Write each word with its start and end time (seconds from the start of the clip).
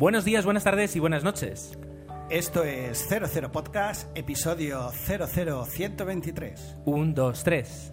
Buenos 0.00 0.24
días, 0.24 0.46
buenas 0.46 0.64
tardes 0.64 0.96
y 0.96 0.98
buenas 0.98 1.24
noches. 1.24 1.78
Esto 2.30 2.64
es 2.64 3.06
00 3.06 3.52
Podcast, 3.52 4.08
episodio 4.16 4.90
00123. 5.06 6.76
1, 6.86 7.12
2, 7.14 7.44
3. 7.44 7.92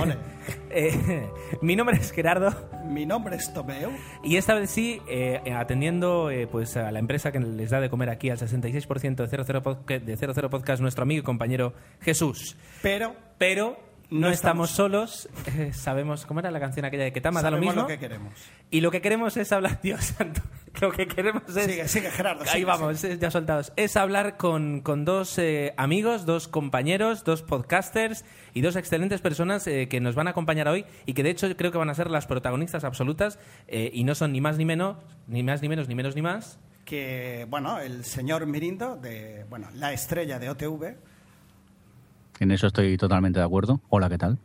Ole. 0.00 0.16
Eh, 0.72 1.28
mi 1.62 1.74
nombre 1.74 1.96
es 1.96 2.12
Gerardo 2.12 2.54
Mi 2.88 3.04
nombre 3.04 3.34
es 3.34 3.52
Tomeu. 3.52 3.90
y 4.22 4.36
esta 4.36 4.54
vez 4.54 4.70
sí, 4.70 5.00
eh, 5.08 5.40
atendiendo 5.52 6.30
eh, 6.30 6.46
pues 6.46 6.76
a 6.76 6.90
la 6.92 7.00
empresa 7.00 7.32
que 7.32 7.40
les 7.40 7.70
da 7.70 7.80
de 7.80 7.90
comer 7.90 8.08
aquí 8.08 8.30
al 8.30 8.38
66% 8.38 9.16
de 9.26 9.44
00, 9.44 9.62
Podca- 9.62 9.98
de 10.00 10.16
00 10.16 10.48
Podcast, 10.50 10.80
nuestro 10.80 11.02
amigo 11.02 11.20
y 11.20 11.24
compañero 11.24 11.72
Jesús. 12.00 12.56
Pero 12.82 13.14
Pero 13.38 13.76
no, 14.10 14.28
estamos, 14.28 14.70
solos, 14.70 15.28
eh, 15.46 15.72
sabemos, 15.72 16.26
¿cómo 16.26 16.40
era 16.40 16.50
la 16.50 16.60
canción 16.60 16.84
aquella 16.84 17.04
de 17.04 17.12
que 17.12 17.20
Tama 17.20 17.42
da 17.42 17.50
lo 17.50 17.58
mismo? 17.58 17.82
lo 17.82 17.86
que 17.86 17.98
queremos. 17.98 18.34
Y 18.70 18.80
lo 18.80 18.90
que 18.90 19.00
queremos 19.00 19.36
es 19.36 19.52
hablar, 19.52 19.80
Dios 19.82 20.04
santo, 20.04 20.42
lo 20.80 20.92
que 20.92 21.06
queremos 21.06 21.42
es... 21.48 21.64
Sigue, 21.64 21.88
sigue, 21.88 22.10
Gerardo. 22.10 22.42
Ahí 22.42 22.48
sigue, 22.48 22.64
vamos, 22.64 22.98
sigue. 22.98 23.18
ya 23.18 23.30
soltados. 23.30 23.72
Es 23.76 23.96
hablar 23.96 24.36
con, 24.36 24.80
con 24.80 25.04
dos 25.04 25.38
eh, 25.38 25.74
amigos, 25.76 26.26
dos 26.26 26.48
compañeros, 26.48 27.24
dos 27.24 27.42
podcasters 27.42 28.24
y 28.54 28.60
dos 28.60 28.76
excelentes 28.76 29.20
personas 29.20 29.66
eh, 29.66 29.88
que 29.88 30.00
nos 30.00 30.14
van 30.14 30.26
a 30.28 30.30
acompañar 30.30 30.68
hoy 30.68 30.84
y 31.06 31.14
que 31.14 31.22
de 31.22 31.30
hecho 31.30 31.54
creo 31.56 31.72
que 31.72 31.78
van 31.78 31.90
a 31.90 31.94
ser 31.94 32.10
las 32.10 32.26
protagonistas 32.26 32.84
absolutas 32.84 33.38
eh, 33.68 33.90
y 33.92 34.04
no 34.04 34.14
son 34.14 34.32
ni 34.32 34.40
más 34.40 34.58
ni 34.58 34.64
menos, 34.64 34.96
ni 35.26 35.42
más 35.42 35.62
ni 35.62 35.68
menos, 35.68 35.88
ni 35.88 35.94
menos 35.94 36.14
ni 36.14 36.22
más. 36.22 36.58
Que, 36.84 37.46
bueno, 37.48 37.78
el 37.78 38.04
señor 38.04 38.46
Mirindo, 38.46 38.96
de, 38.96 39.44
bueno, 39.48 39.68
la 39.74 39.92
estrella 39.92 40.38
de 40.38 40.50
OTV, 40.50 40.96
En 42.40 42.50
eso 42.50 42.66
estoy 42.66 42.96
totalmente 42.96 43.38
de 43.38 43.44
acuerdo. 43.44 43.80
Hola, 43.90 44.08
¿qué 44.08 44.18
tal? 44.18 44.38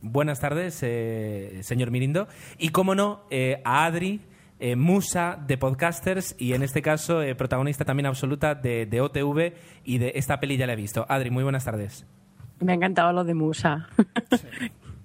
Buenas 0.00 0.40
tardes, 0.40 0.80
eh, 0.82 1.60
señor 1.62 1.90
Mirindo. 1.90 2.26
Y 2.58 2.70
como 2.70 2.94
no, 2.94 3.20
eh, 3.30 3.60
a 3.64 3.84
Adri, 3.84 4.20
eh, 4.58 4.74
musa 4.74 5.38
de 5.46 5.58
podcasters 5.58 6.34
y 6.38 6.54
en 6.54 6.62
este 6.62 6.82
caso 6.82 7.22
eh, 7.22 7.34
protagonista 7.34 7.84
también 7.84 8.06
absoluta 8.06 8.54
de, 8.54 8.86
de 8.86 9.00
OTV 9.00 9.52
y 9.84 9.98
de 9.98 10.12
esta 10.14 10.40
peli 10.40 10.56
ya 10.56 10.66
la 10.66 10.72
he 10.72 10.76
visto. 10.76 11.04
Adri, 11.08 11.30
muy 11.30 11.42
buenas 11.42 11.64
tardes. 11.64 12.06
Me 12.58 12.72
ha 12.72 12.74
encantado 12.74 13.12
lo 13.12 13.22
de 13.22 13.34
Musa. 13.34 13.88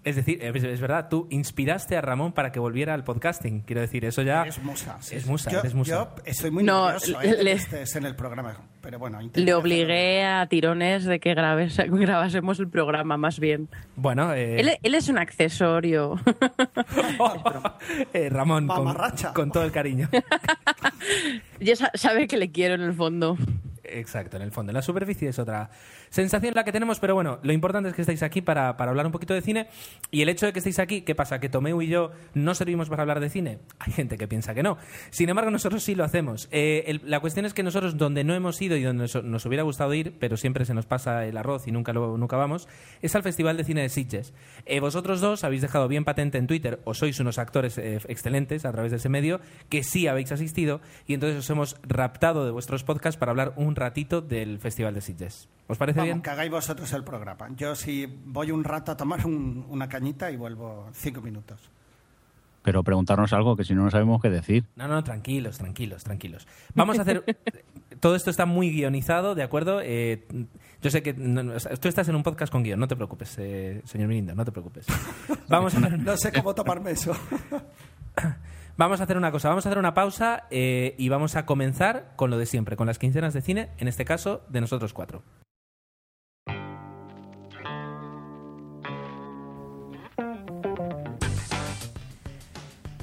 Es 0.07 0.15
decir, 0.15 0.41
es, 0.41 0.63
es 0.63 0.79
verdad, 0.79 1.07
tú 1.09 1.27
inspiraste 1.31 1.97
a 1.97 2.01
Ramón 2.01 2.31
para 2.31 2.51
que 2.51 2.59
volviera 2.59 2.93
al 2.93 3.03
podcasting. 3.03 3.61
Quiero 3.61 3.81
decir, 3.81 4.05
eso 4.05 4.21
ya. 4.21 4.43
es 4.43 4.57
musa. 4.63 4.97
sí, 5.01 5.15
Es 5.15 5.25
musa, 5.25 5.51
yo, 5.51 5.59
eres 5.59 5.73
musa. 5.73 5.91
Yo 5.91 6.15
estoy 6.25 6.49
muy 6.51 6.63
No, 6.63 6.85
nervioso 6.91 7.21
eh, 7.21 7.43
le- 7.43 7.51
estés 7.51 7.95
en 7.97 8.05
el 8.05 8.15
programa. 8.15 8.55
Pero 8.81 8.99
bueno, 8.99 9.19
Le 9.19 9.27
hacerlo. 9.29 9.57
obligué 9.59 10.23
a 10.23 10.47
tirones 10.47 11.03
de 11.03 11.19
que 11.19 11.35
grabes- 11.35 11.77
grabásemos 11.99 12.59
el 12.59 12.69
programa, 12.69 13.17
más 13.17 13.37
bien. 13.39 13.67
Bueno, 13.97 14.33
eh, 14.33 14.61
Él, 14.61 14.71
él 14.81 14.95
es 14.95 15.09
un 15.09 15.17
accesorio. 15.17 16.15
eh, 18.13 18.29
Ramón, 18.29 18.67
con, 19.33 19.51
todo 19.51 19.63
el 19.63 19.71
cariño. 19.71 20.07
ya 21.59 21.75
sa- 21.75 21.91
sabe 21.95 22.27
que 22.27 22.37
le 22.37 22.51
quiero 22.51 22.75
en 22.75 22.81
el 22.81 22.93
fondo. 22.93 23.37
Exacto, 23.89 24.37
en 24.37 24.43
el 24.43 24.51
fondo. 24.51 24.71
En 24.71 24.75
la 24.75 24.81
superficie 24.81 25.29
es 25.29 25.39
otra 25.39 25.69
sensación 26.09 26.53
la 26.55 26.63
que 26.63 26.71
tenemos, 26.71 26.99
pero 26.99 27.15
bueno, 27.15 27.39
lo 27.43 27.53
importante 27.53 27.89
es 27.89 27.95
que 27.95 28.01
estáis 28.01 28.23
aquí 28.23 28.41
para, 28.41 28.77
para 28.77 28.91
hablar 28.91 29.05
un 29.05 29.11
poquito 29.11 29.33
de 29.33 29.41
cine. 29.41 29.67
Y 30.11 30.21
el 30.21 30.29
hecho 30.29 30.45
de 30.45 30.53
que 30.53 30.59
estéis 30.59 30.79
aquí, 30.79 31.01
¿qué 31.01 31.15
pasa? 31.15 31.39
¿Que 31.39 31.49
Tomeu 31.49 31.81
y 31.81 31.87
yo 31.87 32.11
no 32.33 32.55
servimos 32.55 32.89
para 32.89 33.03
hablar 33.03 33.19
de 33.19 33.29
cine? 33.29 33.59
Hay 33.79 33.93
gente 33.93 34.17
que 34.17 34.27
piensa 34.27 34.53
que 34.53 34.63
no. 34.63 34.77
Sin 35.09 35.29
embargo, 35.29 35.51
nosotros 35.51 35.83
sí 35.83 35.95
lo 35.95 36.03
hacemos. 36.03 36.47
Eh, 36.51 36.99
la 37.03 37.19
cuestión 37.19 37.45
es 37.45 37.53
que 37.53 37.63
nosotros, 37.63 37.97
donde 37.97 38.23
no 38.23 38.33
hemos 38.33 38.61
ido 38.61 38.75
y 38.75 38.83
donde 38.83 39.03
nos, 39.03 39.23
nos 39.23 39.45
hubiera 39.45 39.63
gustado 39.63 39.93
ir, 39.93 40.15
pero 40.19 40.37
siempre 40.37 40.65
se 40.65 40.73
nos 40.73 40.85
pasa 40.85 41.25
el 41.25 41.37
arroz 41.37 41.67
y 41.67 41.71
nunca, 41.71 41.93
lo, 41.93 42.17
nunca 42.17 42.37
vamos, 42.37 42.67
es 43.01 43.15
al 43.15 43.23
Festival 43.23 43.57
de 43.57 43.63
Cine 43.63 43.81
de 43.81 43.89
Sitges. 43.89 44.33
Eh, 44.65 44.79
vosotros 44.79 45.21
dos 45.21 45.43
habéis 45.43 45.61
dejado 45.61 45.87
bien 45.87 46.05
patente 46.05 46.37
en 46.37 46.47
Twitter, 46.47 46.79
o 46.85 46.93
sois 46.93 47.19
unos 47.19 47.37
actores 47.37 47.77
eh, 47.77 47.99
excelentes 48.07 48.65
a 48.65 48.71
través 48.71 48.91
de 48.91 48.97
ese 48.97 49.09
medio, 49.09 49.39
que 49.69 49.83
sí 49.83 50.07
habéis 50.07 50.31
asistido 50.31 50.81
y 51.05 51.13
entonces 51.13 51.39
os 51.39 51.49
hemos 51.49 51.77
raptado 51.83 52.45
de 52.45 52.51
vuestros 52.51 52.83
podcasts 52.83 53.17
para 53.17 53.31
hablar 53.31 53.53
un 53.55 53.75
ratito 53.77 54.19
del 54.21 54.59
Festival 54.59 54.93
de 54.93 55.01
Sitges. 55.01 55.47
¿Os 55.67 55.77
parece 55.77 55.99
Vamos, 55.99 56.13
bien? 56.15 56.21
que 56.21 56.29
hagáis 56.29 56.51
vosotros 56.51 56.91
el 56.93 57.03
programa. 57.03 57.47
Yo 57.55 57.75
sí 57.75 58.05
voy 58.25 58.51
un 58.51 58.63
rato 58.63 58.91
a 58.91 58.97
tomar 58.97 59.25
un- 59.25 59.65
una 59.69 59.87
cañita 59.89 60.29
y 60.31 60.35
vuelvo 60.37 60.89
cinco 60.93 61.21
minutos. 61.21 61.59
Pero 62.63 62.83
preguntarnos 62.83 63.31
algo 63.31 63.55
que 63.55 63.63
si 63.63 63.73
no, 63.73 63.83
no 63.83 63.91
sabemos 63.91 64.21
qué 64.21 64.29
decir. 64.29 64.65
No, 64.75 64.87
no, 64.89 65.01
tranquilos, 65.03 65.57
tranquilos, 65.57 66.03
tranquilos. 66.03 66.47
Vamos 66.75 66.99
a 66.99 67.03
hacer... 67.03 67.23
Todo 68.01 68.15
esto 68.15 68.29
está 68.29 68.45
muy 68.45 68.69
guionizado, 68.71 69.33
¿de 69.33 69.41
acuerdo? 69.43 69.79
Eh, 69.81 70.27
yo 70.81 70.89
sé 70.91 71.01
que 71.01 71.13
no, 71.13 71.41
no, 71.43 71.53
tú 71.79 71.87
estás 71.87 72.07
en 72.09 72.15
un 72.15 72.21
podcast 72.23 72.51
con 72.51 72.61
guion, 72.63 72.79
no 72.79 72.87
te 72.87 72.95
preocupes, 72.95 73.35
eh, 73.39 73.81
señor 73.85 74.09
Mirindo, 74.09 74.35
no 74.35 74.45
te 74.45 74.51
preocupes. 74.51 74.85
Vamos 75.49 75.73
a 75.75 75.79
No 75.79 76.15
sé 76.17 76.31
cómo 76.31 76.53
tomarme 76.53 76.91
eso. 76.91 77.13
vamos 78.77 79.01
a 79.01 79.03
hacer 79.03 79.17
una 79.17 79.31
cosa, 79.31 79.49
vamos 79.49 79.65
a 79.65 79.69
hacer 79.69 79.79
una 79.79 79.93
pausa 79.93 80.45
eh, 80.49 80.95
y 80.97 81.09
vamos 81.09 81.35
a 81.35 81.45
comenzar 81.45 82.13
con 82.15 82.29
lo 82.29 82.37
de 82.37 82.45
siempre, 82.45 82.77
con 82.77 82.87
las 82.87 82.99
quincenas 82.99 83.33
de 83.33 83.41
cine, 83.41 83.69
en 83.77 83.87
este 83.87 84.05
caso 84.05 84.43
de 84.49 84.61
nosotros 84.61 84.93
cuatro. 84.93 85.23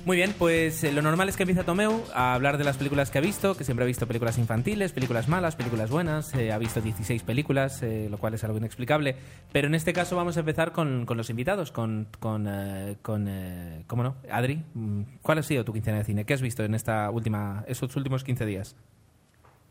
Muy 0.04 0.18
bien, 0.18 0.34
pues 0.38 0.84
eh, 0.84 0.92
lo 0.92 1.00
normal 1.00 1.30
es 1.30 1.36
que 1.38 1.44
empiece 1.44 1.64
Tomeu 1.64 2.04
a 2.12 2.34
hablar 2.34 2.58
de 2.58 2.64
las 2.64 2.76
películas 2.76 3.10
que 3.10 3.16
ha 3.16 3.20
visto, 3.22 3.56
que 3.56 3.64
siempre 3.64 3.84
ha 3.84 3.86
visto 3.86 4.06
películas 4.06 4.36
infantiles, 4.36 4.92
películas 4.92 5.28
malas, 5.28 5.56
películas 5.56 5.88
buenas, 5.88 6.34
eh, 6.34 6.52
ha 6.52 6.58
visto 6.58 6.82
16 6.82 7.22
películas, 7.22 7.82
eh, 7.82 8.08
lo 8.10 8.18
cual 8.18 8.34
es 8.34 8.44
algo 8.44 8.58
inexplicable. 8.58 9.16
Pero 9.50 9.66
en 9.66 9.74
este 9.74 9.94
caso 9.94 10.14
vamos 10.14 10.36
a 10.36 10.40
empezar 10.40 10.72
con, 10.72 11.06
con 11.06 11.16
los 11.16 11.30
invitados, 11.30 11.72
con, 11.72 12.06
con, 12.20 12.46
eh, 12.46 12.96
con 13.00 13.30
¿cómo 13.86 14.02
no? 14.02 14.16
Adri, 14.30 14.62
mm, 14.74 15.00
¿cuál 15.22 15.38
ha 15.38 15.42
sido 15.42 15.64
tu 15.64 15.72
quincena 15.72 15.96
de 15.96 16.04
cine? 16.04 16.26
¿Qué 16.26 16.34
has 16.34 16.42
visto 16.42 16.62
en 16.64 16.74
esta 16.74 17.08
última, 17.10 17.64
estos 17.66 17.96
últimos 17.96 18.24
15 18.24 18.44
días? 18.44 18.76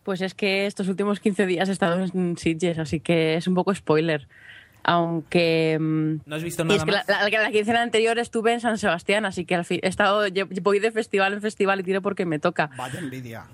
Pues 0.02 0.22
es 0.22 0.34
que 0.34 0.66
estos 0.66 0.88
últimos 0.88 1.20
15 1.20 1.46
días 1.46 1.70
he 1.70 1.72
estado 1.74 2.04
en 2.04 2.38
Sitges, 2.38 2.80
así 2.80 3.00
que 3.02 3.36
es 3.36 3.48
un 3.48 3.54
poco 3.54 3.74
spoiler. 3.76 4.28
Aunque. 4.84 5.78
mm, 5.80 6.16
¿No 6.26 6.36
has 6.36 6.44
visto 6.44 6.64
nada 6.64 6.76
es 6.76 6.84
que 6.84 6.92
más? 6.92 7.08
la, 7.08 7.30
la- 7.30 7.42
la 7.44 7.52
quincena 7.52 7.82
anterior 7.82 8.20
estuve 8.20 8.54
en 8.54 8.60
San 8.60 8.78
Sebastián, 8.78 9.26
así 9.26 9.46
que 9.46 9.56
al 9.56 9.66
fin 9.66 9.80
he 9.82 9.88
estado. 9.88 10.28
lle- 10.28 10.62
Voy 10.62 10.80
de 10.80 10.92
festival 10.92 11.34
en 11.34 11.42
festival 11.42 11.80
y 11.80 11.84
tiro 11.84 12.02
porque 12.02 12.26
me 12.26 12.40
toca. 12.40 12.70
Vaya 12.78 13.00
envidia. 13.00 13.46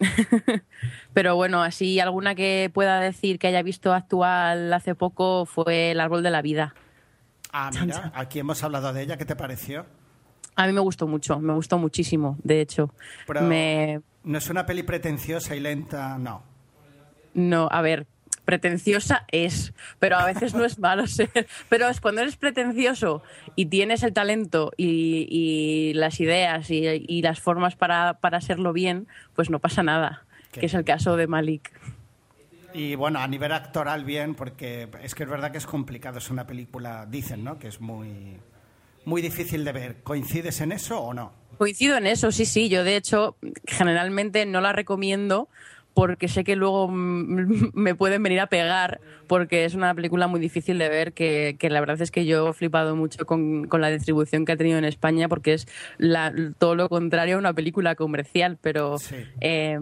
Pero 1.14 1.36
bueno, 1.36 1.62
así 1.62 2.00
alguna 2.00 2.34
que 2.34 2.70
pueda 2.72 3.00
decir 3.00 3.38
que 3.38 3.46
haya 3.46 3.62
visto 3.62 3.92
actual 3.92 4.72
hace 4.72 4.94
poco 4.94 5.46
fue 5.46 5.92
El 5.92 6.00
Árbol 6.00 6.22
de 6.22 6.30
la 6.30 6.42
Vida. 6.42 6.74
Ah, 7.52 7.70
mira, 7.80 8.10
aquí 8.14 8.40
hemos 8.40 8.62
hablado 8.64 8.92
de 8.92 9.02
ella. 9.02 9.16
¿Qué 9.16 9.24
te 9.24 9.36
pareció? 9.36 9.86
A 10.56 10.66
mí 10.66 10.72
me 10.72 10.80
gustó 10.80 11.06
mucho, 11.06 11.38
me 11.40 11.52
gustó 11.54 11.78
muchísimo, 11.78 12.36
de 12.42 12.60
hecho. 12.60 12.92
Pero 13.26 13.42
Me, 13.42 14.00
no 14.24 14.38
es 14.38 14.50
una 14.50 14.66
peli 14.66 14.82
pretenciosa 14.82 15.54
y 15.56 15.60
lenta, 15.60 16.18
no. 16.18 16.42
no, 17.34 17.68
a 17.70 17.80
ver, 17.82 18.06
pretenciosa 18.44 19.24
es, 19.30 19.72
pero 19.98 20.16
a 20.16 20.26
veces 20.26 20.54
no 20.54 20.64
es 20.64 20.78
malo 20.78 21.06
ser. 21.08 21.46
Pero 21.68 21.88
es 21.88 22.00
cuando 22.00 22.20
eres 22.20 22.36
pretencioso 22.36 23.22
y 23.56 23.66
tienes 23.66 24.02
el 24.02 24.12
talento 24.12 24.72
y, 24.76 25.26
y 25.30 25.94
las 25.94 26.20
ideas 26.20 26.70
y, 26.70 26.84
y 26.86 27.22
las 27.22 27.40
formas 27.40 27.76
para, 27.76 28.14
para 28.20 28.38
hacerlo 28.38 28.72
bien, 28.72 29.06
pues 29.34 29.50
no 29.50 29.58
pasa 29.58 29.82
nada. 29.82 30.24
Qué 30.52 30.60
Que 30.60 30.66
es 30.66 30.74
el 30.74 30.84
caso 30.84 31.16
de 31.16 31.26
Malik. 31.26 31.72
Y 32.74 32.96
bueno, 32.96 33.20
a 33.20 33.28
nivel 33.28 33.52
actoral 33.52 34.04
bien, 34.04 34.34
porque 34.34 34.88
es 35.02 35.14
que 35.14 35.22
es 35.22 35.28
verdad 35.28 35.52
que 35.52 35.58
es 35.58 35.66
complicado. 35.66 36.18
Es 36.18 36.28
una 36.30 36.44
película, 36.44 37.06
dicen, 37.06 37.44
¿no? 37.44 37.56
Que 37.56 37.68
es 37.68 37.80
muy, 37.80 38.40
muy 39.04 39.22
difícil 39.22 39.64
de 39.64 39.72
ver. 39.72 40.02
¿Coincides 40.02 40.60
en 40.60 40.72
eso 40.72 41.00
o 41.00 41.14
no? 41.14 41.32
Coincido 41.56 41.96
en 41.96 42.08
eso, 42.08 42.32
sí, 42.32 42.44
sí. 42.44 42.68
Yo, 42.68 42.82
de 42.82 42.96
hecho, 42.96 43.36
generalmente 43.64 44.44
no 44.44 44.60
la 44.60 44.72
recomiendo 44.72 45.48
porque 45.94 46.28
sé 46.28 46.44
que 46.44 46.56
luego 46.56 46.88
me 46.92 47.94
pueden 47.94 48.22
venir 48.22 48.40
a 48.40 48.48
pegar, 48.48 49.00
porque 49.26 49.64
es 49.64 49.74
una 49.74 49.94
película 49.94 50.26
muy 50.26 50.40
difícil 50.40 50.76
de 50.78 50.88
ver, 50.88 51.12
que, 51.12 51.56
que 51.58 51.70
la 51.70 51.80
verdad 51.80 52.02
es 52.02 52.10
que 52.10 52.26
yo 52.26 52.48
he 52.50 52.52
flipado 52.52 52.96
mucho 52.96 53.24
con, 53.26 53.66
con 53.68 53.80
la 53.80 53.90
distribución 53.90 54.44
que 54.44 54.52
ha 54.52 54.56
tenido 54.56 54.76
en 54.78 54.84
España, 54.84 55.28
porque 55.28 55.54
es 55.54 55.66
la- 55.98 56.34
todo 56.58 56.74
lo 56.74 56.88
contrario 56.88 57.36
a 57.36 57.38
una 57.38 57.54
película 57.54 57.94
comercial, 57.94 58.58
pero 58.60 58.98
Sí. 58.98 59.16
eh, 59.40 59.78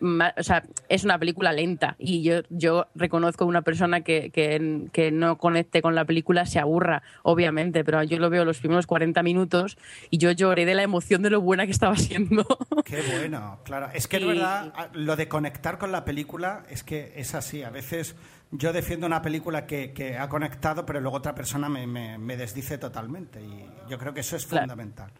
o 0.00 0.42
sea, 0.42 0.62
es 0.88 1.04
una 1.04 1.18
película 1.18 1.52
lenta 1.52 1.94
y 1.98 2.22
yo, 2.22 2.40
yo 2.50 2.86
reconozco 2.94 3.46
una 3.46 3.62
persona 3.62 4.00
que, 4.00 4.30
que, 4.30 4.88
que 4.92 5.12
no 5.12 5.38
conecte 5.38 5.80
con 5.82 5.94
la 5.94 6.04
película 6.04 6.44
se 6.46 6.58
aburra, 6.58 7.02
obviamente, 7.22 7.84
pero 7.84 8.02
yo 8.02 8.18
lo 8.18 8.28
veo 8.30 8.44
los 8.44 8.58
primeros 8.58 8.86
40 8.86 9.22
minutos 9.22 9.78
y 10.10 10.18
yo 10.18 10.30
lloré 10.32 10.64
de 10.64 10.74
la 10.74 10.82
emoción 10.82 11.22
de 11.22 11.30
lo 11.30 11.40
buena 11.40 11.66
que 11.66 11.72
estaba 11.72 11.96
siendo. 11.96 12.44
Qué 12.84 13.02
bueno, 13.16 13.60
claro. 13.64 13.88
Es 13.94 14.08
que 14.08 14.16
es 14.16 14.22
Y- 14.22 14.26
verdad, 14.26 14.72
a- 14.76 14.88
lo 14.94 15.14
de 15.16 15.28
conectar 15.28 15.78
con 15.78 15.92
la 15.92 16.04
película 16.04 16.64
es 16.68 16.82
que 16.82 17.12
es 17.16 17.34
así. 17.34 17.62
A 17.62 17.70
veces 17.70 18.16
yo 18.50 18.72
defiendo 18.72 19.06
una 19.06 19.22
película 19.22 19.66
que, 19.66 19.92
que 19.92 20.18
ha 20.18 20.28
conectado, 20.28 20.84
pero 20.84 21.00
luego 21.00 21.16
otra 21.18 21.34
persona 21.34 21.68
me, 21.68 21.86
me- 21.86 22.18
me 22.18 22.36
desdice 22.36 22.76
totalmente. 22.76 23.40
Y 23.40 23.64
yo 23.88 23.98
creo 23.98 24.12
que 24.12 24.20
eso 24.20 24.36
es 24.36 24.46
Claro. 24.46 24.62
fundamental. 24.64 25.10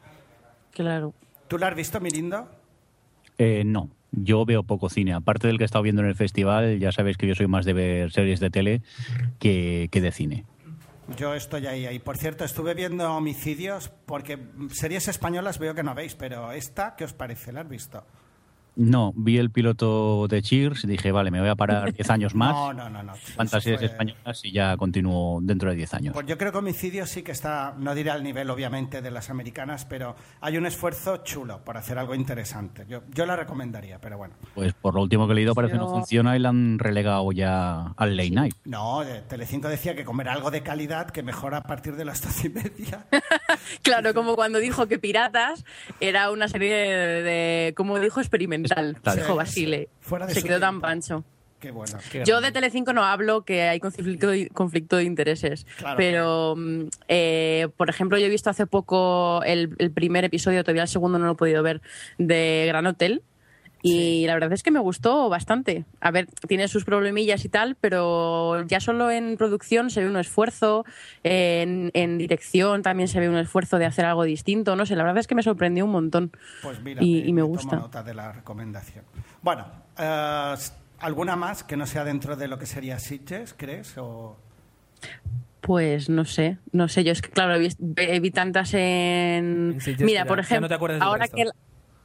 claro. 0.73 1.15
¿Tú 1.49 1.59
la 1.59 1.69
has 1.69 1.75
visto, 1.77 2.01
Mirindo? 2.01 2.49
Eh, 3.39 3.63
no, 3.65 3.89
yo 4.13 4.45
veo 4.45 4.63
poco 4.63 4.89
cine. 4.89 5.13
Aparte 5.13 5.47
del 5.47 5.59
que 5.59 5.65
he 5.65 5.67
estado 5.67 5.83
viendo 5.83 6.03
en 6.03 6.09
el 6.09 6.15
festival, 6.15 6.79
ya 6.79 6.93
sabéis 6.93 7.17
que 7.17 7.27
yo 7.27 7.35
soy 7.35 7.49
más 7.49 7.65
de 7.65 7.73
ver 7.73 8.13
series 8.13 8.41
de 8.41 8.51
tele 8.51 8.83
que, 9.39 9.89
que 9.91 10.01
de 10.01 10.13
cine. 10.13 10.45
Yo 11.17 11.35
estoy 11.35 11.67
ahí, 11.67 11.87
ahí. 11.87 11.99
Por 11.99 12.17
cierto, 12.17 12.45
estuve 12.45 12.75
viendo 12.75 13.13
homicidios 13.13 13.91
porque 14.07 14.39
series 14.71 15.09
españolas 15.09 15.59
veo 15.59 15.75
que 15.75 15.83
no 15.83 15.95
veis, 15.95 16.15
pero 16.15 16.53
esta, 16.53 16.95
¿qué 16.97 17.05
os 17.05 17.13
parece? 17.13 17.53
¿La 17.53 17.63
has 17.63 17.69
visto? 17.69 18.05
No, 18.75 19.13
vi 19.15 19.39
el 19.39 19.51
piloto 19.51 20.27
de 20.29 20.41
Cheers 20.43 20.85
y 20.85 20.87
dije, 20.87 21.13
vale, 21.13 21.31
me 21.31 21.41
voy 21.41 21.49
a 21.51 21.55
parar 21.57 21.93
10 21.93 22.11
años 22.11 22.35
más. 22.35 22.53
No, 22.55 22.73
no, 22.73 22.89
no. 22.91 23.03
no. 23.03 23.15
Fantasías 23.15 23.79
fue- 23.79 23.87
españolas 23.87 24.45
y 24.45 24.53
ya 24.53 24.77
continúo 24.77 25.41
dentro 25.43 25.71
de 25.71 25.77
10 25.77 25.95
años. 25.95 26.15
Pues 26.15 26.27
yo 26.27 26.39
creo 26.39 26.53
que 26.53 26.59
homicidios 26.59 27.11
sí 27.11 27.23
que 27.23 27.33
está, 27.33 27.75
no 27.79 27.95
diré 27.95 28.11
al 28.11 28.23
nivel 28.23 28.49
obviamente 28.51 29.03
de 29.03 29.11
las 29.11 29.29
americanas, 29.31 29.85
pero 29.85 30.17
hay 30.41 30.57
un 30.57 30.67
esfuerzo 30.67 31.19
chulo 31.19 31.63
por 31.65 31.77
hacer 31.77 31.99
algo 31.99 32.15
interesante. 32.15 32.87
Yo, 32.89 33.03
yo 33.13 33.27
la 33.27 33.37
recomendaría, 33.37 34.01
pero 34.01 34.17
bueno. 34.19 34.35
Pues 34.55 34.73
por 34.75 34.95
lo 34.95 35.03
último 35.03 35.27
que 35.27 35.33
he 35.33 35.37
leído 35.37 35.55
parece 35.55 35.73
que 35.75 35.79
no 35.79 35.89
funciona 35.91 36.35
y 36.37 36.39
la 36.39 36.49
han 36.49 36.79
relegado 36.79 37.31
ya 37.33 37.93
al 37.97 38.17
late 38.17 38.31
night. 38.31 38.55
No, 38.65 39.03
eh, 39.03 39.23
Telecinco 39.29 39.69
decía 39.69 39.95
que 39.95 40.05
comer 40.05 40.29
algo 40.29 40.51
de 40.51 40.63
calidad 40.63 41.11
que 41.11 41.23
mejora 41.23 41.59
a 41.59 41.63
partir 41.63 41.95
de 41.97 42.05
las 42.05 42.23
doce 42.23 42.47
y 42.47 42.51
media. 42.51 43.07
Claro, 43.83 44.15
como 44.15 44.35
cuando 44.35 44.59
dijo 44.59 44.87
que 44.87 44.99
Piratas 44.99 45.65
era 46.01 46.31
una 46.31 46.49
serie 46.49 46.73
de, 46.75 47.23
de 47.23 47.75
como 47.77 47.99
dijo, 47.99 48.21
experimental, 48.21 48.62
Dijo 48.63 49.37
Basile. 49.37 49.89
Fuera 50.01 50.27
de 50.27 50.35
Se 50.35 50.43
quedó 50.43 50.61
tan 50.61 50.81
pancho. 50.81 51.25
Qué 51.63 51.71
bueno. 51.71 51.97
Qué 52.11 52.25
Yo 52.25 52.41
de 52.41 52.51
Telecinco 52.51 52.93
no 52.93 53.05
hablo, 53.05 53.45
que 53.45 53.63
hay 53.63 53.79
conflicto 53.79 54.31
de, 54.31 54.49
conflicto 54.49 54.97
de 54.97 55.05
intereses. 55.05 55.65
Claro. 55.79 55.97
Pero, 55.97 56.55
mm, 56.57 56.89
eh, 57.07 57.69
por 57.77 57.89
ejemplo, 57.89 58.19
yo 58.19 58.27
he 58.27 58.29
visto 58.29 58.51
hace 58.51 58.67
poco 58.67 59.43
el, 59.45 59.77
el 59.79 59.93
primer 59.93 60.25
episodio, 60.25 60.65
todavía 60.65 60.83
el 60.83 60.89
segundo 60.89 61.21
no 61.21 61.27
lo 61.27 61.33
he 61.33 61.37
podido 61.37 61.63
ver, 61.63 61.81
de 62.19 62.65
Gran 62.67 62.87
Hotel. 62.87 63.23
Y 63.85 64.25
la 64.27 64.35
verdad 64.35 64.53
es 64.53 64.63
que 64.63 64.71
me 64.71 64.79
gustó 64.79 65.29
bastante. 65.29 65.85
A 66.01 66.13
ver, 66.13 66.27
tiene 66.47 66.69
sus 66.69 66.85
problemillas 66.85 67.45
y 67.45 67.49
tal, 67.49 67.75
pero 67.81 68.65
ya 68.67 68.79
solo 68.79 69.11
en 69.11 69.37
producción 69.37 69.91
se 69.91 70.03
ve 70.03 70.09
un 70.09 70.17
esfuerzo, 70.17 70.85
en, 71.25 71.91
en 71.95 72.17
dirección 72.17 72.83
también 72.83 73.09
se 73.09 73.19
ve 73.19 73.29
un 73.29 73.37
esfuerzo 73.37 73.79
de 73.79 73.87
hacer 73.87 74.05
algo 74.05 74.23
distinto. 74.23 74.77
No 74.77 74.87
sé, 74.87 74.95
la 74.95 75.03
verdad 75.03 75.19
es 75.19 75.27
que 75.27 75.35
me 75.35 75.43
sorprendió 75.43 75.85
un 75.85 75.91
montón. 75.91 76.31
Pues 76.63 76.81
mira, 76.81 77.03
y, 77.03 77.13
me- 77.13 77.19
y 77.19 77.33
me 77.33 77.33
me 77.33 77.41
tomo 77.43 77.55
gusta. 77.55 77.77
nota 77.77 78.03
de 78.05 78.15
la 78.15 78.31
recomendación. 78.33 79.05
Bueno, 79.43 79.67
eh, 79.99 80.55
¿alguna 81.01 81.35
más 81.35 81.65
que 81.65 81.77
no 81.77 81.85
sea 81.87 82.05
dentro 82.05 82.37
de 82.37 82.47
lo 82.47 82.59
que 82.61 82.67
sería 82.67 83.01
Sitges, 83.01 83.53
crees? 83.57 83.99
O... 83.99 84.37
Pues 85.61 86.09
no 86.09 86.25
sé, 86.25 86.59
no 86.73 86.89
sé. 86.89 87.05
Yo 87.05 87.13
es 87.13 87.23
que, 87.23 87.31
claro, 87.31 87.55
he 87.97 88.21
vi 88.21 88.31
tantas 88.31 88.75
en. 88.75 89.73
En 89.75 89.81
Sitges, 89.81 90.05
Mira, 90.07 90.25
por 90.25 90.37
no 90.39 90.43
ejemplo, 90.43 90.69
ahora 91.01 91.23
resto. 91.25 91.37
que 91.37 91.45
la- 91.47 91.53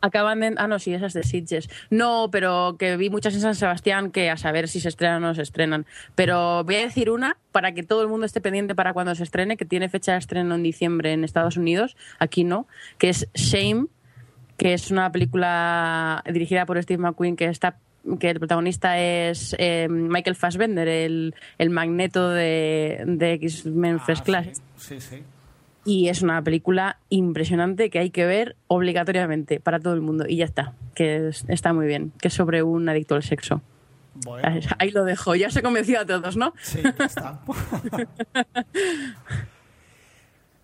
acaban 0.01 0.39
de. 0.39 0.53
Ah, 0.57 0.67
no, 0.67 0.79
sí, 0.79 0.93
esas 0.93 1.13
de 1.13 1.23
Sitges. 1.23 1.69
No, 1.89 2.29
pero 2.31 2.75
que 2.77 2.97
vi 2.97 3.09
muchas 3.09 3.33
en 3.35 3.41
San 3.41 3.55
Sebastián 3.55 4.11
que 4.11 4.29
a 4.29 4.37
saber 4.37 4.67
si 4.67 4.79
se 4.79 4.89
estrenan 4.89 5.23
o 5.23 5.27
no 5.27 5.35
se 5.35 5.41
estrenan. 5.41 5.85
Pero 6.15 6.63
voy 6.63 6.75
a 6.75 6.79
decir 6.81 7.09
una 7.09 7.37
para 7.51 7.73
que 7.73 7.83
todo 7.83 8.01
el 8.01 8.07
mundo 8.07 8.25
esté 8.25 8.41
pendiente 8.41 8.75
para 8.75 8.93
cuando 8.93 9.15
se 9.15 9.23
estrene, 9.23 9.57
que 9.57 9.65
tiene 9.65 9.89
fecha 9.89 10.13
de 10.13 10.19
estreno 10.19 10.55
en 10.55 10.63
diciembre 10.63 11.13
en 11.13 11.23
Estados 11.23 11.57
Unidos, 11.57 11.95
aquí 12.19 12.43
no, 12.43 12.67
que 12.97 13.09
es 13.09 13.27
Shame, 13.33 13.87
que 14.57 14.73
es 14.73 14.91
una 14.91 15.11
película 15.11 16.23
dirigida 16.31 16.65
por 16.65 16.81
Steve 16.81 17.01
McQueen 17.01 17.35
que 17.35 17.45
está 17.45 17.77
que 18.21 18.29
el 18.29 18.39
protagonista 18.39 18.97
es 18.99 19.53
eh, 19.59 19.87
Michael 19.89 20.37
Fassbender, 20.37 20.87
el, 20.87 21.35
el 21.57 21.69
magneto 21.69 22.29
de, 22.29 23.03
de 23.05 23.33
X-Men 23.33 23.99
First 23.99 24.21
Ah, 24.21 24.25
Class. 24.25 24.45
Sí, 24.77 24.99
sí. 24.99 25.01
sí. 25.01 25.23
Y 25.87 26.09
es 26.09 26.21
una 26.21 26.41
película 26.43 26.99
impresionante 27.09 27.89
que 27.89 27.99
hay 27.99 28.09
que 28.09 28.25
ver 28.25 28.57
obligatoriamente 28.67 29.59
para 29.61 29.79
todo 29.79 29.93
el 29.93 30.01
mundo. 30.01 30.25
Y 30.27 30.35
ya 30.35 30.45
está, 30.45 30.73
que 30.95 31.29
es- 31.29 31.45
está 31.47 31.71
muy 31.73 31.87
bien, 31.87 32.11
que 32.19 32.27
es 32.27 32.33
sobre 32.33 32.61
un 32.61 32.89
adicto 32.89 33.15
al 33.15 33.23
sexo. 33.23 33.61
Bueno, 34.25 34.49
Ahí 34.79 34.91
lo 34.91 35.03
dejo, 35.05 35.35
ya 35.35 35.49
se 35.49 35.61
convenció 35.61 35.99
a 36.01 36.05
todos, 36.05 36.35
¿no? 36.37 36.53
sí, 36.61 36.79
ya 36.83 37.05
está. 37.05 37.39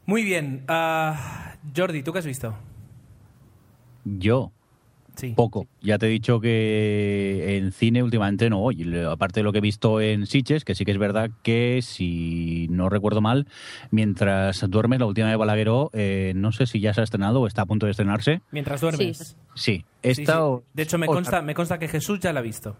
Muy 0.05 0.23
bien. 0.23 0.63
ah, 0.67 1.55
Jordi, 1.75 2.03
¿tú 2.03 2.11
qué 2.11 2.19
has 2.19 2.25
visto? 2.25 2.53
Yo, 4.03 4.51
Sí. 5.15 5.33
poco. 5.35 5.67
Ya 5.81 5.97
te 5.97 6.07
he 6.07 6.09
dicho 6.09 6.39
que 6.39 7.57
en 7.57 7.71
cine 7.71 8.01
últimamente 8.03 8.49
no. 8.49 8.71
Y 8.71 8.83
le- 8.83 9.05
aparte 9.05 9.39
de 9.39 9.43
lo 9.43 9.51
que 9.51 9.59
he 9.59 9.61
visto 9.61 10.01
en 10.01 10.25
Sitges, 10.25 10.65
que 10.65 10.75
sí 10.75 10.85
que 10.85 10.91
es 10.91 10.97
verdad 10.97 11.29
que, 11.43 11.79
si 11.81 12.67
no 12.71 12.89
recuerdo 12.89 13.21
mal, 13.21 13.47
mientras 13.91 14.67
duermes, 14.69 14.99
la 14.99 15.05
última 15.05 15.29
de 15.29 15.35
Balagueró, 15.35 15.89
eh, 15.93 16.33
no 16.35 16.51
sé 16.51 16.65
si 16.65 16.79
ya 16.79 16.93
se 16.93 17.01
ha 17.01 17.03
estrenado 17.03 17.41
o 17.41 17.47
está 17.47 17.63
a 17.63 17.65
punto 17.65 17.85
de 17.85 17.91
estrenarse. 17.91 18.41
Mientras 18.51 18.81
duermes. 18.81 19.37
Sí, 19.55 19.73
Sí, 19.75 19.85
esta 20.01 20.45
o- 20.45 20.63
De 20.73 20.83
hecho, 20.83 20.97
me 20.97 21.05
consta, 21.07 21.41
me 21.41 21.53
consta 21.53 21.77
que 21.77 21.87
Jesús 21.87 22.19
ya 22.19 22.33
la 22.33 22.39
ha 22.39 22.43
visto. 22.43 22.75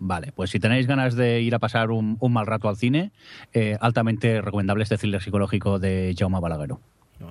Vale, 0.00 0.30
pues 0.32 0.50
si 0.50 0.60
tenéis 0.60 0.86
ganas 0.86 1.16
de 1.16 1.40
ir 1.40 1.54
a 1.54 1.58
pasar 1.58 1.90
un, 1.90 2.16
un 2.20 2.32
mal 2.32 2.46
rato 2.46 2.68
al 2.68 2.76
cine, 2.76 3.10
eh, 3.52 3.76
altamente 3.80 4.40
recomendable 4.40 4.84
este 4.84 4.96
thriller 4.96 5.20
psicológico 5.22 5.78
de 5.78 6.14
Jaume 6.16 6.38
Balagueró. 6.38 6.80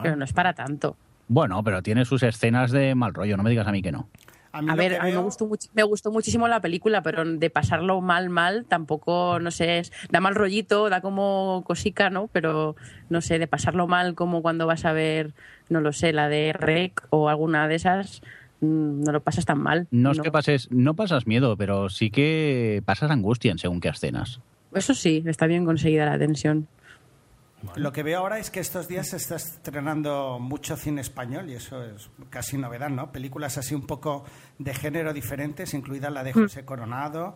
Pero 0.01 0.15
no 0.17 0.25
es 0.25 0.33
para 0.33 0.53
tanto. 0.53 0.97
Bueno, 1.29 1.63
pero 1.63 1.81
tiene 1.81 2.03
sus 2.05 2.23
escenas 2.23 2.71
de 2.71 2.93
mal 2.95 3.13
rollo, 3.13 3.37
no 3.37 3.43
me 3.43 3.49
digas 3.49 3.67
a 3.67 3.71
mí 3.71 3.81
que 3.81 3.91
no. 3.91 4.07
A, 4.51 4.61
mí 4.61 4.69
A 4.69 4.75
lo 4.75 4.77
ver, 4.77 4.95
a 4.99 5.03
mí 5.05 5.11
me 5.11 5.17
gustó, 5.17 5.49
me 5.73 5.83
gustó 5.83 6.11
muchísimo 6.11 6.47
la 6.47 6.61
película, 6.61 7.01
pero 7.01 7.23
de 7.25 7.49
pasarlo 7.49 8.01
mal, 8.01 8.29
mal, 8.29 8.65
tampoco, 8.65 9.39
no 9.39 9.51
sé, 9.51 9.79
es- 9.79 9.91
da 10.09 10.19
mal 10.19 10.35
rollito, 10.35 10.89
da 10.89 11.01
como 11.01 11.63
cosica, 11.65 12.09
¿no? 12.09 12.27
Pero, 12.31 12.75
no 13.09 13.21
sé, 13.21 13.39
de 13.39 13.47
pasarlo 13.47 13.87
mal 13.87 14.15
como 14.15 14.41
cuando 14.41 14.65
vas 14.67 14.85
a 14.85 14.93
ver, 14.93 15.33
no 15.69 15.81
lo 15.81 15.93
sé, 15.93 16.13
la 16.13 16.29
de 16.29 16.53
Rec 16.53 17.05
o 17.09 17.29
alguna 17.29 17.67
de 17.67 17.75
esas, 17.75 18.21
mm, 18.61 19.03
no 19.03 19.11
lo 19.11 19.21
pasas 19.21 19.45
tan 19.45 19.59
mal. 19.59 19.87
No 19.91 20.11
es 20.11 20.19
que 20.21 20.31
pases, 20.31 20.69
no 20.71 20.95
pasas 20.95 21.27
miedo, 21.27 21.55
pero 21.57 21.89
sí 21.89 22.09
que 22.09 22.81
pasas 22.85 23.11
angustia 23.11 23.51
en 23.51 23.59
según 23.59 23.79
qué 23.79 23.89
escenas. 23.89 24.39
Eso 24.73 24.93
sí, 24.93 25.23
está 25.25 25.47
bien 25.47 25.65
conseguida 25.65 26.05
la 26.05 26.17
tensión. 26.19 26.67
Lo 27.75 27.91
que 27.91 28.03
veo 28.03 28.19
ahora 28.19 28.37
es 28.39 28.49
que 28.51 28.59
estos 28.59 28.87
días 28.87 29.07
se 29.09 29.17
está 29.17 29.35
estrenando 29.35 30.37
mucho 30.39 30.77
cine 30.77 31.01
español 31.01 31.49
y 31.49 31.53
eso 31.55 31.83
es 31.83 32.09
casi 32.29 32.57
novedad, 32.57 32.89
¿no? 32.89 33.11
Películas 33.11 33.57
así 33.57 33.73
un 33.75 33.85
poco 33.85 34.23
de 34.59 34.73
género 34.73 35.11
diferentes, 35.13 35.73
incluida 35.73 36.09
la 36.09 36.23
de 36.23 36.31
Mm. 36.31 36.43
José 36.43 36.65
Coronado. 36.65 37.35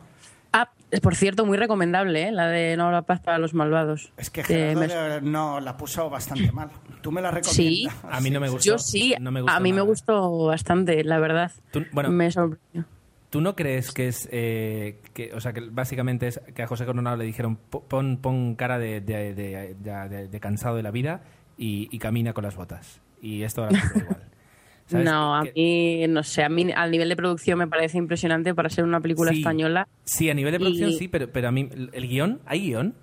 Ah, 0.53 0.69
por 1.01 1.15
cierto, 1.15 1.45
muy 1.45 1.57
recomendable, 1.57 2.27
¿eh? 2.27 2.31
la 2.31 2.47
de 2.47 2.75
No 2.75 2.85
habrá 2.85 3.03
paz 3.03 3.21
para 3.21 3.37
los 3.37 3.53
malvados. 3.53 4.11
Es 4.17 4.29
que 4.29 4.43
Gerardo 4.43 5.21
no 5.21 5.59
la 5.61 5.77
puso 5.77 6.09
bastante 6.09 6.51
mal. 6.51 6.69
¿Tú 7.01 7.11
me 7.11 7.21
la 7.21 7.31
recomiendas? 7.31 7.55
Sí. 7.55 7.87
A 8.09 8.19
mí 8.19 8.29
no 8.29 8.39
me 8.41 8.49
gustó. 8.49 8.65
Yo 8.71 8.77
sí, 8.77 9.15
No 9.19 9.31
me 9.31 9.41
gustó 9.41 9.55
a 9.55 9.59
mí 9.61 9.71
me 9.73 9.81
gustó 9.81 10.45
bastante, 10.45 11.03
la 11.05 11.19
verdad. 11.19 11.51
Tú- 11.71 11.85
bueno, 11.93 12.09
me 12.09 12.29
sorprendió. 12.31 12.85
¿Tú 13.31 13.41
no 13.41 13.55
crees 13.55 13.91
que 13.91 14.07
es 14.09 14.29
eh, 14.31 14.99
que, 15.13 15.33
o 15.33 15.39
sea, 15.41 15.53
que 15.53 15.61
básicamente 15.61 16.27
es 16.27 16.39
que 16.53 16.61
a 16.61 16.67
José 16.67 16.85
Coronado 16.85 17.17
le 17.17 17.23
dijeron 17.25 17.55
"Po- 17.55 17.83
pon, 17.83 18.17
pon 18.17 18.53
cara 18.55 18.77
de, 18.77 19.01
de- 19.01 19.33
de- 19.33 19.75
ya 19.83 20.07
de- 20.07 20.27
de 20.27 20.39
cansado 20.39 20.75
de 20.75 20.83
la 20.83 20.91
vida 20.91 21.23
y, 21.57 21.87
y 21.91 21.97
camina 21.97 22.33
con 22.33 22.43
las 22.43 22.55
botas? 22.55 23.01
Y 23.21 23.41
esto 23.43 23.63
ahora 23.63 23.79
da 23.95 23.99
igual. 24.01 24.23
¿Sabes? 24.85 25.05
No, 25.05 25.35
a 25.35 25.43
mí, 25.43 26.05
no 26.09 26.21
sé, 26.23 26.43
a 26.43 26.49
mí 26.49 26.69
al 26.75 26.91
nivel 26.91 27.07
de 27.07 27.15
producción 27.15 27.57
me 27.57 27.67
parece 27.67 27.97
impresionante 27.97 28.53
para 28.53 28.69
ser 28.69 28.83
una 28.83 28.99
película 28.99 29.31
Sí. 29.31 29.37
española. 29.39 29.87
Sí, 30.03 30.29
a 30.29 30.33
nivel 30.33 30.51
de 30.51 30.59
producción 30.59 30.89
Y- 30.89 30.97
sí, 30.97 31.07
pero, 31.07 31.31
pero 31.31 31.47
a 31.47 31.51
mí, 31.53 31.69
¿el 31.71 31.89
el 31.93 32.07
guion? 32.09 32.41
¿Hay 32.45 32.59
guion? 32.59 32.93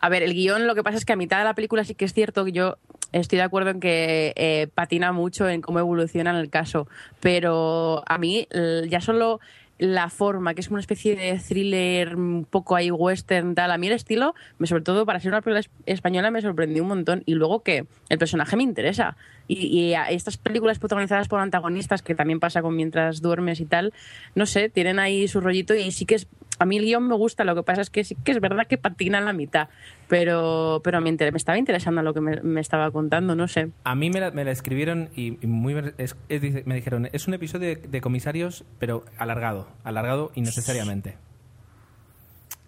A 0.00 0.10
ver, 0.10 0.22
el 0.22 0.34
guion, 0.34 0.66
lo 0.66 0.74
que 0.74 0.82
pasa 0.82 0.98
es 0.98 1.06
que 1.06 1.14
a 1.14 1.16
mitad 1.16 1.38
de 1.38 1.44
la 1.44 1.54
película 1.54 1.82
sí 1.84 1.94
que 1.94 2.04
es 2.04 2.12
cierto 2.12 2.44
que 2.44 2.52
yo 2.52 2.76
estoy 3.20 3.38
de 3.38 3.42
acuerdo 3.44 3.70
en 3.70 3.80
que 3.80 4.32
eh, 4.36 4.68
patina 4.74 5.12
mucho 5.12 5.48
en 5.48 5.60
cómo 5.60 5.78
evoluciona 5.78 6.30
en 6.30 6.36
el 6.36 6.50
caso, 6.50 6.86
pero 7.20 8.02
a 8.06 8.18
mí 8.18 8.46
ya 8.88 9.00
solo 9.00 9.40
la 9.78 10.08
forma, 10.08 10.54
que 10.54 10.60
es 10.60 10.70
una 10.70 10.78
especie 10.78 11.16
de 11.16 11.36
thriller 11.36 12.14
un 12.14 12.46
poco 12.48 12.76
ahí 12.76 12.92
western, 12.92 13.56
tal, 13.56 13.72
a 13.72 13.76
mí 13.76 13.88
el 13.88 13.94
estilo, 13.94 14.34
me, 14.58 14.68
sobre 14.68 14.84
todo 14.84 15.04
para 15.04 15.18
ser 15.18 15.32
una 15.32 15.40
película 15.42 15.58
es- 15.60 15.70
española, 15.86 16.30
me 16.30 16.40
sorprendió 16.42 16.82
un 16.84 16.90
montón. 16.90 17.22
Y 17.26 17.34
luego 17.34 17.64
que 17.64 17.84
el 18.08 18.18
personaje 18.18 18.56
me 18.56 18.62
interesa. 18.62 19.16
Y, 19.48 19.66
y 19.66 19.94
a 19.94 20.10
estas 20.10 20.36
películas 20.36 20.78
protagonizadas 20.78 21.26
por 21.26 21.40
antagonistas, 21.40 22.02
que 22.02 22.14
también 22.14 22.38
pasa 22.38 22.62
con 22.62 22.76
Mientras 22.76 23.20
duermes 23.20 23.58
y 23.58 23.66
tal, 23.66 23.92
no 24.36 24.46
sé, 24.46 24.68
tienen 24.68 25.00
ahí 25.00 25.26
su 25.26 25.40
rollito 25.40 25.74
y 25.74 25.90
sí 25.90 26.06
que 26.06 26.14
es 26.14 26.28
a 26.58 26.64
mí 26.64 26.76
el 26.76 26.84
guion 26.84 27.06
me 27.08 27.14
gusta, 27.16 27.44
lo 27.44 27.54
que 27.54 27.62
pasa 27.62 27.80
es 27.82 27.90
que 27.90 28.04
sí 28.04 28.16
que 28.24 28.32
es 28.32 28.40
verdad 28.40 28.66
que 28.66 28.78
patina 28.78 29.18
en 29.18 29.24
la 29.24 29.32
mitad, 29.32 29.68
pero, 30.08 30.80
pero 30.84 31.00
me, 31.00 31.08
inter- 31.08 31.32
me 31.32 31.38
estaba 31.38 31.58
interesando 31.58 32.02
lo 32.02 32.14
que 32.14 32.20
me, 32.20 32.40
me 32.42 32.60
estaba 32.60 32.90
contando, 32.90 33.34
no 33.34 33.48
sé. 33.48 33.70
A 33.84 33.94
mí 33.94 34.10
me 34.10 34.20
la, 34.20 34.30
me 34.30 34.44
la 34.44 34.50
escribieron 34.50 35.10
y, 35.16 35.38
y 35.44 35.46
muy 35.46 35.74
es- 35.98 36.16
es- 36.28 36.66
me 36.66 36.74
dijeron, 36.74 37.08
es 37.12 37.26
un 37.28 37.34
episodio 37.34 37.68
de, 37.68 37.76
de 37.76 38.00
comisarios, 38.00 38.64
pero 38.78 39.04
alargado, 39.18 39.68
alargado 39.84 40.30
innecesariamente. 40.34 41.16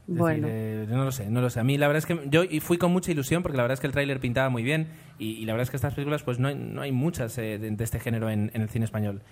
Es 0.09 0.15
decir, 0.15 0.21
Bueno. 0.21 0.47
eh, 0.49 0.87
no 0.89 1.05
lo 1.05 1.11
sé, 1.11 1.29
no 1.31 1.41
lo 1.41 1.51
sé. 1.51 1.59
A 1.59 1.65
mí 1.65 1.79
la 1.79 1.89
verdad 1.89 1.99
es 1.99 2.07
que 2.07 2.29
yo 2.31 2.45
y 2.45 2.61
fui 2.61 2.79
con 2.79 2.93
mucha 2.93 3.11
ilusión 3.11 3.43
porque 3.43 3.57
la 3.57 3.65
verdad 3.65 3.75
es 3.75 3.81
que 3.81 3.89
el 3.89 3.93
tráiler 3.93 4.21
pintaba 4.21 4.49
muy 4.51 4.63
bien 4.63 4.87
y, 5.19 5.31
y 5.33 5.47
la 5.47 5.53
verdad 5.53 5.65
es 5.65 5.71
que 5.71 5.77
estas 5.77 5.95
películas 5.95 6.23
pues 6.23 6.39
no 6.39 6.47
hay, 6.47 6.55
no 6.55 6.81
hay 6.83 6.93
muchas 6.93 7.37
eh, 7.39 7.59
de, 7.59 7.71
de 7.73 7.85
este 7.85 7.99
género 7.99 8.31
en, 8.31 8.53
en 8.55 8.63
el 8.63 8.69
cine 8.69 8.85
español. 8.85 9.23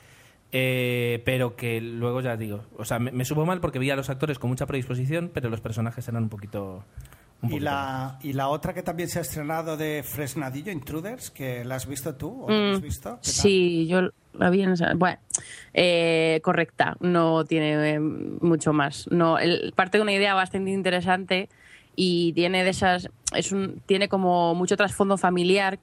Eh, 0.52 1.20
pero 1.24 1.56
que 1.56 1.80
luego 1.80 2.20
ya 2.20 2.36
digo, 2.36 2.64
o 2.78 2.84
sea, 2.84 2.98
me, 3.00 3.10
me 3.10 3.24
supo 3.24 3.44
mal 3.44 3.60
porque 3.60 3.78
vi 3.80 3.90
a 3.90 3.96
los 3.96 4.08
actores 4.08 4.38
con 4.38 4.50
mucha 4.50 4.66
predisposición, 4.66 5.30
pero 5.34 5.50
los 5.50 5.60
personajes 5.60 6.06
eran 6.08 6.22
un 6.24 6.28
poquito... 6.28 6.84
Un 7.42 7.52
Y 7.52 7.60
la, 7.60 8.18
y 8.22 8.32
la 8.32 8.48
otra 8.48 8.72
que 8.72 8.82
también 8.82 9.08
se 9.08 9.18
ha 9.18 9.22
estrenado 9.22 9.76
de 9.76 10.02
Fresnadillo, 10.02 10.70
Intruders, 10.72 11.30
que 11.30 11.64
la 11.64 11.74
has 11.74 11.86
visto 11.86 12.14
tú 12.14 12.44
o 12.44 12.50
no 12.50 12.56
la 12.68 12.72
has 12.74 12.80
visto. 12.80 13.14
Mm, 13.16 13.18
Sí, 13.20 13.86
yo 13.86 14.08
la 14.34 14.48
vi 14.50 14.62
en 14.62 14.70
esa- 14.72 14.94
Bueno, 14.94 15.18
eh, 15.74 16.40
correcta, 16.42 16.96
no 17.00 17.44
tiene 17.44 17.94
eh, 17.94 18.00
mucho 18.00 18.72
más. 18.72 19.08
No, 19.10 19.38
el- 19.38 19.72
parte 19.76 19.98
de 19.98 20.02
una 20.02 20.12
idea 20.12 20.34
bastante 20.34 20.70
interesante 20.70 21.48
y 21.96 22.32
tiene 22.32 22.64
de 22.64 22.70
esas. 22.70 23.08
Es 23.36 23.52
un, 23.52 23.82
tiene 23.86 24.08
como 24.08 24.54
mucho 24.54 24.76
trasfondo 24.76 25.18
familiar. 25.18 25.78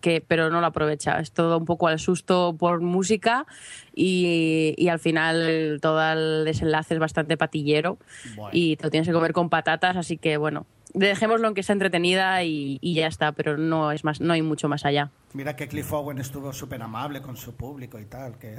Que, 0.00 0.20
pero 0.26 0.48
no 0.50 0.60
lo 0.60 0.66
aprovecha. 0.68 1.18
Es 1.18 1.32
todo 1.32 1.58
un 1.58 1.64
poco 1.64 1.88
al 1.88 1.98
susto 1.98 2.54
por 2.58 2.80
música 2.80 3.46
y, 3.94 4.74
y 4.76 4.88
al 4.88 4.98
final 5.00 5.78
todo 5.82 6.00
el 6.12 6.44
desenlace 6.44 6.94
es 6.94 7.00
bastante 7.00 7.36
patillero 7.36 7.98
Bueno. 8.36 8.50
y 8.52 8.76
te 8.76 8.84
lo 8.84 8.90
tienes 8.90 9.08
que 9.08 9.12
comer 9.12 9.32
con 9.32 9.48
patatas, 9.50 9.96
así 9.96 10.16
que 10.16 10.36
bueno, 10.36 10.66
dejémoslo 10.94 11.48
en 11.48 11.54
que 11.54 11.62
sea 11.64 11.72
entretenida 11.72 12.44
y, 12.44 12.78
y 12.80 12.94
ya 12.94 13.08
está, 13.08 13.32
pero 13.32 13.56
no 13.58 13.90
es 13.90 14.04
más, 14.04 14.20
no 14.20 14.32
hay 14.32 14.42
mucho 14.42 14.68
más 14.68 14.84
allá. 14.84 15.10
Mira 15.34 15.56
que 15.56 15.66
Cliff 15.66 15.92
Owen 15.92 16.18
estuvo 16.18 16.52
súper 16.52 16.80
amable 16.80 17.20
con 17.20 17.36
su 17.36 17.54
público 17.56 17.98
y 17.98 18.04
tal, 18.04 18.38
que 18.38 18.56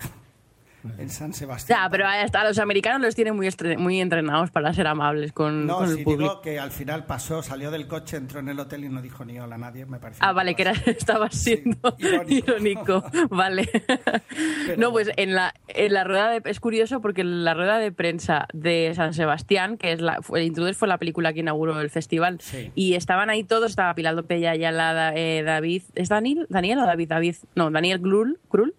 en 0.98 1.09
San 1.09 1.33
Sebastián. 1.33 1.79
Ya, 1.83 1.89
pero 1.89 2.07
hasta 2.07 2.43
los 2.43 2.57
americanos 2.59 3.01
los 3.01 3.15
tienen 3.15 3.36
muy, 3.36 4.00
entrenados 4.01 4.50
para 4.51 4.74
ser 4.74 4.88
amables 4.88 5.33
con, 5.33 5.65
No, 5.67 5.77
con 5.79 5.89
el 5.89 5.98
si 5.98 6.03
público. 6.03 6.21
digo 6.24 6.41
que 6.41 6.59
al 6.59 6.71
final 6.71 7.05
pasó, 7.05 7.43
salió 7.43 7.69
del 7.71 7.88
coche, 7.88 8.17
entró 8.17 8.39
en 8.39 8.50
el 8.50 8.59
hotel 8.59 8.86
y 8.86 8.89
no 8.89 9.01
dijo 9.01 9.25
ni 9.25 9.39
hola 9.39 9.55
a 9.55 9.57
nadie, 9.57 9.86
me 9.86 10.00
parece. 10.00 10.19
Ah, 10.24 10.31
vale, 10.31 10.55
que 10.55 10.62
era, 10.63 10.71
estaba 10.71 11.29
siendo 11.31 11.95
irónico. 11.98 12.51
irónico. 12.51 13.03
Vale. 13.29 13.69
No, 14.77 14.91
pues 14.91 15.12
en 15.17 15.36
la, 15.36 15.53
en 15.67 15.93
la 15.93 16.03
rueda 16.03 16.29
de... 16.29 16.41
Es 16.45 16.59
curioso 16.59 17.01
porque 17.01 17.21
en 17.21 17.43
la 17.43 17.53
rueda 17.53 17.77
de 17.77 17.91
prensa 17.91 18.48
de 18.53 18.91
San 18.95 19.13
Sebastián, 19.13 19.77
que 19.77 19.91
es 19.91 20.01
la... 20.01 20.21
fue- 20.21 20.39
El 20.39 20.48
Intruder 20.48 20.75
fue 20.75 20.88
la 20.88 20.98
película 20.98 21.33
que 21.33 21.39
inauguró 21.41 21.79
el 21.81 21.89
festival, 21.89 22.39
Sí. 22.41 22.71
y 22.75 22.93
estaban 22.95 23.29
ahí 23.29 23.43
todos, 23.43 23.71
estaba 23.71 23.93
Pilar 23.95 24.13
López 24.15 24.45
Ayala, 24.45 25.13
eh, 25.15 25.43
David... 25.43 25.83
¿Es 25.95 26.09
Daniel? 26.09 26.45
¿Daniel 26.50 26.79
o 26.79 26.86
David? 26.86 27.09
David. 27.09 27.36
No, 27.55 27.69
Daniel 27.71 28.00
Grul, 28.00 28.39
Krul. 28.50 28.75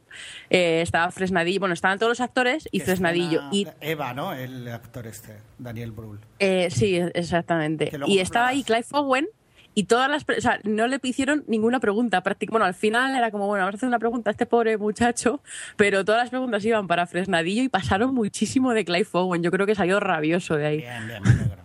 Eh, 0.50 0.81
estaba 0.83 1.11
Fresnadillo, 1.11 1.61
bueno, 1.61 1.73
estaban 1.75 1.99
todos 1.99 2.11
los 2.11 2.21
actores 2.21 2.69
y 2.73 2.81
Fresnadillo. 2.81 3.43
Y 3.52 3.67
Eva, 3.81 4.12
¿no? 4.14 4.33
El 4.33 4.67
actor 4.69 5.07
este, 5.07 5.37
Daniel 5.59 5.93
Brühl. 5.93 6.19
Eh, 6.38 6.69
sí, 6.71 6.97
exactamente. 7.14 7.90
Y 8.07 8.19
estaba 8.19 8.49
ahí 8.49 8.62
Clive. 8.64 8.85
Owen 8.93 9.29
y 9.75 9.85
todas 9.85 10.11
las... 10.11 10.25
O 10.37 10.40
sea, 10.40 10.59
no 10.64 10.87
le 10.88 10.99
hicieron 11.02 11.45
ninguna 11.47 11.79
pregunta. 11.79 12.23
prácti- 12.25 12.50
Bueno, 12.50 12.67
al 12.67 12.75
final 12.75 13.14
era 13.14 13.31
como, 13.31 13.47
bueno, 13.47 13.62
vamos 13.64 13.75
a 13.75 13.76
hacer 13.76 13.88
una 13.88 14.00
pregunta 14.00 14.31
a 14.31 14.33
este 14.33 14.45
pobre 14.47 14.76
muchacho, 14.79 15.40
pero 15.76 16.05
todas 16.05 16.23
las 16.23 16.31
preguntas 16.31 16.64
iban 16.64 16.87
para 16.88 17.07
Fresnadillo 17.07 17.62
y 17.62 17.69
pasaron 17.69 18.12
muchísimo 18.14 18.73
de 18.75 18.85
Clive 18.85 19.07
Owen. 19.12 19.43
Yo 19.43 19.50
creo 19.50 19.67
que 19.67 19.75
salió 19.76 20.00
rabioso 20.00 20.57
de 20.57 20.67
ahí. 20.67 20.76
Bien, 20.79 21.07
bien, 21.07 21.23
me 21.23 21.31
alegro. 21.31 21.62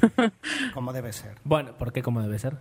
Como 0.74 0.92
debe 0.92 1.12
ser. 1.12 1.34
Bueno, 1.44 1.74
¿por 1.76 1.92
qué? 1.92 2.02
¿Cómo 2.02 2.22
debe 2.22 2.38
ser? 2.38 2.56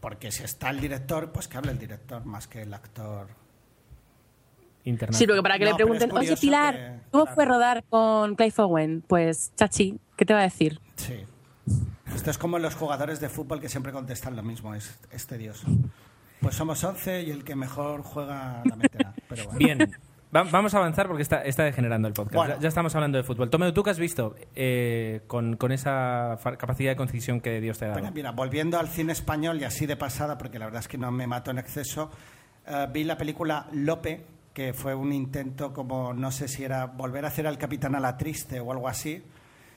Porque 0.00 0.30
si 0.30 0.44
está 0.44 0.70
el 0.70 0.80
director, 0.80 1.30
pues 1.32 1.48
que 1.48 1.58
hable 1.58 1.72
el 1.72 1.78
director 1.78 2.24
más 2.24 2.46
que 2.46 2.62
el 2.62 2.72
actor. 2.72 3.26
Internacional. 4.84 5.18
Sí, 5.18 5.26
porque 5.26 5.42
para 5.42 5.58
que 5.58 5.64
No, 5.64 5.70
le 5.72 5.76
pregunten, 5.76 6.12
oye 6.12 6.36
Pilar, 6.36 6.74
que- 6.74 7.00
¿cómo 7.10 7.24
claro. 7.24 7.34
fue 7.34 7.44
rodar 7.44 7.84
con 7.90 8.34
Clive 8.36 8.54
Owen? 8.58 9.04
Pues, 9.06 9.52
chachi, 9.56 9.98
¿qué 10.16 10.24
te 10.24 10.32
va 10.34 10.40
a 10.40 10.44
decir? 10.44 10.80
Sí. 10.96 11.24
Esto 12.14 12.30
es 12.30 12.38
como 12.38 12.58
los 12.58 12.74
jugadores 12.74 13.20
de 13.20 13.28
fútbol 13.28 13.60
que 13.60 13.68
siempre 13.68 13.92
contestan 13.92 14.34
lo 14.34 14.42
mismo, 14.42 14.74
es, 14.74 14.98
es 15.10 15.26
tedioso. 15.26 15.66
Pues 16.40 16.54
somos 16.54 16.82
11 16.82 17.22
y 17.22 17.30
el 17.30 17.44
que 17.44 17.54
mejor 17.56 18.02
juega 18.02 18.62
la 18.64 18.76
meterá. 18.76 19.12
Pero 19.28 19.44
bueno. 19.44 19.58
Bien, 19.58 19.78
va- 20.34 20.44
vamos 20.44 20.72
a 20.74 20.78
avanzar 20.78 21.06
porque 21.08 21.22
está, 21.22 21.42
está 21.42 21.64
degenerando 21.64 22.08
el 22.08 22.14
podcast. 22.14 22.34
Bueno. 22.34 22.54
Ya, 22.54 22.60
ya 22.60 22.68
estamos 22.68 22.94
hablando 22.94 23.18
de 23.18 23.24
fútbol. 23.24 23.50
Tomeu, 23.50 23.72
¿tú 23.72 23.82
qué 23.82 23.90
has 23.90 23.98
visto 23.98 24.34
eh, 24.54 25.20
con, 25.26 25.56
con 25.56 25.70
esa 25.72 26.38
capacidad 26.58 26.92
de 26.92 26.96
concisión 26.96 27.40
que 27.40 27.60
Dios 27.60 27.78
te 27.78 27.84
ha 27.84 27.88
dado? 27.88 28.10
Mira, 28.12 28.30
volviendo 28.32 28.78
al 28.78 28.88
cine 28.88 29.12
español 29.12 29.60
y 29.60 29.64
así 29.64 29.84
de 29.86 29.96
pasada, 29.96 30.38
porque 30.38 30.58
la 30.58 30.64
verdad 30.66 30.80
es 30.80 30.88
que 30.88 30.96
no 30.96 31.10
me 31.10 31.26
mato 31.26 31.50
en 31.50 31.58
exceso, 31.58 32.10
eh, 32.66 32.86
vi 32.92 33.04
la 33.04 33.18
película 33.18 33.66
Lope, 33.72 34.24
que 34.58 34.72
fue 34.72 34.92
un 34.92 35.12
intento 35.12 35.72
como, 35.72 36.12
no 36.12 36.32
sé 36.32 36.48
si 36.48 36.64
era 36.64 36.86
volver 36.86 37.24
a 37.24 37.28
hacer 37.28 37.46
al 37.46 37.58
Capitán 37.58 37.94
a 37.94 38.00
la 38.00 38.16
Triste 38.16 38.58
o 38.58 38.72
algo 38.72 38.88
así. 38.88 39.22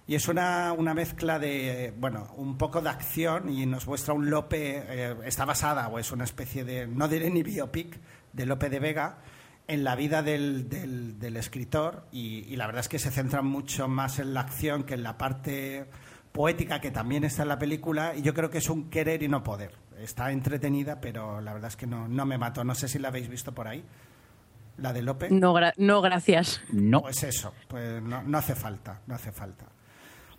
Y 0.08 0.16
es 0.16 0.28
una, 0.28 0.74
una 0.74 0.96
mezcla 0.96 1.38
de, 1.38 1.94
bueno, 2.00 2.34
un 2.38 2.58
poco 2.58 2.82
de 2.82 2.90
acción 2.90 3.50
y 3.50 3.68
nos 3.68 3.86
muestra 3.86 4.16
un 4.16 4.32
Lope, 4.32 4.84
eh, 4.88 5.16
está 5.24 5.46
basada 5.46 5.88
o 5.88 6.00
es 6.00 6.12
una 6.12 6.24
especie 6.24 6.64
de, 6.66 6.88
no 6.88 7.08
diré 7.08 7.30
ni 7.30 7.44
biopic, 7.44 8.00
de 8.34 8.46
Lope 8.48 8.72
de 8.72 8.80
Vega 8.80 9.20
en 9.68 9.84
la 9.84 9.96
vida 9.96 10.24
del, 10.24 10.68
del- 10.68 11.20
del 11.20 11.38
escritor 11.38 12.08
y, 12.12 12.40
y 12.52 12.56
la 12.56 12.66
verdad 12.66 12.80
es 12.80 12.90
que 12.90 12.98
se 12.98 13.12
centra 13.12 13.44
mucho 13.44 13.88
más 13.88 14.18
en 14.18 14.34
la 14.34 14.40
acción 14.42 14.82
que 14.84 14.96
en 14.96 15.04
la 15.04 15.16
parte 15.16 15.86
poética 16.32 16.82
que 16.82 16.90
también 16.90 17.24
está 17.24 17.44
en 17.44 17.50
la 17.50 17.60
película 17.60 18.16
y 18.16 18.24
yo 18.24 18.34
creo 18.34 18.50
que 18.50 18.58
es 18.58 18.68
un 18.72 18.90
querer 18.90 19.22
y 19.22 19.28
no 19.28 19.44
poder. 19.44 19.76
Está 20.00 20.32
entretenida, 20.32 21.00
pero 21.00 21.40
la 21.40 21.54
verdad 21.54 21.68
es 21.68 21.76
que 21.76 21.86
no, 21.86 22.08
no 22.08 22.26
me 22.26 22.40
mató. 22.40 22.64
No 22.64 22.74
sé 22.74 22.88
si 22.88 22.98
la 22.98 23.10
habéis 23.10 23.28
visto 23.30 23.54
por 23.54 23.68
ahí, 23.68 23.84
la 24.82 24.94
de 24.94 25.02
Lope. 25.02 25.30
No, 25.30 25.54
gra- 25.54 25.74
no 25.78 26.02
gracias. 26.02 26.62
No. 26.72 27.02
Pues 27.02 27.24
eso, 27.24 27.54
pues 27.68 28.02
no, 28.02 28.22
no 28.24 28.38
hace 28.38 28.56
falta, 28.56 29.02
no 29.08 29.16
hace 29.16 29.32
falta. 29.32 29.66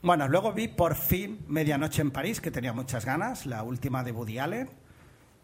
Bueno, 0.02 0.26
luego 0.28 0.52
vi 0.52 0.68
por 0.68 0.96
fin 0.96 1.44
Medianoche 1.48 2.02
en 2.02 2.10
París, 2.10 2.40
que 2.40 2.50
tenía 2.50 2.72
muchas 2.72 3.04
ganas, 3.04 3.46
la 3.46 3.62
última 3.62 4.02
de 4.02 4.12
Woody 4.12 4.38
Allen. 4.38 4.70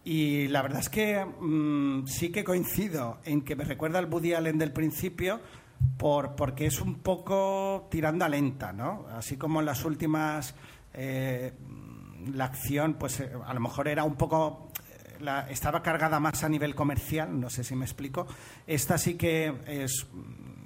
Y 0.05 0.49
la 0.49 0.63
verdad 0.63 0.81
es 0.81 0.89
que 0.89 1.25
mm, 1.25 2.07
sí 2.07 2.31
que 2.33 2.43
coincido 2.43 3.19
en 3.25 3.43
que 3.43 3.55
me 3.57 3.65
recuerda 3.65 3.99
al 3.99 4.07
Woody 4.07 4.33
Allen 4.35 4.59
del 4.59 4.73
principio, 4.73 5.41
por, 5.97 6.35
porque 6.35 6.67
es 6.67 6.81
un 6.81 6.97
poco 7.01 7.87
tirando 7.91 8.25
a 8.25 8.29
lenta, 8.29 8.73
¿no? 8.73 9.07
Así 9.17 9.37
como 9.37 9.61
en 9.61 9.67
las 9.67 9.85
últimas, 9.85 10.55
eh, 10.95 11.53
la 12.33 12.47
acción, 12.47 12.95
pues 12.95 13.21
eh, 13.21 13.31
a 13.47 13.55
lo 13.55 13.61
mejor 13.61 13.87
era 13.87 14.03
un 14.03 14.17
poco 14.17 14.68
la- 15.21 15.49
estaba 15.51 15.83
cargada 15.83 16.21
más 16.21 16.43
a 16.45 16.49
nivel 16.49 16.75
comercial, 16.75 17.39
no 17.41 17.51
sé 17.51 17.65
si 17.65 17.75
me 17.77 17.85
explico. 17.85 18.27
Esta 18.67 18.99
sí 18.99 19.15
que 19.15 19.55
es 19.67 20.07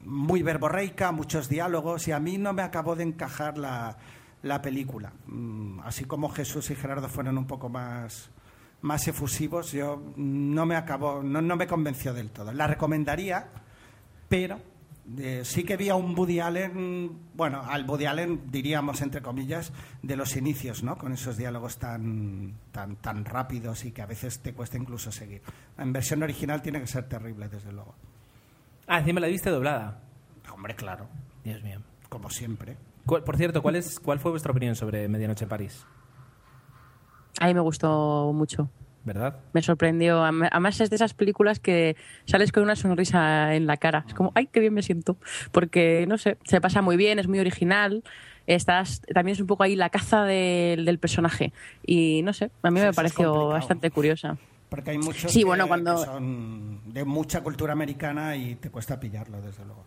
muy 0.05 0.43
verborreica, 0.43 1.13
muchos 1.13 1.49
diálogos, 1.49 2.09
y 2.09 2.13
a 2.13 2.21
mí 2.21 2.39
no 2.39 2.53
me 2.53 2.63
acabó 2.63 2.97
de 2.97 3.05
encajar 3.05 3.57
la, 3.59 3.97
la 4.43 4.61
película. 4.63 5.13
Mm, 5.27 5.81
Así 5.81 6.05
como 6.05 6.29
Jesús 6.29 6.71
y 6.71 6.75
Gerardo 6.75 7.09
fueron 7.09 7.39
un 7.39 7.47
poco 7.47 7.69
más, 7.69 8.31
más 8.83 9.07
efusivos, 9.09 9.73
yo 9.73 10.03
no 10.17 10.67
me 10.67 10.75
acabó, 10.77 11.23
no, 11.23 11.41
no 11.41 11.57
me 11.57 11.67
convenció 11.67 12.13
del 12.13 12.31
todo. 12.31 12.53
La 12.53 12.67
recomendaría, 12.67 13.47
pero 14.29 14.59
eh, 15.19 15.43
sí 15.45 15.65
que 15.65 15.77
vi 15.77 15.89
a 15.89 15.95
un 15.97 16.17
Woody 16.19 16.41
Allen, 16.41 17.19
bueno, 17.35 17.63
al 17.63 17.89
Woody 17.89 18.07
Allen 18.07 18.43
diríamos 18.51 19.01
entre 19.03 19.21
comillas, 19.23 19.73
de 20.03 20.17
los 20.17 20.37
inicios, 20.37 20.83
¿no? 20.83 20.97
Con 20.97 21.13
esos 21.13 21.37
diálogos 21.37 21.79
tan, 21.79 22.55
tan, 22.73 22.97
tan 22.97 23.25
rápidos 23.25 23.85
y 23.85 23.93
que 23.93 24.03
a 24.03 24.07
veces 24.07 24.39
te 24.41 24.55
cuesta 24.55 24.77
incluso 24.79 25.11
seguir. 25.13 25.43
En 25.79 25.93
versión 25.93 26.23
original 26.23 26.63
tiene 26.63 26.81
que 26.81 26.87
ser 26.87 27.09
terrible, 27.09 27.49
desde 27.49 27.73
luego. 27.73 27.95
Ah, 28.87 28.99
encima 29.01 29.21
la 29.21 29.27
viste 29.29 29.51
doblada. 29.51 30.01
Hombre, 30.53 30.75
claro, 30.77 31.09
Dios 31.45 31.63
mío. 31.63 31.81
como 32.09 32.29
siempre. 32.31 32.77
¿Cuál- 33.07 33.25
Por 33.25 33.37
cierto, 33.37 33.63
¿cuál, 33.63 33.77
es, 33.77 33.99
¿cuál 33.99 34.19
fue 34.21 34.31
vuestra 34.31 34.53
opinión 34.53 34.77
sobre 34.77 35.09
Medianoche 35.09 35.45
en 35.45 35.49
París? 35.49 35.85
A 37.41 37.47
mí 37.47 37.55
me 37.55 37.61
gustó 37.61 38.33
mucho. 38.35 38.69
¿Verdad? 39.05 39.37
Me 39.53 39.63
sorprendió. 39.63 40.23
Además 40.25 40.81
es 40.81 40.89
de 40.91 40.97
esas 40.97 41.13
películas 41.15 41.59
que 41.59 41.97
sales 42.25 42.53
con 42.53 42.63
una 42.63 42.77
sonrisa 42.77 43.55
en 43.55 43.67
la 43.67 43.77
cara. 43.77 44.05
Es 44.07 44.15
como, 44.15 44.31
ay, 44.37 44.47
qué 44.47 44.61
bien 44.61 44.75
me 44.75 44.83
siento. 44.83 45.17
Porque, 45.51 46.05
no 46.09 46.19
sé, 46.19 46.39
se 46.45 46.61
pasa 46.61 46.83
muy 46.83 46.97
bien, 46.97 47.19
es 47.19 47.27
muy 47.27 47.41
original. 47.41 48.05
Estás, 48.47 49.01
también 49.13 49.35
es 49.35 49.41
un 49.41 49.47
poco 49.47 49.63
ahí 49.65 49.75
la 49.77 49.91
caza 49.91 50.25
del- 50.25 50.85
del 50.85 50.99
personaje. 50.99 51.53
Y 51.85 52.23
no 52.23 52.33
sé, 52.33 52.51
a 52.63 52.71
mí 52.71 52.79
Sí, 52.81 52.87
me 52.87 52.93
pareció 52.93 53.49
bastante 53.49 53.91
curiosa. 53.91 54.37
Porque 54.69 54.91
hay 54.93 54.99
muchos 54.99 55.31
Sí, 55.33 55.41
que, 55.41 55.45
bueno, 55.47 55.67
cuando- 55.69 55.97
que 55.97 56.05
son 56.07 56.81
de 56.93 57.05
mucha 57.05 57.43
cultura 57.43 57.73
americana 57.73 58.37
y 58.37 58.55
te 58.55 58.71
cuesta 58.71 58.99
pillarlo, 59.01 59.41
desde 59.43 59.65
luego. 59.65 59.85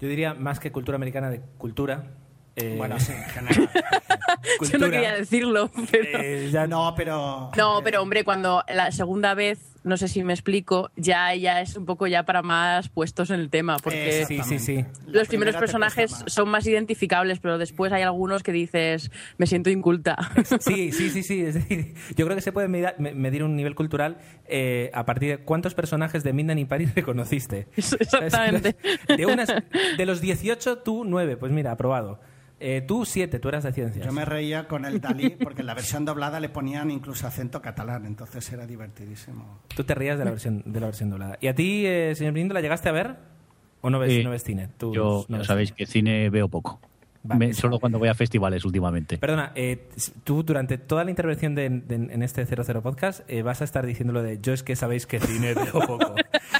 Yo 0.00 0.08
diría 0.08 0.34
más 0.34 0.60
que 0.60 0.70
cultura 0.72 0.96
americana 0.96 1.30
de 1.30 1.40
cultura, 1.58 2.04
Eh, 2.56 2.74
Bueno, 2.76 2.98
sí, 3.00 3.12
en 3.12 3.24
general. 3.30 3.70
Yo 4.70 4.78
no 4.78 4.90
quería 4.90 5.14
decirlo, 5.14 5.70
pero... 5.90 6.18
Eh, 6.20 6.48
ya 6.52 6.66
No, 6.66 6.94
pero... 6.96 7.50
No, 7.56 7.80
pero 7.82 8.02
hombre, 8.02 8.24
cuando 8.24 8.62
la 8.72 8.92
segunda 8.92 9.34
vez, 9.34 9.58
no 9.82 9.96
sé 9.96 10.08
si 10.08 10.22
me 10.22 10.32
explico, 10.32 10.90
ya, 10.96 11.34
ya 11.34 11.60
es 11.60 11.76
un 11.76 11.84
poco 11.84 12.06
ya 12.06 12.22
para 12.24 12.42
más 12.42 12.88
puestos 12.88 13.30
en 13.30 13.40
el 13.40 13.50
tema, 13.50 13.76
porque 13.82 14.24
Sí, 14.26 14.40
sí, 14.44 14.58
sí. 14.58 14.84
Los 15.06 15.28
primeros 15.28 15.56
personajes 15.56 16.12
más. 16.12 16.24
son 16.32 16.48
más 16.48 16.66
identificables, 16.66 17.38
pero 17.40 17.58
después 17.58 17.92
hay 17.92 18.02
algunos 18.02 18.42
que 18.42 18.52
dices, 18.52 19.10
me 19.36 19.46
siento 19.46 19.70
inculta. 19.70 20.16
Sí, 20.60 20.92
sí, 20.92 21.10
sí, 21.10 21.22
sí. 21.22 21.40
Es 21.42 21.54
decir, 21.54 21.94
yo 22.16 22.24
creo 22.24 22.36
que 22.36 22.42
se 22.42 22.52
puede 22.52 22.68
medir, 22.68 22.94
me- 22.98 23.14
medir 23.14 23.42
un 23.44 23.56
nivel 23.56 23.74
cultural 23.74 24.18
eh, 24.46 24.90
a 24.94 25.04
partir 25.04 25.30
de 25.30 25.38
cuántos 25.44 25.74
personajes 25.74 26.22
de 26.22 26.32
Midnight 26.32 26.58
in 26.60 26.66
Paris 26.68 26.94
reconociste. 26.94 27.66
Exactamente. 27.76 28.76
De, 29.16 29.26
unas, 29.26 29.48
de 29.96 30.06
los 30.06 30.20
18, 30.20 30.78
tú 30.78 31.04
9. 31.04 31.36
Pues 31.36 31.50
mira, 31.52 31.72
aprobado. 31.72 32.20
Eh, 32.60 32.82
tú 32.86 33.04
7, 33.04 33.38
tú 33.40 33.48
eras 33.48 33.64
de 33.64 33.72
ciencias. 33.72 34.06
Yo 34.06 34.12
me 34.12 34.24
reía 34.24 34.68
con 34.68 34.84
el 34.84 35.00
Dalí 35.00 35.30
porque 35.30 35.60
en 35.62 35.66
la 35.66 35.74
versión 35.74 36.04
doblada 36.04 36.38
le 36.40 36.48
ponían 36.48 36.90
incluso 36.90 37.26
acento 37.26 37.60
catalán, 37.60 38.06
entonces 38.06 38.50
era 38.52 38.66
divertidísimo. 38.66 39.60
Tú 39.74 39.84
te 39.84 39.94
rías 39.94 40.18
de 40.18 40.24
la 40.24 40.30
versión, 40.30 40.62
de 40.64 40.80
la 40.80 40.86
versión 40.86 41.10
doblada. 41.10 41.36
¿Y 41.40 41.48
a 41.48 41.54
ti, 41.54 41.84
eh, 41.86 42.14
señor 42.14 42.32
Brindo, 42.32 42.54
la 42.54 42.60
llegaste 42.60 42.88
a 42.88 42.92
ver? 42.92 43.16
¿O 43.80 43.90
no 43.90 43.98
ves, 43.98 44.12
Eh, 44.12 44.24
no 44.24 44.30
ves 44.30 44.44
cine? 44.44 44.68
Tú 44.78 44.94
Yo, 44.94 45.26
no 45.28 45.38
ves 45.38 45.46
sabéis 45.46 45.68
cine. 45.70 45.76
que 45.76 45.86
cine 45.86 46.30
veo 46.30 46.48
poco. 46.48 46.80
Vale, 47.26 47.38
Me- 47.38 47.54
sí. 47.54 47.60
solo 47.62 47.78
cuando 47.80 47.98
voy 47.98 48.08
a 48.08 48.14
festivales 48.14 48.66
últimamente. 48.66 49.16
Perdona, 49.16 49.52
eh, 49.54 49.88
tú 50.24 50.42
durante 50.42 50.76
toda 50.76 51.04
la 51.04 51.10
intervención 51.10 51.54
de, 51.54 51.70
de- 51.70 51.94
en 51.94 52.22
este 52.22 52.44
00 52.44 52.82
podcast 52.82 53.20
eh, 53.28 53.40
vas 53.42 53.62
a 53.62 53.64
estar 53.64 53.86
diciendo 53.86 54.12
lo 54.12 54.22
de 54.22 54.38
yo 54.42 54.52
es 54.52 54.62
que 54.62 54.76
sabéis 54.76 55.06
que 55.06 55.18
cine 55.20 55.54
veo 55.54 55.72
poco. 55.86 56.14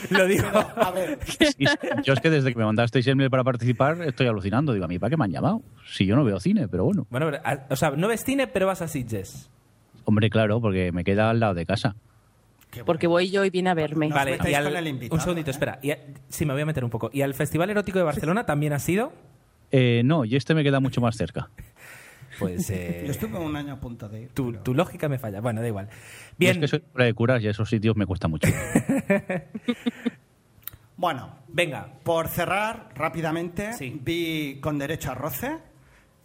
lo 0.09 0.27
digo. 0.27 0.47
A 0.77 0.91
ver, 0.91 1.19
Sí. 1.27 1.67
Yo 2.03 2.15
es 2.15 2.21
que 2.21 2.31
desde 2.31 2.51
que 2.53 2.59
me 2.59 2.65
mandasteis 2.65 3.07
el 3.09 3.17
mail 3.17 3.29
para 3.29 3.45
participar 3.45 4.01
estoy 4.03 4.27
alucinando. 4.27 4.73
Digo, 4.73 4.87
a 4.87 4.89
mí, 4.89 4.99
¿para 4.99 5.11
qué 5.11 5.17
me 5.19 5.25
han 5.27 5.33
llamado? 5.33 5.61
Si 5.87 6.07
yo 6.07 6.17
no 6.17 6.25
veo 6.25 6.41
cine, 6.41 6.67
pero 6.67 6.85
bueno. 6.85 7.07
Bueno, 7.11 7.27
pero, 7.31 7.43
a- 7.45 7.67
o 7.69 7.77
sea, 7.77 7.91
no 7.91 8.09
ves 8.09 8.25
cine, 8.25 8.47
pero 8.47 8.67
vas 8.67 8.81
a 8.81 8.89
Sitges. 8.89 9.51
Hombre, 10.07 10.31
claro, 10.31 10.63
porque 10.63 10.93
me 10.93 11.05
queda 11.05 11.29
al 11.29 11.41
lado 11.41 11.53
de 11.53 11.67
casa. 11.67 11.95
bueno. 12.73 12.87
Porque 12.87 13.07
voy 13.07 13.31
yo 13.31 13.45
y 13.45 13.51
viene 13.51 13.69
a 13.69 13.75
verme. 13.75 14.09
Vale, 14.09 14.39
y 14.49 14.55
al, 14.55 14.87
invitado, 14.87 15.15
un 15.17 15.21
segundito, 15.21 15.51
¿eh? 15.51 15.53
espera. 15.53 15.79
Y 15.83 15.91
a- 15.91 15.99
sí, 16.31 16.47
me 16.47 16.55
voy 16.55 16.63
a 16.63 16.67
meter 16.67 16.85
un 16.85 16.91
poco. 16.91 17.11
¿Y 17.13 17.21
al 17.21 17.35
Festival 17.35 17.69
Erótico 17.69 17.99
de 17.99 18.05
Barcelona 18.05 18.47
también 18.47 18.73
has 18.73 18.89
ido? 18.89 19.13
Eh, 19.77 20.03
no, 20.05 20.25
y 20.25 20.37
este 20.37 20.55
me 20.55 20.63
queda 20.63 20.79
mucho 20.81 21.01
más 21.01 21.17
cerca. 21.17 21.51
Pues 22.39 22.69
eh, 22.71 23.05
Yo 23.07 23.13
estuve 23.13 23.39
un 23.39 23.55
año 23.55 23.75
a 23.75 23.81
punto 23.81 24.09
de 24.09 24.23
ir. 24.23 24.29
tu, 24.31 24.51
pero- 24.51 24.63
tu 24.65 24.75
lógica 24.75 25.09
me 25.09 25.21
falla. 25.21 25.41
Bueno, 25.41 25.61
da 25.61 25.69
igual. 25.69 25.87
Yo 25.89 25.95
Bien, 26.37 26.53
es 26.57 26.59
que 26.63 26.67
soy 26.67 26.83
fuera 26.93 27.05
de 27.07 27.15
curas 27.15 27.41
y 27.41 27.47
a 27.47 27.53
esos 27.53 27.69
sitios 27.71 27.97
me 27.97 28.07
cuesta 28.07 28.27
mucho. 28.27 28.49
Bueno, 30.97 31.39
venga. 31.49 31.89
por 32.05 32.29
cerrar 32.29 32.91
rápidamente, 32.95 33.73
Sí. 33.75 33.99
vi 34.03 34.59
con 34.61 34.79
derecho 34.79 35.11
a 35.11 35.15
roce, 35.15 35.59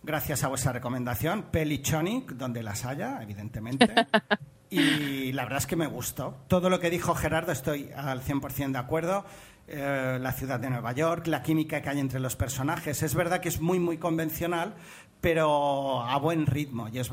gracias 0.04 0.44
a 0.44 0.48
vuestra 0.48 0.72
recomendación, 0.74 1.46
Peli 1.52 1.82
Chonic, 1.82 2.32
donde 2.34 2.62
las 2.64 2.86
haya, 2.86 3.22
evidentemente. 3.22 3.88
y 4.70 5.32
la 5.34 5.44
verdad 5.44 5.58
es 5.60 5.68
que 5.68 5.76
me 5.76 5.88
gustó. 5.88 6.44
Todo 6.48 6.70
lo 6.70 6.80
que 6.80 6.90
dijo 6.92 7.16
Gerardo 7.16 7.52
estoy 7.52 7.90
al 7.96 8.22
100% 8.22 8.72
de 8.72 8.78
acuerdo. 8.78 9.26
Eh, 9.72 10.18
la 10.20 10.32
ciudad 10.32 10.60
de 10.60 10.70
Nueva 10.70 10.92
York, 10.94 11.28
la 11.28 11.44
química 11.44 11.82
que 11.82 11.90
hay 11.90 12.00
entre 12.00 12.20
los 12.20 12.36
personajes. 12.36 13.04
Es 13.04 13.14
verdad 13.14 13.40
que 13.40 13.50
es 13.50 13.62
muy, 13.62 13.80
muy 13.80 13.98
convencional, 14.00 14.74
pero 15.22 16.02
a 16.02 16.18
buen 16.18 16.46
ritmo. 16.48 16.88
Y 16.90 16.98
es 16.98 17.12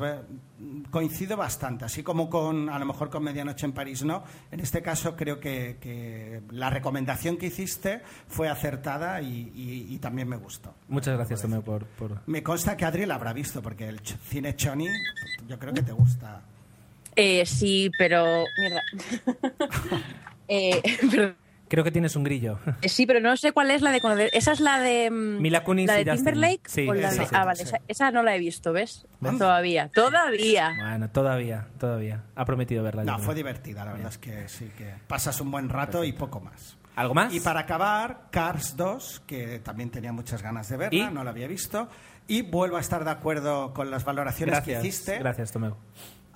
coincido 0.89 1.37
bastante, 1.37 1.85
así 1.85 2.01
como 2.01 2.29
con, 2.31 2.69
a 2.69 2.79
lo 2.79 2.85
mejor 2.85 3.09
con 3.11 3.23
Medianoche 3.23 3.65
en 3.67 3.73
París, 3.73 4.03
¿no? 4.03 4.23
En 4.51 4.59
este 4.59 4.81
caso 4.81 5.15
creo 5.15 5.39
que, 5.39 5.77
que 5.79 6.41
la 6.49 6.69
recomendación 6.71 7.37
que 7.37 7.45
hiciste 7.47 8.01
fue 8.27 8.49
acertada 8.49 9.21
y, 9.21 9.51
y- 9.53 9.93
y 9.93 9.97
también 9.99 10.27
me 10.27 10.37
gustó. 10.37 10.73
Muchas 10.87 11.15
gracias, 11.15 11.41
Tomeo, 11.43 11.61
por, 11.61 11.85
por... 11.85 12.21
Me 12.27 12.41
consta 12.41 12.75
que 12.75 12.85
Adri 12.85 13.05
la 13.05 13.15
habrá 13.15 13.33
visto, 13.33 13.61
porque 13.61 13.87
el 13.87 13.99
cine 13.99 14.55
Choni, 14.55 14.87
yo 15.47 15.59
creo 15.59 15.73
que 15.73 15.83
te 15.83 15.91
gusta. 15.91 16.41
Eh, 17.15 17.45
sí, 17.45 17.91
pero... 17.99 18.45
Mierda. 18.57 18.81
Eh, 20.49 20.81
pero- 21.11 21.35
Creo 21.69 21.83
que 21.83 21.91
tienes 21.91 22.15
un 22.15 22.23
grillo. 22.23 22.59
eh, 22.81 22.89
sí, 22.89 23.05
pero 23.05 23.19
no 23.19 23.35
sé 23.37 23.51
cuál 23.51 23.71
es 23.71 23.81
la 23.81 23.91
de... 23.91 24.01
conocer- 24.01 24.29
¿Esa 24.33 24.51
es 24.53 24.59
la 24.59 24.79
de... 24.79 25.09
mm, 25.11 25.41
Mila 25.41 25.63
Kunis 25.63 25.87
¿La 25.87 25.99
y 25.99 26.03
de 26.03 26.11
Justin. 26.11 26.25
Timberlake? 26.25 26.61
Sí, 26.69 26.87
o 26.87 26.93
la 26.93 27.11
de- 27.11 27.27
ah, 27.33 27.45
vale, 27.45 27.57
sí. 27.57 27.63
esa, 27.63 27.81
esa 27.87 28.11
no 28.11 28.23
la 28.23 28.35
he 28.35 28.39
visto, 28.39 28.71
¿ves? 28.73 29.05
¿Ves? 29.19 29.37
Todavía, 29.37 29.89
todavía. 29.93 30.73
Bueno, 30.79 31.09
todavía, 31.09 31.67
todavía. 31.79 32.23
Ha 32.35 32.45
prometido 32.45 32.83
verla. 32.83 33.03
No, 33.03 33.19
fue 33.19 33.35
divertida, 33.35 33.83
la 33.85 33.93
verdad 33.93 34.09
es 34.09 34.17
que 34.17 34.47
sí, 34.47 34.71
que 34.77 34.93
pasas 35.07 35.39
un 35.41 35.51
buen 35.51 35.69
rato 35.69 36.03
y 36.03 36.13
poco 36.13 36.39
más. 36.39 36.77
¿Algo 36.95 37.13
más? 37.13 37.31
Y 37.33 37.39
para 37.41 37.59
acabar, 37.59 38.27
Cars 38.31 38.75
2, 38.75 39.21
que 39.27 39.59
también 39.59 39.91
tenía 39.91 40.11
muchas 40.11 40.41
ganas 40.41 40.67
de 40.69 40.77
verla, 40.77 41.09
¿Y? 41.09 41.13
no 41.13 41.23
la 41.23 41.29
había 41.29 41.47
visto. 41.47 41.87
Y 42.29 42.41
vuelvo 42.41 42.77
a 42.77 42.79
estar 42.79 43.05
de 43.05 43.11
acuerdo 43.11 43.73
con 43.73 43.91
las 43.91 44.03
valoraciones 44.03 44.55
Gracias, 44.55 44.81
que 44.81 44.87
hiciste. 44.87 45.19
gracias, 45.19 45.51
Tomeo. 45.51 45.77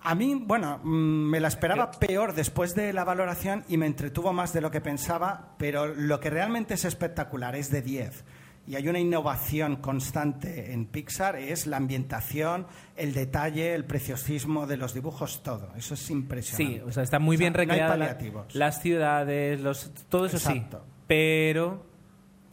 A 0.04 0.16
mí, 0.16 0.36
bueno, 0.36 0.80
mm, 0.84 0.90
me 1.30 1.40
la 1.40 1.48
esperaba 1.48 1.92
peor 1.92 2.34
después 2.34 2.74
de 2.76 2.92
la 2.94 3.04
valoración 3.04 3.64
y 3.68 3.78
me 3.78 3.86
entretuvo 3.86 4.34
más 4.34 4.52
de 4.54 4.62
lo 4.62 4.72
que 4.72 4.82
pensaba, 4.82 5.54
pero 5.58 5.86
lo 5.88 6.20
que 6.20 6.30
realmente 6.30 6.74
es 6.74 6.86
espectacular 6.86 7.56
es 7.56 7.70
de 7.70 7.82
10. 7.82 8.24
Y 8.68 8.76
hay 8.76 8.88
una 8.88 9.00
innovación 9.00 9.78
constante 9.78 10.72
en 10.72 10.86
Pixar, 10.86 11.36
es 11.36 11.66
la 11.68 11.78
ambientación, 11.78 12.68
el 12.96 13.14
detalle, 13.14 13.74
el 13.74 13.86
preciosismo 13.86 14.68
de 14.68 14.78
los 14.78 14.94
dibujos, 14.94 15.42
todo. 15.44 15.72
Eso 15.76 15.96
es 15.96 16.10
impresionante. 16.12 16.80
Sí, 16.80 16.84
o 16.88 16.92
sea, 16.92 17.04
está 17.04 17.18
muy 17.20 17.36
O 17.36 17.40
sea, 17.40 17.44
bien 17.50 17.54
no 17.54 17.60
hay 17.60 17.66
recreada 17.68 17.98
la- 17.98 18.06
paliativos. 18.08 18.56
las 18.56 18.82
ciudades, 18.82 19.62
los, 19.62 19.92
todo 20.10 20.26
eso 20.28 20.38
Exacto. 20.38 20.84
sí. 20.86 20.92
Pero 21.08 21.92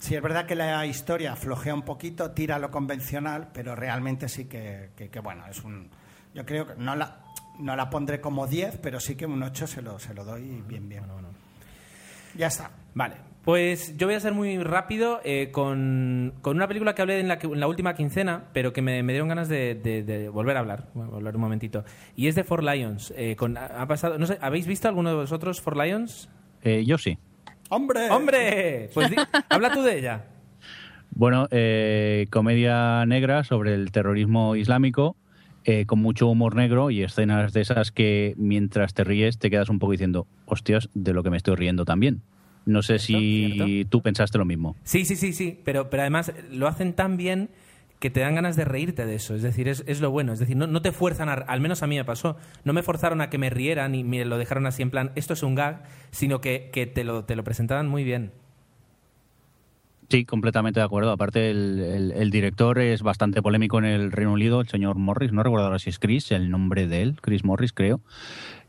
Sí, 0.00 0.14
es 0.14 0.22
verdad 0.22 0.46
que 0.46 0.54
la 0.54 0.86
historia 0.86 1.34
flojea 1.34 1.74
un 1.74 1.82
poquito, 1.82 2.30
tira 2.30 2.54
a 2.54 2.58
lo 2.60 2.70
convencional, 2.70 3.48
pero 3.52 3.74
realmente 3.74 4.28
sí 4.28 4.44
que, 4.44 4.90
que- 4.96 5.08
que, 5.10 5.18
bueno, 5.20 5.44
es 5.48 5.64
un... 5.64 5.90
Yo 6.34 6.46
creo 6.46 6.68
que 6.68 6.74
no 6.76 6.94
la, 6.94 7.24
no 7.58 7.76
la 7.76 7.90
pondré 7.90 8.20
como 8.20 8.46
10, 8.46 8.78
pero 8.82 9.00
sí 9.00 9.14
que 9.16 9.26
un 9.26 9.42
8 9.42 9.66
se 9.66 9.82
lo, 9.82 9.98
se 9.98 10.14
lo 10.14 10.24
doy 10.24 10.62
bien, 10.66 10.88
bien. 10.88 11.04
Ya 12.36 12.46
está. 12.48 12.70
Vale, 12.94 13.14
pues 13.44 13.96
yo 13.96 14.06
voy 14.06 14.14
a 14.14 14.20
ser 14.20 14.34
muy 14.34 14.58
rápido 14.58 15.20
eh, 15.24 15.50
con, 15.52 16.34
con 16.42 16.56
una 16.56 16.68
película 16.68 16.94
que 16.94 17.02
hablé 17.02 17.20
en 17.20 17.28
la, 17.28 17.38
en 17.42 17.60
la 17.60 17.66
última 17.66 17.94
quincena, 17.94 18.44
pero 18.52 18.72
que 18.72 18.82
me, 18.82 19.02
me 19.02 19.12
dieron 19.12 19.28
ganas 19.28 19.48
de, 19.48 19.74
de- 19.74 20.02
de 20.02 20.28
volver 20.28 20.56
a 20.56 20.60
hablar, 20.60 20.88
Voy 20.94 21.04
a 21.04 21.10
volver 21.10 21.34
un 21.36 21.40
momentito. 21.40 21.84
Y 22.16 22.28
es 22.28 22.34
de 22.34 22.44
Four 22.44 22.62
Lions. 22.64 23.12
eh, 23.16 23.34
con, 23.36 23.56
ha 23.56 23.66
ha 23.66 23.86
pasado, 23.88 24.18
no 24.18 24.26
sé, 24.26 24.38
¿habéis 24.40 24.66
visto 24.66 24.88
alguno 24.88 25.10
de 25.10 25.16
vosotros 25.16 25.60
Four 25.60 25.76
Lions? 25.76 26.28
Eh, 26.62 26.84
yo 26.84 26.98
sí. 26.98 27.18
¡Hombre! 27.70 28.10
¡Hombre! 28.10 28.90
Pues 28.94 29.10
di- 29.10 29.16
habla 29.48 29.72
tú 29.72 29.82
de 29.82 29.98
ella. 29.98 30.24
Bueno, 31.10 31.48
eh, 31.50 32.26
comedia 32.30 33.04
negra 33.06 33.42
sobre 33.44 33.74
el 33.74 33.90
terrorismo 33.90 34.54
islámico, 34.56 35.16
eh, 35.70 35.84
con 35.84 35.98
mucho 35.98 36.28
humor 36.28 36.56
negro 36.56 36.90
y 36.90 37.02
escenas 37.02 37.52
de 37.52 37.60
esas 37.60 37.92
que 37.92 38.32
mientras 38.38 38.94
te 38.94 39.04
ríes 39.04 39.38
te 39.38 39.50
quedas 39.50 39.68
un 39.68 39.78
poco 39.78 39.92
diciendo, 39.92 40.26
hostias, 40.46 40.88
de 40.94 41.12
lo 41.12 41.22
que 41.22 41.28
me 41.28 41.36
estoy 41.36 41.56
riendo 41.56 41.84
también. 41.84 42.22
No 42.64 42.80
sé 42.80 42.98
si 42.98 43.52
cierto. 43.52 43.90
tú 43.90 44.00
pensaste 44.00 44.38
lo 44.38 44.46
mismo. 44.46 44.76
Sí, 44.84 45.04
sí, 45.04 45.14
sí, 45.14 45.34
sí, 45.34 45.60
pero, 45.66 45.90
pero 45.90 46.04
además 46.04 46.32
lo 46.50 46.68
hacen 46.68 46.94
tan 46.94 47.18
bien 47.18 47.50
que 47.98 48.08
te 48.08 48.20
dan 48.20 48.36
ganas 48.36 48.56
de 48.56 48.64
reírte 48.64 49.04
de 49.04 49.16
eso. 49.16 49.34
Es 49.34 49.42
decir, 49.42 49.68
es, 49.68 49.84
es 49.86 50.00
lo 50.00 50.10
bueno. 50.10 50.32
Es 50.32 50.38
decir, 50.38 50.56
no, 50.56 50.66
no 50.66 50.80
te 50.80 50.90
fuerzan, 50.90 51.28
a, 51.28 51.34
al 51.34 51.60
menos 51.60 51.82
a 51.82 51.86
mí 51.86 51.96
me 51.96 52.04
pasó, 52.06 52.38
no 52.64 52.72
me 52.72 52.82
forzaron 52.82 53.20
a 53.20 53.28
que 53.28 53.36
me 53.36 53.50
rieran 53.50 53.94
y 53.94 54.04
me 54.04 54.24
lo 54.24 54.38
dejaron 54.38 54.64
así 54.64 54.80
en 54.80 54.88
plan, 54.88 55.12
esto 55.16 55.34
es 55.34 55.42
un 55.42 55.54
gag, 55.54 55.82
sino 56.12 56.40
que, 56.40 56.70
que 56.72 56.86
te, 56.86 57.04
lo, 57.04 57.26
te 57.26 57.36
lo 57.36 57.44
presentaban 57.44 57.88
muy 57.88 58.04
bien. 58.04 58.32
Sí, 60.10 60.24
completamente 60.24 60.80
de 60.80 60.84
acuerdo. 60.86 61.10
Aparte, 61.10 61.50
el, 61.50 61.78
el- 61.80 62.12
el 62.12 62.30
director 62.30 62.78
es 62.78 63.02
bastante 63.02 63.42
polémico 63.42 63.78
en 63.78 63.84
el 63.84 64.10
Reino 64.10 64.32
Unido, 64.32 64.60
el 64.62 64.68
señor 64.68 64.96
Morris. 64.96 65.32
No 65.32 65.42
recuerdo 65.42 65.66
ahora 65.66 65.78
si 65.78 65.90
es 65.90 65.98
Chris, 65.98 66.32
el 66.32 66.50
nombre 66.50 66.86
de 66.86 67.02
él, 67.02 67.16
Chris 67.20 67.44
Morris, 67.44 67.72
creo. 67.74 68.00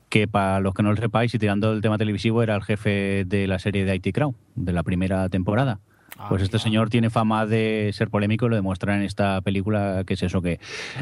Que 0.09 0.27
para 0.27 0.59
los 0.59 0.73
que 0.73 0.83
no 0.83 0.91
lo 0.91 0.97
sepáis, 0.97 1.33
y 1.35 1.39
tirando 1.39 1.71
el 1.71 1.81
tema 1.81 1.97
televisivo, 1.97 2.43
era 2.43 2.55
el 2.55 2.63
jefe 2.63 3.23
de 3.25 3.47
la 3.47 3.57
serie 3.59 3.85
de 3.85 3.95
IT 3.95 4.13
Crowd, 4.13 4.33
de 4.55 4.73
la 4.73 4.83
primera 4.83 5.29
temporada. 5.29 5.79
Pues 6.27 6.41
este 6.41 6.59
señor 6.59 6.89
tiene 6.89 7.09
fama 7.09 7.45
de 7.45 7.91
ser 7.93 8.09
polémico 8.09 8.47
y 8.47 8.49
lo 8.49 8.55
demuestra 8.57 8.93
en 8.97 9.03
esta 9.03 9.39
película, 9.39 10.03
que 10.05 10.15
es 10.15 10.23
eso 10.23 10.41
que, 10.41 10.59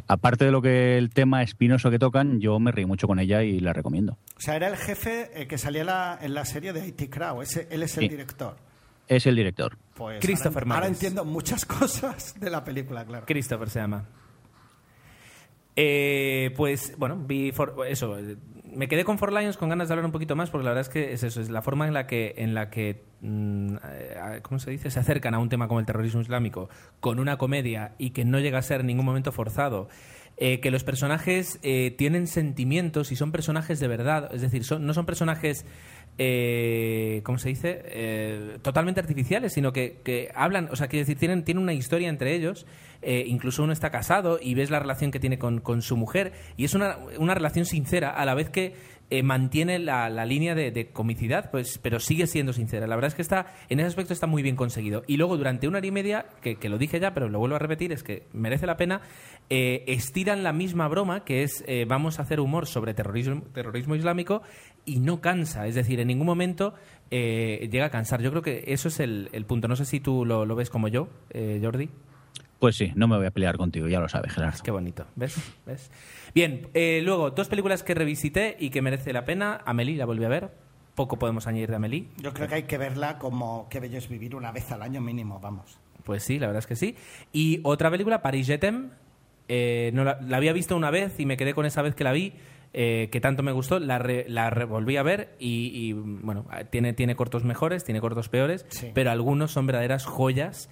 aparte 0.07 0.45
de 0.45 0.51
lo 0.51 0.61
que 0.61 0.99
el 0.99 1.09
tema 1.09 1.41
espinoso 1.41 1.89
que 1.89 1.97
tocan, 1.97 2.39
yo 2.39 2.59
me 2.59 2.71
reí 2.71 2.85
mucho 2.85 3.07
con 3.07 3.17
ella 3.17 3.41
y 3.41 3.59
la 3.59 3.73
recomiendo. 3.73 4.17
O 4.37 4.41
sea, 4.41 4.55
era 4.57 4.67
el 4.67 4.75
jefe 4.75 5.47
que 5.49 5.57
salía 5.57 5.83
la- 5.85 6.19
en 6.21 6.35
la 6.35 6.45
serie 6.45 6.71
de 6.73 6.85
IT 6.87 7.09
Crowd. 7.09 7.41
Ese- 7.41 7.67
él 7.71 7.81
es 7.81 7.97
el 7.97 8.03
Sí. 8.03 8.09
director. 8.09 8.57
Es 9.07 9.25
el 9.25 9.35
director. 9.35 9.77
Pues 9.95 10.19
Christopher 10.19 10.65
ahora, 10.69 10.87
entiendo 10.87 11.23
muchas 11.25 11.65
cosas 11.65 12.39
de 12.39 12.49
la 12.49 12.63
película, 12.63 13.05
claro. 13.05 13.25
Christopher 13.25 13.69
se 13.69 13.79
llama. 13.79 14.05
Eh, 15.75 16.53
pues 16.57 16.93
bueno, 16.97 17.17
vi 17.17 17.51
For- 17.51 17.75
eso. 17.87 18.17
Me 18.63 18.87
quedé 18.87 19.03
con 19.05 19.17
Four 19.17 19.31
Lions 19.33 19.57
con 19.57 19.69
ganas 19.69 19.87
de 19.87 19.93
hablar 19.93 20.05
un 20.05 20.11
poquito 20.11 20.35
más 20.35 20.49
porque 20.49 20.65
la 20.65 20.71
verdad 20.71 20.81
es 20.81 20.89
que 20.89 21.13
es 21.13 21.23
eso, 21.23 21.39
es 21.39 21.49
la 21.49 21.61
forma 21.61 21.87
en 21.87 21.93
la 21.93 22.05
que, 22.07 22.33
en 22.37 22.53
la 22.53 22.69
que 22.69 23.03
mm, 23.21 23.75
eh, 23.83 24.39
¿cómo 24.41 24.59
se 24.59 24.71
dice? 24.71 24.89
Se 24.91 24.99
acercan 24.99 25.33
a 25.35 25.39
un 25.39 25.49
tema 25.49 25.67
como 25.67 25.79
el 25.79 25.85
terrorismo 25.85 26.21
islámico 26.21 26.69
con 26.99 27.19
una 27.19 27.37
comedia 27.37 27.93
y 27.97 28.09
que 28.09 28.25
no 28.25 28.39
llega 28.39 28.57
a 28.59 28.61
ser 28.63 28.81
en 28.81 28.87
ningún 28.87 29.05
momento 29.05 29.31
forzado. 29.31 29.87
Eh, 30.39 30.59
que 30.59 30.69
los 30.69 30.83
personajes 30.83 31.57
eh, 31.63 31.95
tienen 31.97 32.27
sentimientos 32.27 33.11
y 33.11 33.15
son 33.15 33.31
personajes 33.31 33.79
de 33.79 33.87
verdad, 33.87 34.29
es 34.31 34.41
decir, 34.41 34.63
son- 34.63 34.85
no 34.85 34.93
son 34.93 35.07
personajes 35.07 35.65
eh, 36.17 37.21
¿cómo 37.23 37.37
se 37.37 37.49
dice? 37.49 37.81
Eh, 37.85 38.57
totalmente 38.61 38.99
artificiales, 38.99 39.53
sino 39.53 39.71
que, 39.71 40.31
hablan, 40.33 40.69
o 40.71 40.75
sea, 40.75 40.87
quiero 40.87 41.03
decir, 41.03 41.17
tienen, 41.17 41.43
tienen 41.43 41.63
una 41.63 41.73
historia 41.73 42.09
entre 42.09 42.33
ellos. 42.35 42.65
eh, 43.01 43.25
incluso 43.27 43.63
uno 43.63 43.73
está 43.73 43.91
casado 43.91 44.39
y 44.41 44.55
ves 44.55 44.71
la 44.71 44.79
relación 44.79 45.11
que 45.11 45.19
tiene 45.19 45.37
con, 45.37 45.59
con 45.61 45.83
su 45.83 45.95
mujer 45.95 46.33
y 46.57 46.65
es 46.65 46.73
una, 46.73 46.97
una 47.19 47.35
relación 47.35 47.65
sincera 47.65 48.09
a 48.09 48.25
la 48.25 48.33
vez 48.33 48.49
que 48.49 48.73
eh, 49.09 49.23
mantiene 49.23 49.79
la, 49.79 50.09
la 50.09 50.25
línea 50.25 50.55
de, 50.55 50.71
de 50.71 50.87
comicidad, 50.87 51.49
pues, 51.51 51.79
pero 51.81 51.99
sigue 51.99 52.27
siendo 52.27 52.53
sincera. 52.53 52.87
La 52.87 52.95
verdad 52.95 53.09
es 53.09 53.15
que 53.15 53.21
está, 53.21 53.47
en 53.69 53.79
ese 53.79 53.87
aspecto 53.87 54.13
está 54.13 54.27
muy 54.27 54.43
bien 54.43 54.55
conseguido. 54.55 55.03
Y 55.07 55.17
luego 55.17 55.37
durante 55.37 55.67
una 55.67 55.77
hora 55.77 55.87
y 55.87 55.91
media, 55.91 56.25
que, 56.41 56.55
que 56.55 56.69
lo 56.69 56.77
dije 56.77 56.99
ya, 56.99 57.13
pero 57.13 57.29
lo 57.29 57.39
vuelvo 57.39 57.55
a 57.55 57.59
repetir, 57.59 57.91
es 57.91 58.03
que 58.03 58.23
merece 58.33 58.65
la 58.65 58.77
pena, 58.77 59.01
eh, 59.49 59.83
estiran 59.87 60.43
la 60.43 60.53
misma 60.53 60.87
broma, 60.87 61.23
que 61.23 61.43
es 61.43 61.63
eh, 61.67 61.85
vamos 61.87 62.19
a 62.19 62.23
hacer 62.23 62.39
humor 62.39 62.67
sobre 62.67 62.93
terrorismo, 62.93 63.43
terrorismo 63.53 63.95
islámico, 63.95 64.41
y 64.85 64.99
no 64.99 65.21
cansa. 65.21 65.67
Es 65.67 65.75
decir, 65.75 65.99
en 65.99 66.07
ningún 66.07 66.27
momento 66.27 66.73
llega 67.09 67.85
a 67.85 67.89
cansar. 67.89 68.21
Yo 68.21 68.31
creo 68.31 68.41
que 68.41 68.65
eso 68.67 68.89
es 68.89 68.99
el, 68.99 69.29
el 69.31 69.45
punto. 69.45 69.67
No 69.67 69.75
sé 69.77 69.85
si 69.85 69.99
tú 69.99 70.25
lo, 70.25 70.45
lo 70.45 70.55
ves 70.55 70.69
como 70.69 70.87
yo, 70.89 71.07
eh, 71.29 71.59
Jordi. 71.63 71.89
Pues 72.59 72.75
sí, 72.75 72.91
no 72.95 73.07
me 73.07 73.17
voy 73.17 73.27
a 73.27 73.31
pelear 73.31 73.55
contigo, 73.55 73.87
ya 73.87 73.99
lo 73.99 74.09
sabes, 74.09 74.33
Gerardo. 74.33 74.57
Qué 74.63 74.71
bonito, 74.71 75.05
¿ves? 75.15 75.37
¿Ves? 75.65 75.91
Bien, 76.33 76.67
eh, 76.73 77.01
luego, 77.03 77.31
dos 77.31 77.47
películas 77.47 77.83
que 77.83 77.93
revisité 77.93 78.55
y 78.59 78.69
que 78.69 78.81
merece 78.81 79.13
la 79.13 79.25
pena. 79.25 79.61
Amelie, 79.65 79.95
la 79.97 80.05
volví 80.05 80.23
a 80.25 80.29
ver. 80.29 80.51
Poco 80.95 81.17
podemos 81.19 81.45
añadir 81.47 81.69
de 81.69 81.75
Amelie. 81.75 82.07
Yo 82.17 82.33
creo 82.33 82.47
que 82.47 82.55
hay 82.55 82.63
que 82.63 82.77
verla 82.77 83.19
como 83.19 83.67
Qué 83.69 83.79
bello 83.79 83.97
es 83.99 84.09
vivir 84.09 84.35
una 84.35 84.51
vez 84.51 84.71
al 84.71 84.81
año 84.81 84.99
mínimo, 85.01 85.39
vamos. 85.39 85.79
Pues 86.03 86.23
sí, 86.23 86.39
la 86.39 86.47
verdad 86.47 86.59
es 86.59 86.67
que 86.67 86.75
sí. 86.75 86.95
Y 87.33 87.59
otra 87.63 87.91
película, 87.91 88.21
Paris 88.21 88.47
Jetem. 88.47 88.89
Eh, 89.49 89.91
no 89.93 90.03
la, 90.03 90.19
la 90.21 90.37
había 90.37 90.51
visto 90.53 90.75
una 90.75 90.91
vez 90.91 91.19
y 91.19 91.25
me 91.25 91.37
quedé 91.37 91.53
con 91.53 91.65
esa 91.65 91.81
vez 91.81 91.95
que 91.95 92.03
la 92.03 92.11
vi, 92.11 92.33
eh, 92.73 93.07
que 93.11 93.21
tanto 93.21 93.43
me 93.43 93.51
gustó. 93.51 93.79
La, 93.79 93.97
re- 93.99 94.25
la 94.27 94.49
re- 94.49 94.65
volví 94.65 94.97
a 94.97 95.03
ver 95.03 95.35
y, 95.39 95.71
y, 95.73 95.93
bueno, 95.93 96.45
tiene, 96.69 96.93
tiene 96.93 97.15
cortos 97.15 97.43
mejores, 97.45 97.83
tiene 97.85 98.01
cortos 98.01 98.27
peores, 98.27 98.65
Sí. 98.69 98.91
pero 98.93 99.11
algunos 99.11 99.51
son 99.51 99.65
verdaderas 99.67 100.05
joyas. 100.05 100.69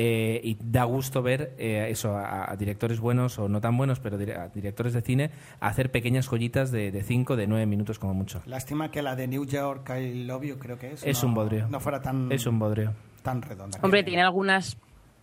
Eh, 0.00 0.40
y 0.44 0.56
da 0.62 0.84
gusto 0.84 1.22
ver 1.22 1.54
eh, 1.58 1.88
eso 1.90 2.16
a, 2.16 2.52
a 2.52 2.54
directores 2.56 3.00
buenos 3.00 3.36
o 3.40 3.48
no 3.48 3.60
tan 3.60 3.76
buenos, 3.76 3.98
pero 3.98 4.16
dire- 4.16 4.36
a 4.38 4.46
directores 4.48 4.92
de 4.92 5.02
cine 5.02 5.30
hacer 5.58 5.90
pequeñas 5.90 6.28
joyitas 6.28 6.70
de 6.70 7.02
5, 7.02 7.34
de 7.34 7.48
9 7.48 7.66
minutos 7.66 7.98
como 7.98 8.14
mucho. 8.14 8.40
Lástima 8.46 8.92
que 8.92 9.02
la 9.02 9.16
de 9.16 9.26
New 9.26 9.44
York, 9.44 9.90
I 9.98 10.24
Love 10.24 10.44
You, 10.44 10.58
creo 10.58 10.78
que 10.78 10.92
es. 10.92 11.02
Es 11.04 11.22
no- 11.24 11.30
un 11.30 11.34
bodrio. 11.34 11.66
No 11.68 11.80
fuera 11.80 12.00
tan, 12.00 12.30
Es 12.30 12.46
un 12.46 12.60
bodrio. 12.60 12.94
tan 13.24 13.42
redonda. 13.42 13.80
Hombre, 13.82 14.04
tiene 14.04 14.22
algunas 14.22 14.76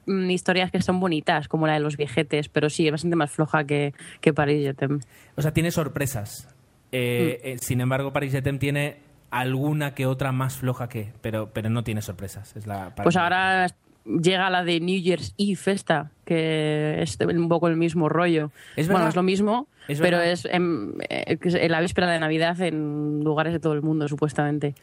mm, 0.08 0.30
historias 0.30 0.72
que 0.72 0.82
son 0.82 1.00
bonitas, 1.00 1.48
como 1.48 1.68
la 1.68 1.74
de 1.76 1.80
los 1.80 1.96
viejetes, 1.96 2.50
pero 2.50 2.70
sí, 2.70 2.86
es 2.86 2.92
bastante 2.92 3.16
más 3.16 3.32
floja 3.32 3.64
que, 3.64 3.94
que 4.20 4.34
Paris 4.34 4.62
Jetem. 4.66 5.00
O 5.38 5.42
sea, 5.42 5.54
tiene 5.54 5.72
sorpresas. 5.72 6.50
Eh, 6.92 7.40
Mm. 7.44 7.48
eh, 7.48 7.58
sin 7.60 7.80
embargo, 7.80 8.12
Paris 8.12 8.34
Jetem 8.34 8.60
tiene 8.60 8.98
alguna 9.32 9.94
que 9.96 10.06
otra 10.06 10.32
más 10.34 10.56
floja 10.58 10.90
que, 10.90 11.14
pero, 11.22 11.50
pero 11.54 11.70
no 11.70 11.84
tiene 11.86 12.02
sorpresas. 12.02 12.56
Es 12.58 12.68
la 12.68 12.94
Pues 12.96 13.16
ahora 13.16 13.68
llega 14.06 14.50
la 14.50 14.64
de 14.64 14.80
New 14.80 15.00
Year's 15.00 15.34
Eve 15.38 15.60
esta, 15.66 16.12
que 16.26 17.02
es 17.02 17.18
un 17.20 17.50
poco 17.50 17.68
el 17.68 17.78
mismo 17.78 18.10
rollo. 18.10 18.52
Es 18.76 18.88
bueno, 18.88 19.08
es 19.08 19.16
lo 19.16 19.24
mismo, 19.24 19.68
Es 19.88 20.00
pero 20.00 20.22
es 20.22 20.46
en, 20.46 20.94
eh, 21.10 21.38
en 21.42 21.72
la 21.72 21.82
víspera 21.82 22.10
de 22.10 22.20
Navidad 22.20 22.60
en 22.62 23.24
lugares 23.24 23.54
de 23.54 23.60
todo 23.60 23.74
el 23.74 23.82
mundo, 23.82 24.08
supuestamente. 24.08 24.76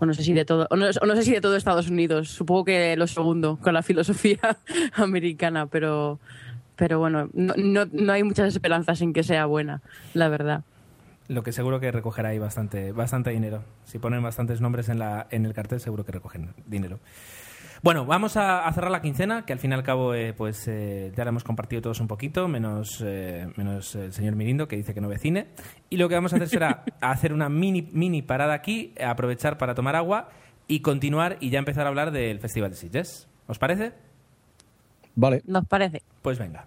O 0.00 0.06
no 0.06 0.14
sé 0.14 0.22
si 0.22 0.32
de 0.32 0.44
todo, 0.44 0.66
o 0.70 0.76
no, 0.76 0.86
o 1.00 1.06
no 1.06 1.16
sé 1.16 1.22
si 1.22 1.32
de 1.32 1.40
todo 1.40 1.56
Estados 1.56 1.88
Unidos. 1.88 2.30
Supongo 2.30 2.64
que 2.64 2.96
lo 2.96 3.06
segundo, 3.06 3.58
con 3.60 3.74
la 3.74 3.82
filosofía 3.82 4.58
americana, 4.94 5.66
pero 5.66 6.18
pero 6.76 6.98
bueno, 6.98 7.28
no, 7.32 7.54
no, 7.56 7.86
no 7.92 8.12
hay 8.12 8.24
muchas 8.24 8.48
esperanzas 8.48 9.00
en 9.00 9.12
que 9.12 9.22
sea 9.22 9.46
buena, 9.46 9.80
la 10.12 10.28
verdad. 10.28 10.64
Lo 11.28 11.42
que 11.42 11.52
seguro 11.52 11.80
que 11.80 11.90
recogerá 11.90 12.30
ahí 12.30 12.38
bastante, 12.38 12.92
bastante 12.92 13.30
dinero. 13.30 13.62
Si 13.84 13.98
ponen 13.98 14.22
bastantes 14.22 14.60
nombres 14.60 14.88
en, 14.88 14.98
la, 14.98 15.26
en 15.30 15.46
el 15.46 15.54
cartel, 15.54 15.80
seguro 15.80 16.04
que 16.04 16.12
recogen 16.12 16.50
dinero. 16.66 16.98
Bueno, 17.84 18.06
vamos 18.06 18.38
a, 18.38 18.66
a 18.66 18.72
cerrar 18.72 18.90
la 18.90 19.02
quincena, 19.02 19.44
que 19.44 19.52
al 19.52 19.58
fin 19.58 19.72
y 19.72 19.74
al 19.74 19.82
cabo 19.82 20.14
eh, 20.14 20.32
pues 20.32 20.66
eh, 20.68 21.12
ya 21.14 21.22
la 21.22 21.28
hemos 21.28 21.44
compartido 21.44 21.82
todos 21.82 22.00
un 22.00 22.08
poquito, 22.08 22.48
menos, 22.48 23.04
eh, 23.04 23.46
menos 23.56 23.94
el 23.94 24.10
señor 24.14 24.36
Mirindo, 24.36 24.66
que 24.66 24.76
dice 24.76 24.94
que 24.94 25.02
no 25.02 25.08
ve 25.08 25.18
cine. 25.18 25.48
Y 25.90 25.98
lo 25.98 26.08
que 26.08 26.14
vamos 26.14 26.32
a 26.32 26.36
hacer 26.36 26.48
será 26.48 26.82
hacer 27.02 27.34
una 27.34 27.50
mini, 27.50 27.82
mini 27.92 28.22
parada 28.22 28.54
aquí, 28.54 28.94
aprovechar 29.06 29.58
para 29.58 29.74
tomar 29.74 29.96
agua 29.96 30.30
y 30.66 30.80
continuar 30.80 31.36
y 31.40 31.50
ya 31.50 31.58
empezar 31.58 31.84
a 31.84 31.90
hablar 31.90 32.10
del 32.10 32.40
Festival 32.40 32.70
de 32.70 32.76
Sitges. 32.76 33.28
¿Os 33.48 33.58
parece? 33.58 33.92
Vale. 35.14 35.42
¿Nos 35.44 35.66
parece? 35.66 36.00
Pues 36.22 36.38
venga. 36.38 36.66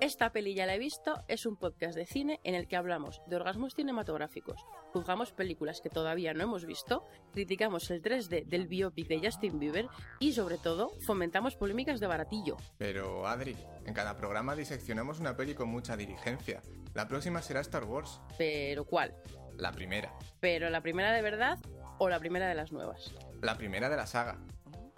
Esta 0.00 0.30
peli 0.30 0.54
ya 0.54 0.64
la 0.64 0.74
he 0.76 0.78
visto 0.78 1.24
es 1.26 1.44
un 1.44 1.56
podcast 1.56 1.96
de 1.96 2.06
cine 2.06 2.38
en 2.44 2.54
el 2.54 2.68
que 2.68 2.76
hablamos 2.76 3.20
de 3.26 3.34
orgasmos 3.34 3.74
cinematográficos, 3.74 4.64
juzgamos 4.92 5.32
películas 5.32 5.80
que 5.80 5.90
todavía 5.90 6.32
no 6.34 6.44
hemos 6.44 6.66
visto, 6.66 7.04
criticamos 7.32 7.90
el 7.90 8.00
3D 8.00 8.44
del 8.46 8.68
biopic 8.68 9.08
de 9.08 9.18
Justin 9.20 9.58
Bieber 9.58 9.88
y 10.20 10.32
sobre 10.34 10.56
todo 10.56 10.90
fomentamos 11.00 11.56
polémicas 11.56 11.98
de 11.98 12.06
baratillo. 12.06 12.56
Pero, 12.78 13.26
Adri, 13.26 13.56
en 13.86 13.92
cada 13.92 14.16
programa 14.16 14.54
diseccionamos 14.54 15.18
una 15.18 15.36
peli 15.36 15.54
con 15.54 15.68
mucha 15.68 15.96
diligencia. 15.96 16.62
La 16.94 17.08
próxima 17.08 17.42
será 17.42 17.60
Star 17.60 17.84
Wars, 17.84 18.20
Pero 18.38 18.84
¿cuál? 18.84 19.14
la 19.56 19.72
primera. 19.72 20.14
¿Pero 20.38 20.70
la 20.70 20.80
primera 20.80 21.12
de 21.12 21.22
verdad 21.22 21.58
o 21.98 22.08
la 22.08 22.20
primera 22.20 22.46
de 22.48 22.54
las 22.54 22.70
nuevas? 22.70 23.12
La 23.42 23.56
primera 23.58 23.88
de 23.88 23.96
la 23.96 24.06
saga. 24.06 24.38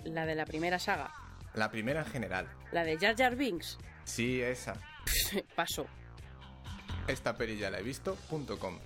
La 0.05 0.27
de 0.27 0.35
la 0.35 0.45
primera 0.45 0.79
saga. 0.79 1.11
La 1.55 1.71
primera 1.71 2.01
en 2.01 2.07
general. 2.07 2.49
La 2.71 2.85
de 2.85 2.99
Jar 2.99 3.17
Jar 3.17 3.35
Binks. 3.37 3.79
Sí, 4.05 4.41
esa. 4.43 4.75
Paso. 5.57 5.87
Esta 7.07 7.37
peli 7.37 7.59
la 7.59 7.79
he 7.79 7.83
visto.com. 7.83 8.79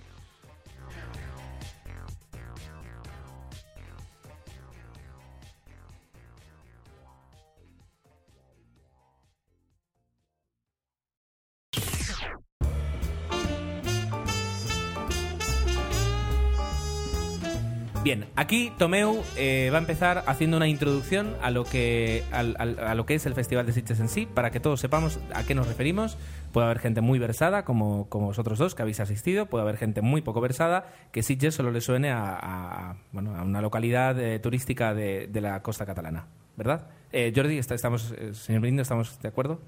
Bien, 18.05 18.27
aquí 18.35 18.71
Tomeu 18.77 19.23
eh, 19.35 19.71
va 19.73 19.77
a 19.77 19.81
empezar 19.81 20.23
haciendo 20.27 20.57
una 20.57 20.67
introducción 20.67 21.33
a 21.41 21.49
lo 21.49 21.63
que 21.63 22.23
al- 22.31 22.55
al- 22.59 22.77
a 22.77 22.93
lo 22.93 23.07
que 23.07 23.15
es 23.15 23.25
el 23.25 23.33
Festival 23.33 23.65
de 23.65 23.73
Sitges 23.73 23.99
en 23.99 24.09
sí, 24.09 24.27
para 24.31 24.51
que 24.51 24.59
todos 24.59 24.79
sepamos 24.79 25.19
a 25.33 25.43
qué 25.43 25.55
nos 25.55 25.67
referimos. 25.67 26.15
Puede 26.53 26.67
haber 26.67 26.77
gente 26.77 27.01
muy 27.01 27.17
versada, 27.17 27.65
como, 27.65 28.07
como 28.07 28.27
vosotros 28.27 28.59
dos, 28.59 28.75
que 28.75 28.83
habéis 28.83 28.99
asistido. 28.99 29.47
Puede 29.47 29.63
haber 29.63 29.77
gente 29.77 30.01
muy 30.03 30.21
poco 30.21 30.39
versada, 30.39 30.85
que 31.11 31.23
Sitges 31.23 31.55
solo 31.55 31.71
le 31.71 31.81
suene 31.81 32.11
a, 32.11 32.29
a- 32.35 32.91
a, 32.91 32.97
bueno, 33.11 33.35
a 33.35 33.41
una 33.41 33.59
localidad 33.61 34.19
eh, 34.19 34.37
turística 34.37 34.93
de, 34.93 35.25
de 35.25 35.41
la 35.41 35.63
costa 35.63 35.87
catalana, 35.87 36.27
¿verdad? 36.57 36.87
Eh, 37.11 37.33
Jordi, 37.35 37.57
está- 37.57 37.73
estamos, 37.73 38.13
eh, 38.19 38.35
señor 38.35 38.61
Brindo, 38.61 38.83
¿estamos 38.83 39.19
de 39.19 39.27
acuerdo? 39.29 39.59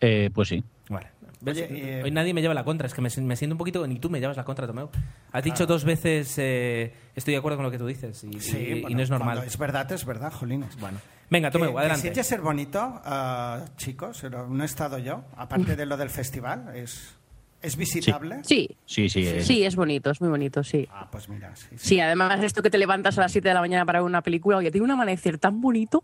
Eh, 0.00 0.30
pues 0.34 0.48
sí. 0.48 0.64
Vale. 0.88 1.06
Oye, 1.46 1.68
eh, 1.70 2.02
Hoy 2.02 2.10
nadie 2.10 2.34
me 2.34 2.40
lleva 2.42 2.54
la 2.54 2.64
contra, 2.64 2.86
es 2.86 2.94
que 2.94 3.00
me, 3.00 3.08
me 3.22 3.36
siento 3.36 3.54
un 3.54 3.58
poquito... 3.58 3.86
Ni 3.86 3.98
tú 3.98 4.10
me 4.10 4.20
llevas 4.20 4.36
la 4.36 4.44
contra, 4.44 4.66
Tomeu. 4.66 4.90
Has 5.32 5.44
dicho 5.44 5.66
dos 5.66 5.84
veces, 5.84 6.34
eh, 6.38 6.92
estoy 7.14 7.32
de 7.34 7.38
acuerdo 7.38 7.56
con 7.58 7.64
lo 7.64 7.70
que 7.70 7.78
tú 7.78 7.86
dices, 7.86 8.24
y, 8.24 8.40
Sí, 8.40 8.56
y- 8.56 8.60
y 8.60 8.80
bueno, 8.82 8.96
no 8.96 9.02
es 9.02 9.10
normal. 9.10 9.42
Es 9.46 9.56
verdad, 9.58 9.90
es 9.92 10.04
verdad, 10.04 10.32
Jolines. 10.32 10.76
Bueno. 10.80 10.98
Venga, 11.30 11.50
Tomeu, 11.50 11.72
Que- 11.72 11.78
adelante. 11.80 12.12
Que 12.12 12.20
es 12.20 12.40
bonito, 12.40 12.78
ah, 13.04 13.64
chicos, 13.76 14.18
pero 14.22 14.48
no 14.48 14.62
he 14.62 14.66
estado 14.66 14.98
yo. 14.98 15.24
Aparte 15.36 15.76
de 15.76 15.86
lo 15.86 15.96
del 15.96 16.10
festival, 16.10 16.72
es, 16.74 17.14
es 17.60 17.76
visitable. 17.76 18.40
Sí, 18.44 18.76
Sí, 18.86 19.08
sí. 19.08 19.26
eh, 19.26 19.42
sí, 19.42 19.62
es 19.64 19.76
bonito, 19.76 20.10
es 20.10 20.20
muy 20.20 20.30
bonito, 20.30 20.64
sí. 20.64 20.88
Ah, 20.90 21.08
pues 21.10 21.28
mira, 21.28 21.54
sí. 21.54 21.66
sí. 21.72 21.76
Sí, 21.88 22.00
además 22.00 22.42
esto 22.42 22.62
que 22.62 22.70
te 22.70 22.78
levantas 22.78 23.18
a 23.18 23.20
las 23.22 23.32
7 23.32 23.46
de 23.48 23.54
la 23.54 23.60
mañana 23.60 23.84
para 23.84 24.00
ver 24.00 24.06
una 24.06 24.22
película, 24.22 24.56
oye, 24.56 24.70
tiene 24.70 24.84
un 24.86 24.90
amanecer 24.90 25.38
tan 25.38 25.60
bonito. 25.60 26.02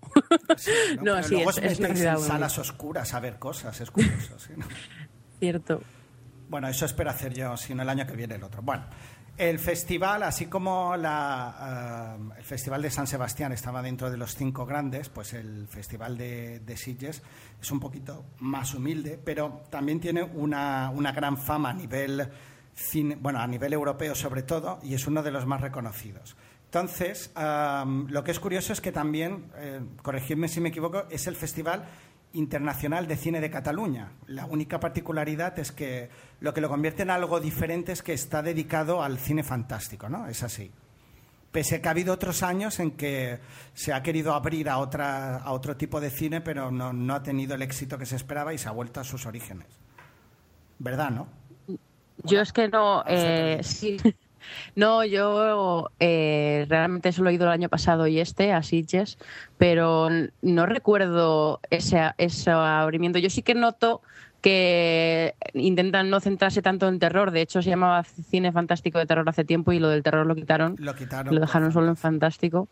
Sí, 0.57 0.71
No, 1.01 1.15
Pero 1.15 1.23
sí, 1.23 1.35
luego 1.37 1.51
es- 1.51 1.59
es 1.59 1.77
ciudad 1.79 2.15
en 2.19 2.21
salas 2.21 2.59
oscuras 2.59 3.15
a 3.15 3.21
ver 3.21 3.39
cosas, 3.39 3.81
es 3.81 3.91
curioso. 3.91 4.39
sí, 4.39 4.53
¿no? 4.57 4.67
Cierto. 5.39 5.81
Bueno, 6.49 6.69
eso 6.69 6.85
espero 6.87 7.11
hacer 7.11 7.33
yo, 7.35 7.57
si 7.57 7.75
no 7.75 7.83
el 7.83 7.89
año 7.89 8.07
que 8.07 8.15
viene 8.17 8.35
el 8.37 8.45
otro. 8.45 8.63
Bueno, 8.63 8.85
el 9.37 9.59
festival, 9.59 10.23
así 10.23 10.47
como 10.47 10.97
la, 10.97 12.17
eh, 12.17 12.35
el 12.39 12.45
Festival 12.45 12.83
de 12.83 12.91
San 12.91 13.07
Sebastián 13.07 13.51
estaba 13.53 13.83
dentro 13.83 14.11
de 14.11 14.17
los 14.17 14.37
cinco 14.37 14.65
grandes, 14.65 15.09
pues 15.09 15.33
el 15.33 15.67
Festival 15.69 16.17
de, 16.17 16.61
de 16.61 16.77
Sitges 16.77 17.23
es 17.61 17.71
un 17.73 17.81
poquito 17.81 18.25
más 18.41 18.75
humilde, 18.75 19.19
pero 19.23 19.63
también 19.71 19.99
tiene 20.01 20.23
una, 20.23 20.91
una 20.95 21.11
gran 21.13 21.37
fama 21.37 21.71
a 21.71 21.75
nivel, 21.75 22.29
cine- 22.77 23.17
bueno, 23.21 23.41
a 23.41 23.47
nivel 23.47 23.73
europeo 23.73 24.15
sobre 24.15 24.43
todo, 24.43 24.79
y 24.85 24.95
es 24.95 25.07
uno 25.09 25.23
de 25.23 25.33
los 25.33 25.47
más 25.47 25.61
reconocidos. 25.61 26.37
Entonces, 26.67 27.31
am, 27.37 28.07
lo 28.11 28.23
que 28.23 28.31
es 28.33 28.39
curioso 28.41 28.73
es 28.73 28.81
que 28.81 28.93
también, 28.93 29.47
eh, 29.57 29.81
corregidme 30.03 30.47
si 30.49 30.61
me 30.61 30.69
equivoco, 30.71 31.05
es 31.11 31.27
el 31.27 31.37
festival 31.37 31.85
internacional 32.35 33.07
de 33.07 33.17
cine 33.17 33.41
de 33.41 33.51
Cataluña. 33.51 34.13
La 34.27 34.47
única 34.47 34.79
particularidad 34.79 35.59
es 35.59 35.73
que 35.73 36.11
lo 36.41 36.53
que 36.53 36.61
lo 36.61 36.69
convierte 36.69 37.03
en 37.03 37.11
algo 37.11 37.41
diferente 37.41 37.93
es 37.93 38.03
que 38.03 38.13
está 38.13 38.43
dedicado 38.43 39.03
al 39.03 39.19
cine 39.19 39.43
fantástico, 39.43 40.09
¿no? 40.09 40.27
Es 40.27 40.43
así. 40.43 40.71
Pese 41.51 41.77
a 41.77 41.83
que 41.83 41.89
ha 41.89 41.93
habido 41.93 42.13
otros 42.13 42.43
años 42.43 42.81
en 42.81 42.93
que 42.93 43.39
se 43.73 43.93
ha 43.93 44.03
querido 44.03 44.35
abrir 44.35 44.69
a, 44.69 44.79
otra, 44.79 45.37
a 45.37 45.53
otro 45.53 45.77
tipo 45.77 46.01
de 46.01 46.11
cine, 46.11 46.41
pero 46.41 46.71
no, 46.71 46.93
no 46.93 47.15
ha 47.15 47.23
tenido 47.23 47.55
el 47.55 47.63
éxito 47.63 47.97
que 47.97 48.07
se 48.07 48.17
esperaba 48.17 48.53
y 48.53 48.59
se 48.59 48.69
ha 48.69 48.73
vuelto 48.73 49.01
a 49.01 49.05
sus 49.05 49.25
orígenes. 49.25 49.69
¿Verdad, 50.81 51.11
no? 51.11 51.29
Yo 52.25 52.41
es 52.41 52.53
que 52.53 52.69
no, 52.69 53.05
eh, 53.07 53.61
sí. 53.63 53.97
No, 54.77 55.05
yo 55.05 55.91
eh, 56.01 56.67
realmente 56.69 57.13
solo 57.13 57.31
he 57.31 57.35
ido 57.35 57.47
el 57.47 57.53
año 57.53 57.69
pasado 57.69 58.07
y 58.07 58.21
este 58.21 58.53
a 58.53 58.63
Sitges, 58.63 59.19
pero 59.59 60.09
no 60.43 60.67
recuerdo 60.67 61.61
ese, 61.71 62.13
ese 62.19 62.51
abrimiento. 62.51 63.19
Yo 63.19 63.31
sí 63.31 63.43
que 63.43 63.55
noto 63.55 64.03
que 64.45 65.35
intentan 65.55 66.11
no 66.11 66.21
centrarse 66.21 66.61
tanto 66.61 66.87
en 66.87 66.99
terror. 66.99 67.31
De 67.31 67.41
hecho, 67.41 67.63
se 67.63 67.71
llamaba 67.71 68.05
cine 68.05 68.53
fantástico 68.53 68.99
de 68.99 69.07
terror 69.07 69.27
hace 69.27 69.45
tiempo 69.45 69.73
y 69.73 69.79
lo 69.79 69.89
del 69.89 70.03
terror 70.03 70.27
lo 70.27 70.35
quitaron. 70.35 70.77
Lo 70.79 70.95
quitaron. 70.95 71.35
Lo 71.35 71.41
dejaron 71.41 71.73
solo 71.73 71.89
en 71.89 71.97
fantástico. 71.97 72.69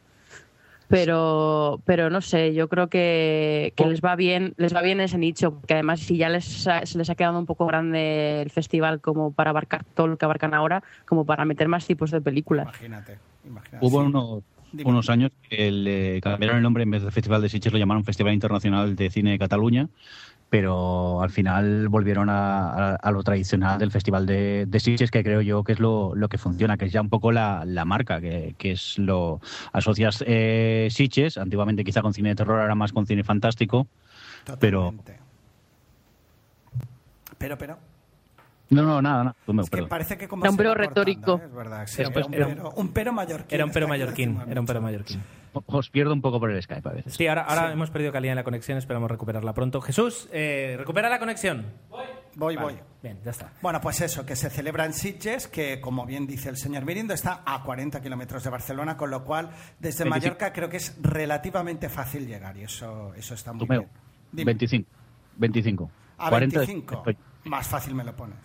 Pero, 0.92 1.80
pero 1.86 2.10
no 2.10 2.20
sé, 2.20 2.52
yo 2.52 2.68
creo 2.68 2.88
que, 2.88 3.72
que 3.76 3.86
les 3.86 4.02
va 4.02 4.14
bien, 4.14 4.52
les 4.58 4.74
va 4.74 4.82
bien 4.82 5.00
ese 5.00 5.16
nicho, 5.16 5.52
porque 5.54 5.72
además 5.72 6.00
si 6.00 6.18
ya 6.18 6.28
les 6.28 6.66
ha- 6.68 6.84
se 6.84 6.98
les 6.98 7.08
ha 7.08 7.14
quedado 7.14 7.38
un 7.38 7.46
poco 7.46 7.64
grande 7.66 8.42
el 8.42 8.50
festival 8.50 9.00
como 9.00 9.32
para 9.32 9.50
abarcar 9.50 9.84
todo 9.94 10.06
lo 10.06 10.18
que 10.18 10.26
abarcan 10.26 10.52
ahora, 10.52 10.82
como 11.06 11.24
para 11.24 11.46
meter 11.46 11.66
más 11.66 11.86
tipos 11.86 12.10
de 12.10 12.20
películas. 12.20 12.66
Imagínate, 12.66 13.16
imagínate. 13.42 13.86
Hubo 13.86 14.00
unos, 14.00 14.42
unos 14.84 15.08
años 15.08 15.30
que 15.48 15.72
le 15.72 16.20
cambiaron 16.20 16.58
el 16.58 16.62
nombre 16.62 16.82
en 16.82 16.90
vez 16.90 17.02
de 17.02 17.10
Festival 17.10 17.40
de 17.40 17.48
Sitges, 17.48 17.72
lo 17.72 17.78
llamaron 17.78 18.04
Festival 18.04 18.34
Internacional 18.34 18.94
de 18.94 19.08
Cine 19.08 19.30
de 19.30 19.38
Cataluña, 19.38 19.88
pero 20.52 21.22
al 21.22 21.30
final 21.30 21.88
volvieron 21.88 22.28
a, 22.28 22.90
a- 22.92 22.94
a 22.96 23.10
lo 23.10 23.22
tradicional 23.22 23.78
del 23.78 23.90
Festival 23.90 24.26
de, 24.26 24.66
de 24.66 24.80
Sitges, 24.80 25.10
que 25.10 25.24
creo 25.24 25.40
yo 25.40 25.64
que 25.64 25.72
es 25.72 25.80
lo, 25.80 26.14
lo 26.14 26.28
que 26.28 26.36
funciona, 26.36 26.76
que 26.76 26.84
es 26.84 26.92
ya 26.92 27.00
un 27.00 27.08
poco 27.08 27.32
la, 27.32 27.64
la 27.64 27.86
marca, 27.86 28.20
que, 28.20 28.54
que 28.58 28.72
es 28.72 28.98
lo... 28.98 29.40
Asocias 29.72 30.22
eh, 30.26 30.88
Sitges, 30.90 31.38
antiguamente 31.38 31.82
quizá 31.84 32.02
con 32.02 32.12
cine 32.12 32.28
de 32.28 32.34
terror, 32.34 32.60
ahora 32.60 32.74
más 32.74 32.92
con 32.92 33.06
cine 33.06 33.24
fantástico, 33.24 33.86
pero... 34.60 34.80
Totalmente. 34.92 35.16
Pero, 37.38 37.56
pero. 37.56 37.78
No, 38.68 38.82
no, 38.82 39.00
nada, 39.00 39.24
nada. 39.24 39.36
tú 39.46 39.54
me- 39.54 39.62
Es 39.62 39.70
que 39.70 39.82
parece 39.84 40.18
que 40.18 40.28
como 40.28 40.44
Era 40.44 40.50
un 40.50 40.56
pero 40.58 40.74
retórico. 40.74 41.40
¿eh? 41.42 41.46
Es 41.46 41.54
verdad. 41.54 41.86
sí, 41.86 42.02
Era 42.02 42.10
un 42.10 42.34
era, 42.34 42.46
un 42.46 42.52
pero- 42.52 42.62
pero, 42.62 42.70
un 42.76 42.88
pero 42.92 43.12
mallorquín. 43.14 43.54
Era 43.54 43.64
un 43.64 43.70
pero 43.72 43.88
mallorquín, 43.88 44.38
era 44.50 44.60
un 44.60 44.66
pero 44.66 44.82
mallorquín. 44.82 45.22
Os 45.52 45.90
pierdo 45.90 46.12
un 46.12 46.20
poco 46.22 46.40
por 46.40 46.50
el 46.50 46.62
Skype 46.62 46.88
a 46.88 46.92
veces. 46.92 47.14
Sí, 47.14 47.26
ahora, 47.26 47.42
ahora 47.42 47.72
hemos 47.72 47.90
perdido 47.90 48.12
calidad 48.12 48.32
en 48.32 48.36
la 48.36 48.44
conexión, 48.44 48.78
esperamos 48.78 49.10
recuperarla 49.10 49.52
pronto. 49.52 49.80
Jesús, 49.80 50.28
eh, 50.32 50.76
recupera 50.78 51.08
la 51.10 51.18
conexión. 51.18 51.66
Voy, 52.34 52.56
Vale, 52.56 52.72
voy. 52.74 52.80
Bien, 53.02 53.18
ya 53.24 53.30
está. 53.32 53.52
Bueno, 53.60 53.80
pues 53.80 54.00
eso, 54.00 54.24
que 54.24 54.36
se 54.36 54.48
celebra 54.48 54.86
en 54.86 54.94
Sitges, 54.94 55.48
que 55.48 55.80
como 55.82 56.06
bien 56.06 56.26
dice 56.26 56.48
el 56.48 56.56
señor 56.56 56.84
Mirindo, 56.86 57.12
está 57.12 57.42
a 57.44 57.62
40 57.62 58.00
kilómetros 58.00 58.42
de 58.44 58.48
Barcelona, 58.50 58.96
con 58.96 59.10
lo 59.10 59.22
cual 59.24 59.50
desde 59.78 60.04
25. 60.04 60.08
Mallorca 60.08 60.52
creo 60.54 60.70
que 60.70 60.78
es 60.78 60.96
relativamente 61.02 61.88
fácil 61.90 62.26
llegar 62.26 62.56
y 62.56 62.62
eso, 62.62 63.12
eso 63.14 63.34
está 63.34 63.52
muy 63.52 63.66
Tomeo, 63.66 63.80
bien. 63.80 63.90
Dime. 64.32 64.44
25. 64.46 64.88
25. 65.36 65.90
A 66.18 66.28
40 66.30 66.58
25. 66.60 66.94
estoy- 66.96 67.16
Más 67.44 67.66
fácil 67.68 67.94
me 67.94 68.04
lo 68.04 68.16
pones. 68.16 68.38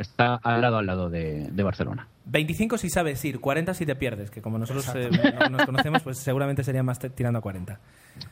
Está 0.00 0.36
al 0.36 0.60
lado 0.62 0.78
al 0.78 0.86
lado 0.86 1.10
de, 1.10 1.50
de 1.50 1.62
Barcelona. 1.62 2.08
25 2.24 2.78
si 2.78 2.88
sabes 2.88 3.24
ir, 3.24 3.38
40 3.40 3.74
si 3.74 3.84
te 3.84 3.94
pierdes, 3.96 4.30
que 4.30 4.40
como 4.40 4.56
nosotros 4.58 4.88
eh, 4.94 5.10
no- 5.40 5.48
nos 5.50 5.66
conocemos, 5.66 6.02
pues 6.02 6.18
seguramente 6.18 6.64
sería 6.64 6.82
más 6.82 6.98
te- 6.98 7.10
tirando 7.10 7.38
a 7.38 7.42
40. 7.42 7.78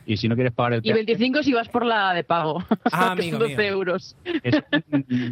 Y 0.05 0.17
si 0.17 0.27
no 0.27 0.35
quieres 0.35 0.53
pagar 0.53 0.73
el 0.73 0.79
Y 0.79 0.83
peaje, 0.83 0.95
25 1.05 1.43
si 1.43 1.53
vas 1.53 1.67
por 1.69 1.85
la 1.85 2.13
de 2.13 2.23
pago. 2.23 2.63
Ah, 2.91 3.13
que 3.15 3.23
son 3.29 3.35
amigo 3.35 3.37
12 3.39 3.55
mío. 3.57 3.65
euros. 3.67 4.15
es 4.23 4.55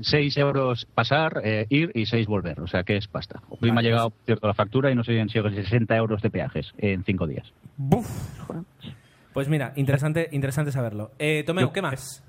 6 0.02 0.38
euros 0.38 0.86
pasar, 0.94 1.42
eh, 1.44 1.66
ir 1.70 1.92
y 1.96 2.06
6 2.06 2.28
volver. 2.28 2.60
O 2.60 2.68
sea 2.68 2.84
que 2.84 2.98
es 2.98 3.08
pasta. 3.08 3.42
Hoy 3.50 3.72
me 3.72 3.80
ha 3.80 3.84
llegado 3.84 4.10
por 4.12 4.20
cierto 4.26 4.48
la 4.48 4.54
factura 4.54 4.92
y 4.92 4.96
no 4.96 5.04
sé 5.04 5.14
si 5.14 5.20
han 5.20 5.30
sido 5.30 5.50
60 5.50 5.96
euros 5.96 6.22
de 6.22 6.30
peajes 6.30 6.74
en 6.78 7.04
5 7.04 7.26
días. 7.28 7.52
Buf. 7.78 8.08
Pues 9.34 9.50
mira, 9.50 9.74
interesante, 9.76 10.30
interesante 10.32 10.72
saberlo. 10.72 11.12
Eh, 11.20 11.44
Tomeo, 11.46 11.72
¿qué 11.72 11.82
más? 11.82 12.24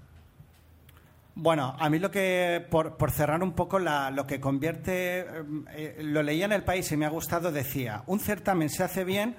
Bueno, 1.41 1.77
a 1.79 1.89
mí 1.89 2.01
lo 2.01 2.11
que, 2.11 2.67
por, 2.69 2.97
por 2.97 3.13
cerrar 3.13 3.45
un 3.45 3.53
poco 3.53 3.79
la- 3.79 4.11
lo 4.11 4.27
que 4.27 4.41
convierte, 4.41 5.21
eh, 5.21 5.25
eh, 5.71 5.97
lo 6.03 6.21
leía 6.25 6.47
en 6.47 6.53
el 6.53 6.65
país 6.65 6.91
y 6.91 6.97
me 6.97 7.07
ha 7.07 7.11
gustado, 7.11 7.53
decía, 7.53 8.03
un 8.07 8.19
certamen 8.19 8.69
se 8.69 8.83
hace 8.83 9.05
bien 9.05 9.37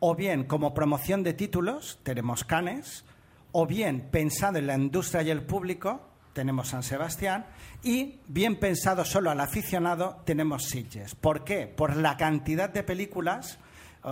o 0.00 0.16
bien 0.16 0.42
como 0.42 0.74
promoción 0.74 1.22
de 1.22 1.34
títulos, 1.34 2.00
tenemos 2.02 2.42
Canes, 2.42 3.04
o 3.52 3.66
bien 3.68 4.08
pensado 4.10 4.58
en 4.58 4.66
la 4.66 4.74
industria 4.74 5.22
y 5.22 5.30
el 5.30 5.42
público, 5.42 6.00
tenemos 6.32 6.70
San 6.70 6.82
Sebastián, 6.82 7.46
y 7.84 8.18
bien 8.26 8.56
pensado 8.56 9.04
solo 9.04 9.30
al 9.30 9.40
aficionado, 9.40 10.20
tenemos 10.24 10.64
Sitges. 10.64 11.14
¿Por 11.14 11.44
qué? 11.44 11.68
Por 11.68 11.96
la 11.96 12.16
cantidad 12.16 12.68
de 12.68 12.82
películas 12.82 13.60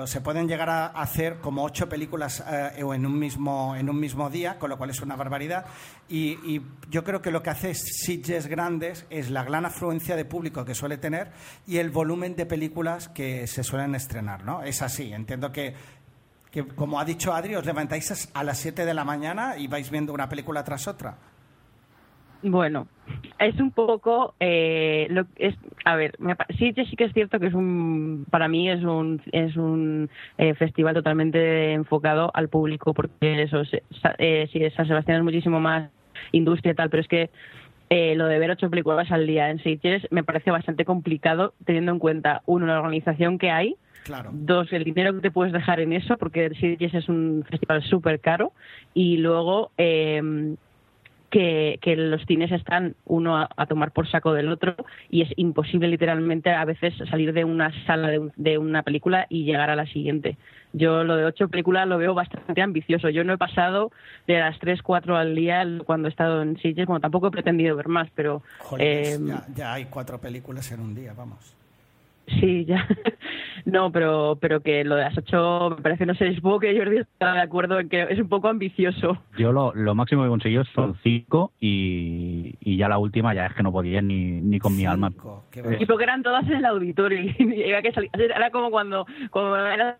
se 0.07 0.21
pueden 0.21 0.49
llegar 0.49 0.69
a 0.69 0.87
hacer 0.87 1.39
como 1.39 1.65
ocho 1.65 1.89
películas 1.89 2.43
eh, 2.47 2.73
en 2.79 3.07
un 3.07 3.19
mismo 3.19 3.77
en 3.77 3.89
un 3.89 3.99
mismo 4.01 4.29
día, 4.31 4.59
con 4.59 4.71
lo 4.71 4.79
cual 4.79 4.91
es 4.91 5.01
una 5.01 5.17
barbaridad. 5.17 5.67
Y, 6.09 6.61
yo 6.91 7.05
creo 7.05 7.23
que 7.23 7.31
lo 7.31 7.43
que 7.43 7.51
hace 7.51 7.75
Sitges 7.75 8.47
grandes 8.47 9.07
es 9.11 9.31
la 9.31 9.45
gran 9.45 9.67
afluencia 9.67 10.17
de 10.17 10.25
público 10.25 10.65
que 10.65 10.75
suele 10.75 10.99
tener 10.99 11.33
y 11.67 11.79
el 11.79 11.91
volumen 11.91 12.37
de 12.37 12.47
películas 12.47 13.09
que 13.09 13.47
se 13.47 13.65
suelen 13.65 13.95
estrenar, 13.95 14.45
¿no? 14.45 14.63
Es 14.63 14.83
así. 14.83 15.13
Entiendo 15.13 15.53
que 15.53 15.75
que 16.51 16.67
como 16.67 16.99
ha 16.99 17.05
dicho 17.05 17.35
Adri, 17.35 17.55
os 17.55 17.67
levantáis 17.67 18.31
a 18.33 18.43
las 18.43 18.59
7 18.59 18.87
de 18.87 18.95
la 18.95 19.05
mañana 19.05 19.59
y 19.59 19.67
vais 19.67 19.91
viendo 19.91 20.13
una 20.15 20.29
película 20.29 20.65
tras 20.65 20.89
otra. 20.89 21.19
Bueno, 22.51 22.87
es 23.39 23.59
un 23.61 23.71
poco, 23.73 24.35
eh, 24.41 25.07
lo, 25.11 25.27
es, 25.37 25.55
a 25.85 25.97
ver, 25.97 26.15
me 26.19 26.35
sí, 26.59 26.73
sí 26.89 26.97
que 26.97 27.05
es 27.05 27.13
cierto 27.13 27.41
que 27.41 27.47
es 27.49 27.55
un, 27.55 28.25
para 28.31 28.47
mí 28.49 28.71
es 28.71 28.83
un, 28.85 29.21
es 29.33 29.57
un 29.57 30.09
eh, 30.39 30.55
festival 30.55 30.95
totalmente 30.95 31.73
enfocado 31.73 32.31
al 32.35 32.49
público, 32.49 32.95
porque 32.95 33.43
eso, 33.43 33.65
se- 33.65 33.83
sa- 34.01 34.15
eh, 34.19 34.49
sí, 34.53 34.61
San 34.77 34.87
Sebastián 34.87 35.19
es 35.19 35.25
muchísimo 35.25 35.59
más 35.61 35.91
industria 36.33 36.73
y 36.73 36.77
tal, 36.77 36.89
pero 36.91 37.01
es 37.03 37.09
que 37.09 37.31
eh, 37.91 38.15
lo 38.17 38.27
de 38.27 38.39
ver 38.39 38.51
ocho 38.51 38.71
películas 38.71 39.11
al 39.11 39.27
día 39.27 39.51
en 39.51 39.59
Sitges 39.61 40.07
me 40.11 40.25
parece 40.25 40.51
bastante 40.51 40.85
complicado, 40.85 41.53
teniendo 41.65 41.93
en 41.93 41.99
cuenta, 41.99 42.43
uno, 42.47 42.67
la 42.67 42.79
organización 42.79 43.39
que 43.39 43.51
hay, 43.51 43.77
Claro. 44.05 44.31
Dos, 44.33 44.73
el 44.73 44.85
dinero 44.85 45.15
que 45.15 45.21
te 45.21 45.31
puedes 45.33 45.53
dejar 45.53 45.81
en 45.81 45.93
eso, 45.93 46.17
porque 46.17 46.51
Sitges 46.61 46.95
es 46.95 47.09
un 47.09 47.45
festival 47.51 47.83
súper 47.83 48.21
caro. 48.21 48.53
Y 48.95 49.17
luego, 49.17 49.73
eh, 49.79 50.55
que, 51.31 51.79
que 51.83 51.97
los 51.97 52.25
cines 52.27 52.53
están 52.53 52.95
uno 53.05 53.37
a, 53.37 53.49
a 53.57 53.67
tomar 53.67 53.91
por 53.91 54.09
saco 54.09 54.33
del 54.33 54.49
otro 54.51 54.77
y 55.11 55.23
es 55.23 55.31
imposible 55.37 55.89
literalmente 55.89 56.51
a 56.51 56.65
veces 56.65 56.95
salir 57.11 57.33
de 57.33 57.45
una 57.45 57.73
sala 57.87 58.09
de, 58.09 58.19
un- 58.19 58.33
de 58.37 58.59
una 58.59 58.83
película 58.83 59.27
y 59.29 59.45
llegar 59.45 59.71
a 59.71 59.77
la 59.77 59.87
siguiente. 59.87 60.37
Yo 60.73 61.05
lo 61.05 61.17
de 61.17 61.25
ocho 61.25 61.49
películas 61.49 61.89
lo 61.89 61.97
veo 61.97 62.12
bastante 62.15 62.61
ambicioso. 62.61 63.09
Yo 63.09 63.25
no 63.25 63.33
he 63.33 63.39
pasado 63.39 63.91
de 64.27 64.39
las 64.39 64.59
tres, 64.59 64.83
cuatro 64.83 65.17
al 65.17 65.35
día 65.35 65.67
cuando 65.87 66.07
he 66.09 66.11
estado 66.11 66.43
en 66.43 66.59
Sitges. 66.59 66.87
Bueno, 66.87 67.01
tampoco 67.01 67.29
he 67.29 67.31
pretendido 67.31 67.75
ver 67.77 67.89
más, 67.89 68.09
pero... 68.15 68.43
Jolines, 68.59 69.19
eh, 69.19 69.25
ya, 69.27 69.47
ya 69.55 69.73
hay 69.73 69.87
cuatro 69.87 70.21
películas 70.21 70.71
en 70.73 70.81
un 70.81 70.95
día, 70.95 71.15
vamos. 71.17 71.56
Sí, 72.27 72.65
ya. 72.65 72.87
No, 73.65 73.91
pero, 73.91 74.39
pero 74.41 74.61
que 74.61 74.85
lo 74.85 74.95
de 74.95 75.03
las 75.03 75.19
ocho 75.19 75.71
me 75.77 75.83
parece, 75.83 76.07
no 76.07 76.15
sé, 76.15 76.33
supongo 76.37 76.61
que 76.61 76.79
Jordi 76.79 76.99
estará 76.99 77.33
de 77.35 77.41
acuerdo 77.41 77.81
en 77.81 77.89
que 77.89 78.03
es 78.11 78.21
un 78.21 78.29
poco 78.29 78.47
ambicioso. 78.47 79.19
Yo 79.37 79.51
lo, 79.51 79.75
lo 79.75 79.93
máximo 79.97 80.23
que 80.23 80.27
he 80.29 80.31
conseguido 80.31 80.62
son 80.67 80.95
5 81.03 81.51
y, 81.59 82.55
y 82.61 82.77
ya 82.77 82.89
la 82.89 82.99
última 82.99 83.35
ya 83.35 83.47
es 83.47 83.55
que 83.55 83.65
no 83.65 83.73
podía 83.73 84.01
ni, 84.03 84.41
ni 84.41 84.61
con 84.61 84.77
mi 84.77 84.87
alma. 84.87 85.09
Cinco, 85.11 85.43
qué 85.51 85.79
Y 85.81 85.87
porque 85.87 86.05
eran 86.05 86.23
todas 86.23 86.47
en 86.47 86.53
el 86.59 86.65
auditorio. 86.65 87.19
Y 87.41 87.62
había 87.65 87.83
que 87.83 87.91
salir. 87.91 88.09
Era 88.15 88.51
como 88.51 88.71
cuando, 88.71 89.05
cuando 89.33 89.57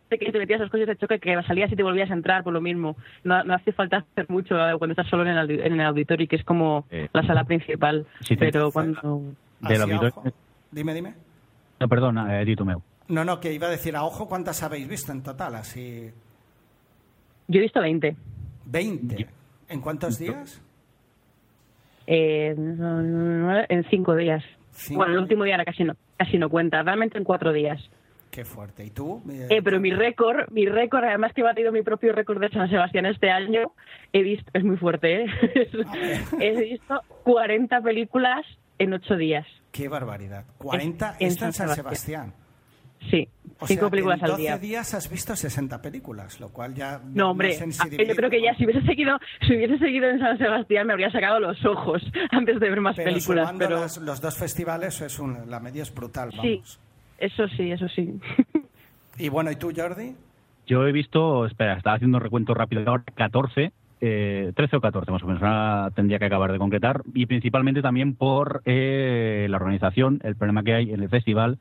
pequeño 0.09 0.31
te 0.31 0.39
metías 0.39 0.61
los 0.61 0.71
coches 0.71 0.87
de 0.87 0.97
choque 0.97 1.19
que 1.19 1.43
salías 1.43 1.73
y 1.73 1.75
te 1.75 1.83
volvías 1.83 2.11
a 2.12 2.15
entrar 2.15 2.45
por 2.45 2.53
lo 2.53 2.61
mismo. 2.61 2.97
No, 3.25 3.43
no 3.43 3.55
hace 3.55 3.73
falta 3.73 3.97
hacer 4.12 4.27
mucho 4.29 4.55
eh, 4.57 4.79
cuando 4.79 4.93
estás 4.93 5.09
solo 5.09 5.23
en 5.27 5.37
el, 5.37 5.51
en 5.51 5.73
el 5.81 5.87
auditorio, 5.87 6.29
que 6.29 6.37
es 6.37 6.45
como 6.45 6.87
Eh, 6.93 7.09
la 7.12 7.27
sala 7.27 7.43
principal. 7.43 8.07
sí, 8.21 8.37
te- 8.37 8.53
pero 8.53 8.71
cuando... 8.71 9.23
Del 9.61 9.73
Así 9.73 9.81
a 9.81 9.85
auditorio- 9.87 10.09
ojo. 10.17 10.25
Dime, 10.71 10.95
dime. 10.95 11.15
No, 11.79 11.89
perdona, 11.89 12.41
eh, 12.41 12.45
di 12.45 12.57
tú, 12.57 12.65
Meu. 12.65 12.83
No, 13.09 13.25
no, 13.25 13.39
que 13.39 13.53
iba 13.53 13.67
a 13.67 13.71
decir 13.71 13.95
a 13.97 14.05
ojo 14.05 14.29
cuántas 14.29 14.62
habéis 14.62 14.89
visto 14.89 15.12
en 15.12 15.23
total, 15.23 15.55
así 15.55 16.11
Yo 17.49 17.59
he 17.59 17.62
visto 17.62 17.81
20. 17.81 18.17
20. 18.67 19.27
¿En 19.69 19.81
cuántos 19.81 20.19
días? 20.19 20.61
Eh, 22.07 22.55
en 22.57 23.85
cinco 23.91 24.15
días. 24.17 24.43
Cinco 24.73 24.99
bueno, 24.99 25.15
el 25.15 25.21
último 25.21 25.45
día 25.45 25.55
era 25.55 25.65
casi 25.65 25.85
no, 25.85 25.95
casi 26.17 26.39
no 26.39 26.49
cuenta. 26.49 26.83
Realmente 26.83 27.19
en 27.19 27.25
cuatro 27.25 27.53
días. 27.53 27.81
Qué 28.31 28.45
fuerte. 28.45 28.85
¿Y 28.85 28.91
tú? 28.91 29.23
Eh, 29.49 29.62
pero 29.62 29.81
mi 29.81 29.93
récord, 29.93 30.51
mi 30.51 30.67
récord, 30.67 31.05
además 31.05 31.33
que 31.33 31.41
he 31.41 31.45
batido 31.45 31.73
mi 31.73 31.83
propio 31.83 32.12
récord 32.12 32.41
de 32.41 32.51
San 32.51 32.69
Sebastián 32.69 33.07
este 33.07 33.31
año, 33.31 33.73
he 34.12 34.23
visto, 34.23 34.51
es 34.53 34.62
muy 34.62 34.77
fuerte, 34.77 35.25
¿eh? 35.25 35.27
he 36.41 36.61
visto 36.61 37.01
40 37.25 37.81
películas 37.81 38.45
en 38.79 38.93
ocho 38.93 39.17
días. 39.17 39.47
Qué 39.77 39.89
barbaridad. 39.89 40.45
40 40.59 41.17
En- 41.19 41.27
en 41.29 41.33
San 41.37 41.53
San 41.53 41.69
Sebastián. 41.75 42.33
Sí, 43.11 43.29
O 43.61 43.67
cinco 43.67 43.83
sea, 43.83 43.91
películas 43.91 44.19
en 44.19 44.25
al 44.25 44.31
12 44.33 44.43
día. 44.43 44.59
días 44.59 44.95
has 44.95 45.09
visto 45.11 45.37
60 45.37 45.81
películas, 45.83 46.41
lo 46.41 46.49
cual 46.49 46.75
ya... 46.75 47.01
No, 47.05 47.31
hombre, 47.31 47.53
si 47.53 47.62
ah, 47.62 47.85
yo 47.85 47.91
dividir, 47.91 48.17
creo 48.17 48.31
que 48.31 48.43
ya 48.43 48.53
¿no? 48.53 48.59
si 48.59 48.65
hubiese 48.65 48.83
seguido, 48.87 49.19
si 49.47 49.55
hubiese 49.55 49.79
seguido 49.79 50.09
en 50.09 50.19
San 50.19 50.39
Sebastián 50.39 50.87
me 50.87 50.95
habría 50.95 51.11
sacado 51.11 51.39
los 51.39 51.62
ojos 51.65 52.03
antes 52.31 52.59
de 52.59 52.71
ver 52.71 52.81
más 52.81 52.97
Pero 52.97 53.11
películas. 53.12 53.53
Pero 53.59 53.81
las- 53.81 53.99
los 53.99 54.21
dos 54.21 54.35
festivales, 54.37 55.01
es 55.03 55.19
un- 55.19 55.49
la 55.51 55.61
media 55.61 55.83
es 55.83 55.95
brutal, 55.95 56.31
sí, 56.41 56.62
eso 57.19 57.47
sí, 57.49 57.71
eso 57.71 57.87
sí. 57.89 58.19
Y 59.19 59.29
bueno, 59.29 59.51
¿y 59.51 59.57
tú, 59.57 59.73
Jordi? 59.77 60.17
Yo 60.67 60.87
he 60.87 60.93
visto, 60.93 61.47
espera, 61.47 61.75
estaba 61.77 61.97
haciendo 61.97 62.19
un 62.19 62.25
recuento 62.25 62.55
rápido 62.55 62.83
ahora, 62.89 63.05
14, 63.15 63.73
eh, 64.01 64.53
13 64.55 64.77
o 64.77 64.81
14 64.81 65.11
más 65.11 65.23
o 65.23 65.27
menos, 65.27 65.43
ahora 65.43 65.91
tendría 65.95 66.19
que 66.19 66.27
acabar 66.27 66.53
de 66.53 66.59
concretar, 66.59 67.03
y 67.15 67.27
principalmente 67.27 67.83
también 67.83 68.15
por 68.15 68.63
eh, 68.65 69.47
la 69.51 69.57
organización, 69.57 70.21
el 70.25 70.37
problema 70.37 70.63
que 70.63 70.75
hay 70.75 70.93
en 70.93 71.03
el 71.03 71.09
festival, 71.09 71.59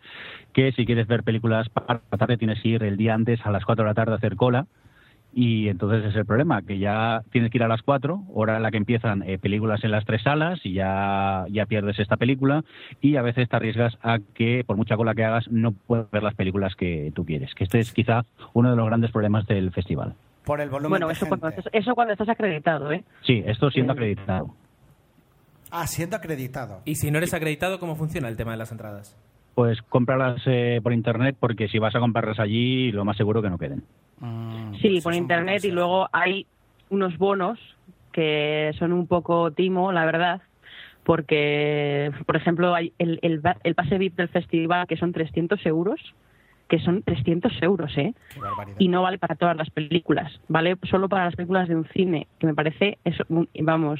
que 0.53 0.71
si 0.73 0.85
quieres 0.85 1.07
ver 1.07 1.23
películas 1.23 1.69
para 1.69 2.01
la 2.11 2.17
tarde 2.17 2.37
tienes 2.37 2.61
que 2.61 2.69
ir 2.69 2.83
el 2.83 2.97
día 2.97 3.13
antes 3.13 3.45
a 3.45 3.51
las 3.51 3.65
4 3.65 3.83
de 3.83 3.89
la 3.89 3.95
tarde 3.95 4.13
a 4.13 4.15
hacer 4.15 4.35
cola, 4.35 4.67
y 5.37 5.67
entonces 5.67 6.05
es 6.05 6.15
el 6.15 6.25
problema, 6.25 6.61
que 6.61 6.79
ya 6.79 7.21
tienes 7.29 7.51
que 7.51 7.57
ir 7.57 7.63
a 7.63 7.67
las 7.67 7.81
4, 7.81 8.23
hora 8.33 8.55
en 8.55 8.63
la 8.63 8.71
que 8.71 8.77
empiezan 8.77 9.21
eh, 9.23 9.37
películas 9.37 9.83
en 9.83 9.91
las 9.91 10.05
tres 10.05 10.23
salas 10.23 10.61
y 10.63 10.71
ya, 10.71 11.45
ya 11.49 11.65
pierdes 11.65 11.99
esta 11.99 12.15
película. 12.15 12.63
Y 13.01 13.17
a 13.17 13.21
veces 13.21 13.49
te 13.49 13.55
arriesgas 13.57 13.97
a 14.01 14.19
que 14.33 14.63
por 14.65 14.77
mucha 14.77 14.95
cola 14.95 15.13
que 15.13 15.25
hagas 15.25 15.51
no 15.51 15.73
puedes 15.73 16.09
ver 16.09 16.23
las 16.23 16.35
películas 16.35 16.75
que 16.77 17.11
tú 17.13 17.25
quieres, 17.25 17.53
que 17.53 17.65
este 17.65 17.79
es 17.79 17.91
quizá 17.91 18.23
uno 18.53 18.69
de 18.69 18.77
los 18.77 18.85
grandes 18.85 19.11
problemas 19.11 19.45
del 19.45 19.71
festival. 19.71 20.15
Por 20.45 20.61
el 20.61 20.69
volumen 20.69 20.89
Bueno, 20.91 21.07
de 21.07 21.13
eso 21.13 21.25
gente. 21.25 21.39
cuando, 21.39 21.57
estás, 21.57 21.73
eso 21.73 21.95
cuando 21.95 22.13
estás 22.13 22.29
acreditado, 22.29 22.91
¿eh? 22.91 23.03
Sí, 23.23 23.43
esto 23.45 23.69
siendo 23.71 23.93
acreditado. 23.93 24.53
Ah, 25.71 25.87
siendo 25.87 26.15
acreditado. 26.15 26.81
Y 26.85 26.95
si 26.95 27.11
no 27.11 27.17
eres 27.17 27.33
acreditado, 27.33 27.79
¿cómo 27.79 27.95
funciona 27.95 28.27
el 28.29 28.37
tema 28.37 28.51
de 28.51 28.57
las 28.57 28.71
entradas? 28.71 29.17
Pues 29.55 29.81
cómpralas 29.89 30.41
eh, 30.45 30.79
por 30.83 30.93
internet 30.93 31.35
porque 31.39 31.67
si 31.67 31.79
vas 31.79 31.95
a 31.95 31.99
comprarlas 31.99 32.39
allí 32.39 32.91
lo 32.91 33.05
más 33.05 33.17
seguro 33.17 33.41
que 33.41 33.49
no 33.49 33.57
queden. 33.57 33.83
Mm, 34.19 34.75
Sí, 34.81 34.97
eso 34.97 35.03
por 35.05 35.13
internet 35.15 35.63
y 35.65 35.71
luego 35.71 36.07
hay 36.11 36.45
unos 36.89 37.17
bonos 37.17 37.57
que 38.11 38.71
son 38.77 38.93
un 38.93 39.07
poco 39.07 39.51
timo, 39.51 39.91
la 39.91 40.05
verdad, 40.05 40.41
porque, 41.03 42.11
por 42.25 42.35
ejemplo, 42.35 42.73
hay 42.75 42.93
el, 42.99 43.19
el, 43.21 43.41
el 43.63 43.75
pase 43.75 43.97
VIP 43.97 44.15
del 44.15 44.29
festival 44.29 44.87
que 44.87 44.97
son 44.97 45.11
300 45.11 45.65
euros, 45.65 45.99
que 46.67 46.79
son 46.79 47.03
300 47.03 47.53
euros, 47.61 47.95
¿eh? 47.97 48.13
Y 48.79 48.87
no 48.87 49.01
vale 49.03 49.17
para 49.17 49.35
todas 49.35 49.55
las 49.55 49.69
películas, 49.69 50.39
vale 50.47 50.75
solo 50.89 51.07
para 51.09 51.25
las 51.25 51.35
películas 51.35 51.67
de 51.67 51.75
un 51.75 51.87
cine, 51.89 52.27
que 52.39 52.47
me 52.47 52.53
parece, 52.55 52.97
un- 53.29 53.47
vamos, 53.61 53.99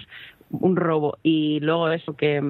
un 0.50 0.76
robo. 0.76 1.18
Y 1.24 1.60
luego 1.62 1.90
eso 1.90 2.16
que 2.16 2.42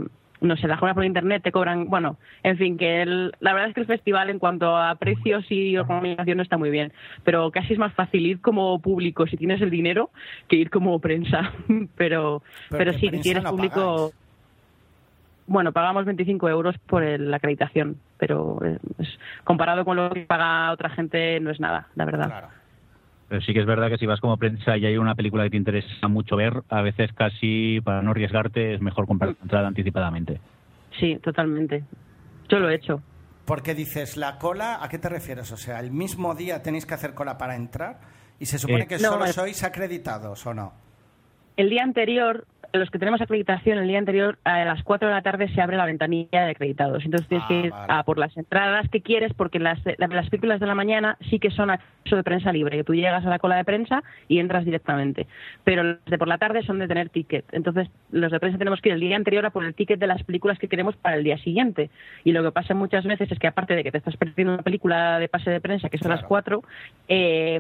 no 0.42 0.58
sé, 0.58 0.68
las 0.68 0.80
compras 0.80 0.96
por 0.96 1.06
internet 1.06 1.42
te 1.44 1.52
cobran, 1.52 1.88
bueno, 1.90 2.18
en 2.44 2.58
fin, 2.58 2.78
que 2.78 3.02
el- 3.02 3.32
la 3.40 3.54
verdad 3.54 3.70
es 3.70 3.74
que 3.74 3.82
el 3.82 3.88
festival 3.88 4.30
en 4.30 4.38
cuanto 4.38 4.76
a 4.78 4.94
precios 4.96 5.50
y 5.50 5.76
organización 5.78 6.38
no 6.38 6.44
está 6.44 6.58
muy 6.58 6.70
bien, 6.70 6.92
pero 7.24 7.50
casi 7.52 7.74
es 7.74 7.80
más 7.80 7.94
fácil 7.94 8.26
ir 8.26 8.42
como 8.42 8.80
público 8.80 9.26
si 9.28 9.38
tienes 9.38 9.62
el 9.62 9.70
dinero 9.72 10.12
que 10.50 10.58
ir 10.58 10.70
como 10.70 11.00
prensa, 11.00 11.52
pero, 11.96 12.44
Pero 12.70 12.92
sí, 13.00 13.08
si 13.24 13.34
no 13.34 13.40
público... 13.50 14.14
Bueno, 15.48 15.72
pagamos 15.72 16.06
25 16.06 16.50
euros 16.50 16.76
por 16.88 17.04
el- 17.04 17.30
la 17.30 17.38
acreditación, 17.38 17.98
pero 18.18 18.60
eh, 18.66 18.80
es- 19.00 19.20
comparado 19.44 19.86
con 19.86 19.96
lo 19.98 20.10
que 20.10 20.22
paga 20.22 20.72
otra 20.72 20.90
gente 20.90 21.40
no 21.40 21.52
es 21.52 21.60
nada, 21.60 21.88
la 21.96 22.06
verdad. 22.06 22.26
Claro. 22.28 22.48
Pero 23.30 23.42
sí 23.42 23.54
que 23.54 23.60
es 23.60 23.66
verdad 23.66 23.90
que 23.90 23.98
si 23.98 24.06
vas 24.06 24.20
como 24.20 24.38
prensa 24.38 24.78
y 24.78 24.86
hay 24.86 24.98
una 24.98 25.16
película 25.16 25.44
que 25.44 25.50
te 25.52 25.58
interesa 25.58 26.08
mucho 26.08 26.36
ver, 26.36 26.62
a 26.70 26.82
veces 26.82 27.12
casi 27.14 27.80
para 27.84 28.02
no 28.02 28.12
arriesgarte 28.12 28.74
es 28.76 28.82
mejor 28.82 29.08
comprar 29.08 29.32
la 29.32 29.38
entrada 29.44 29.68
anticipadamente. 29.68 30.40
Sí, 31.00 31.18
totalmente. 31.24 31.84
Yo 32.50 32.60
lo 32.60 32.70
he 32.70 32.76
hecho. 32.76 33.02
Porque 33.46 33.76
dices, 33.76 34.18
la 34.18 34.38
cola, 34.40 34.80
¿a 34.84 34.90
qué 34.90 34.98
te 35.00 35.10
refieres? 35.10 35.52
O 35.52 35.58
sea, 35.58 35.80
el 35.80 35.92
mismo 35.92 36.34
día 36.36 36.62
tenéis 36.64 36.86
que 36.86 36.94
hacer 36.96 37.14
cola 37.14 37.38
para 37.38 37.56
entrar 37.56 38.00
y 38.40 38.46
se 38.48 38.58
supone 38.60 38.84
Eh, 38.84 38.88
que 38.88 38.96
no, 38.98 39.10
solo 39.10 39.26
es- 39.26 39.36
sois 39.36 39.64
acreditados, 39.64 40.46
¿o 40.48 40.54
no? 40.54 40.74
El 41.58 41.70
día 41.70 41.84
anterior, 41.84 42.46
los 42.74 42.90
que 42.90 43.00
tenemos 43.00 43.22
acreditación, 43.22 43.78
el 43.78 43.88
día 43.88 43.98
anterior 44.00 44.38
a 44.44 44.64
las 44.66 44.84
4 44.84 45.08
de 45.08 45.14
la 45.14 45.22
tarde 45.22 45.48
se 45.50 45.62
abre 45.62 45.78
la 45.78 45.86
ventanilla 45.86 46.46
de 46.46 46.52
acreditados. 46.52 47.04
Entonces 47.06 47.28
tienes 47.28 47.46
Ah, 47.46 47.48
que 47.48 47.60
ir 47.62 47.72
vale. 47.72 47.94
a 47.94 48.04
por 48.04 48.18
las 48.18 48.36
entradas 48.38 48.88
que 48.90 49.02
quieres, 49.02 49.34
porque 49.34 49.60
las, 49.60 49.80
la- 49.98 50.08
las 50.08 50.30
películas 50.30 50.60
de 50.60 50.68
la 50.68 50.76
mañana 50.76 51.18
sí 51.30 51.40
que 51.40 51.52
son 51.52 51.70
acceso 51.70 52.16
de 52.16 52.24
prensa 52.24 52.52
libre, 52.52 52.78
que 52.78 52.84
tú 52.84 52.94
llegas 52.96 53.26
a 53.26 53.30
la 53.30 53.40
cola 53.40 53.56
de 53.58 53.64
prensa 53.66 54.04
y 54.28 54.40
entras 54.40 54.66
directamente. 54.66 55.28
Pero 55.64 55.84
las 55.84 56.06
de 56.06 56.18
por 56.18 56.28
la 56.28 56.38
tarde 56.38 56.64
son 56.64 56.80
de 56.80 56.88
tener 56.88 57.10
ticket. 57.10 57.46
Entonces 57.52 57.90
los 58.12 58.32
de 58.32 58.40
prensa 58.40 58.58
tenemos 58.58 58.82
que 58.82 58.90
ir 58.90 58.96
el 58.96 59.02
día 59.02 59.16
anterior 59.16 59.46
a 59.46 59.50
por 59.50 59.66
el 59.66 59.74
ticket 59.74 60.00
de 60.00 60.08
las 60.08 60.24
películas 60.24 60.60
que 60.60 60.68
queremos 60.68 60.96
para 60.96 61.16
el 61.18 61.24
día 61.24 61.38
siguiente. 61.40 61.90
Y 62.24 62.32
lo 62.32 62.44
que 62.44 62.52
pasa 62.52 62.74
muchas 62.74 63.06
veces 63.06 63.32
es 63.32 63.40
que 63.40 63.48
aparte 63.48 63.76
de 63.76 63.84
que 63.84 63.92
te 63.92 63.98
estás 63.98 64.18
perdiendo 64.18 64.54
una 64.54 64.64
película 64.64 65.20
de 65.20 65.28
pase 65.30 65.50
de 65.50 65.62
prensa, 65.62 65.90
que 65.90 65.98
son 65.98 66.08
Claro. 66.08 66.22
las 66.22 66.28
4, 66.28 66.64
eh, 67.08 67.60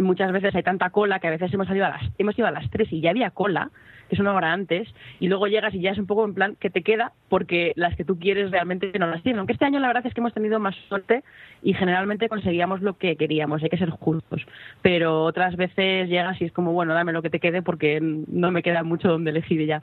muchas 0.00 0.32
veces 0.32 0.54
hay 0.54 0.62
tanta 0.62 0.90
cola 0.90 1.18
que 1.18 1.28
a 1.28 1.30
veces 1.30 1.52
hemos 1.52 1.66
salido 1.66 1.86
a 1.86 1.90
las, 1.90 2.02
hemos 2.18 2.38
ido 2.38 2.46
a 2.46 2.50
las 2.50 2.68
3 2.70 2.92
y 2.92 3.00
ya 3.00 3.10
había 3.10 3.30
cola, 3.30 3.70
que 4.08 4.14
es 4.14 4.20
una 4.20 4.32
hora 4.34 4.52
antes, 4.56 4.88
y 5.20 5.28
luego 5.28 5.46
llegas 5.46 5.72
y 5.74 5.80
ya 5.80 5.92
es 5.92 5.98
un 5.98 6.06
poco 6.06 6.24
en 6.24 6.34
plan 6.34 6.56
que 6.58 6.70
te 6.70 6.82
queda 6.82 7.12
porque 7.28 7.72
las 7.76 7.94
que 7.94 8.04
tú 8.04 8.18
quieres 8.18 8.50
realmente 8.50 8.90
no 8.98 9.06
las 9.06 9.22
tienen. 9.22 9.38
Aunque 9.38 9.52
este 9.52 9.64
año 9.64 9.78
la 9.78 9.86
verdad 9.86 10.06
es 10.06 10.12
que 10.12 10.20
hemos 10.20 10.34
tenido 10.34 10.58
más 10.58 10.74
suerte 10.88 11.22
y 11.62 11.74
generalmente 11.74 12.28
conseguíamos 12.28 12.82
lo 12.82 12.98
que 12.98 13.16
queríamos, 13.16 13.62
hay 13.62 13.68
que 13.68 13.78
ser 13.78 13.90
justos. 13.90 14.44
Pero 14.82 15.22
otras 15.24 15.56
veces 15.56 16.08
llegas 16.08 16.40
y 16.40 16.46
es 16.46 16.52
como, 16.52 16.72
bueno, 16.72 16.94
dame 16.94 17.12
lo 17.12 17.22
que 17.22 17.30
te 17.30 17.38
quede 17.40 17.62
porque 17.62 18.00
no 18.00 18.50
me 18.50 18.62
queda 18.62 18.82
mucho 18.82 19.08
donde 19.08 19.30
elegir 19.30 19.64
ya. 19.66 19.82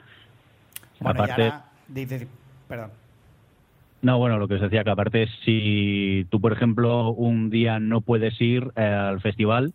Bueno, 1.00 1.22
Aparte- 1.24 1.52
perdón. 2.68 2.90
No, 4.04 4.18
bueno, 4.18 4.38
lo 4.38 4.46
que 4.48 4.56
os 4.56 4.60
decía 4.60 4.84
que 4.84 4.90
aparte 4.90 5.28
si 5.46 6.26
tú, 6.28 6.38
por 6.38 6.52
ejemplo, 6.52 7.08
un 7.12 7.48
día 7.48 7.78
no 7.80 8.02
puedes 8.02 8.38
ir 8.38 8.70
eh, 8.76 8.82
al 8.82 9.22
festival, 9.22 9.72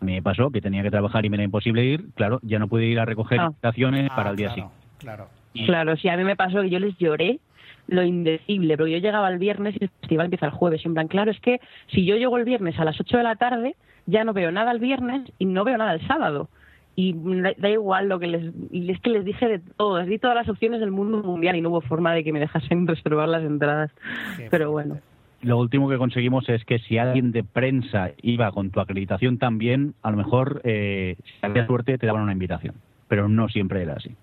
me 0.00 0.22
pasó 0.22 0.50
que 0.50 0.60
tenía 0.60 0.82
que 0.82 0.90
trabajar 0.90 1.24
y 1.24 1.30
me 1.30 1.36
era 1.36 1.44
imposible 1.44 1.84
ir, 1.84 2.06
claro, 2.14 2.38
ya 2.42 2.58
no 2.58 2.68
pude 2.68 2.86
ir 2.86 2.98
a 3.00 3.04
recoger 3.04 3.40
Ah. 3.40 3.46
invitaciones 3.46 4.08
Ah, 4.10 4.16
para 4.16 4.30
el 4.30 4.36
día 4.36 4.46
claro, 4.48 4.54
siguiente. 4.54 4.74
Claro. 4.98 5.28
Y- 5.54 5.66
Claro, 5.66 5.96
sí, 5.96 6.08
a 6.08 6.16
mí 6.16 6.24
me 6.24 6.36
pasó 6.36 6.60
que 6.62 6.70
yo 6.70 6.78
les 6.78 6.96
lloré 6.98 7.40
lo 7.88 8.02
indecible, 8.02 8.76
porque 8.76 8.92
yo 8.92 8.98
llegaba 8.98 9.28
el 9.30 9.38
viernes 9.38 9.74
y 9.80 9.84
el 9.84 9.90
festival 10.00 10.26
empieza 10.26 10.46
el 10.46 10.52
jueves. 10.52 10.82
Y 10.84 10.88
en 10.88 10.94
plan, 10.94 11.08
claro, 11.08 11.30
es 11.30 11.40
que 11.40 11.58
si 11.88 12.04
yo 12.04 12.16
llego 12.16 12.36
el 12.36 12.44
viernes 12.44 12.78
a 12.78 12.84
las 12.84 13.00
8 13.00 13.16
de 13.16 13.22
la 13.22 13.36
tarde, 13.36 13.76
ya 14.06 14.24
no 14.24 14.32
veo 14.34 14.52
nada 14.52 14.70
el 14.72 14.78
viernes 14.78 15.22
y 15.38 15.46
no 15.46 15.64
veo 15.64 15.78
nada 15.78 15.94
el 15.94 16.06
sábado. 16.06 16.48
Y 16.96 17.14
da, 17.16 17.68
igual 17.70 18.08
lo 18.08 18.18
que 18.18 18.26
les... 18.26 18.52
Y 18.72 18.90
es 18.90 19.00
que 19.00 19.10
les 19.10 19.24
dije 19.24 19.46
de 19.48 19.58
todo, 19.76 19.98
les 20.00 20.08
di 20.08 20.18
todas 20.18 20.34
las 20.36 20.48
opciones 20.48 20.80
del 20.80 20.90
mundo 20.90 21.22
mundial 21.22 21.56
y 21.56 21.60
no 21.60 21.70
hubo 21.70 21.80
forma 21.80 22.12
de 22.12 22.24
que 22.24 22.32
me 22.32 22.40
dejasen 22.40 22.86
reservar 22.88 23.28
las 23.28 23.42
entradas. 23.44 23.90
Qué 24.36 24.48
Pero 24.50 24.70
fuerte. 24.72 24.88
bueno. 24.90 25.02
Lo 25.40 25.56
último 25.58 25.88
que 25.88 25.98
conseguimos 25.98 26.48
es 26.48 26.64
que 26.64 26.80
si 26.80 26.98
alguien 26.98 27.30
de 27.30 27.44
prensa 27.44 28.10
iba 28.22 28.50
con 28.50 28.70
tu 28.70 28.80
acreditación 28.80 29.38
también, 29.38 29.94
a 30.02 30.10
lo 30.10 30.16
mejor, 30.16 30.60
eh, 30.64 31.16
si 31.24 31.46
había 31.46 31.66
suerte, 31.66 31.96
te 31.96 32.06
daban 32.06 32.22
una 32.22 32.32
invitación. 32.32 32.74
Pero 33.06 33.28
no 33.28 33.48
siempre 33.48 33.82
era 33.82 33.94
así. 33.94 34.16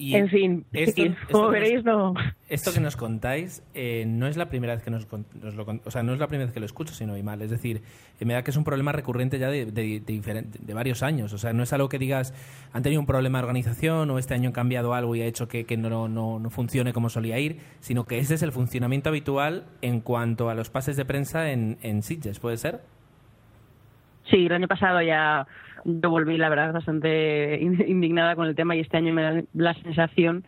Y 0.00 0.14
en 0.14 0.28
fin, 0.28 0.64
esto- 0.72 1.02
como 1.02 1.16
que 1.26 1.32
nos- 1.32 1.50
veréis, 1.52 1.84
no... 1.84 2.14
Esto 2.48 2.72
que 2.72 2.78
nos 2.80 2.96
contáis 2.96 3.62
eh, 3.74 4.04
no 4.06 4.26
es 4.28 4.36
la 4.36 4.48
primera 4.48 4.74
vez 4.74 4.82
que 4.82 4.90
nos, 4.92 5.06
nos 5.42 5.54
lo 5.56 5.66
o 5.84 5.90
sea, 5.90 6.02
no 6.04 6.14
es 6.14 6.20
la 6.20 6.28
primera 6.28 6.46
vez 6.46 6.54
que 6.54 6.60
lo 6.60 6.66
escucho, 6.66 6.94
sino 6.94 7.16
y 7.18 7.22
mal. 7.24 7.42
Es 7.42 7.50
decir, 7.50 7.82
me 8.20 8.32
da 8.32 8.42
que 8.44 8.52
es 8.52 8.56
un 8.56 8.62
problema 8.64 8.92
recurrente 8.92 9.38
ya 9.40 9.50
de, 9.50 9.66
de, 9.66 10.00
de 10.00 10.74
varios 10.74 11.02
años. 11.02 11.32
O 11.32 11.38
sea, 11.38 11.52
no 11.52 11.62
es 11.64 11.72
algo 11.72 11.88
que 11.88 11.98
digas 11.98 12.32
han 12.72 12.82
tenido 12.84 13.00
un 13.00 13.06
problema 13.06 13.38
de 13.38 13.42
organización 13.44 14.08
o 14.10 14.18
este 14.18 14.34
año 14.34 14.48
han 14.48 14.52
cambiado 14.54 14.94
algo 14.94 15.16
y 15.16 15.22
ha 15.22 15.26
hecho 15.26 15.48
que, 15.48 15.64
que 15.64 15.76
no, 15.76 16.08
no, 16.08 16.38
no 16.38 16.50
funcione 16.50 16.92
como 16.92 17.10
solía 17.10 17.38
ir, 17.40 17.58
sino 17.80 18.04
que 18.04 18.18
ese 18.18 18.34
es 18.34 18.42
el 18.42 18.52
funcionamiento 18.52 19.08
habitual 19.08 19.66
en 19.82 20.00
cuanto 20.00 20.48
a 20.48 20.54
los 20.54 20.70
pases 20.70 20.96
de 20.96 21.04
prensa 21.04 21.50
en, 21.50 21.76
en 21.82 22.02
Sitges, 22.02 22.38
¿puede 22.38 22.56
ser? 22.56 22.80
Sí, 24.30 24.46
el 24.46 24.52
año 24.52 24.68
pasado 24.68 25.00
ya 25.02 25.46
yo 25.84 26.10
volví, 26.10 26.36
la 26.36 26.48
verdad, 26.48 26.72
bastante 26.72 27.58
in- 27.60 27.84
indignada 27.86 28.36
con 28.36 28.46
el 28.46 28.54
tema 28.54 28.76
y 28.76 28.80
este 28.80 28.96
año 28.96 29.12
me 29.12 29.22
da 29.22 29.42
la 29.54 29.74
sensación 29.74 30.44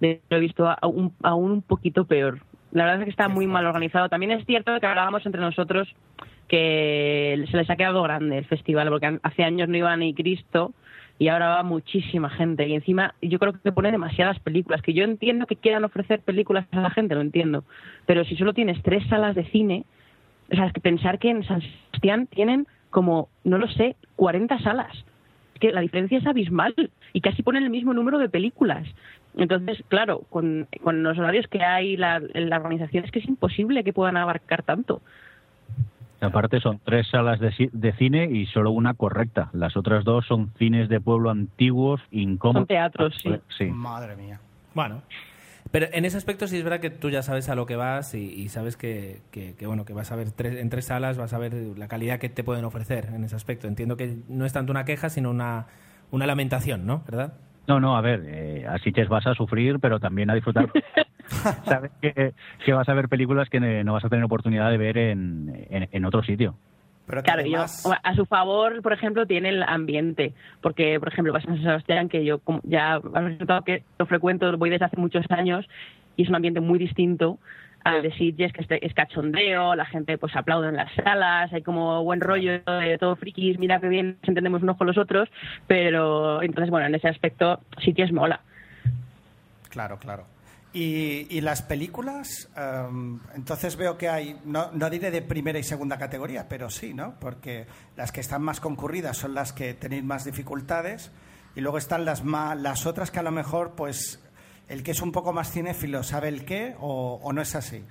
de 0.00 0.16
que 0.16 0.22
lo 0.30 0.36
he 0.38 0.40
visto 0.40 0.68
aún, 0.80 1.12
aún 1.22 1.50
un 1.52 1.62
poquito 1.62 2.04
peor. 2.06 2.40
La 2.72 2.84
verdad 2.84 3.00
es 3.00 3.04
que 3.04 3.10
está 3.10 3.28
muy 3.28 3.46
mal 3.46 3.66
organizado. 3.66 4.08
También 4.08 4.32
es 4.32 4.46
cierto 4.46 4.78
que 4.80 4.86
hablábamos 4.86 5.26
entre 5.26 5.40
nosotros 5.40 5.88
que 6.48 7.44
se 7.50 7.56
les 7.56 7.70
ha 7.70 7.76
quedado 7.76 8.02
grande 8.02 8.38
el 8.38 8.44
festival, 8.44 8.88
porque 8.88 9.18
hace 9.22 9.44
años 9.44 9.68
no 9.68 9.76
iba 9.76 9.96
ni 9.96 10.14
Cristo 10.14 10.72
y 11.18 11.28
ahora 11.28 11.48
va 11.48 11.62
muchísima 11.62 12.30
gente. 12.30 12.66
Y 12.66 12.74
encima 12.74 13.14
yo 13.20 13.38
creo 13.38 13.52
que 13.52 13.72
pone 13.72 13.92
demasiadas 13.92 14.38
películas, 14.40 14.82
que 14.82 14.94
yo 14.94 15.04
entiendo 15.04 15.46
que 15.46 15.56
quieran 15.56 15.84
ofrecer 15.84 16.20
películas 16.20 16.66
a 16.72 16.80
la 16.80 16.90
gente, 16.90 17.14
lo 17.14 17.20
entiendo. 17.20 17.64
Pero 18.06 18.24
si 18.24 18.36
solo 18.36 18.54
tienes 18.54 18.82
tres 18.82 19.06
salas 19.08 19.34
de 19.34 19.44
cine, 19.50 19.84
o 20.50 20.56
sea, 20.56 20.66
es 20.66 20.72
que 20.72 20.80
pensar 20.80 21.18
que 21.18 21.30
en 21.30 21.44
San 21.44 21.60
Sebastián 21.60 22.26
tienen 22.26 22.66
como, 22.90 23.28
no 23.44 23.58
lo 23.58 23.68
sé, 23.68 23.96
40 24.16 24.58
salas. 24.60 24.94
Es 25.54 25.60
que 25.60 25.72
la 25.72 25.80
diferencia 25.80 26.18
es 26.18 26.26
abismal 26.26 26.74
y 27.12 27.20
casi 27.20 27.42
ponen 27.42 27.64
el 27.64 27.70
mismo 27.70 27.92
número 27.94 28.18
de 28.18 28.28
películas. 28.28 28.86
Entonces, 29.36 29.82
claro, 29.88 30.22
con, 30.30 30.66
con 30.82 31.02
los 31.02 31.16
horarios 31.18 31.46
que 31.46 31.62
hay, 31.62 31.96
la, 31.96 32.20
la 32.34 32.56
organización 32.56 33.04
es 33.04 33.10
que 33.10 33.20
es 33.20 33.28
imposible 33.28 33.84
que 33.84 33.92
puedan 33.92 34.16
abarcar 34.16 34.62
tanto. 34.62 35.00
Aparte 36.20 36.60
son 36.60 36.80
tres 36.84 37.06
salas 37.08 37.40
de, 37.40 37.50
ci- 37.52 37.70
de 37.72 37.92
cine 37.94 38.24
y 38.30 38.44
solo 38.46 38.72
una 38.72 38.92
correcta. 38.92 39.48
Las 39.54 39.74
otras 39.76 40.04
dos 40.04 40.26
son 40.26 40.52
cines 40.58 40.88
de 40.90 41.00
pueblo 41.00 41.30
antiguos, 41.30 42.00
incómodos. 42.10 42.60
Son 42.62 42.66
teatros, 42.66 43.14
sí. 43.22 43.30
Sí. 43.56 43.64
Madre 43.66 44.16
mía. 44.16 44.38
Bueno. 44.74 45.00
Pero 45.70 45.86
en 45.92 46.04
ese 46.04 46.16
aspecto 46.16 46.46
sí 46.46 46.56
es 46.56 46.64
verdad 46.64 46.80
que 46.80 46.90
tú 46.90 47.10
ya 47.10 47.22
sabes 47.22 47.48
a 47.48 47.54
lo 47.54 47.66
que 47.66 47.76
vas 47.76 48.14
y, 48.14 48.18
y 48.32 48.48
sabes 48.48 48.76
que, 48.76 49.20
que- 49.30 49.54
que, 49.54 49.66
bueno 49.66 49.84
que 49.84 49.92
vas 49.92 50.10
a 50.12 50.16
ver 50.16 50.30
tres, 50.32 50.58
en 50.58 50.70
tres 50.70 50.86
salas, 50.86 51.16
vas 51.18 51.32
a 51.32 51.38
ver 51.38 51.54
la 51.76 51.88
calidad 51.88 52.18
que 52.18 52.28
te 52.28 52.42
pueden 52.44 52.64
ofrecer 52.64 53.06
en 53.14 53.24
ese 53.24 53.36
aspecto. 53.36 53.68
Entiendo 53.68 53.96
que 53.96 54.16
no 54.28 54.44
es 54.46 54.52
tanto 54.52 54.72
una 54.72 54.84
queja, 54.84 55.08
sino 55.10 55.30
una, 55.30 55.66
una 56.10 56.26
lamentación, 56.26 56.86
¿no? 56.86 57.02
¿Verdad? 57.06 57.34
No, 57.66 57.78
no, 57.78 57.96
a 57.96 58.00
ver, 58.00 58.24
eh, 58.26 58.66
a 58.68 58.78
Sitges 58.78 59.08
vas 59.08 59.26
a 59.26 59.34
sufrir, 59.34 59.78
pero 59.78 60.00
también 60.00 60.28
a 60.30 60.34
disfrutar. 60.34 60.68
sabes 61.64 61.92
que, 62.00 62.34
que, 62.64 62.72
vas 62.72 62.88
a 62.88 62.94
ver 62.94 63.08
películas 63.08 63.48
que 63.48 63.60
no 63.60 63.92
vas 63.92 64.04
a 64.04 64.08
tener 64.08 64.24
oportunidad 64.24 64.70
de 64.70 64.78
ver 64.78 64.98
en, 64.98 65.66
en, 65.70 66.04
otro 66.04 66.22
sitio. 66.22 66.56
Pero 67.10 67.22
claro, 67.24 67.44
yo, 67.44 67.64
a 68.02 68.14
su 68.14 68.24
favor, 68.24 68.82
por 68.82 68.92
ejemplo, 68.92 69.26
tiene 69.26 69.48
el 69.48 69.64
ambiente, 69.64 70.32
porque, 70.60 71.00
por 71.00 71.08
ejemplo, 71.08 71.32
vas 71.32 71.42
a 71.44 71.48
San 71.48 71.60
Sebastián, 71.60 72.08
que 72.08 72.24
yo 72.24 72.40
ya 72.62 72.94
habéis 72.94 73.40
notado 73.40 73.62
que 73.62 73.82
lo 73.98 74.06
frecuento, 74.06 74.56
voy 74.56 74.70
desde 74.70 74.84
hace 74.84 74.96
muchos 74.96 75.24
años, 75.30 75.66
y 76.16 76.22
es 76.22 76.28
un 76.28 76.36
ambiente 76.36 76.60
muy 76.60 76.78
distinto 76.78 77.38
al 77.82 78.02
de 78.02 78.12
Sitges, 78.12 78.52
que 78.52 78.78
es 78.80 78.94
cachondeo, 78.94 79.74
la 79.74 79.86
gente 79.86 80.18
pues 80.18 80.36
aplaude 80.36 80.68
en 80.68 80.76
las 80.76 80.92
salas, 80.94 81.52
hay 81.52 81.62
como 81.62 82.04
buen 82.04 82.20
rollo 82.20 82.60
de 82.60 82.96
todo 83.00 83.16
frikis, 83.16 83.58
mira 83.58 83.80
que 83.80 83.88
bien 83.88 84.18
nos 84.20 84.28
entendemos 84.28 84.62
unos 84.62 84.76
con 84.76 84.86
los 84.86 84.98
otros, 84.98 85.28
pero 85.66 86.42
entonces, 86.42 86.70
bueno, 86.70 86.86
en 86.86 86.94
ese 86.94 87.08
aspecto 87.08 87.58
Sitges 87.82 88.12
mola. 88.12 88.40
Claro, 89.70 89.98
claro. 89.98 90.26
Y, 90.72 91.40
las 91.40 91.62
películas, 91.62 92.48
em, 92.56 93.18
entonces 93.34 93.76
veo 93.76 93.98
que 93.98 94.08
hay, 94.08 94.36
no, 94.44 94.70
no, 94.72 94.88
diré 94.88 95.10
de 95.10 95.20
primera 95.20 95.58
y 95.58 95.64
segunda 95.64 95.98
categoría, 95.98 96.48
pero 96.48 96.70
sí, 96.70 96.94
¿no? 96.94 97.14
Porque 97.18 97.66
las 97.96 98.12
que 98.12 98.20
están 98.20 98.42
más 98.42 98.60
concurridas 98.60 99.16
son 99.16 99.34
las 99.34 99.52
que 99.52 99.74
tenéis 99.74 100.04
más 100.04 100.24
dificultades 100.24 101.10
y 101.56 101.60
luego 101.60 101.76
están 101.76 102.04
las, 102.04 102.24
más, 102.24 102.56
las 102.56 102.86
otras 102.86 103.10
que 103.10 103.18
a 103.18 103.24
lo 103.24 103.32
mejor, 103.32 103.72
pues, 103.76 104.24
el 104.68 104.84
que 104.84 104.92
es 104.92 105.02
un 105.02 105.10
poco 105.10 105.32
más 105.32 105.50
cinéfilo 105.50 106.04
sabe 106.04 106.28
el 106.28 106.44
qué 106.44 106.76
o, 106.78 107.32
no 107.32 107.42
es 107.42 107.56
así. 107.56 107.82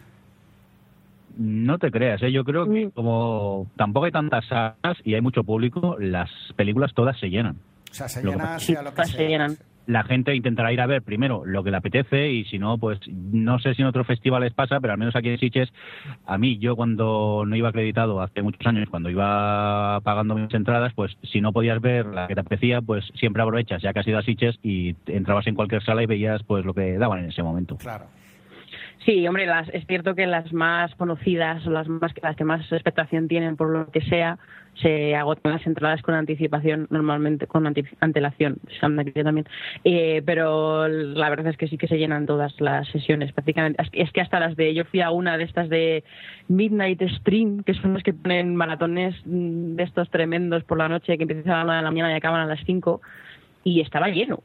No 1.37 1.77
te 1.79 1.91
creas, 1.91 2.23
¿eh? 2.23 2.31
yo 2.31 2.45
creo 2.45 2.65
que 2.65 2.87
mm. 2.87 2.91
como 2.91 3.67
tampoco 3.75 4.05
hay 4.05 4.11
tantas 4.13 4.45
salas 4.47 4.97
y 5.03 5.15
hay 5.15 5.21
mucho 5.21 5.43
público, 5.43 5.97
las 5.99 6.29
películas 6.55 6.93
todas 6.93 7.19
se 7.19 7.29
llenan. 7.29 7.57
O 7.91 7.93
sea, 7.93 8.07
se 8.07 8.23
llenan 8.23 8.59
sea 8.59 8.83
lo 8.83 8.93
que 8.93 9.05
Se 9.05 9.27
llenan 9.27 9.57
la 9.89 10.03
gente 10.03 10.35
intentará 10.35 10.71
ir 10.71 10.81
a 10.81 10.85
ver 10.85 11.01
primero 11.01 11.43
lo 11.45 11.63
que 11.63 11.71
le 11.71 11.77
apetece 11.77 12.31
y 12.31 12.45
si 12.45 12.59
no, 12.59 12.77
pues 12.77 12.99
no 13.07 13.57
sé 13.57 13.73
si 13.73 13.81
en 13.81 13.87
otros 13.87 14.05
festivales 14.05 14.53
pasa, 14.53 14.79
pero 14.79 14.93
al 14.93 14.99
menos 14.99 15.15
aquí 15.15 15.29
en 15.29 15.39
Siches, 15.39 15.73
a 16.27 16.37
mí, 16.37 16.59
yo 16.59 16.75
cuando 16.75 17.43
no 17.47 17.55
iba 17.55 17.69
acreditado 17.69 18.21
hace 18.21 18.43
muchos 18.43 18.65
años, 18.67 18.87
cuando 18.87 19.09
iba 19.09 19.99
pagando 20.01 20.35
mis 20.35 20.53
entradas, 20.53 20.93
pues 20.93 21.17
si 21.23 21.41
no 21.41 21.51
podías 21.51 21.81
ver 21.81 22.05
la 22.05 22.27
que 22.27 22.35
te 22.35 22.41
apetecía, 22.41 22.83
pues 22.83 23.03
siempre 23.15 23.41
aprovechas, 23.41 23.81
ya 23.81 23.91
que 23.91 24.01
has 24.01 24.07
ido 24.07 24.19
a 24.19 24.21
Siches 24.21 24.59
y 24.61 24.95
entrabas 25.07 25.47
en 25.47 25.55
cualquier 25.55 25.83
sala 25.83 26.03
y 26.03 26.05
veías 26.05 26.43
pues 26.43 26.63
lo 26.63 26.75
que 26.75 26.99
daban 26.99 27.23
en 27.23 27.29
ese 27.31 27.41
momento. 27.41 27.75
Claro. 27.77 28.05
Sí, 29.05 29.25
hombre, 29.27 29.45
las, 29.45 29.69
es 29.69 29.85
cierto 29.87 30.13
que 30.13 30.27
las 30.27 30.51
más 30.51 30.93
conocidas 30.95 31.65
las, 31.65 31.87
más, 31.87 32.11
las 32.21 32.35
que 32.35 32.43
más 32.43 32.69
expectación 32.71 33.29
tienen 33.29 33.55
por 33.55 33.69
lo 33.69 33.89
que 33.91 34.01
sea, 34.01 34.37
se 34.81 35.15
agotan 35.15 35.53
las 35.53 35.65
entradas 35.65 36.01
con 36.01 36.15
anticipación, 36.15 36.87
normalmente 36.89 37.47
con 37.47 37.65
antelación, 37.65 38.59
también. 38.81 39.47
Eh, 39.83 40.21
pero 40.25 40.87
la 40.87 41.29
verdad 41.29 41.47
es 41.47 41.57
que 41.57 41.67
sí 41.67 41.77
que 41.77 41.87
se 41.87 41.97
llenan 41.97 42.25
todas 42.25 42.59
las 42.59 42.87
sesiones, 42.89 43.31
prácticamente. 43.31 43.81
Es 43.93 44.11
que 44.11 44.21
hasta 44.21 44.39
las 44.39 44.55
de, 44.57 44.73
yo 44.73 44.83
fui 44.85 45.01
a 45.01 45.11
una 45.11 45.37
de 45.37 45.45
estas 45.45 45.69
de 45.69 46.03
Midnight 46.49 47.01
Stream, 47.19 47.63
que 47.63 47.73
son 47.75 47.93
las 47.93 48.03
que 48.03 48.13
ponen 48.13 48.55
maratones 48.55 49.15
de 49.25 49.83
estos 49.83 50.09
tremendos 50.09 50.63
por 50.65 50.77
la 50.77 50.89
noche, 50.89 51.17
que 51.17 51.23
empiezan 51.23 51.53
a 51.53 51.63
la 51.63 51.81
la 51.81 51.89
mañana 51.89 52.11
y 52.11 52.15
acaban 52.17 52.41
a 52.41 52.45
las 52.45 52.59
cinco, 52.65 53.01
y 53.63 53.79
estaba 53.81 54.09
lleno. 54.09 54.43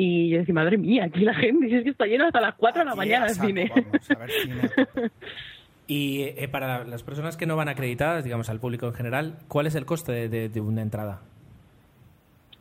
Y 0.00 0.28
yo 0.28 0.38
decía, 0.38 0.54
madre 0.54 0.78
mía, 0.78 1.06
aquí 1.06 1.24
la 1.24 1.34
gente 1.34 1.66
dice 1.66 1.82
que 1.82 1.90
está 1.90 2.06
lleno 2.06 2.24
hasta 2.26 2.40
las 2.40 2.54
4 2.54 2.82
de 2.82 2.84
la 2.84 2.94
mañana 2.94 3.26
el 3.26 3.34
cine. 3.34 3.68
y 5.88 6.22
eh, 6.22 6.46
para 6.46 6.84
las 6.84 7.02
personas 7.02 7.36
que 7.36 7.46
no 7.46 7.56
van 7.56 7.68
acreditadas, 7.68 8.22
digamos, 8.22 8.48
al 8.48 8.60
público 8.60 8.86
en 8.86 8.94
general, 8.94 9.38
¿cuál 9.48 9.66
es 9.66 9.74
el 9.74 9.86
coste 9.86 10.28
de, 10.28 10.60
una 10.60 10.82
entrada? 10.82 11.22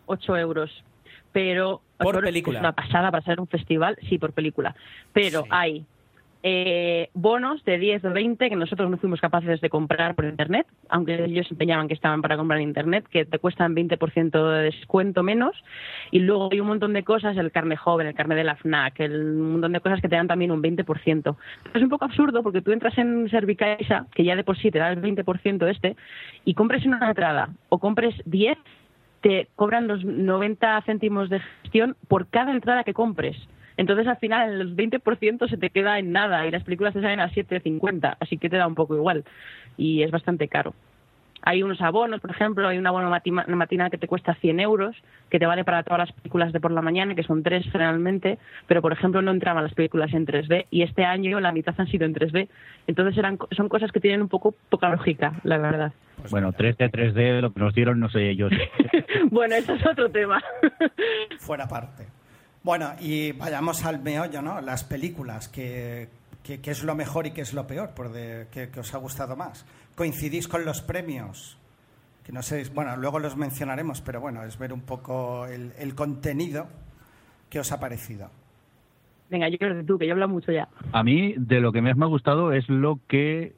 8 0.08 0.36
euros. 0.36 0.84
Pero 1.32 1.84
por 2.00 2.24
película. 2.24 2.58
Es 2.58 2.64
una 2.64 2.72
pasada 2.72 3.12
para 3.12 3.24
ser 3.24 3.40
un 3.40 3.48
festival, 3.48 4.00
sí, 4.10 4.18
por 4.18 4.34
película. 4.34 4.76
Pero 5.14 5.44
hay 5.52 5.86
eh, 6.44 7.10
bonos 7.14 7.64
de 7.66 7.78
10 7.78 8.06
o 8.06 8.12
20 8.12 8.50
que 8.50 8.56
nosotros 8.56 8.90
no 8.90 8.98
fuimos 8.98 9.20
capaces 9.20 9.60
de 9.60 9.70
comprar 9.70 10.16
por 10.16 10.26
internet, 10.26 10.68
aunque 10.90 11.26
ellos 11.26 11.50
empeñaban 11.50 11.88
que 11.88 11.94
estaban 11.94 12.22
para 12.22 12.38
comprar 12.38 12.60
en 12.60 12.68
internet, 12.68 13.06
que 13.10 13.26
te 13.26 13.40
cuestan 13.40 13.76
20% 13.76 14.52
de 14.52 14.64
descuento 14.64 15.24
menos. 15.24 15.56
Y 16.12 16.20
luego 16.20 16.50
hay 16.52 16.60
un 16.60 16.68
montón 16.68 16.94
de 16.94 17.04
cosas, 17.04 17.36
el 17.38 17.52
carne 17.52 17.76
joven, 17.76 18.08
el 18.08 18.14
carne 18.14 18.36
de 18.36 18.44
la 18.44 18.56
FNAC, 18.56 19.00
el, 19.00 19.16
un 19.16 19.52
montón 19.54 19.74
de 19.74 19.80
cosas 19.80 20.02
que 20.02 20.10
te 20.10 20.16
dan 20.16 20.28
también 20.28 20.52
un 20.52 20.62
20%. 20.62 21.36
es 21.74 21.82
un 21.82 21.90
poco 21.90 22.06
absurdo 22.06 22.44
porque 22.44 22.62
tú 22.62 22.72
entras 22.72 22.98
en 22.98 23.30
Servicaixa, 23.30 24.06
que 24.14 24.24
ya 24.24 24.36
de 24.36 24.44
por 24.44 24.58
sí 24.58 24.72
te 24.72 24.80
da 24.80 24.92
el 24.92 25.02
20% 25.02 25.68
este, 25.70 25.96
y 26.46 26.54
compres 26.54 26.86
una 26.86 27.08
entrada 27.08 27.50
o 27.70 27.80
compres 27.80 28.16
10, 28.26 28.58
te 29.22 29.48
cobran 29.56 29.88
los 29.88 30.06
90 30.06 30.82
céntimos 30.84 31.30
de 31.30 31.40
gestión 31.40 31.96
por 32.08 32.28
cada 32.28 32.52
entrada 32.52 32.84
que 32.84 32.94
compres. 32.94 33.36
Entonces 33.78 34.08
al 34.08 34.18
final 34.18 34.60
el 34.60 34.76
20% 34.76 35.50
se 35.50 35.58
te 35.58 35.70
queda 35.70 36.00
en 36.00 36.12
nada 36.12 36.46
y 36.46 36.52
las 36.52 36.64
películas 36.64 36.94
te 36.94 37.02
salen 37.02 37.20
a 37.20 37.30
7.50, 37.30 38.18
así 38.20 38.38
que 38.38 38.50
te 38.50 38.58
da 38.58 38.68
un 38.68 38.76
poco 38.76 38.96
igual 38.96 39.24
y 39.78 40.04
es 40.04 40.12
bastante 40.12 40.48
caro. 40.48 40.74
Hay 41.44 41.62
unos 41.64 41.80
abonos, 41.82 42.20
por 42.20 42.32
ejemplo, 42.32 42.68
hay 42.68 42.78
un 42.78 42.88
abono 42.88 43.10
matinal 43.10 43.92
que 43.92 43.98
te 43.98 44.08
cuesta 44.08 44.34
100 44.34 44.60
euros, 44.60 44.96
que 45.30 45.40
te 45.40 45.46
vale 45.46 45.64
para 45.64 45.84
todas 45.84 46.00
las 46.00 46.12
películas 46.12 46.52
de 46.52 46.60
por 46.60 46.72
la 46.72 46.82
mañana, 46.82 47.16
que 47.16 47.24
son 47.24 47.44
tres 47.44 47.64
generalmente, 47.72 48.40
pero 48.66 48.82
por 48.82 48.92
ejemplo 48.92 49.22
no 49.22 49.32
entraban 49.32 49.64
las 49.64 49.74
películas 49.74 50.12
en 50.14 50.26
3D 50.26 50.66
y 50.72 50.82
este 50.82 51.06
año 51.06 51.40
la 51.40 51.52
mitad 51.52 51.76
han 51.78 51.88
sido 51.88 52.06
en 52.06 52.16
3D. 52.16 52.50
Entonces 52.88 53.18
eran, 53.18 53.38
son 53.52 53.70
cosas 53.70 53.92
que 53.92 54.00
tienen 54.00 54.22
un 54.24 54.30
poco 54.30 54.56
poca 54.70 54.90
lógica, 54.90 55.34
la 55.44 55.58
verdad. 55.60 55.94
Pues 56.18 56.32
bueno, 56.32 56.52
3D, 56.52 56.90
3D, 56.92 57.42
lo 57.42 57.54
que 57.54 57.60
nos 57.60 57.74
dieron 57.74 58.00
no 58.00 58.10
sé 58.10 58.30
ellos. 58.30 58.52
bueno, 59.32 59.56
eso 59.56 59.74
es 59.74 59.86
otro 59.86 60.10
tema. 60.10 60.42
Fuera 61.38 61.68
parte. 61.68 62.17
Bueno, 62.68 62.92
y 63.00 63.32
vayamos 63.32 63.86
al 63.86 64.02
meollo, 64.02 64.42
¿no? 64.42 64.60
Las 64.60 64.84
películas, 64.84 65.48
¿qué 65.48 66.10
que, 66.44 66.60
es 66.70 66.84
lo 66.84 66.96
mejor 66.96 67.26
y 67.26 67.32
qué 67.32 67.40
es 67.40 67.54
lo 67.54 67.66
peor? 67.66 67.92
Por 67.92 68.12
de, 68.12 68.48
¿qué, 68.52 68.70
os 68.78 68.94
ha 68.94 68.98
gustado 68.98 69.38
más? 69.38 69.66
¿Coincidís 69.96 70.50
con 70.50 70.66
los 70.66 70.82
premios? 70.82 71.58
Que 72.26 72.34
no 72.34 72.42
sé, 72.42 72.70
bueno, 72.76 72.98
luego 72.98 73.20
los 73.20 73.38
mencionaremos, 73.38 74.02
pero 74.02 74.20
bueno, 74.20 74.44
es 74.44 74.60
ver 74.60 74.74
un 74.74 74.82
poco 74.82 75.46
el, 75.46 75.72
el 75.80 75.96
contenido 75.96 76.68
que 77.50 77.62
os 77.62 77.72
ha 77.72 77.80
parecido. 77.80 78.30
Venga, 79.30 79.48
yo 79.48 79.58
creo 79.58 79.74
que 79.74 79.84
tú, 79.84 79.98
que 79.98 80.06
yo 80.06 80.12
hablo 80.12 80.28
mucho 80.28 80.52
ya. 80.52 80.68
A 80.92 81.04
mí, 81.04 81.36
de 81.38 81.62
lo 81.62 81.72
que 81.72 81.82
más 81.82 81.96
me 81.96 82.04
ha 82.04 82.10
gustado 82.10 82.52
es 82.52 82.68
lo 82.68 83.00
que 83.08 83.56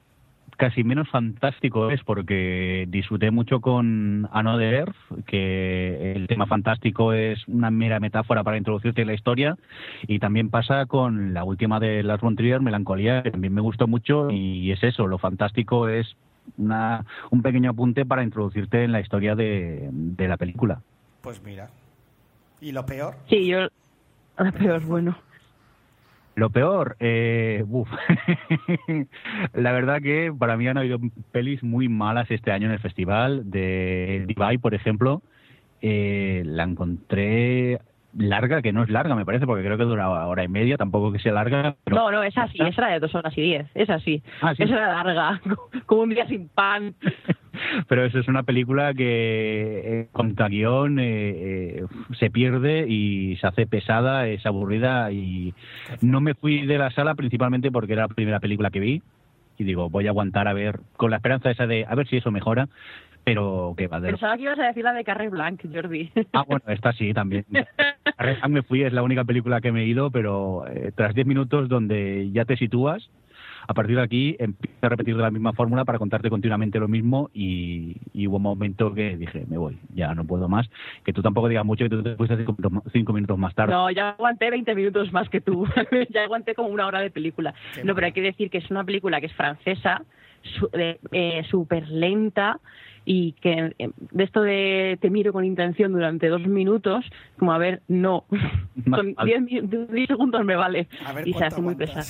casi 0.60 0.84
menos 0.84 1.10
fantástico 1.10 1.90
es 1.90 2.04
porque 2.04 2.86
disfruté 2.90 3.32
mucho 3.32 3.62
con 3.62 4.28
Another 4.34 4.74
Earth, 4.74 5.26
que 5.26 6.12
el 6.12 6.28
tema 6.28 6.48
fantástico 6.48 7.14
es 7.14 7.48
una 7.48 7.72
mera 7.72 8.02
metáfora 8.02 8.44
para 8.44 8.58
introducirte 8.58 9.02
en 9.02 9.08
la 9.08 9.14
historia, 9.14 9.58
y 10.04 10.20
también 10.20 10.50
pasa 10.50 10.86
con 10.86 11.34
la 11.34 11.46
última 11.46 11.80
de 11.80 12.04
Lars 12.04 12.22
von 12.22 12.36
Trier, 12.36 12.60
Melancolía, 12.60 13.24
que 13.24 13.32
también 13.32 13.54
me 13.54 13.62
gustó 13.62 13.88
mucho, 13.88 14.30
y 14.30 14.70
es 14.72 14.84
eso, 14.84 15.08
lo 15.08 15.18
fantástico 15.18 15.88
es 15.88 16.18
una, 16.58 17.06
un 17.32 17.42
pequeño 17.42 17.72
apunte 17.72 18.06
para 18.06 18.24
introducirte 18.24 18.84
en 18.84 18.92
la 18.92 19.00
historia 19.00 19.36
de, 19.36 19.88
de 19.92 20.28
la 20.28 20.36
película. 20.36 20.82
Pues 21.22 21.42
mira. 21.42 21.70
¿Y 22.60 22.74
lo 22.74 22.86
peor? 22.86 23.16
Sí, 23.30 23.48
yo... 23.48 23.70
Lo 24.38 24.52
peor, 24.52 24.86
bueno. 24.86 25.16
Lo 26.40 26.50
peor, 26.52 26.96
eh, 27.02 27.66
la 29.54 29.74
verdad 29.74 30.02
que 30.02 30.32
para 30.32 30.56
mí 30.56 30.70
han 30.70 30.78
habido 30.78 30.98
pelis 31.34 31.62
muy 31.64 31.90
malas 31.90 32.32
este 32.32 32.54
año 32.54 32.68
en 32.68 32.72
el 32.72 32.80
festival. 32.80 33.52
De 33.52 34.24
Divide, 34.26 34.58
por 34.58 34.74
ejemplo, 34.74 35.22
eh, 35.82 36.44
la 36.46 36.64
encontré 36.64 37.82
larga, 38.18 38.62
que 38.62 38.72
no 38.72 38.84
es 38.84 38.90
larga, 38.90 39.16
me 39.16 39.26
parece, 39.26 39.46
porque 39.46 39.64
creo 39.64 39.78
que 39.78 39.84
dura 39.84 40.10
hora 40.10 40.44
y 40.44 40.48
media, 40.48 40.78
tampoco 40.78 41.12
que 41.12 41.20
sea 41.20 41.34
larga. 41.34 41.76
No, 41.86 42.12
no, 42.12 42.24
es 42.24 42.38
así, 42.38 42.58
es 42.62 42.78
la 42.78 42.88
de 42.88 43.00
dos 43.00 43.14
horas 43.16 43.38
y 43.38 43.42
diez, 43.42 43.68
es 43.76 43.90
así. 43.90 44.22
Ah, 44.42 44.54
es 44.58 44.70
la 44.70 45.04
larga, 45.04 45.42
como 45.86 46.04
un 46.04 46.10
día 46.10 46.28
sin 46.28 46.50
pan. 46.50 46.96
pero 47.88 48.06
eso 48.06 48.20
es 48.20 48.28
una 48.28 48.44
película 48.44 48.94
que 48.94 49.82
eh, 50.02 50.08
con 50.12 50.36
guion 50.36 51.00
eh, 51.00 51.04
eh, 51.06 51.86
se 52.18 52.30
pierde 52.30 52.86
y 52.88 53.38
se 53.38 53.48
hace 53.48 53.68
pesada, 53.68 54.28
es 54.28 54.46
aburrida 54.46 55.12
y 55.12 55.54
no 56.02 56.22
me 56.22 56.34
fui 56.34 56.66
de 56.66 56.78
la 56.78 56.92
sala 56.92 57.16
principalmente 57.16 57.72
porque 57.72 57.94
era 57.94 58.04
la 58.04 58.08
primera 58.14 58.40
película 58.40 58.70
que 58.70 58.80
vi 58.80 59.02
y 59.58 59.66
digo, 59.66 59.90
voy 59.90 60.08
a 60.08 60.12
aguantar 60.12 60.48
a 60.48 60.54
ver, 60.54 60.80
con 60.96 61.12
la 61.12 61.18
esperanza 61.18 61.52
esa 61.52 61.68
de 61.68 61.86
a 61.88 61.94
ver 61.94 62.08
si 62.08 62.18
eso 62.18 62.32
mejora, 62.32 62.70
pero 63.24 63.74
que 63.78 63.88
va 63.88 64.00
Pensaba 64.02 64.38
que 64.38 64.44
ibas 64.44 64.60
a 64.60 64.68
decir 64.68 64.84
la 64.84 64.94
de 64.94 65.04
Carré 65.04 65.30
Blanc, 65.30 65.62
Jordi. 65.72 66.12
Ah, 66.34 66.44
bueno, 66.48 66.64
esta 66.68 66.94
sí, 66.94 67.14
también. 67.14 67.46
Carré 68.18 68.36
Blanc 68.36 68.50
me 68.50 68.64
fui, 68.64 68.84
es 68.84 68.94
la 68.94 69.04
única 69.04 69.24
película 69.24 69.62
que 69.62 69.72
me 69.72 69.84
he 69.84 69.86
ido, 69.86 70.12
pero 70.12 70.66
tras 70.96 71.14
10 71.14 71.28
minutos 71.28 71.70
donde 71.70 72.32
ya 72.32 72.46
te 72.46 72.58
sitúas 72.58 73.10
a 73.70 73.74
partir 73.76 73.98
de 73.98 74.02
aquí 74.02 74.36
empiezo 74.40 74.78
a 74.82 74.90
repetir 74.90 75.16
de 75.16 75.22
la 75.22 75.30
misma 75.30 75.54
fórmula 75.54 75.86
para 75.86 76.00
contarte 76.00 76.28
continuamente 76.32 76.80
lo 76.80 76.88
mismo 76.88 77.30
y, 77.36 77.98
hubo 78.28 78.38
un 78.38 78.42
momento 78.42 78.96
que 78.96 79.16
dije, 79.16 79.46
me 79.48 79.60
voy, 79.60 79.78
ya 79.94 80.16
no 80.16 80.26
puedo 80.26 80.50
más. 80.50 80.68
Que 81.06 81.14
tú 81.14 81.22
tampoco 81.22 81.48
digas 81.48 81.64
mucho 81.64 81.86
que 81.86 81.90
tú 81.90 82.02
te 82.02 82.16
fuiste 82.16 82.36
cinco, 82.92 83.14
minutos 83.14 83.38
más 83.38 83.54
tarde. 83.54 83.74
No, 83.74 83.92
ya 83.92 84.10
aguanté 84.10 84.50
20 84.50 84.74
minutos 84.74 85.14
más 85.14 85.30
que 85.30 85.40
tú. 85.40 85.68
ya 86.10 86.24
aguanté 86.24 86.56
como 86.56 86.70
una 86.70 86.88
hora 86.88 87.00
de 87.00 87.12
película. 87.12 87.54
no, 87.84 87.94
pero 87.94 88.08
hay 88.08 88.14
que 88.14 88.24
decir 88.24 88.50
que 88.50 88.58
es 88.58 88.72
una 88.72 88.84
película 88.84 89.20
que 89.20 89.28
es 89.28 89.34
francesa, 89.34 90.02
súper 90.42 90.98
eh, 91.12 91.88
lenta 91.90 92.60
y 93.06 93.34
que 93.34 93.74
eh, 93.80 93.90
de 94.12 94.24
esto 94.24 94.42
de 94.42 94.98
te 95.02 95.10
miro 95.10 95.34
con 95.34 95.44
intención 95.46 95.92
durante 95.92 96.28
dos 96.28 96.46
minutos, 96.48 97.06
como 97.38 97.54
a 97.54 97.58
ver, 97.58 97.82
no, 97.88 98.26
con 98.90 99.14
vale. 99.16 99.32
10 99.40 99.42
mi- 99.42 99.62
10 99.88 100.08
segundos 100.08 100.44
me 100.46 100.56
vale. 100.56 100.88
A 101.06 101.14
ver 101.14 101.28
y 101.28 101.34
se 101.34 101.44
hace 101.46 101.62
muy 101.62 101.76
pesado. 101.76 102.06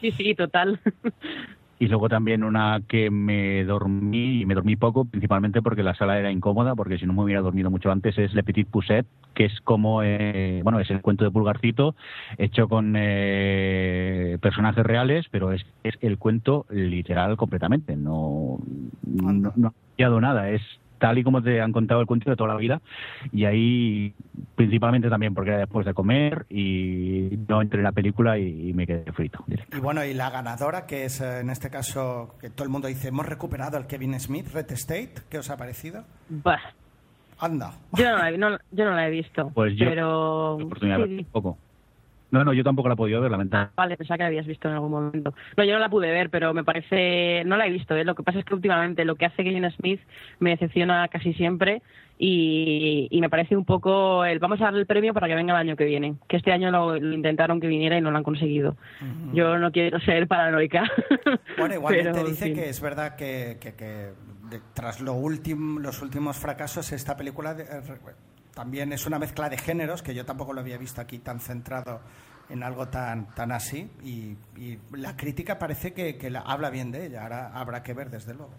Sí, 0.00 0.10
sí, 0.12 0.34
total. 0.34 0.80
Y 1.78 1.88
luego 1.88 2.08
también 2.08 2.44
una 2.44 2.80
que 2.86 3.10
me 3.10 3.64
dormí, 3.64 4.40
y 4.40 4.46
me 4.46 4.54
dormí 4.54 4.76
poco, 4.76 5.04
principalmente 5.04 5.60
porque 5.60 5.82
la 5.82 5.94
sala 5.94 6.18
era 6.18 6.30
incómoda, 6.30 6.74
porque 6.74 6.98
si 6.98 7.06
no 7.06 7.12
me 7.12 7.22
hubiera 7.22 7.40
dormido 7.40 7.70
mucho 7.70 7.90
antes, 7.90 8.16
es 8.16 8.32
Le 8.34 8.44
Petit 8.44 8.68
Pousset, 8.68 9.06
que 9.34 9.46
es 9.46 9.60
como, 9.62 10.02
eh, 10.02 10.60
bueno, 10.62 10.78
es 10.78 10.90
el 10.90 11.00
cuento 11.00 11.24
de 11.24 11.30
Pulgarcito, 11.30 11.96
hecho 12.38 12.68
con 12.68 12.94
eh, 12.96 14.38
personajes 14.40 14.84
reales, 14.84 15.26
pero 15.30 15.52
es, 15.52 15.66
es 15.82 15.98
el 16.00 16.18
cuento 16.18 16.66
literal 16.70 17.36
completamente, 17.36 17.96
no, 17.96 18.58
no, 19.02 19.52
no 19.56 19.68
ha 19.68 19.72
cambiado 19.72 20.20
nada, 20.20 20.50
es 20.50 20.62
tal 20.98 21.18
y 21.18 21.22
como 21.24 21.42
te 21.42 21.60
han 21.60 21.72
contado 21.72 22.00
el 22.00 22.06
cuento 22.06 22.30
de 22.30 22.36
toda 22.36 22.54
la 22.54 22.60
vida, 22.60 22.80
y 23.32 23.44
ahí 23.44 24.14
principalmente 24.54 25.08
también 25.08 25.34
porque 25.34 25.50
era 25.50 25.58
después 25.60 25.84
de 25.86 25.94
comer 25.94 26.46
y 26.50 27.38
no 27.48 27.60
entré 27.62 27.80
en 27.80 27.84
la 27.84 27.92
película 27.92 28.38
y, 28.38 28.70
y 28.70 28.72
me 28.72 28.86
quedé 28.86 29.10
frito. 29.12 29.42
directo. 29.46 29.76
Y 29.76 29.80
bueno, 29.80 30.04
y 30.04 30.14
la 30.14 30.30
ganadora, 30.30 30.86
que 30.86 31.04
es 31.04 31.20
eh, 31.20 31.40
en 31.40 31.50
este 31.50 31.70
caso, 31.70 32.34
que 32.40 32.50
todo 32.50 32.64
el 32.64 32.70
mundo 32.70 32.88
dice, 32.88 33.08
hemos 33.08 33.26
recuperado 33.26 33.76
al 33.76 33.86
Kevin 33.86 34.18
Smith, 34.20 34.46
Red 34.52 34.70
State, 34.72 35.14
¿qué 35.28 35.38
os 35.38 35.50
ha 35.50 35.56
parecido? 35.56 36.04
Bah, 36.28 36.60
Anda. 37.38 37.72
yo, 37.92 38.10
no 38.10 38.16
la, 38.18 38.30
he- 38.30 38.38
no- 38.38 38.58
yo 38.70 38.84
no 38.84 38.92
la 38.94 39.06
he 39.08 39.10
visto, 39.10 39.50
Pues 39.54 39.74
yo 39.76 39.86
pero... 39.88 40.54
oportunidad 40.54 41.04
sí, 41.06 41.26
poco. 41.32 41.58
No, 42.34 42.44
no, 42.44 42.52
yo 42.52 42.62
tampoco 42.64 42.88
la 42.88 42.94
he 42.94 42.96
podido 42.96 43.20
ver, 43.20 43.30
lamentablemente. 43.30 43.74
Vale, 43.76 43.96
pensaba 43.96 44.18
que 44.18 44.24
la 44.24 44.28
habías 44.28 44.46
visto 44.46 44.68
en 44.68 44.74
algún 44.74 44.90
momento. 44.90 45.32
No, 45.56 45.64
yo 45.64 45.72
no 45.72 45.78
la 45.78 45.88
pude 45.88 46.10
ver, 46.10 46.28
pero 46.30 46.52
me 46.52 46.64
parece. 46.64 47.42
No 47.46 47.56
la 47.56 47.66
he 47.66 47.70
visto, 47.70 47.96
¿eh? 47.96 48.04
Lo 48.04 48.14
que 48.14 48.22
pasa 48.22 48.40
es 48.40 48.44
que 48.44 48.54
últimamente 48.54 49.04
lo 49.04 49.14
que 49.16 49.26
hace 49.26 49.44
Kevin 49.44 49.70
Smith 49.70 50.00
me 50.40 50.50
decepciona 50.50 51.08
casi 51.08 51.32
siempre 51.34 51.80
y, 52.18 53.08
y 53.10 53.20
me 53.20 53.28
parece 53.30 53.56
un 53.56 53.64
poco 53.64 54.24
el 54.24 54.38
vamos 54.38 54.60
a 54.60 54.64
darle 54.64 54.80
el 54.80 54.86
premio 54.86 55.12
para 55.14 55.26
que 55.28 55.34
venga 55.34 55.52
el 55.54 55.60
año 55.60 55.76
que 55.76 55.84
viene. 55.84 56.14
Que 56.28 56.36
este 56.36 56.52
año 56.52 56.70
lo, 56.70 56.98
lo 56.98 57.14
intentaron 57.14 57.60
que 57.60 57.66
viniera 57.66 57.96
y 57.96 58.00
no 58.00 58.10
lo 58.10 58.16
han 58.18 58.22
conseguido. 58.24 58.76
Yo 59.32 59.58
no 59.58 59.70
quiero 59.72 59.98
ser 60.00 60.26
paranoica. 60.26 60.84
Bueno, 61.58 61.74
igualmente 61.76 62.10
pero, 62.12 62.26
en 62.26 62.32
dice 62.32 62.44
fin. 62.46 62.54
que 62.54 62.68
es 62.68 62.80
verdad 62.80 63.14
que, 63.16 63.58
que- 63.60 63.74
que 63.74 63.84
de- 64.50 64.60
tras 64.74 65.00
lo 65.00 65.14
último, 65.14 65.78
los 65.78 66.02
últimos 66.02 66.36
fracasos, 66.36 66.92
esta 66.92 67.16
película 67.16 67.54
de- 67.54 67.62
eh, 67.64 67.80
también 68.54 68.92
es 68.92 69.06
una 69.06 69.18
mezcla 69.18 69.48
de 69.48 69.58
géneros, 69.58 70.02
que 70.02 70.14
yo 70.14 70.24
tampoco 70.24 70.52
lo 70.52 70.60
había 70.60 70.78
visto 70.78 71.00
aquí 71.00 71.18
tan 71.18 71.40
centrado 71.40 72.00
en 72.50 72.62
algo 72.62 72.88
tan, 72.88 73.26
tan 73.34 73.52
así. 73.52 73.90
Y, 74.04 74.36
y 74.60 74.78
la 74.96 75.16
crítica 75.16 75.58
parece 75.58 75.92
que, 75.92 76.16
que 76.16 76.30
la, 76.30 76.40
habla 76.40 76.70
bien 76.70 76.90
de 76.92 77.06
ella. 77.06 77.22
Ahora 77.22 77.50
habrá 77.54 77.82
que 77.82 77.94
ver, 77.94 78.10
desde 78.10 78.34
luego. 78.34 78.52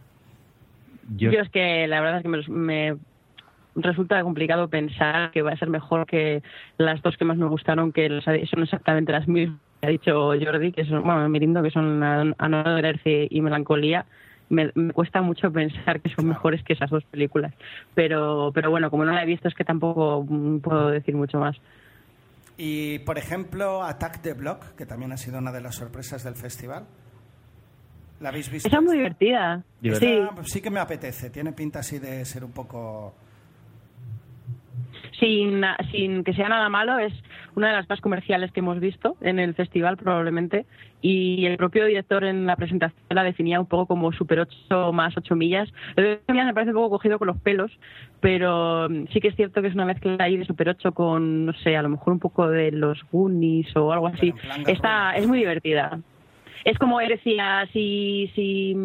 Yo, 1.15 1.31
Yo 1.31 1.39
es 1.39 1.49
que 1.49 1.87
la 1.87 2.01
verdad 2.01 2.17
es 2.17 2.23
que 2.23 2.29
me, 2.29 2.41
me 2.47 2.97
resulta 3.75 4.21
complicado 4.23 4.67
pensar 4.69 5.31
que 5.31 5.41
va 5.41 5.51
a 5.51 5.57
ser 5.57 5.69
mejor 5.69 6.05
que 6.05 6.41
las 6.77 7.01
dos 7.01 7.15
que 7.17 7.25
más 7.25 7.37
me 7.37 7.45
gustaron, 7.47 7.91
que 7.91 8.09
las- 8.09 8.25
son 8.49 8.63
exactamente 8.63 9.11
las 9.11 9.27
mismas 9.27 9.59
que 9.81 9.87
ha 9.87 9.91
dicho 9.91 10.13
Jordi, 10.39 10.71
que 10.71 10.85
son, 10.85 11.03
bueno, 11.03 11.27
Mirindo, 11.29 11.61
que 11.61 11.71
son 11.71 12.01
Earth 12.03 13.01
y 13.05 13.41
Melancolía. 13.41 14.05
Me, 14.49 14.71
me 14.75 14.93
cuesta 14.93 15.21
mucho 15.21 15.51
pensar 15.51 16.01
que 16.01 16.09
son 16.13 16.27
mejores 16.27 16.63
que 16.63 16.73
esas 16.73 16.89
dos 16.89 17.03
películas. 17.05 17.53
Pero, 17.93 18.51
pero 18.53 18.69
bueno, 18.69 18.89
como 18.91 19.05
no 19.05 19.11
la 19.11 19.23
he 19.23 19.25
visto, 19.25 19.47
es 19.47 19.55
que 19.55 19.63
tampoco 19.63 20.25
mm, 20.27 20.59
puedo 20.59 20.89
decir 20.89 21.15
mucho 21.15 21.39
más. 21.39 21.55
Y, 22.57 22.99
por 22.99 23.17
ejemplo, 23.17 23.83
Attack 23.83 24.21
the 24.21 24.33
Block, 24.33 24.75
que 24.75 24.85
también 24.85 25.11
ha 25.11 25.17
sido 25.17 25.39
una 25.39 25.51
de 25.51 25.61
las 25.61 25.75
sorpresas 25.75 26.23
del 26.23 26.35
festival. 26.35 26.85
¿La 28.21 28.29
habéis 28.29 28.49
visto? 28.49 28.67
Esa 28.69 28.77
es 28.77 28.83
muy 28.83 28.95
divertida. 28.95 29.63
Esta 29.83 29.99
Sí, 29.99 30.19
sí 30.43 30.61
que 30.61 30.69
me 30.69 30.79
apetece. 30.79 31.29
Tiene 31.29 31.51
pinta 31.51 31.79
así 31.79 31.99
de 31.99 32.23
ser 32.23 32.45
un 32.45 32.53
poco... 32.53 33.13
sin, 35.19 35.61
sin 35.91 36.23
que 36.23 36.33
sea 36.33 36.47
nada 36.47 36.69
malo, 36.69 36.97
es 36.97 37.13
una 37.55 37.67
de 37.67 37.73
las 37.73 37.89
más 37.89 38.01
comerciales 38.01 38.51
que 38.51 38.59
hemos 38.59 38.79
visto 38.79 39.15
en 39.21 39.39
el 39.39 39.53
festival 39.55 39.97
probablemente. 39.97 40.65
Y 41.01 41.45
el 41.45 41.57
propio 41.57 41.85
director 41.85 42.23
en 42.23 42.45
la 42.45 42.55
presentación 42.55 43.01
la 43.09 43.23
definía 43.23 43.59
un 43.59 43.67
poco 43.67 43.85
como 43.85 44.11
Super 44.11 44.41
8 44.41 44.91
más 44.91 45.15
8 45.15 45.35
millas. 45.35 45.69
8 45.97 46.19
millas 46.29 46.45
me 46.45 46.53
parece 46.53 46.71
un 46.71 46.77
poco 46.77 46.91
cogido 46.91 47.19
con 47.19 47.27
los 47.27 47.37
pelos, 47.37 47.71
pero 48.19 48.89
mm, 48.89 49.07
sí 49.13 49.21
que 49.21 49.29
es 49.29 49.35
cierto 49.35 49.61
que 49.61 49.67
es 49.67 49.75
una 49.75 49.85
mezcla 49.85 50.17
ahí 50.19 50.37
de 50.37 50.45
Super 50.45 50.69
8 50.69 50.91
con, 50.93 51.45
no 51.45 51.53
sé, 51.53 51.77
a 51.77 51.81
lo 51.81 51.89
mejor 51.89 52.13
un 52.13 52.19
poco 52.19 52.47
de 52.49 52.71
los 52.71 53.03
Goonies 53.11 53.75
o 53.75 53.91
algo 53.91 54.07
así. 54.07 54.33
Está, 54.67 55.15
es 55.15 55.27
muy 55.27 55.39
divertida. 55.39 55.99
Es 56.63 56.79
como 56.79 56.99
él 56.99 57.09
decía, 57.09 57.67
si, 57.71 58.31
si 58.33 58.75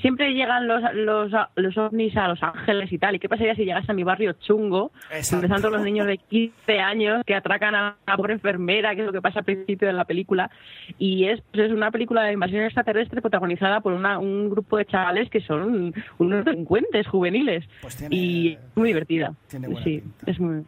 siempre 0.00 0.32
llegan 0.34 0.66
los, 0.68 0.82
los, 0.94 1.30
los 1.56 1.76
ovnis 1.78 2.16
a 2.16 2.28
Los 2.28 2.42
Ángeles 2.42 2.92
y 2.92 2.98
tal, 2.98 3.14
¿y 3.16 3.18
qué 3.18 3.28
pasaría 3.28 3.54
si 3.54 3.64
llegas 3.64 3.88
a 3.88 3.92
mi 3.92 4.04
barrio 4.04 4.32
chungo, 4.34 4.92
Exacto. 5.10 5.30
donde 5.36 5.46
están 5.46 5.60
todos 5.62 5.74
los 5.74 5.82
niños 5.84 6.06
de 6.06 6.18
15 6.18 6.78
años 6.80 7.22
que 7.26 7.34
atracan 7.34 7.74
a 7.74 7.96
una 8.06 8.16
pobre 8.16 8.34
enfermera, 8.34 8.94
que 8.94 9.00
es 9.02 9.06
lo 9.06 9.12
que 9.12 9.22
pasa 9.22 9.40
al 9.40 9.44
principio 9.44 9.88
de 9.88 9.94
la 9.94 10.04
película? 10.04 10.50
Y 10.98 11.24
es, 11.26 11.40
pues 11.52 11.66
es 11.66 11.72
una 11.72 11.90
película 11.90 12.22
de 12.22 12.32
invasión 12.32 12.62
extraterrestre 12.62 13.20
protagonizada 13.20 13.80
por 13.80 13.92
una, 13.92 14.18
un 14.18 14.50
grupo 14.50 14.76
de 14.76 14.84
chavales 14.86 15.30
que 15.30 15.40
son 15.40 15.92
unos 16.18 16.44
delincuentes 16.44 17.06
juveniles. 17.06 17.64
Pues 17.80 17.96
tiene- 17.96 18.14
y 18.16 18.52
es 18.54 18.58
muy 18.76 18.88
divertida. 18.88 19.32
tiene 19.48 19.66
buena 19.68 19.84
sí, 19.84 20.00
pinta. 20.00 20.30
es 20.30 20.40
muy... 20.40 20.62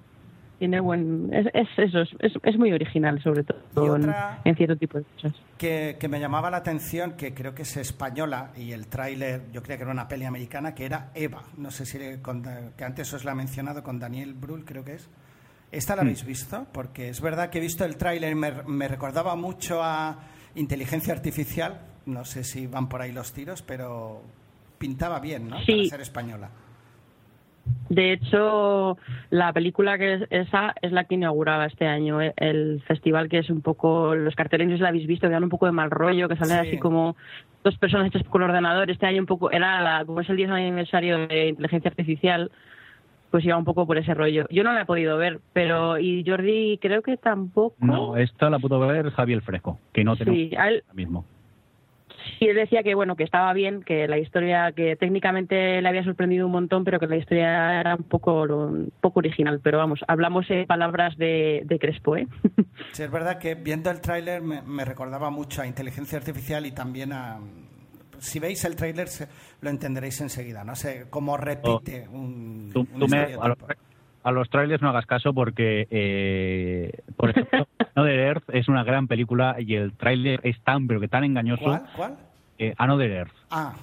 Tiene 0.61 0.78
buen, 0.78 1.30
es, 1.32 1.46
es 1.54 1.68
eso, 1.78 2.02
es, 2.02 2.32
es, 2.42 2.56
muy 2.58 2.70
original 2.70 3.20
sobre 3.22 3.42
todo 3.44 3.96
en, 4.44 4.56
cierto 4.56 4.76
tipo 4.76 4.98
de 4.98 5.04
cosas. 5.16 5.32
que, 5.56 5.96
que 5.98 6.06
me 6.06 6.20
llamaba 6.20 6.50
la 6.50 6.58
atención, 6.58 7.12
que 7.16 7.32
creo 7.34 7.54
que 7.54 7.62
es 7.62 7.76
española, 7.78 8.50
y 8.56 8.72
el 8.72 8.86
tráiler, 8.86 9.50
yo 9.52 9.62
creía 9.62 9.78
que 9.78 9.84
era 9.84 9.92
una 9.92 10.06
peli 10.06 10.26
americana, 10.26 10.74
que 10.74 10.84
era 10.84 11.11
Eva. 11.14 11.42
No 11.56 11.70
sé 11.70 11.86
si 11.86 11.98
con- 12.20 12.44
que 12.76 12.84
antes 12.84 13.11
os 13.14 13.24
la 13.24 13.32
he 13.32 13.34
mencionado 13.34 13.82
con 13.82 13.98
Daniel 13.98 14.34
Brühl, 14.34 14.64
creo 14.66 14.84
que 14.84 14.92
es. 14.96 15.08
¿Esta 15.72 15.96
la 15.96 16.02
habéis 16.02 16.24
visto? 16.26 16.66
Porque 16.72 17.08
es 17.08 17.20
verdad 17.22 17.48
que 17.48 17.56
he 17.56 17.62
visto 17.62 17.84
el 17.86 17.96
tráiler 17.96 18.32
y 18.32 18.34
me, 18.34 18.52
me 18.66 18.86
recordaba 18.86 19.34
mucho 19.36 19.82
a 19.82 20.18
inteligencia 20.56 21.14
artificial. 21.14 21.80
No 22.04 22.24
sé 22.26 22.44
si 22.44 22.66
van 22.66 22.86
por 22.88 23.00
ahí 23.00 23.12
los 23.12 23.32
tiros, 23.32 23.62
pero 23.62 24.20
pintaba 24.78 25.20
bien, 25.20 25.48
¿no? 25.48 25.58
Sí. 25.64 25.72
Para 25.72 25.88
ser 25.88 26.00
española. 26.02 26.50
De 27.88 28.12
hecho, 28.12 28.98
la 29.30 29.52
película 29.52 29.98
que 29.98 30.14
es 30.14 30.22
esa 30.30 30.74
es 30.80 30.92
la 30.92 31.04
que 31.04 31.16
inauguraba 31.16 31.66
este 31.66 31.86
año 31.86 32.20
eh, 32.22 32.32
el 32.36 32.80
festival, 32.86 33.28
que 33.28 33.38
es 33.38 33.50
un 33.50 33.62
poco, 33.62 34.14
los 34.14 34.34
carteles 34.36 34.68
no 34.68 34.72
sé 34.74 34.76
si 34.78 34.82
la 34.82 34.88
habéis 34.90 35.06
visto, 35.08 35.26
que 35.26 35.32
dan 35.32 35.42
un 35.44 35.50
poco 35.50 35.66
de 35.66 35.72
mal 35.72 35.90
rollo, 35.90 36.28
que 36.28 36.36
salen 36.36 36.62
Sí. 36.62 36.68
así 36.68 36.78
como 36.78 37.16
dos 37.64 37.76
personas 37.78 38.06
hechas 38.08 38.22
con 38.28 38.42
ordenador. 38.42 38.90
Este 38.90 39.06
año 39.06 39.20
un 39.20 39.26
poco, 39.26 39.50
era 39.50 39.80
la, 39.82 40.04
como 40.04 40.20
es 40.20 40.28
el 40.30 40.36
10 40.36 40.50
aniversario 40.50 41.26
de 41.26 41.48
inteligencia 41.48 41.88
artificial, 41.90 42.50
pues 43.32 43.44
iba 43.44 43.56
un 43.56 43.64
poco 43.64 43.86
por 43.86 43.98
ese 43.98 44.14
rollo. 44.14 44.46
Yo 44.50 44.62
no 44.64 44.72
la 44.72 44.82
he 44.82 44.86
podido 44.86 45.16
ver, 45.16 45.40
pero, 45.52 45.98
y 45.98 46.24
Jordi 46.26 46.78
creo 46.80 47.02
que 47.02 47.16
tampoco. 47.16 47.74
no, 47.80 48.16
esta 48.16 48.50
la 48.50 48.58
pudo 48.58 48.78
ver 48.80 49.11
Javier 49.11 49.42
Fresco, 49.42 49.78
que 49.92 50.04
no 50.04 50.16
tenemos 50.16 50.38
Sí, 50.38 50.50
él, 50.52 50.58
ahora 50.58 50.94
mismo. 50.94 51.24
Sí, 52.39 52.47
él 52.47 52.57
decía 52.57 52.83
que 52.83 52.95
bueno, 52.95 53.16
que 53.16 53.24
estaba 53.24 53.53
bien, 53.53 53.83
que 53.83 54.07
la 54.09 54.18
historia, 54.18 54.72
que 54.72 54.97
técnicamente 54.97 55.81
le 55.83 55.89
había 55.89 56.05
sorprendido 56.05 56.47
un 56.47 56.53
montón, 56.53 56.85
pero 56.85 56.99
que 57.01 57.07
la 57.07 57.16
historia 57.16 57.81
era 57.81 57.97
un 57.97 58.05
poco, 58.05 58.43
un 58.45 58.93
poco 59.01 59.20
original. 59.20 59.61
Pero 59.62 59.78
vamos, 59.78 60.01
hablamos 60.09 60.49
en 60.51 60.66
palabras 60.66 61.16
de, 61.16 61.62
de 61.64 61.78
Crespo, 61.78 62.16
¿eh? 62.16 62.26
Sí, 62.93 63.03
es 63.03 63.11
verdad 63.11 63.39
que 63.39 63.55
viendo 63.55 63.91
el 63.91 64.01
tráiler 64.01 64.43
me, 64.43 64.62
me 64.62 64.85
recordaba 64.85 65.31
mucho 65.31 65.62
a 65.62 65.66
inteligencia 65.66 66.18
artificial 66.18 66.64
y 66.66 66.72
también 66.72 67.12
a... 67.12 67.39
Si 68.18 68.39
veis 68.39 68.64
el 68.64 68.76
tráiler 68.76 69.09
se- 69.09 69.28
lo 69.61 69.70
entenderéis 69.70 70.20
enseguida, 70.20 70.62
no 70.64 70.74
sé 70.74 71.07
cómo 71.09 71.37
repite 71.37 72.07
un, 72.09 72.70
Tú, 72.72 72.81
un 72.93 73.01
tú 73.01 73.09
me- 73.09 73.18
a. 73.35 73.57
a 74.23 74.33
los 74.33 74.49
trailers 74.51 74.83
no 74.83 74.89
hagas 74.91 75.07
caso 75.07 75.33
porque, 75.33 75.87
eh, 75.91 76.93
por 77.16 77.31
ejemplo, 77.31 77.66
Another 77.95 78.18
Earth 78.21 78.45
es 78.53 78.68
una 78.68 78.85
gran 78.85 79.09
película 79.09 79.57
y 79.59 79.75
el 79.75 79.93
tráiler 79.95 80.41
es 80.43 80.61
tan, 80.62 80.87
pero 80.87 81.01
que 81.01 81.09
tan 81.09 81.25
engañoso. 81.25 81.64
¿Cuál? 81.64 81.83
¿Cuál? 81.97 82.16
eh, 82.59 82.75
Another 82.79 83.11
Earth. 83.11 83.33
Ah, 83.51 83.75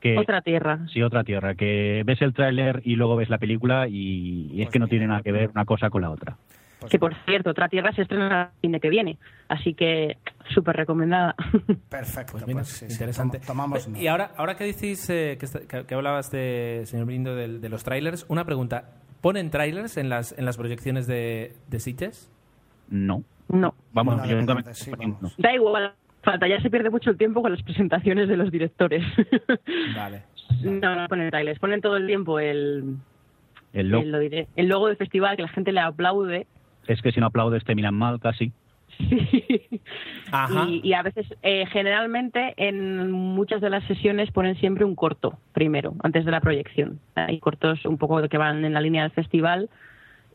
Que, 0.00 0.16
Otra 0.18 0.42
tierra. 0.42 0.80
Sí, 0.92 1.02
otra 1.02 1.24
tierra. 1.24 1.54
Que 1.54 2.02
ves 2.06 2.20
el 2.22 2.32
tráiler 2.34 2.82
y 2.84 2.96
luego 2.96 3.16
ves 3.16 3.28
la 3.30 3.38
película 3.38 3.88
y, 3.88 4.48
y 4.52 4.60
es 4.62 4.66
Pues 4.66 4.72
que 4.72 4.78
no 4.78 4.84
mira. 4.86 4.90
tiene 4.90 5.06
nada 5.08 5.22
que 5.22 5.32
ver 5.32 5.50
una 5.50 5.64
cosa 5.64 5.90
con 5.90 6.02
la 6.02 6.10
otra. 6.10 6.36
pues 6.80 6.90
Que 6.92 6.98
por 7.00 7.14
cierto, 7.24 7.50
otra 7.50 7.68
tierra 7.68 7.92
se 7.92 8.02
estrena 8.02 8.50
el 8.54 8.60
cine 8.60 8.80
que 8.80 8.90
viene. 8.90 9.18
Así 9.48 9.74
que 9.74 10.16
súper 10.54 10.76
recomendada. 10.76 11.34
perfecto. 11.88 12.32
Pues 12.32 12.46
mira, 12.46 12.58
pues 12.60 12.68
sí, 12.68 12.86
sí, 12.86 12.92
interesante. 12.92 13.38
tom- 13.38 13.46
tomamos 13.48 13.86
y 13.88 13.90
nota. 13.90 14.10
ahora, 14.12 14.30
ahora 14.36 14.56
que 14.56 14.64
decís 14.64 15.08
eh, 15.10 15.36
que, 15.40 15.84
que- 15.86 15.94
hablabas 15.94 16.30
de, 16.30 16.82
señor 16.86 17.06
Brindo, 17.06 17.34
de, 17.34 17.68
los 17.68 17.82
trailers, 17.84 18.24
una 18.28 18.44
pregunta. 18.44 18.84
¿Ponen 19.20 19.50
trailers 19.50 19.96
en 19.96 20.08
las, 20.08 20.36
en 20.38 20.44
las 20.44 20.56
proyecciones 20.56 21.06
de, 21.06 21.52
de 21.68 21.80
Sitges? 21.80 22.30
No. 22.88 23.22
no. 23.48 23.74
Vamos, 23.92 24.16
No, 24.18 24.26
yo 24.26 24.36
nunca 24.36 24.54
me... 24.54 24.62
sí, 24.74 24.90
vamos. 24.96 25.20
no. 25.22 25.30
Da 25.38 25.52
igual. 25.54 25.92
Falta, 26.22 26.48
ya 26.48 26.60
se 26.60 26.68
pierde 26.70 26.90
mucho 26.90 27.10
el 27.10 27.16
tiempo 27.16 27.42
con 27.42 27.52
las 27.52 27.62
presentaciones 27.62 28.28
de 28.28 28.36
los 28.36 28.50
directores. 28.50 29.04
Vale. 29.96 30.22
no, 30.62 30.94
no 30.96 31.08
ponen 31.08 31.30
trailers, 31.30 31.58
ponen 31.58 31.80
todo 31.80 31.96
el 31.96 32.06
tiempo 32.06 32.38
el, 32.40 32.96
El 33.72 33.88
logo. 33.88 34.02
el, 34.02 34.10
lo 34.12 34.18
diré, 34.18 34.48
el 34.56 34.66
logo 34.66 34.88
del 34.88 34.96
festival, 34.96 35.36
que 35.36 35.42
la 35.42 35.48
gente 35.48 35.72
le 35.72 35.80
aplaude 35.80 36.46
Es 36.86 37.00
que 37.02 37.12
si 37.12 37.20
no 37.20 37.26
aplaudes 37.26 37.64
te 37.64 37.74
miran 37.74 37.94
mal 37.94 38.18
casi. 38.20 38.52
Sí. 39.08 39.80
Ajá. 40.32 40.66
Y, 40.68 40.80
y 40.86 40.92
a 40.92 41.02
veces, 41.02 41.26
eh, 41.42 41.64
generalmente, 41.72 42.52
en 42.56 43.10
muchas 43.10 43.60
de 43.60 43.70
las 43.70 43.84
sesiones 43.84 44.30
ponen 44.32 44.56
siempre 44.56 44.84
un 44.84 44.94
corto 44.94 45.38
primero, 45.52 45.94
antes 46.02 46.24
de 46.24 46.30
la 46.30 46.40
proyección. 46.40 47.00
Hay 47.14 47.38
cortos 47.40 47.84
un 47.86 47.96
poco 47.96 48.20
que 48.28 48.36
van 48.38 48.64
en 48.64 48.74
la 48.74 48.80
línea 48.80 49.02
del 49.02 49.12
festival 49.12 49.70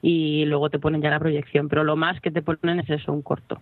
y 0.01 0.45
luego 0.45 0.69
te 0.69 0.79
ponen 0.79 1.01
ya 1.01 1.09
la 1.09 1.19
proyección. 1.19 1.69
Pero 1.69 1.83
lo 1.83 1.95
más 1.95 2.19
que 2.21 2.31
te 2.31 2.41
ponen 2.41 2.79
es 2.79 2.89
eso, 2.89 3.13
un 3.13 3.21
corto. 3.21 3.61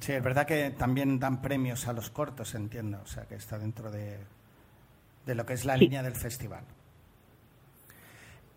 Sí, 0.00 0.12
es 0.12 0.22
verdad 0.22 0.46
que 0.46 0.70
también 0.70 1.18
dan 1.18 1.42
premios 1.42 1.88
a 1.88 1.92
los 1.92 2.10
cortos, 2.10 2.54
entiendo. 2.54 2.98
O 3.02 3.06
sea, 3.06 3.24
que 3.24 3.34
está 3.34 3.58
dentro 3.58 3.90
de, 3.90 4.16
de 5.26 5.34
lo 5.34 5.44
que 5.44 5.54
es 5.54 5.64
la 5.64 5.74
Sí. 5.74 5.80
línea 5.80 6.02
del 6.02 6.14
festival. 6.14 6.64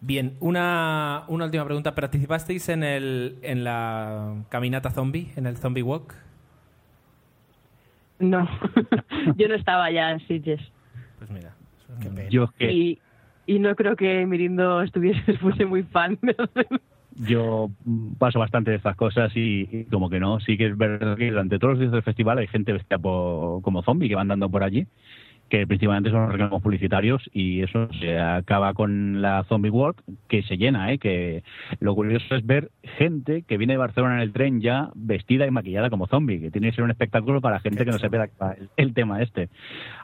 Bien, 0.01 0.35
una, 0.39 1.23
una 1.27 1.45
última 1.45 1.65
pregunta. 1.65 1.93
¿Participasteis 1.93 2.69
en, 2.69 2.83
el, 2.83 3.37
en 3.41 3.63
la 3.63 4.35
caminata 4.49 4.91
zombie, 4.91 5.31
en 5.35 5.45
el 5.45 5.57
zombie 5.57 5.83
walk? 5.83 6.13
No, 8.19 8.47
yo 9.37 9.47
no 9.47 9.55
estaba 9.55 9.91
ya 9.91 10.11
en 10.11 10.19
Sitges. 10.27 10.61
Pues 11.17 11.29
mira. 11.31 11.53
Qué 12.01 12.09
pena. 12.09 12.29
Yo 12.29 12.43
es 12.45 12.51
que 12.51 12.71
Y, 12.71 12.99
y 13.45 13.59
no 13.59 13.75
creo 13.75 13.95
que 13.95 14.25
Mirindo 14.25 14.81
estuviese 14.81 15.33
fuese 15.39 15.65
muy 15.65 15.83
fan. 15.83 16.17
yo 17.15 17.69
mm, 17.85 18.13
paso 18.13 18.39
bastante 18.39 18.71
de 18.71 18.77
estas 18.77 18.95
cosas 18.95 19.31
y, 19.35 19.67
y 19.71 19.85
como 19.85 20.09
que 20.09 20.19
no, 20.19 20.39
sí 20.39 20.57
que 20.57 20.67
es 20.67 20.77
verdad 20.77 21.17
que 21.17 21.29
durante 21.29 21.59
todos 21.59 21.73
los 21.73 21.79
días 21.79 21.91
del 21.91 22.03
festival 22.03 22.37
hay 22.37 22.47
gente 22.47 22.71
vestida 22.73 22.97
po- 22.99 23.59
como 23.63 23.83
zombie 23.83 24.07
que 24.07 24.15
va 24.15 24.21
andando 24.21 24.49
por 24.49 24.63
allí, 24.63 24.85
que 25.49 25.65
principalmente 25.67 26.11
son 26.11 26.31
reclamos 26.31 26.61
publicitarios 26.61 27.29
y 27.33 27.61
eso 27.63 27.89
se 27.99 28.19
acaba 28.19 28.73
con 28.73 29.21
la 29.21 29.43
Zombie 29.45 29.71
Walk, 29.71 30.01
que 30.27 30.43
se 30.43 30.57
llena, 30.57 30.91
¿eh? 30.93 30.99
que 30.99 31.43
lo 31.79 31.95
curioso 31.95 32.35
es 32.35 32.45
ver 32.45 32.69
gente 32.97 33.43
que 33.47 33.57
viene 33.57 33.73
de 33.73 33.77
Barcelona 33.77 34.15
en 34.15 34.21
el 34.21 34.31
tren 34.31 34.61
ya 34.61 34.89
vestida 34.95 35.47
y 35.47 35.51
maquillada 35.51 35.89
como 35.89 36.07
zombie, 36.07 36.39
que 36.39 36.51
tiene 36.51 36.69
que 36.69 36.75
ser 36.75 36.83
un 36.83 36.91
espectáculo 36.91 37.41
para 37.41 37.59
gente 37.59 37.83
que 37.83 37.91
no 37.91 37.99
sepa 37.99 38.29
el, 38.57 38.69
el 38.77 38.93
tema 38.93 39.21
este. 39.21 39.49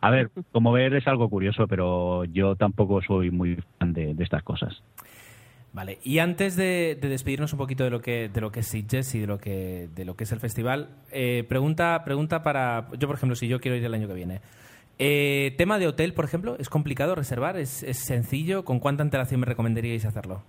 A 0.02 0.10
ver, 0.10 0.32
como 0.52 0.72
ver 0.72 0.94
es 0.96 1.08
algo 1.08 1.30
curioso, 1.30 1.68
pero 1.68 2.26
yo 2.26 2.56
tampoco 2.56 3.02
soy 3.02 3.30
muy 3.32 3.58
fan 3.80 3.94
de- 3.94 4.14
de 4.16 4.24
estas 4.24 4.44
cosas. 4.44 4.82
Vale, 5.74 6.00
y 6.06 6.20
antes 6.20 6.56
de, 6.56 6.98
de 7.02 7.10
despedirnos 7.10 7.52
un 7.52 7.60
poquito 7.60 7.84
de 7.84 7.90
lo 7.90 8.00
que 8.00 8.30
de 8.30 8.40
lo 8.40 8.50
que 8.50 8.62
es 8.62 8.68
Sitges 8.68 9.14
y 9.14 9.20
de 9.20 9.28
lo 9.28 9.38
que 9.40 9.90
de 9.94 10.06
lo 10.06 10.16
que 10.16 10.24
es 10.24 10.32
el 10.32 10.40
festival, 10.40 10.88
eh, 11.12 11.44
pregunta 11.50 12.02
pregunta 12.06 12.44
para 12.44 12.88
yo 12.98 13.08
por 13.08 13.18
ejemplo 13.18 13.36
si 13.36 13.50
yo 13.50 13.60
quiero 13.60 13.76
ir 13.76 13.84
el 13.84 13.94
año 13.94 14.08
que 14.08 14.14
viene. 14.14 14.40
Eh, 14.98 15.54
tema 15.58 15.78
de 15.78 15.88
hotel, 15.88 16.14
por 16.14 16.26
ejemplo, 16.26 16.56
es 16.58 16.70
complicado 16.70 17.16
reservar, 17.16 17.58
es, 17.58 17.84
es 17.84 18.06
sencillo. 18.06 18.64
¿Con 18.64 18.80
cuánta 18.80 19.04
antelación 19.04 19.42
me 19.42 19.46
recomendaríais 19.46 20.06
hacerlo? 20.06 20.44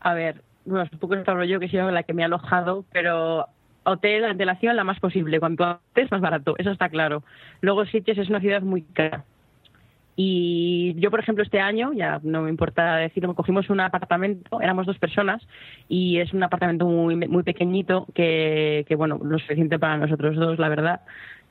A 0.00 0.14
ver, 0.14 0.42
bueno, 0.64 0.84
es 0.84 0.92
un 0.92 0.98
poco 0.98 1.14
esta 1.14 1.34
rollo 1.34 1.58
que 1.60 1.66
he 1.66 1.90
la 1.90 2.02
que 2.02 2.12
me 2.12 2.22
ha 2.22 2.26
alojado, 2.26 2.84
pero 2.92 3.46
hotel, 3.84 4.24
antelación, 4.24 4.76
la 4.76 4.84
más 4.84 5.00
posible. 5.00 5.40
Cuanto 5.40 5.64
antes, 5.64 6.10
más 6.10 6.20
barato, 6.20 6.54
eso 6.58 6.70
está 6.70 6.88
claro. 6.88 7.22
Luego, 7.60 7.86
Sitges 7.86 8.18
es 8.18 8.28
una 8.28 8.40
ciudad 8.40 8.62
muy 8.62 8.82
cara. 8.82 9.24
Y 10.20 10.94
yo, 10.98 11.12
por 11.12 11.20
ejemplo, 11.20 11.44
este 11.44 11.60
año, 11.60 11.92
ya 11.92 12.20
no 12.24 12.42
me 12.42 12.50
importa 12.50 12.96
decirlo, 12.96 13.34
cogimos 13.34 13.70
un 13.70 13.78
apartamento, 13.78 14.60
éramos 14.60 14.84
dos 14.84 14.98
personas, 14.98 15.46
y 15.88 16.18
es 16.18 16.32
un 16.32 16.42
apartamento 16.42 16.86
muy, 16.86 17.14
muy 17.14 17.44
pequeñito 17.44 18.04
que, 18.14 18.84
que, 18.88 18.96
bueno, 18.96 19.20
lo 19.22 19.38
suficiente 19.38 19.78
para 19.78 19.96
nosotros 19.96 20.34
dos, 20.34 20.58
la 20.58 20.68
verdad, 20.68 21.02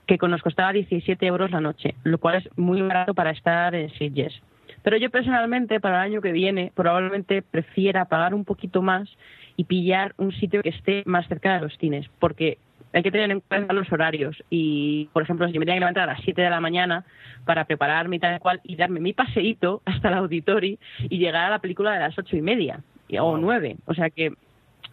que 0.08 0.18
nos 0.28 0.42
costaba 0.42 0.74
17 0.74 1.26
euros 1.26 1.52
la 1.52 1.62
noche, 1.62 1.96
lo 2.04 2.18
cual 2.18 2.36
es 2.36 2.50
muy 2.58 2.82
barato 2.82 3.14
para 3.14 3.32
estar 3.32 3.76
en 3.76 3.90
Sitges. 3.92 4.42
Pero 4.84 4.98
yo 4.98 5.10
personalmente, 5.10 5.80
para 5.80 5.98
el 5.98 6.12
año 6.12 6.22
que 6.22 6.32
viene, 6.32 6.72
probablemente 6.74 7.42
prefiera 7.42 8.06
pagar 8.06 8.34
un 8.34 8.46
poquito 8.46 8.82
más 8.82 9.10
y 9.58 9.66
pillar 9.66 10.14
un 10.18 10.32
sitio 10.32 10.62
que 10.62 10.70
esté 10.70 11.04
más 11.06 11.28
cerca 11.28 11.56
de 11.56 11.62
los 11.62 11.78
cines, 11.78 12.08
porque 12.20 12.58
hay 12.94 13.04
que 13.04 13.12
tener 13.12 13.30
en 13.32 13.42
cuenta 13.42 13.74
los 13.74 13.92
horarios. 13.92 14.42
Y, 14.50 15.10
por 15.14 15.24
ejemplo, 15.24 15.46
si 15.48 15.54
yo 15.54 15.60
me 15.60 15.66
tenía 15.66 15.76
que 15.76 15.82
levantar 15.82 16.10
a 16.10 16.14
las 16.14 16.22
7 16.24 16.42
de 16.42 16.50
la 16.50 16.62
mañana 16.62 17.06
para 17.46 17.66
prepararme 17.66 18.16
y 18.16 18.20
tal 18.20 18.40
cual, 18.40 18.62
y 18.64 18.76
darme 18.76 19.00
mi 19.00 19.14
paseíto 19.14 19.82
hasta 19.86 20.08
el 20.08 20.14
auditorio 20.14 20.78
y 21.02 21.18
llegar 21.18 21.46
a 21.46 21.50
la 21.50 21.60
película 21.60 21.94
de 21.94 22.00
las 22.00 22.18
ocho 22.18 22.38
y 22.38 22.42
media 22.42 22.82
o 23.20 23.38
nueve. 23.38 23.78
O 23.86 23.94
sea 23.94 24.10
que 24.10 24.34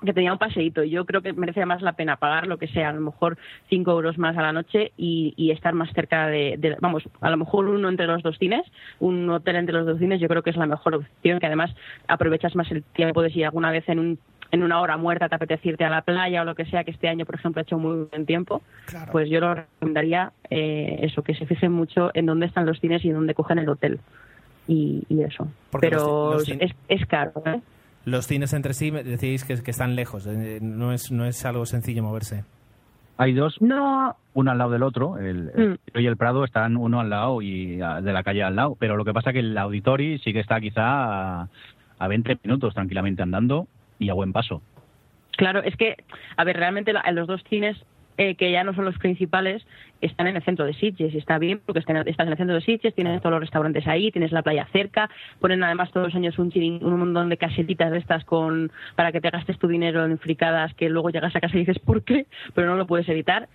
que 0.05 0.13
tenía 0.13 0.33
un 0.33 0.39
paseíto. 0.39 0.83
Yo 0.85 1.05
creo 1.05 1.23
que 1.23 1.33
merece 1.33 1.65
más 1.67 1.83
la 1.83 1.93
pena 1.93 2.17
pagar 2.17 2.47
lo 2.47 2.59
que 2.59 2.69
sea, 2.69 2.91
a 2.91 2.93
lo 2.93 3.01
mejor 3.01 3.37
5 3.71 3.91
euros 3.91 4.19
más 4.19 4.37
a 4.37 4.43
la 4.43 4.53
noche 4.53 4.93
y, 4.97 5.35
y 5.37 5.51
estar 5.51 5.75
más 5.75 5.93
cerca 5.93 6.27
de, 6.29 6.57
de- 6.59 6.77
vamos, 6.81 7.03
a 7.21 7.31
lo 7.31 7.37
mejor 7.37 7.67
uno 7.69 7.89
entre 7.89 8.07
los 8.07 8.23
dos 8.23 8.39
cines, 8.39 8.63
un 9.01 9.29
hotel 9.31 9.57
entre 9.57 9.75
los 9.75 9.87
dos 9.87 9.99
cines, 9.99 10.21
yo 10.21 10.29
creo 10.29 10.43
que 10.43 10.51
es 10.51 10.57
la 10.57 10.67
mejor 10.67 10.95
opción, 10.95 11.41
que 11.41 11.47
además 11.47 11.75
aprovechas 12.09 12.55
más 12.57 12.71
el 12.71 12.83
tiempo 12.83 13.23
de 13.23 13.31
si 13.31 13.43
alguna 13.43 13.71
vez 13.71 13.89
en 13.89 13.99
un 13.99 14.19
en 14.51 14.63
una 14.63 14.81
hora 14.81 14.97
muerta 14.97 15.29
te 15.29 15.35
apetece 15.35 15.71
irte 15.71 15.85
a 15.85 15.91
la 15.91 16.03
playa 16.03 16.43
o 16.43 16.45
lo 16.45 16.55
que 16.55 16.65
sea, 16.67 16.85
que 16.85 16.93
este 16.93 17.09
año, 17.09 17.27
por 17.27 17.35
ejemplo, 17.35 17.59
ha 17.59 17.63
hecho 17.65 17.77
muy 17.77 18.07
buen 18.09 18.25
tiempo, 18.25 18.63
Claro. 18.87 19.11
pues 19.11 19.29
yo 19.29 19.41
lo 19.41 19.53
recomendaría 19.53 20.31
eh, 20.49 20.99
eso, 21.03 21.23
que 21.23 21.35
se 21.35 21.45
fijen 21.45 21.73
mucho 21.73 22.13
en 22.15 22.27
dónde 22.27 22.47
están 22.47 22.65
los 22.65 22.79
cines 22.79 23.05
y 23.05 23.09
en 23.09 23.15
dónde 23.15 23.35
cogen 23.35 23.59
el 23.59 23.69
hotel. 23.69 23.99
Y, 24.69 25.03
y 25.09 25.23
eso. 25.23 25.49
Porque 25.71 25.89
Pero 25.91 26.35
los 26.35 26.49
es, 26.49 26.73
es 26.89 27.05
caro, 27.07 27.33
¿eh? 27.47 27.61
Los 28.05 28.27
cines 28.27 28.53
entre 28.53 28.75
sí 28.75 28.91
me 28.93 29.03
decíais 29.03 29.45
que, 29.45 29.63
que 29.63 29.71
están 29.71 29.97
lejos, 29.97 30.27
eh, 30.27 30.59
no 30.61 30.93
es, 30.93 31.11
no 31.11 31.25
es 31.25 31.45
algo 31.47 31.65
sencillo 31.67 32.03
moverse. 32.03 32.45
Hay 33.17 33.33
dos, 33.33 33.61
No, 33.63 34.17
uno 34.35 34.51
al 34.51 34.59
lado 34.59 34.71
del 34.73 34.83
otro. 34.83 35.19
El, 35.19 35.51
el 35.55 35.69
Mm. 35.95 35.99
Y 36.01 36.07
el 36.07 36.17
Prado 36.17 36.45
están 36.45 36.77
uno 36.77 36.99
al 37.01 37.11
lado 37.11 37.41
y 37.43 37.81
a- 37.81 38.01
de 38.01 38.13
la 38.13 38.23
calle 38.25 38.43
al 38.43 38.57
lado. 38.57 38.77
Pero 38.79 38.97
lo 38.97 39.05
que 39.05 39.13
pasa 39.13 39.31
es 39.31 39.35
que 39.35 39.41
el 39.41 39.57
Auditori 39.57 40.19
sí 40.19 40.33
que 40.33 40.41
está 40.41 40.61
quizá 40.61 40.83
a, 41.43 41.49
a 41.99 42.09
20 42.09 42.39
minutos 42.43 42.75
tranquilamente 42.75 43.23
andando 43.23 43.69
y 44.01 44.11
a 44.11 44.15
buen 44.15 44.33
paso. 44.33 44.61
Claro, 45.37 45.63
es 45.63 45.77
que, 45.77 45.97
a 46.37 46.43
ver, 46.45 46.57
realmente 46.57 46.93
la- 46.93 47.05
los 47.13 47.29
dos 47.29 47.43
cines 47.49 47.77
eh, 48.19 48.35
que 48.37 48.51
ya 48.53 48.62
no 48.65 48.75
son 48.75 48.85
los 48.85 48.97
principales 48.99 49.67
están 50.01 50.27
en 50.27 50.37
el 50.37 50.43
centro 50.43 50.67
de 50.67 50.75
Sitges 50.75 51.15
y 51.15 51.19
está 51.19 51.39
bien 51.39 51.61
porque 51.65 51.79
están- 51.81 52.07
estás 52.07 52.27
en 52.27 52.33
el 52.33 52.37
centro 52.39 52.55
de 52.55 52.61
Sitges, 52.61 52.95
tienes 52.95 53.21
todos 53.23 53.33
los 53.33 53.41
restaurantes 53.41 53.87
ahí, 53.87 54.11
tienes 54.12 54.33
la 54.33 54.43
playa 54.43 54.67
cerca, 54.73 55.09
ponen 55.41 55.62
además 55.65 55.91
todos 55.93 56.09
los 56.09 56.15
años 56.15 56.39
un, 56.39 56.51
chirin- 56.53 56.83
un 56.83 56.99
montón 56.99 57.29
de 57.31 57.37
casetitas 57.39 57.91
de 57.91 57.99
estas 57.99 58.25
con 58.25 58.71
para 58.97 59.12
que 59.12 59.21
te 59.21 59.31
gastes 59.31 59.59
tu 59.59 59.67
dinero 59.67 60.05
en 60.05 60.19
fricadas 60.19 60.75
que 60.75 60.89
luego 60.91 61.11
llegas 61.11 61.35
a 61.35 61.41
casa 61.41 61.57
y 61.57 61.61
dices 61.61 61.79
¿por 61.79 62.03
qué? 62.05 62.27
Pero 62.55 62.69
no 62.69 62.77
lo 62.77 62.87
puedes 62.87 63.09
evitar. 63.09 63.49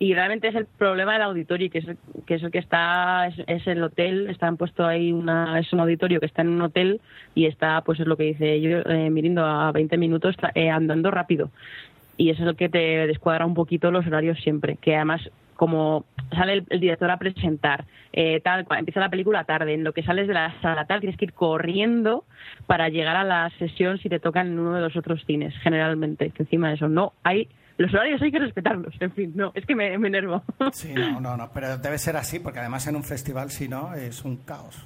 Y 0.00 0.12
realmente 0.12 0.48
es 0.48 0.56
el 0.56 0.66
problema 0.66 1.12
del 1.12 1.22
auditorio, 1.22 1.70
que 1.70 1.78
es, 1.78 1.86
el- 1.86 1.96
que 2.26 2.34
es 2.34 2.42
el 2.42 2.50
que 2.50 2.58
está, 2.58 3.28
es, 3.28 3.36
es 3.46 3.64
el 3.68 3.80
hotel, 3.82 4.28
están 4.28 4.56
puesto 4.56 4.84
ahí 4.84 5.12
una, 5.12 5.60
es 5.60 5.72
un 5.72 5.78
auditorio 5.78 6.18
que 6.18 6.26
está 6.26 6.42
en 6.42 6.48
un 6.48 6.60
hotel 6.62 7.00
y 7.36 7.46
está, 7.46 7.80
pues 7.82 8.00
es 8.00 8.06
lo 8.08 8.16
que 8.16 8.24
dice 8.24 8.60
yo, 8.60 8.78
eh, 8.80 9.08
Mirindo, 9.10 9.44
a 9.46 9.70
20 9.70 9.96
minutos 9.96 10.34
eh, 10.56 10.68
andando 10.68 11.12
rápido. 11.12 11.50
Y 12.16 12.30
eso 12.30 12.42
es 12.42 12.46
lo 12.46 12.54
que 12.54 12.68
te 12.68 13.06
descuadra 13.06 13.46
un 13.46 13.54
poquito 13.54 13.90
los 13.90 14.06
horarios 14.06 14.38
siempre, 14.40 14.76
que 14.80 14.94
además 14.96 15.20
como 15.56 16.04
sale 16.30 16.54
el, 16.54 16.64
el 16.68 16.80
director 16.80 17.10
a 17.10 17.16
presentar, 17.16 17.84
eh, 18.12 18.40
tal, 18.40 18.64
cual, 18.64 18.80
empieza 18.80 18.98
la 19.00 19.08
película 19.08 19.44
tarde, 19.44 19.74
en 19.74 19.84
lo 19.84 19.92
que 19.92 20.02
sales 20.02 20.26
de 20.26 20.34
la 20.34 20.52
sala 20.60 20.84
tal, 20.84 21.00
tienes 21.00 21.16
que 21.16 21.26
ir 21.26 21.32
corriendo 21.32 22.24
para 22.66 22.88
llegar 22.88 23.16
a 23.16 23.24
la 23.24 23.50
sesión 23.58 23.98
si 23.98 24.08
te 24.08 24.18
tocan 24.18 24.48
en 24.48 24.58
uno 24.58 24.74
de 24.74 24.80
los 24.80 24.96
otros 24.96 25.24
cines, 25.26 25.54
generalmente, 25.62 26.30
que 26.30 26.42
encima 26.42 26.68
de 26.68 26.74
eso 26.74 26.88
no 26.88 27.12
hay 27.22 27.48
los 27.76 27.92
horarios 27.92 28.22
hay 28.22 28.30
que 28.30 28.38
respetarlos, 28.38 28.94
en 29.00 29.10
fin, 29.12 29.32
no, 29.34 29.50
es 29.54 29.66
que 29.66 29.74
me, 29.74 29.98
me 29.98 30.06
enervo. 30.08 30.42
Sí, 30.72 30.92
no, 30.94 31.20
no, 31.20 31.36
no, 31.36 31.50
pero 31.52 31.76
debe 31.78 31.98
ser 31.98 32.16
así, 32.16 32.38
porque 32.38 32.60
además 32.60 32.86
en 32.86 32.94
un 32.96 33.02
festival, 33.02 33.50
si 33.50 33.68
no, 33.68 33.94
es 33.94 34.24
un 34.24 34.36
caos. 34.36 34.80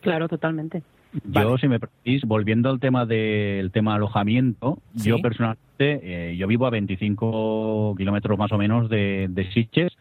claro, 0.00 0.28
totalmente. 0.28 0.82
Yo, 1.24 1.58
si 1.58 1.66
me 1.66 1.80
permitís, 1.80 2.22
volviendo 2.24 2.70
al 2.70 2.78
tema 2.78 3.04
del 3.06 3.72
tema 3.72 3.96
alojamiento, 3.96 4.78
Sí. 4.94 5.08
yo 5.08 5.18
personalmente, 5.18 5.60
eh, 5.80 6.36
yo 6.36 6.46
vivo 6.46 6.66
a 6.66 6.70
25 6.70 7.94
kilómetros 7.96 8.38
más 8.38 8.52
o 8.52 8.58
menos 8.58 8.88
de, 8.88 9.28
de 9.30 9.50
Sitges 9.52 9.96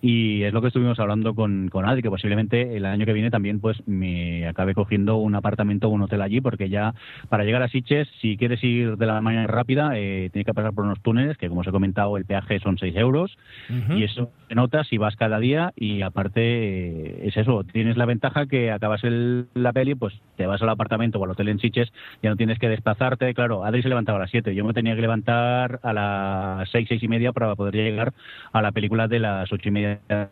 y 0.00 0.42
es 0.42 0.52
lo 0.52 0.60
que 0.60 0.68
estuvimos 0.68 0.98
hablando 0.98 1.34
con, 1.34 1.68
con 1.68 1.88
Adri, 1.88 2.02
que 2.02 2.10
posiblemente 2.10 2.76
el 2.76 2.84
año 2.84 3.06
que 3.06 3.12
viene 3.12 3.30
también 3.30 3.60
pues 3.60 3.82
me 3.86 4.46
acabe 4.46 4.74
cogiendo 4.74 5.16
un 5.16 5.34
apartamento 5.34 5.88
o 5.88 5.90
un 5.90 6.02
hotel 6.02 6.22
allí, 6.22 6.40
porque 6.40 6.68
ya 6.68 6.94
para 7.28 7.44
llegar 7.44 7.62
a 7.62 7.68
Sitges, 7.68 8.08
si 8.20 8.36
quieres 8.36 8.62
ir 8.62 8.96
de 8.96 9.06
la 9.06 9.20
manera 9.20 9.46
rápida, 9.46 9.92
eh, 9.96 10.30
tienes 10.32 10.46
que 10.46 10.54
pasar 10.54 10.72
por 10.72 10.84
unos 10.84 11.00
túneles, 11.00 11.36
que 11.36 11.48
como 11.48 11.62
os 11.62 11.66
he 11.66 11.72
comentado, 11.72 12.16
el 12.16 12.24
peaje 12.24 12.60
son 12.60 12.78
6 12.78 12.94
euros, 12.96 13.36
Ujú. 13.70 13.98
y 13.98 14.04
eso 14.04 14.30
se 14.48 14.54
nota 14.54 14.84
si 14.84 14.98
vas 14.98 15.16
cada 15.16 15.38
día 15.38 15.72
y 15.76 16.02
aparte 16.02 16.40
eh, 16.42 17.28
es 17.28 17.36
eso, 17.36 17.64
tienes 17.64 17.96
la 17.96 18.06
ventaja 18.06 18.46
que 18.46 18.70
acabas 18.70 19.02
el, 19.04 19.46
la 19.54 19.72
peli, 19.72 19.94
pues 19.94 20.14
te 20.36 20.46
vas 20.46 20.60
al 20.62 20.68
apartamento 20.68 21.18
o 21.18 21.24
al 21.24 21.30
hotel 21.30 21.48
en 21.48 21.58
Siches, 21.58 21.92
ya 22.22 22.30
no 22.30 22.36
tienes 22.36 22.58
que 22.58 22.68
desplazarte, 22.68 23.32
claro, 23.34 23.64
Adri 23.64 23.82
se 23.82 23.88
levantaba 23.88 24.18
a 24.18 24.22
las 24.22 24.30
7, 24.30 24.54
yo 24.54 24.64
me 24.64 24.72
tenía 24.72 24.94
que 24.94 25.00
levantar 25.00 25.21
a 25.28 25.92
las 25.92 26.70
6, 26.70 26.86
6 26.88 27.02
y 27.02 27.08
media 27.08 27.32
para 27.32 27.54
poder 27.54 27.74
llegar 27.74 28.12
a 28.52 28.62
la 28.62 28.72
película 28.72 29.08
de 29.08 29.18
las 29.18 29.52
8 29.52 29.68
y 29.68 29.70
media 29.70 30.30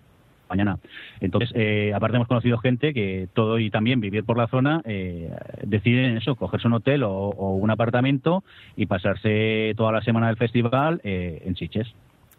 mañana. 0.48 0.78
Entonces, 1.20 1.50
eh, 1.54 1.92
aparte 1.94 2.16
hemos 2.16 2.28
conocido 2.28 2.58
gente 2.58 2.92
que 2.92 3.28
todo 3.32 3.58
y 3.58 3.70
también 3.70 4.00
vivir 4.00 4.24
por 4.24 4.36
la 4.36 4.48
zona 4.48 4.82
eh, 4.84 5.30
deciden 5.62 6.16
eso, 6.16 6.34
cogerse 6.34 6.66
un 6.66 6.74
hotel 6.74 7.04
o, 7.04 7.30
un 7.30 7.70
apartamento 7.70 8.42
y 8.76 8.86
pasarse 8.86 9.74
toda 9.76 9.92
la 9.92 10.02
semana 10.02 10.26
del 10.26 10.36
festival 10.36 11.00
eh, 11.04 11.42
en 11.46 11.54
Siches. 11.54 11.88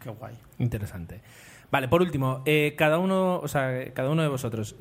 Qué 0.02 0.10
guay. 0.10 0.34
Interesante. 0.58 1.20
Vale, 1.70 1.88
por 1.88 2.02
último, 2.02 2.42
eh, 2.44 2.74
cada 2.76 2.98
uno, 2.98 3.38
o 3.38 3.48
sea, 3.48 3.92
cada 3.94 4.10
uno 4.10 4.20
de 4.20 4.28
vosotros, 4.28 4.76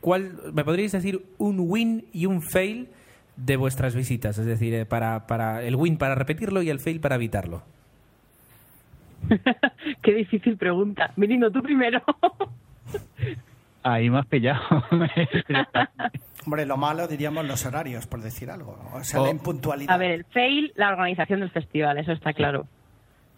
¿cuál 0.00 0.32
me 0.54 0.64
podríais 0.64 0.92
decir 0.92 1.20
un 1.36 1.56
win 1.60 2.06
y 2.12 2.24
un 2.24 2.40
fail 2.40 2.88
de 3.36 3.56
vuestras 3.56 3.94
visitas? 3.94 4.38
Es 4.38 4.46
decir, 4.46 4.74
eh, 4.74 4.86
para, 4.86 5.26
para 5.26 5.62
el 5.62 5.76
win 5.76 5.96
para 5.98 6.14
repetirlo 6.14 6.62
y 6.62 6.70
el 6.70 6.80
fail 6.80 7.00
para 7.00 7.14
evitarlo. 7.16 7.62
Qué 10.02 10.12
difícil 10.14 10.56
pregunta. 10.56 11.12
Viniendo 11.16 11.50
tú 11.50 11.62
primero. 11.62 12.02
Ahí 13.82 14.10
me 14.10 14.18
has 14.18 14.26
pillado. 14.26 14.60
Hombre, 16.44 16.66
lo 16.66 16.76
malo 16.76 17.06
diríamos 17.08 17.44
los 17.44 17.64
horarios, 17.66 18.06
por 18.06 18.20
decir 18.20 18.50
algo. 18.50 18.78
O 18.92 19.02
sea, 19.04 19.20
Oh. 19.20 19.24
la 19.24 19.30
impuntualidad. 19.30 19.92
A 19.94 19.98
ver, 19.98 20.10
el 20.12 20.24
fail, 20.26 20.72
la 20.76 20.90
organización 20.90 21.40
del 21.40 21.50
festival, 21.50 21.98
eso 21.98 22.12
está 22.12 22.32
claro. 22.32 22.66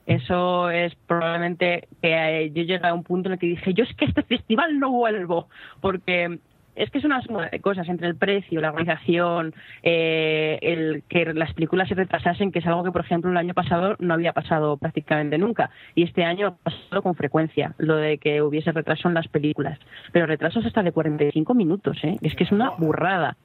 Eso 0.07 0.71
es 0.71 0.95
probablemente 1.07 1.87
que 2.01 2.15
eh, 2.45 2.51
yo 2.55 2.63
llegué 2.63 2.87
a 2.87 2.95
un 2.95 3.03
punto 3.05 3.29
en 3.29 3.35
el 3.35 3.39
que 3.39 3.47
dije, 3.47 3.75
yo 3.75 3.85
es 3.85 3.95
que 3.95 4.07
este 4.07 4.23
festival 4.23 4.79
no 4.79 4.91
vuelvo, 4.91 5.49
porque 5.83 6.39
es 6.79 6.91
que 6.91 6.99
es 6.99 7.05
una 7.05 7.21
suma 7.23 7.49
de 7.49 7.61
cosas 7.61 7.89
entre 7.89 8.07
el 8.07 8.17
precio, 8.17 8.61
la 8.61 8.71
organización, 8.71 9.55
eh, 9.83 10.59
el 10.63 11.03
que 11.09 11.35
las 11.35 11.53
películas 11.55 11.89
se 11.89 11.95
retrasasen, 11.95 12.53
que 12.53 12.61
es 12.61 12.67
algo 12.67 12.85
que, 12.85 12.93
por 12.93 13.03
ejemplo, 13.03 13.31
el 13.31 13.37
año 13.37 13.53
pasado 13.55 13.97
no 13.99 14.15
había 14.15 14.33
pasado 14.33 14.77
prácticamente 14.77 15.39
nunca, 15.39 15.71
y 15.95 16.05
este 16.05 16.25
año 16.25 16.47
ha 16.47 16.55
pasado 16.57 17.03
con 17.03 17.15
frecuencia, 17.15 17.75
lo 17.79 17.97
de 17.97 18.19
que 18.19 18.43
hubiese 18.43 18.73
retraso 18.73 19.09
en 19.09 19.15
las 19.15 19.29
películas. 19.29 19.79
Pero 20.13 20.27
retrasos 20.27 20.65
hasta 20.65 20.83
de 20.83 20.93
45 20.93 21.55
minutos, 21.55 21.99
¿eh? 22.05 22.17
es 22.23 22.35
que 22.35 22.45
es 22.45 22.53
una 22.53 22.71
burrada. 22.71 23.37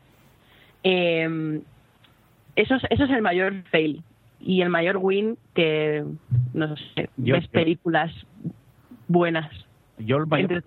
Eh, 0.83 1.61
eso 2.55 2.75
es, 2.75 2.83
eso 2.89 3.03
es 3.05 3.09
el 3.09 3.21
mayor 3.21 3.63
fail. 3.71 4.03
Y 4.39 4.61
el 4.61 4.69
mayor 4.69 4.97
win 4.97 5.37
que, 5.55 6.03
no 6.53 6.75
sé, 6.75 7.09
Yo- 7.17 7.35
ves 7.35 7.47
películas 7.47 8.11
buenas. 9.07 9.49
Yo 9.97 10.17
el 10.17 10.27
mayor. 10.27 10.63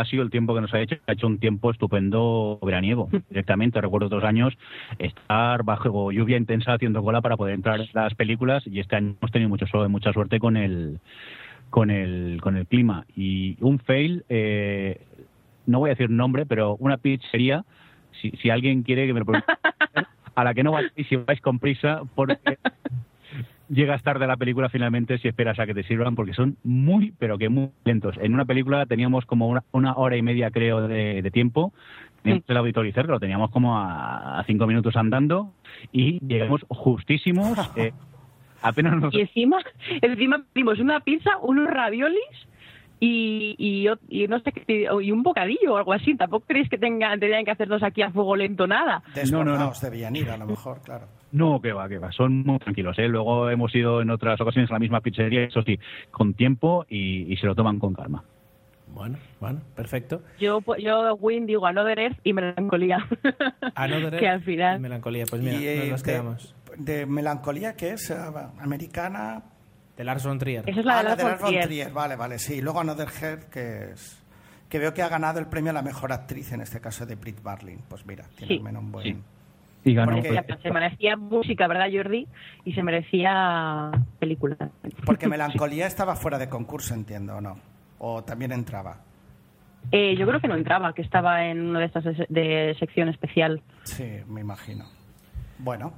Ha 0.00 0.04
sido 0.06 0.22
el 0.22 0.30
tiempo 0.30 0.54
que 0.54 0.62
nos 0.62 0.72
ha 0.72 0.80
hecho, 0.80 0.96
ha 1.06 1.12
hecho 1.12 1.26
un 1.26 1.38
tiempo 1.38 1.70
estupendo 1.70 2.58
veraniego. 2.62 3.08
Directamente, 3.28 3.80
recuerdo 3.80 4.06
otros 4.06 4.24
años 4.24 4.56
estar 4.98 5.62
bajo 5.62 6.10
lluvia 6.10 6.38
intensa 6.38 6.72
haciendo 6.72 7.02
cola 7.02 7.20
para 7.20 7.36
poder 7.36 7.54
entrar 7.54 7.80
en 7.80 7.88
las 7.92 8.14
películas 8.14 8.66
y 8.66 8.80
este 8.80 8.96
año 8.96 9.14
hemos 9.20 9.30
tenido 9.30 9.50
mucho, 9.50 9.66
mucha 9.88 10.12
suerte 10.12 10.40
con 10.40 10.56
el 10.56 11.00
con 11.68 11.90
el 11.90 12.40
con 12.42 12.56
el 12.56 12.66
clima 12.66 13.04
y 13.14 13.56
un 13.60 13.78
fail 13.78 14.24
eh, 14.28 15.00
no 15.66 15.78
voy 15.78 15.90
a 15.90 15.92
decir 15.94 16.10
nombre 16.10 16.44
pero 16.44 16.74
una 16.80 16.96
pizzería 16.96 17.64
si, 18.20 18.30
si 18.42 18.50
alguien 18.50 18.82
quiere 18.82 19.06
que 19.06 19.12
me 19.12 19.20
lo 19.20 19.26
pregunte, 19.26 19.52
a 20.34 20.44
la 20.44 20.52
que 20.52 20.64
no 20.64 20.72
vais 20.72 20.90
si 21.08 21.14
vais 21.14 21.40
con 21.40 21.60
prisa 21.60 22.02
porque 22.16 22.58
llegas 23.70 24.02
tarde 24.02 24.24
a 24.24 24.28
la 24.28 24.36
película 24.36 24.68
finalmente 24.68 25.18
si 25.18 25.28
esperas 25.28 25.58
a 25.58 25.66
que 25.66 25.74
te 25.74 25.82
sirvan 25.84 26.14
porque 26.14 26.34
son 26.34 26.56
muy 26.64 27.12
pero 27.18 27.38
que 27.38 27.48
muy 27.48 27.70
lentos 27.84 28.16
en 28.20 28.34
una 28.34 28.44
película 28.44 28.84
teníamos 28.86 29.24
como 29.24 29.48
una, 29.48 29.62
una 29.72 29.94
hora 29.94 30.16
y 30.16 30.22
media 30.22 30.50
creo 30.50 30.88
de, 30.88 31.22
de 31.22 31.30
tiempo 31.30 31.72
teníamos 32.22 32.44
el 32.48 32.56
auditorio 32.56 32.92
cerca 32.92 33.12
lo 33.12 33.20
teníamos 33.20 33.50
como 33.50 33.78
a, 33.78 34.40
a 34.40 34.44
cinco 34.44 34.66
minutos 34.66 34.96
andando 34.96 35.52
y 35.92 36.18
llegamos 36.26 36.64
justísimos 36.68 37.56
eh, 37.76 37.92
apenas 38.62 38.96
nos 39.00 39.14
Y 39.14 39.20
encima, 39.20 39.58
encima 40.00 40.44
pedimos 40.52 40.78
una 40.78 41.00
pizza, 41.00 41.30
unos 41.42 41.68
raviolis 41.68 42.48
y, 43.00 43.56
y, 44.08 44.28
no 44.28 44.40
sé 44.40 44.52
qué, 44.52 44.86
y 45.00 45.10
un 45.10 45.22
bocadillo 45.22 45.72
o 45.72 45.76
algo 45.78 45.94
así. 45.94 46.14
Tampoco 46.16 46.44
creéis 46.46 46.68
que 46.68 46.76
tengan, 46.76 47.18
tendrían 47.18 47.46
que 47.46 47.50
hacerlos 47.50 47.82
aquí 47.82 48.02
a 48.02 48.10
fuego 48.10 48.36
lento 48.36 48.66
nada. 48.66 49.02
No, 49.30 49.42
no, 49.42 49.56
no. 49.56 49.72
Debían 49.80 50.16
ir, 50.16 50.28
a 50.28 50.36
lo 50.36 50.46
mejor, 50.46 50.82
claro. 50.82 51.06
No, 51.32 51.60
que 51.60 51.72
va, 51.72 51.88
que 51.88 51.98
va. 51.98 52.10
Son 52.12 52.42
muy 52.44 52.58
tranquilos. 52.58 52.98
¿eh? 52.98 53.06
Luego 53.08 53.48
hemos 53.50 53.74
ido 53.74 54.00
en 54.02 54.10
otras 54.10 54.40
ocasiones 54.40 54.70
a 54.70 54.74
la 54.74 54.80
misma 54.80 55.00
pizzería, 55.00 55.44
eso 55.44 55.62
sí, 55.62 55.78
con 56.10 56.34
tiempo 56.34 56.84
y, 56.88 57.32
y 57.32 57.36
se 57.36 57.46
lo 57.46 57.54
toman 57.54 57.78
con 57.78 57.94
calma. 57.94 58.24
Bueno, 58.92 59.18
bueno, 59.38 59.60
perfecto. 59.76 60.22
Yo, 60.40 60.60
pues, 60.60 60.82
yo 60.82 61.14
Win 61.14 61.46
digo 61.46 61.64
Another 61.66 61.98
Earth 62.00 62.18
y 62.24 62.32
melancolía. 62.32 63.06
Another 63.76 64.18
que 64.18 64.24
Earth 64.26 64.34
al 64.34 64.42
final. 64.42 64.76
y 64.78 64.80
Melancolía. 64.80 65.24
Pues 65.30 65.40
mira, 65.42 65.60
Y, 65.60 65.66
eh, 65.68 65.76
nos 65.78 65.88
las 65.90 66.02
de, 66.02 66.12
quedamos. 66.12 66.54
de 66.76 67.06
melancolía, 67.06 67.76
que 67.76 67.90
es 67.90 68.10
eh, 68.10 68.16
americana. 68.60 69.42
De 69.96 70.04
Lars 70.04 70.24
von 70.26 70.38
Trier. 70.38 70.64
Esa 70.68 70.80
es 70.80 70.86
la 70.86 70.94
Ah, 70.94 70.98
de 70.98 71.02
la 71.04 71.08
Lars 71.10 71.18
de 71.18 71.22
von 71.22 71.30
Lars 71.30 71.40
von 71.42 71.50
Trier. 71.50 71.66
Trier, 71.66 71.92
Vale, 71.92 72.16
vale, 72.16 72.38
sí. 72.38 72.60
Luego 72.60 72.80
Another 72.80 73.08
Head, 73.08 73.44
que 73.44 73.92
es. 73.92 74.20
Que 74.68 74.78
veo 74.78 74.94
que 74.94 75.02
ha 75.02 75.08
ganado 75.08 75.38
el 75.40 75.46
premio 75.46 75.70
a 75.70 75.74
la 75.74 75.82
mejor 75.82 76.12
actriz, 76.12 76.52
en 76.52 76.60
este 76.60 76.80
caso 76.80 77.04
de 77.06 77.16
Brit 77.16 77.42
Barlin. 77.42 77.80
Pues 77.88 78.06
mira, 78.06 78.24
tiene 78.36 78.54
Sí. 78.54 78.58
al 78.58 78.64
menos 78.64 78.82
un 78.82 78.92
buen. 78.92 79.04
Sí. 79.04 79.22
Y 79.84 79.94
ganó. 79.94 80.12
Porque- 80.16 80.34
Ya, 80.34 80.42
pues, 80.42 80.60
se 80.60 80.70
merecía 80.70 81.16
música, 81.16 81.66
¿verdad, 81.66 81.86
Jordi? 81.92 82.26
Y 82.64 82.72
se 82.74 82.82
merecía 82.82 83.90
película. 84.18 84.56
Porque 85.06 85.28
Melancolía 85.28 85.86
estaba 85.86 86.16
fuera 86.16 86.38
de 86.38 86.48
concurso, 86.48 86.94
entiendo, 86.94 87.36
¿o 87.36 87.40
no? 87.40 87.58
O 87.98 88.22
también 88.24 88.52
entraba. 88.52 88.98
Eh, 89.92 90.14
yo 90.16 90.26
creo 90.26 90.40
que 90.40 90.48
no 90.48 90.54
entraba, 90.56 90.92
que 90.92 91.00
estaba 91.02 91.46
en 91.46 91.62
una 91.70 91.78
de 91.80 91.86
estas 91.86 92.04
de, 92.04 92.26
de 92.28 92.76
sección 92.78 93.08
especial. 93.08 93.62
Sí, 93.84 94.18
me 94.28 94.42
imagino. 94.42 94.84
Bueno, 95.58 95.92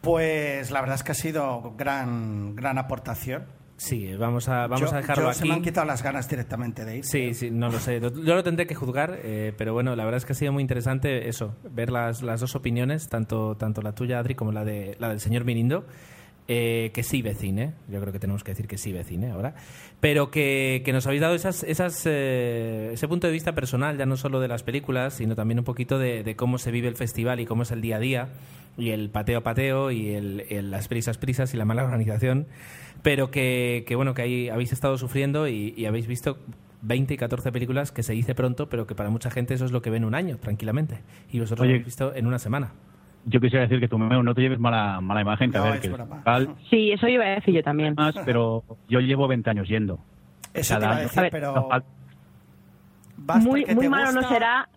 pues 0.00 0.70
la 0.70 0.80
verdad 0.80 0.96
es 0.96 1.02
que 1.04 1.12
ha 1.12 1.14
sido 1.14 1.74
gran, 1.76 2.56
gran 2.56 2.78
aportación. 2.78 3.44
Sí, 3.84 4.14
vamos 4.16 4.48
a, 4.48 4.68
vamos 4.68 4.90
Yo- 4.90 4.96
a 4.96 5.00
dejarlo 5.00 5.24
yo 5.24 5.28
aquí. 5.30 5.38
Se 5.40 5.44
me 5.46 5.54
han 5.54 5.62
quitado 5.62 5.86
las 5.86 6.02
ganas 6.02 6.28
directamente 6.28 6.84
de 6.84 6.98
ir. 6.98 7.04
Sí, 7.04 7.34
sí, 7.34 7.50
no 7.50 7.68
lo 7.68 7.78
sé. 7.80 8.00
Yo 8.00 8.10
lo 8.10 8.42
tendré 8.44 8.66
que 8.66 8.74
juzgar, 8.76 9.18
eh, 9.24 9.52
pero 9.58 9.72
bueno, 9.72 9.96
la 9.96 10.04
verdad 10.04 10.18
es 10.18 10.24
que 10.24 10.32
ha 10.32 10.36
sido 10.36 10.52
muy 10.52 10.62
interesante 10.62 11.28
eso, 11.28 11.56
ver 11.68 11.90
las, 11.90 12.22
las 12.22 12.40
dos 12.40 12.54
opiniones, 12.54 13.08
tanto, 13.08 13.56
tanto 13.56 13.82
la 13.82 13.92
tuya, 13.94 14.20
Adri, 14.20 14.34
como 14.36 14.52
la, 14.52 14.64
de, 14.64 14.96
la 15.00 15.08
del 15.08 15.18
señor 15.18 15.44
Mirindo, 15.44 15.84
eh, 16.48 16.90
que 16.94 17.02
sí 17.02 17.22
ve 17.22 17.34
cine, 17.34 17.74
yo 17.88 18.00
creo 18.00 18.12
que 18.12 18.18
tenemos 18.18 18.44
que 18.44 18.52
decir 18.52 18.66
que 18.68 18.76
sí 18.78 18.92
ve 18.92 19.04
cine 19.04 19.30
ahora, 19.30 19.54
pero 20.00 20.30
que, 20.30 20.82
que 20.84 20.92
nos 20.92 21.06
habéis 21.06 21.22
dado 21.22 21.34
esas, 21.34 21.62
esas, 21.64 22.02
eh, 22.06 22.90
ese 22.92 23.08
punto 23.08 23.26
de 23.26 23.32
vista 23.32 23.52
personal, 23.54 23.96
ya 23.98 24.06
no 24.06 24.16
solo 24.16 24.40
de 24.40 24.48
las 24.48 24.62
películas, 24.62 25.14
sino 25.14 25.34
también 25.34 25.58
un 25.60 25.64
poquito 25.64 25.98
de, 25.98 26.22
de 26.22 26.36
cómo 26.36 26.58
se 26.58 26.70
vive 26.70 26.88
el 26.88 26.96
festival 26.96 27.40
y 27.40 27.46
cómo 27.46 27.62
es 27.62 27.70
el 27.70 27.80
día 27.80 27.96
a 27.96 28.00
día, 28.00 28.28
y 28.76 28.90
el 28.90 29.10
pateo 29.10 29.38
a 29.38 29.42
pateo, 29.42 29.90
y 29.90 30.10
el, 30.14 30.44
el- 30.48 30.70
las 30.70 30.88
prisas 30.88 31.18
prisas 31.18 31.52
y 31.54 31.56
la 31.56 31.64
mala 31.64 31.84
organización, 31.84 32.46
pero 33.02 33.30
que, 33.30 33.84
que 33.86 33.96
bueno, 33.96 34.14
que 34.14 34.22
ahí 34.22 34.48
habéis 34.48 34.72
estado 34.72 34.96
sufriendo 34.98 35.48
y, 35.48 35.74
y 35.76 35.86
habéis 35.86 36.06
visto 36.06 36.38
20 36.82 37.14
y 37.14 37.16
14 37.16 37.52
películas 37.52 37.92
que 37.92 38.02
se 38.02 38.12
dice 38.12 38.34
pronto, 38.34 38.68
pero 38.68 38.86
que 38.86 38.94
para 38.94 39.10
mucha 39.10 39.30
gente 39.30 39.54
eso 39.54 39.64
es 39.64 39.72
lo 39.72 39.82
que 39.82 39.90
ven 39.90 40.04
un 40.04 40.14
año, 40.14 40.36
tranquilamente. 40.38 41.00
Y 41.30 41.38
vosotros 41.40 41.60
Oye. 41.62 41.68
lo 41.70 41.74
habéis 41.74 41.84
visto 41.86 42.14
en 42.14 42.26
una 42.26 42.38
semana. 42.38 42.72
Yo 43.24 43.40
quisiera 43.40 43.62
decir 43.62 43.78
que 43.78 43.86
tú 43.86 43.98
no 43.98 44.34
te 44.34 44.40
lleves 44.40 44.58
mala, 44.58 45.00
mala 45.00 45.20
imagen, 45.20 45.52
que 45.52 45.58
a 45.58 45.60
No, 45.60 45.66
ver, 45.66 45.76
es 45.76 45.80
que 45.82 46.66
Sí, 46.70 46.90
eso 46.90 47.06
iba 47.06 47.24
a 47.24 47.28
decir 47.28 47.54
yo 47.54 47.62
también. 47.62 47.94
más, 47.94 48.14
pero 48.24 48.64
yo 48.88 48.98
llevo 48.98 49.28
20 49.28 49.48
años 49.50 49.68
yendo. 49.68 50.00
Eso 50.54 50.74
te 50.76 50.80
iba 50.84 50.90
a 50.92 50.94
año. 50.96 51.02
decir, 51.04 51.18
A 51.18 51.22
ver, 51.22 51.30
pero. 51.30 51.54
No 51.54 51.68
¿vas 53.18 53.44
Muy, 53.44 53.64
muy 53.66 53.84
te 53.84 53.88
malo 53.88 54.10
no 54.12 54.20
gusta? 54.20 54.34
será 54.34 54.68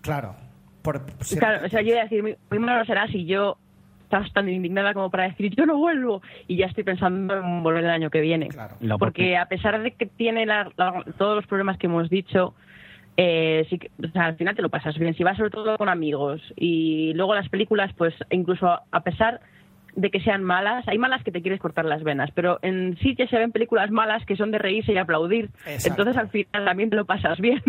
Claro. 0.00 0.34
Por, 0.82 1.02
Claro, 1.38 1.66
o 1.66 1.68
sea, 1.68 1.82
yo 1.82 1.90
iba 1.90 2.00
a 2.00 2.04
decir, 2.04 2.22
muy, 2.22 2.36
muy 2.50 2.58
malo 2.58 2.84
será 2.84 3.06
si 3.08 3.26
yo 3.26 3.58
estás 4.04 4.32
tan 4.32 4.48
indignada 4.48 4.92
como 4.94 5.10
para 5.10 5.24
decir, 5.28 5.54
yo 5.54 5.66
no 5.66 5.76
vuelvo, 5.76 6.20
y 6.48 6.56
ya 6.56 6.66
estoy 6.66 6.82
pensando 6.84 7.36
en 7.36 7.62
volver 7.62 7.84
el 7.84 7.90
año 7.90 8.10
que 8.10 8.20
viene. 8.20 8.48
Claro. 8.48 8.74
La 8.80 8.98
Porque 8.98 9.36
a 9.36 9.46
pesar 9.46 9.80
de 9.82 9.92
que 9.92 10.06
tiene 10.06 10.46
la- 10.46 10.70
la- 10.76 11.04
todos 11.16 11.36
los 11.36 11.46
problemas 11.46 11.78
que 11.78 11.86
hemos 11.86 12.10
dicho, 12.10 12.54
eh, 13.16 13.66
sí 13.70 13.78
que, 13.78 13.90
o 14.04 14.08
sea, 14.10 14.24
al 14.26 14.36
final 14.36 14.56
te 14.56 14.62
lo 14.62 14.68
pasas 14.70 14.98
bien. 14.98 15.14
Si 15.14 15.22
vas 15.22 15.36
sobre 15.36 15.50
todo 15.50 15.76
con 15.76 15.88
amigos 15.88 16.40
y 16.56 17.12
luego 17.14 17.34
las 17.34 17.48
películas, 17.50 17.92
pues 17.96 18.14
incluso 18.30 18.66
a 18.90 19.00
pesar 19.02 19.40
de 19.94 20.10
que 20.10 20.20
sean 20.20 20.42
malas, 20.42 20.86
hay 20.88 20.98
malas 20.98 21.22
que 21.22 21.30
te 21.32 21.42
quieres 21.42 21.60
cortar 21.60 21.84
las 21.84 22.02
venas, 22.02 22.30
pero 22.34 22.58
en 22.62 22.96
sí 22.98 23.14
que 23.16 23.26
se 23.26 23.36
ven 23.38 23.52
películas 23.52 23.90
malas 23.90 24.24
que 24.24 24.36
son 24.36 24.50
de 24.52 24.58
reírse 24.58 24.92
y 24.92 24.98
aplaudir. 24.98 25.50
Exacto. 25.66 25.88
Entonces 26.02 26.16
al 26.16 26.30
final 26.30 26.64
también 26.64 26.90
te 26.90 26.96
lo 26.96 27.04
pasas 27.04 27.38
bien. 27.40 27.60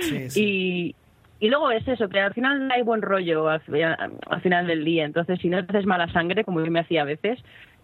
Sí, 0.00 0.30
sí. 0.30 0.42
Y, 0.42 0.94
y 1.42 1.48
luego 1.50 1.70
es 1.72 1.86
eso, 1.88 2.08
que 2.08 2.20
al 2.20 2.32
final 2.32 2.70
hay 2.70 2.82
buen 2.82 3.02
rollo 3.02 3.48
al, 3.48 3.60
fi- 3.60 3.82
al 3.82 4.40
final 4.42 4.66
del 4.66 4.84
día. 4.84 5.04
Entonces, 5.04 5.38
si 5.40 5.48
no 5.48 5.64
te 5.66 5.76
haces 5.76 5.86
mala 5.86 6.10
sangre, 6.12 6.44
como 6.44 6.64
yo 6.64 6.70
me 6.70 6.80
hacía 6.80 7.02
a 7.02 7.04
veces, 7.04 7.38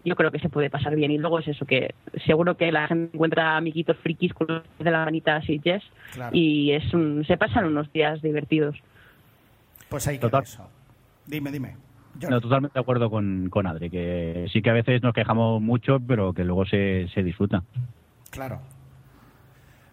yo 0.05 0.15
creo 0.15 0.31
que 0.31 0.39
se 0.39 0.47
puede 0.49 0.69
pasar 0.69 0.95
bien. 0.95 1.11
Y 1.11 1.17
luego 1.17 1.39
es 1.39 1.47
eso, 1.49 1.65
que 1.65 1.93
seguro 2.25 2.55
que 2.55 2.71
la 2.71 2.87
gente 2.87 3.15
encuentra 3.15 3.57
amiguitos 3.57 3.97
frikis 3.97 4.33
con 4.33 4.47
los 4.47 4.63
de 4.79 4.89
la 4.91 5.03
manita 5.05 5.35
así, 5.35 5.59
yes, 5.59 5.83
Claro. 6.13 6.35
y 6.35 6.71
es 6.71 6.93
un- 6.93 7.25
se 7.25 7.37
pasan 7.37 7.65
unos 7.65 7.91
días 7.91 8.21
divertidos. 8.21 8.75
Pues 9.89 10.07
ahí 10.07 10.17
Total. 10.19 10.43
eso. 10.43 10.69
Dime, 11.25 11.51
dime. 11.51 11.75
Yo- 12.17 12.29
No, 12.29 12.41
totalmente 12.41 12.73
de 12.73 12.79
acuerdo 12.79 13.09
con, 13.09 13.49
con 13.49 13.67
Adri, 13.67 13.89
que 13.89 14.47
sí 14.51 14.61
que 14.61 14.69
a 14.69 14.73
veces 14.73 15.03
nos 15.03 15.13
quejamos 15.13 15.61
mucho, 15.61 15.99
pero 15.99 16.33
que 16.33 16.43
luego 16.43 16.65
se, 16.65 17.07
se 17.13 17.23
disfruta. 17.23 17.63
Claro. 18.31 18.59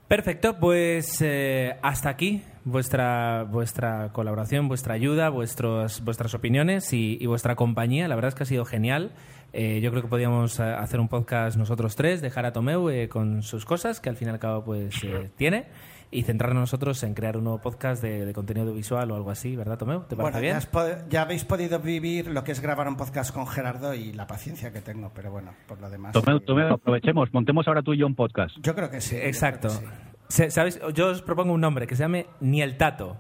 Perfecto, 0.09 0.59
pues 0.61 1.21
eh, 1.21 1.77
hasta 1.83 2.11
aquí 2.11 2.43
vuestra 2.67 3.45
vuestra 3.45 4.11
colaboración, 4.13 4.69
vuestra 4.69 4.95
ayuda, 4.95 5.31
vuestros, 5.31 6.03
vuestras 6.05 6.35
opiniones 6.35 6.93
y, 6.93 7.25
vuestra 7.27 7.55
compañía. 7.55 8.09
La 8.09 8.17
verdad 8.17 8.29
es 8.31 8.35
que 8.35 8.43
ha 8.43 8.47
sido 8.47 8.65
genial. 8.65 9.13
Eh, 9.53 9.81
yo 9.81 9.91
creo 9.91 10.03
que 10.03 10.09
podíamos 10.09 10.59
eh, 10.59 10.63
hacer 10.63 11.01
un 11.01 11.09
podcast 11.09 11.57
nosotros 11.57 11.97
tres, 11.97 12.21
dejar 12.21 12.45
a 12.45 12.53
Tomeu 12.53 12.91
eh, 12.91 13.09
con 13.09 13.43
sus 13.43 13.65
cosas, 13.65 14.01
que 14.01 14.09
al 14.09 14.17
fin 14.17 14.29
y 14.29 14.31
al 14.33 14.39
cabo 14.39 14.65
pues 14.65 14.95
tiene, 15.37 15.67
y 16.11 16.23
centrarnos 16.23 16.61
nosotros 16.63 17.03
en 17.03 17.15
crear 17.15 17.37
un 17.37 17.45
nuevo 17.45 17.61
podcast 17.61 18.03
de, 18.03 18.25
de 18.25 18.33
contenido 18.33 18.73
visual 18.73 19.11
o 19.11 19.17
algo 19.17 19.31
así, 19.31 19.57
¿verdad, 19.57 19.77
Tomeu? 19.79 20.05
¿Te 20.05 20.17
parece 20.17 20.23
Bueno, 20.23 20.41
bien? 20.41 20.59
ya, 20.61 21.09
ya 21.09 21.23
habéis 21.23 21.45
podido 21.45 21.79
vivir 21.81 22.29
lo 22.29 22.45
que 22.45 22.53
es 22.53 22.61
grabar 22.61 22.89
un 22.89 22.97
podcast 22.97 23.35
con 23.35 23.47
Gerardo 23.47 23.93
y 23.95 24.13
la 24.13 24.27
paciencia 24.27 24.73
que 24.73 24.81
tengo, 24.81 25.11
pero 25.15 25.31
bueno, 25.31 25.53
por 25.67 25.81
lo 25.81 25.91
demás. 25.91 26.13
Tomeo, 26.13 26.41
Tomeo, 26.41 26.75
aprovechemos, 26.75 27.33
montemos 27.35 27.67
ahora 27.69 27.83
tú 27.83 27.93
y 27.95 27.99
yo 27.99 28.07
un 28.07 28.15
podcast. 28.15 28.57
Yo 28.63 28.75
creo 28.75 28.91
que 28.91 29.01
sí. 29.01 29.17
yo 29.17 29.23
Exacto. 29.23 29.69
que 29.69 29.75
sí. 29.75 29.85
Se- 30.29 30.51
¿Sabéis? 30.51 30.81
Yo 30.95 31.09
os 31.09 31.23
propongo 31.23 31.53
un 31.53 31.61
nombre 31.61 31.87
que 31.87 31.95
se 31.97 32.03
llame 32.03 32.27
Ni 32.41 32.63
el 32.63 32.77
Tato. 32.77 33.17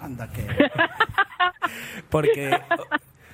Anda, 0.00 0.28
que. 0.32 0.44
Porque 2.10 2.50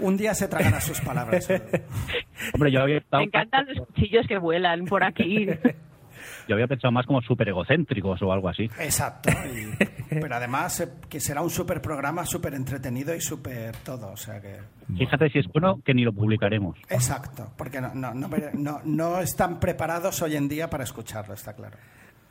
Un 0.00 0.16
día 0.16 0.34
se 0.34 0.48
tragará 0.48 0.80
sus 0.80 1.00
palabras. 1.00 1.48
Hombre, 2.55 2.72
yo 2.72 2.80
había, 2.80 2.94
Me 2.96 3.00
estado- 3.00 3.22
encantan 3.22 3.66
los 3.66 3.86
cuchillos 3.86 4.26
que 4.26 4.38
vuelan 4.38 4.84
por 4.86 5.05
aquí. 5.05 5.46
yo 6.49 6.55
había 6.55 6.66
pensado 6.66 6.92
más 6.92 7.07
como 7.07 7.20
súper 7.22 7.49
egocéntricos 7.49 8.20
o 8.22 8.32
algo 8.32 8.49
así. 8.49 8.64
Exacto. 8.78 9.30
y- 9.30 9.84
pero 10.20 10.34
además 10.36 10.80
eh, 10.80 10.88
que 11.09 11.20
será 11.20 11.42
un 11.42 11.51
súper 11.51 11.80
programa, 11.80 12.24
súper 12.24 12.55
entretenido 12.55 13.14
y 13.14 13.20
súper 13.20 13.76
todo. 13.78 14.12
O 14.12 14.16
sea 14.16 14.40
que... 14.40 14.59
Fíjate 14.97 15.30
si 15.30 15.38
es 15.38 15.47
bueno 15.49 15.80
que 15.84 15.95
ni 15.95 16.05
lo 16.05 16.12
publicaremos. 16.12 16.76
Exacto, 16.88 17.51
porque 17.57 17.80
no, 17.80 17.95
no, 17.95 18.12
no, 18.14 18.28
no, 18.53 18.80
no 18.84 19.20
están 19.20 19.59
preparados 19.59 20.20
hoy 20.22 20.36
en 20.36 20.49
día 20.49 20.68
para 20.68 20.84
escucharlo, 20.84 21.34
está 21.34 21.55
claro. 21.55 21.76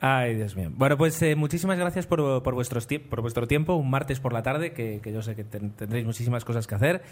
Ay, 0.06 0.34
Dios 0.34 0.54
mío. 0.54 0.68
Bueno, 0.70 0.98
pues 0.98 1.22
eh, 1.22 1.34
muchísimas 1.34 1.78
gracias 1.78 2.06
por, 2.06 2.42
por, 2.42 2.52
vuestros 2.52 2.86
por 3.08 3.22
vuestro 3.22 3.46
tiempo, 3.46 3.74
un 3.74 3.88
martes 3.88 4.20
por 4.20 4.34
la 4.34 4.42
tarde, 4.42 4.72
que, 4.74 5.00
yo 5.02 5.22
sé 5.22 5.34
que 5.34 5.44
ten- 5.44 5.70
tendréis 5.70 6.04
muchísimas 6.04 6.44
cosas 6.44 6.66
que 6.66 6.74
hacer. 6.74 7.02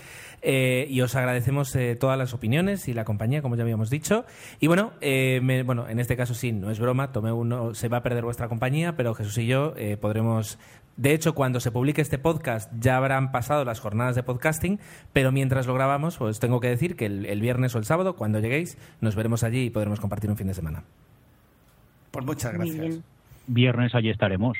Eh, 0.42 0.86
y 0.90 1.00
os 1.00 1.14
agradecemos 1.16 1.74
eh, 1.74 1.96
todas 1.96 2.18
las 2.18 2.34
opiniones 2.34 2.88
y 2.88 2.92
la 2.92 3.06
compañía, 3.06 3.40
como 3.40 3.56
ya 3.56 3.62
habíamos 3.62 3.88
dicho. 3.88 4.26
Y 4.60 4.66
bueno, 4.66 4.92
me- 5.00 5.62
bueno, 5.62 5.88
en 5.88 6.00
este 6.00 6.18
caso 6.18 6.34
sí, 6.34 6.52
no 6.52 6.70
es 6.70 6.80
broma, 6.80 7.12
tomé 7.12 7.32
uno, 7.32 7.72
se 7.72 7.88
va 7.88 7.96
a 7.96 8.02
perder 8.02 8.24
vuestra 8.24 8.48
compañía, 8.50 8.94
pero 8.94 9.14
Jesús 9.14 9.38
y 9.38 9.46
yo 9.46 9.72
podremos... 10.02 10.58
De 10.98 11.14
hecho, 11.14 11.34
cuando 11.34 11.60
se 11.60 11.70
publique 11.72 12.02
este 12.02 12.18
podcast 12.18 12.70
ya 12.78 12.98
habrán 12.98 13.32
pasado 13.32 13.64
las 13.64 13.80
jornadas 13.80 14.16
de 14.16 14.22
podcasting, 14.22 14.80
pero 15.14 15.32
mientras 15.32 15.66
lo 15.66 15.72
grabamos, 15.72 16.18
pues 16.18 16.40
tengo 16.40 16.60
que 16.60 16.68
decir 16.68 16.96
que 16.96 17.06
el 17.06 17.40
viernes 17.40 17.74
o 17.74 17.78
el 17.78 17.86
sábado, 17.86 18.16
cuando 18.16 18.38
lleguéis, 18.38 18.76
nos 19.00 19.16
veremos 19.16 19.44
allí 19.44 19.62
y 19.64 19.70
podremos 19.70 19.98
compartir 19.98 20.28
un 20.28 20.36
fin 20.36 20.48
de 20.48 20.52
semana. 20.54 20.84
Pues 22.12 22.24
muchas 22.24 22.52
gracias. 22.52 23.00
Viernes 23.46 23.94
allí 23.94 24.10
estaremos. 24.10 24.56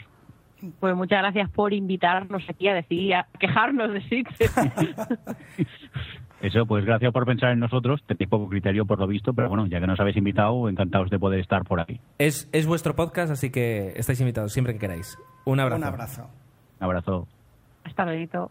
Pues 0.80 0.94
muchas 0.94 1.20
gracias 1.20 1.50
por 1.50 1.72
invitarnos 1.72 2.42
aquí 2.48 2.68
a 2.68 2.74
decir, 2.74 3.14
a 3.14 3.26
quejarnos 3.38 3.92
de 3.92 4.00
Sitges. 4.03 4.53
Eso, 6.40 6.66
pues 6.66 6.84
gracias 6.84 7.12
por 7.12 7.24
pensar 7.24 7.50
en 7.53 7.61
nosotros. 7.61 8.03
Tenéis 8.07 8.28
poco 8.28 8.48
criterio 8.48 8.84
por 8.84 8.98
lo 8.98 9.07
visto, 9.07 9.32
pero 9.32 9.48
bueno, 9.48 9.66
ya 9.66 9.80
que 9.80 9.86
nos 9.86 10.00
habéis 10.00 10.16
invitado, 10.16 10.68
encantados 10.68 11.09
de 11.11 11.18
poder 11.18 11.38
estar 11.38 11.62
por 11.62 11.80
aquí. 11.80 12.00
Es, 12.18 12.48
es 12.53 12.66
vuestro 12.66 12.96
podcast, 12.96 13.30
así 13.30 13.50
que 13.50 13.92
estáis 13.96 14.20
invitados 14.20 14.53
siempre 14.53 14.72
que 14.72 14.80
queráis. 14.80 15.16
Un 15.44 15.61
abrazo. 15.61 15.80
Un 15.80 15.84
abrazo. 15.84 16.30
Un 16.80 16.84
abrazo. 16.84 17.28
Hasta 17.84 18.05
luego. 18.05 18.50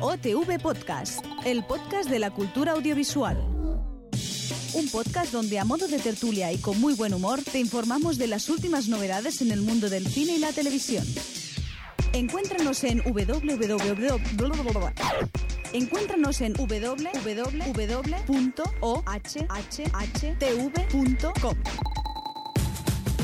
OTV 0.00 0.60
Podcast, 0.62 1.24
el 1.44 1.64
podcast 1.64 2.10
de 2.10 2.18
la 2.18 2.30
cultura 2.30 2.72
audiovisual. 2.72 3.55
Un 4.76 4.88
podcast 4.90 5.32
donde 5.32 5.58
a 5.58 5.64
modo 5.64 5.88
de 5.88 5.98
tertulia 5.98 6.52
y 6.52 6.58
con 6.58 6.78
muy 6.78 6.92
buen 6.92 7.14
humor 7.14 7.40
te 7.42 7.58
informamos 7.58 8.18
de 8.18 8.26
las 8.26 8.50
últimas 8.50 8.88
novedades 8.88 9.40
en 9.40 9.50
el 9.50 9.62
mundo 9.62 9.88
del 9.88 10.06
cine 10.06 10.34
y 10.36 10.38
la 10.38 10.52
televisión. 10.52 11.02
Encuéntranos 12.12 12.84
en 12.84 12.98
www. 12.98 14.20
Encuéntranos 15.72 16.42
en 16.42 16.52
www.ohhtv.com. 16.52 17.06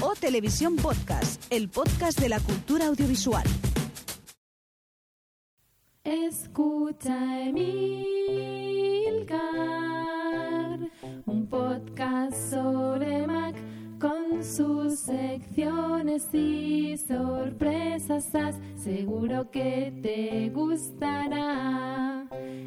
O 0.00 0.14
Televisión 0.14 0.76
Podcast, 0.76 1.44
el 1.50 1.68
podcast 1.68 2.18
de 2.18 2.30
la 2.30 2.40
cultura 2.40 2.86
audiovisual. 2.86 3.44
Escucha 6.02 7.40
Emilcar, 7.42 7.92
sobre 12.34 13.26
Mac 13.26 13.54
con 13.98 14.42
sus 14.42 14.98
secciones 14.98 16.28
y 16.34 16.96
sorpresas. 16.96 18.58
Seguro 18.76 19.50
que 19.50 19.92
te 20.02 20.50
gustará. 20.50 22.26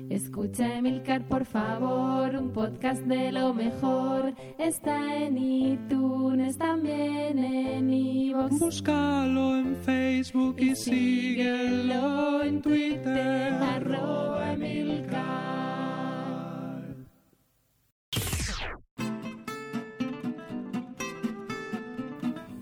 Escucha 0.10 0.78
Emilcar, 0.78 1.28
por 1.28 1.46
favor, 1.46 2.36
un 2.36 2.52
podcast 2.52 3.02
de 3.02 3.32
lo 3.34 3.54
mejor. 3.54 4.34
Está 4.58 5.16
en 5.16 5.38
iTunes, 5.38 6.58
también 6.58 7.40
en 7.40 7.92
iVoox. 7.92 8.60
Búscalo 8.60 9.58
en 9.58 9.76
Facebook 9.76 10.56
y 10.60 10.76
síguelo 10.76 12.44
en 12.44 12.62
Twitter. 12.62 13.54
Arroba 13.54 14.54
Emilcar. 14.54 15.75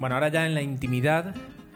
Bueno, 0.03 0.15
ahora 0.15 0.27
ya 0.27 0.45
en 0.45 0.53
la 0.53 0.61
intimidad, 0.61 1.33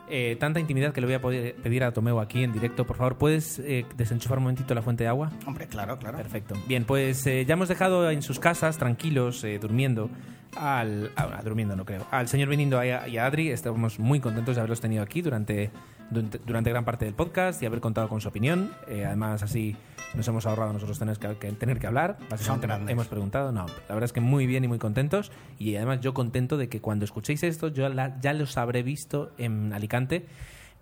eh, 0.09 0.36
tanta 0.38 0.59
intimidad 0.59 0.91
que 0.91 0.99
le 0.99 1.07
voy 1.07 1.13
a 1.13 1.21
poder 1.21 1.55
pedir 1.63 1.86
a 1.86 1.93
Tomeo 1.93 2.19
aquí 2.19 2.43
en 2.43 2.51
directo. 2.51 2.86
Por 2.86 2.97
favor, 2.97 3.17
¿puedes 3.17 3.57
eh, 3.59 3.86
desenchufar 3.95 4.39
un 4.39 4.43
momentito 4.43 4.75
la 4.75 4.82
fuente 4.82 5.05
de 5.05 5.07
agua? 5.07 5.32
Hombre, 5.45 5.65
claro, 5.67 5.97
claro. 5.97 6.17
Perfecto. 6.17 6.53
Bien, 6.67 6.84
pues 6.84 7.25
eh, 7.25 7.45
ya 7.45 7.53
hemos 7.53 7.69
dejado 7.69 8.11
en 8.11 8.21
sus 8.21 8.38
casas, 8.38 8.78
tranquilos, 8.78 9.45
eh, 9.45 9.59
durmiendo, 9.59 10.09
al... 10.57 11.09
ah, 11.15 11.39
durmiendo 11.41 11.78
no 11.78 11.86
creo. 11.86 12.05
Al 12.11 12.28
señor 12.28 12.49
Benindo 12.49 12.84
y 12.84 12.89
a, 12.89 13.07
y 13.07 13.17
a 13.17 13.28
Adri. 13.28 13.49
Estamos 13.49 13.97
muy 13.97 14.19
contentos 14.19 14.55
de 14.55 14.59
haberlos 14.59 14.82
tenido 14.82 15.03
aquí 15.03 15.21
durante, 15.21 15.71
durante, 16.10 16.70
gran 16.72 16.86
parte 16.86 17.05
del 17.05 17.14
podcast 17.14 17.62
y 17.62 17.66
haber 17.66 17.80
contado 17.82 18.08
con 18.10 18.22
su 18.22 18.28
opinión. 18.30 18.72
Eh, 18.88 19.05
además, 19.05 19.43
así 19.43 19.76
nos 20.14 20.28
hemos 20.28 20.45
ahorrado 20.45 20.74
nosotros 20.74 20.97
tener 20.99 21.18
que, 21.18 21.36
que- 21.38 21.51
tener 21.53 21.80
que 21.80 21.88
hablar. 21.88 22.18
Básicamente 22.30 22.68
hemos 22.91 23.08
preguntado. 23.08 23.51
No, 23.51 23.66
la 23.66 23.95
verdad 23.95 24.05
es 24.05 24.14
que 24.14 24.22
muy 24.22 24.47
bien 24.47 24.64
y 24.64 24.68
muy 24.68 24.80
contentos. 24.80 25.32
Y 25.60 25.76
además 25.76 25.99
yo 26.01 26.14
contento 26.14 26.58
de 26.58 26.70
que 26.70 26.80
cuando 26.82 27.05
escuchéis 27.05 27.43
esto, 27.43 27.68
yo 27.68 27.88
la- 27.89 28.20
ya 28.22 28.34
los 28.34 28.58
habré 28.58 28.84
visto 28.84 29.32
en 29.38 29.74
Alicante. 29.74 30.26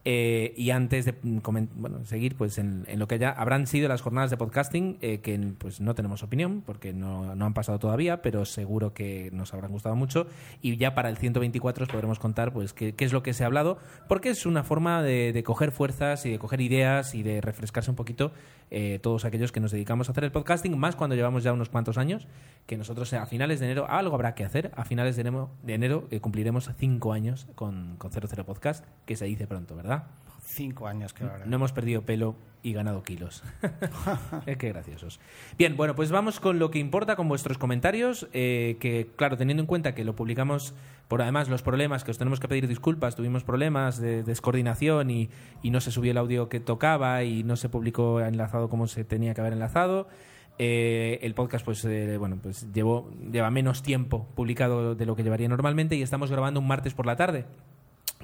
Eh, 0.07 0.53
y 0.55 0.69
antes 0.69 1.05
de 1.05 1.15
bueno, 1.23 2.05
seguir 2.05 2.35
pues 2.35 2.59
en, 2.59 2.85
en 2.87 2.99
lo 2.99 3.07
que 3.07 3.17
ya 3.17 3.31
habrán 3.31 3.65
sido 3.65 3.89
las 3.89 4.01
jornadas 4.01 4.29
de 4.29 4.37
podcasting, 4.37 4.99
eh, 5.01 5.19
que 5.19 5.35
pues 5.57 5.81
no 5.81 5.95
tenemos 5.95 6.21
opinión 6.21 6.61
porque 6.63 6.93
no, 6.93 7.35
no 7.35 7.45
han 7.45 7.55
pasado 7.55 7.79
todavía, 7.79 8.21
pero 8.21 8.45
seguro 8.45 8.93
que 8.93 9.31
nos 9.33 9.51
habrán 9.55 9.71
gustado 9.71 9.95
mucho. 9.95 10.27
Y 10.61 10.77
ya 10.77 10.93
para 10.93 11.09
el 11.09 11.17
124 11.17 11.85
os 11.85 11.91
podremos 11.91 12.19
contar 12.19 12.53
pues 12.53 12.71
qué, 12.71 12.93
es 12.97 13.13
lo 13.13 13.23
que 13.23 13.33
se 13.33 13.43
ha 13.43 13.47
hablado, 13.47 13.79
porque 14.07 14.29
es 14.29 14.45
una 14.45 14.63
forma 14.63 15.01
de 15.01 15.43
coger 15.43 15.71
fuerzas 15.71 16.23
y 16.27 16.29
de 16.29 16.37
coger 16.37 16.61
ideas 16.61 17.15
y 17.15 17.23
de 17.23 17.41
refrescarse 17.41 17.89
un 17.89 17.95
poquito 17.95 18.31
eh, 18.72 18.99
todos 19.01 19.26
aquellos 19.26 19.51
que 19.51 19.59
nos 19.59 19.72
dedicamos 19.72 20.09
a 20.09 20.11
hacer 20.11 20.24
el 20.24 20.32
podcasting, 20.32 20.78
más 20.78 20.95
cuando 20.95 21.16
llevamos 21.16 21.43
ya 21.43 21.53
unos 21.53 21.70
cuantos 21.70 21.97
años, 21.97 22.28
que 22.66 22.78
nosotros 22.78 23.13
a 23.13 23.26
finales 23.26 23.59
de 23.59 23.68
enero 23.68 23.88
algo 23.89 24.16
habrá 24.16 24.36
que 24.36 24.43
hacer. 24.43 24.72
A 24.76 24.86
finales 24.86 25.16
de 25.16 25.22
enero, 25.22 25.49
de 25.63 25.74
enero 25.74 26.07
eh, 26.11 26.20
cumpliremos 26.20 26.70
cinco 26.78 27.13
años 27.13 27.47
con, 27.55 27.95
con 27.97 28.11
00 28.11 28.45
Podcast, 28.45 28.86
que 29.05 29.16
se 29.16 29.26
dice 29.26 29.47
pronto, 29.47 29.76
¿verdad? 29.76 30.05
Cinco 30.47 30.87
años 30.87 31.11
que 31.11 31.23
ahora. 31.23 31.45
No 31.45 31.55
hemos 31.55 31.71
perdido 31.71 32.03
pelo 32.03 32.35
y 32.61 32.71
ganado 32.73 33.03
kilos. 33.03 33.43
Qué 34.45 34.69
graciosos. 34.69 35.19
Bien, 35.57 35.75
bueno, 35.75 35.95
pues 35.95 36.11
vamos 36.11 36.39
con 36.39 36.59
lo 36.59 36.69
que 36.69 36.77
importa, 36.77 37.15
con 37.15 37.27
vuestros 37.27 37.57
comentarios, 37.57 38.27
eh, 38.31 38.77
que 38.79 39.09
claro, 39.15 39.37
teniendo 39.37 39.61
en 39.61 39.67
cuenta 39.67 39.95
que 39.95 40.03
lo 40.03 40.15
publicamos 40.15 40.75
por 41.07 41.23
además 41.23 41.49
los 41.49 41.63
problemas, 41.63 42.03
que 42.03 42.11
os 42.11 42.19
tenemos 42.19 42.39
que 42.39 42.47
pedir 42.47 42.67
disculpas, 42.67 43.15
tuvimos 43.15 43.43
problemas 43.43 43.99
de 43.99 44.21
descoordinación 44.23 45.09
y, 45.09 45.29
y 45.63 45.71
no 45.71 45.81
se 45.81 45.91
subió 45.91 46.11
el 46.11 46.17
audio 46.17 46.47
que 46.47 46.59
tocaba 46.59 47.23
y 47.23 47.43
no 47.43 47.55
se 47.55 47.67
publicó 47.67 48.21
enlazado 48.21 48.69
como 48.69 48.87
se 48.87 49.03
tenía 49.03 49.33
que 49.33 49.41
haber 49.41 49.53
enlazado. 49.53 50.07
Eh, 50.57 51.19
el 51.21 51.33
podcast 51.33 51.65
pues 51.65 51.83
eh, 51.83 52.17
bueno 52.17 52.37
pues 52.41 52.71
llevó, 52.71 53.11
lleva 53.29 53.51
menos 53.51 53.83
tiempo 53.83 54.29
publicado 54.35 54.95
de 54.95 55.05
lo 55.05 55.15
que 55.15 55.23
llevaría 55.23 55.49
normalmente 55.49 55.97
y 55.97 56.01
estamos 56.01 56.31
grabando 56.31 56.61
un 56.61 56.67
martes 56.67 56.93
por 56.93 57.05
la 57.05 57.17
tarde 57.17 57.45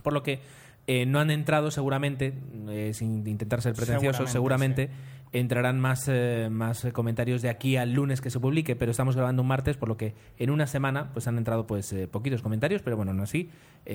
por 0.01 0.13
lo 0.13 0.23
que 0.23 0.39
eh, 0.87 1.05
no 1.05 1.19
han 1.19 1.31
entrado 1.31 1.71
seguramente, 1.71 2.33
eh, 2.69 2.91
sin 2.93 3.25
intentar 3.27 3.61
ser 3.61 3.73
pretenciosos, 3.73 4.29
Seguramente, 4.31 4.87
seguramente, 4.89 5.21
entrarán 5.31 5.79
más, 5.79 6.07
eh, 6.07 6.49
más 6.51 6.85
comentarios 6.93 7.41
de 7.41 7.49
aquí 7.49 7.77
al 7.77 7.93
lunes 7.93 8.19
que 8.19 8.29
se 8.29 8.39
publique, 8.39 8.75
pero 8.75 8.91
estamos 8.91 9.15
grabando 9.15 9.41
un 9.41 9.47
martes, 9.47 9.77
por 9.77 9.87
lo 9.87 9.95
que 9.97 10.13
en 10.37 10.49
una 10.49 10.67
semana 10.67 11.11
pues 11.13 11.27
han 11.27 11.37
entrado 11.37 11.65
pues 11.67 11.95
poquitos 12.11 12.41
comentarios, 12.41 12.81
pero 12.81 12.97
bueno, 12.97 13.11
aún 13.11 13.21
así, 13.21 13.49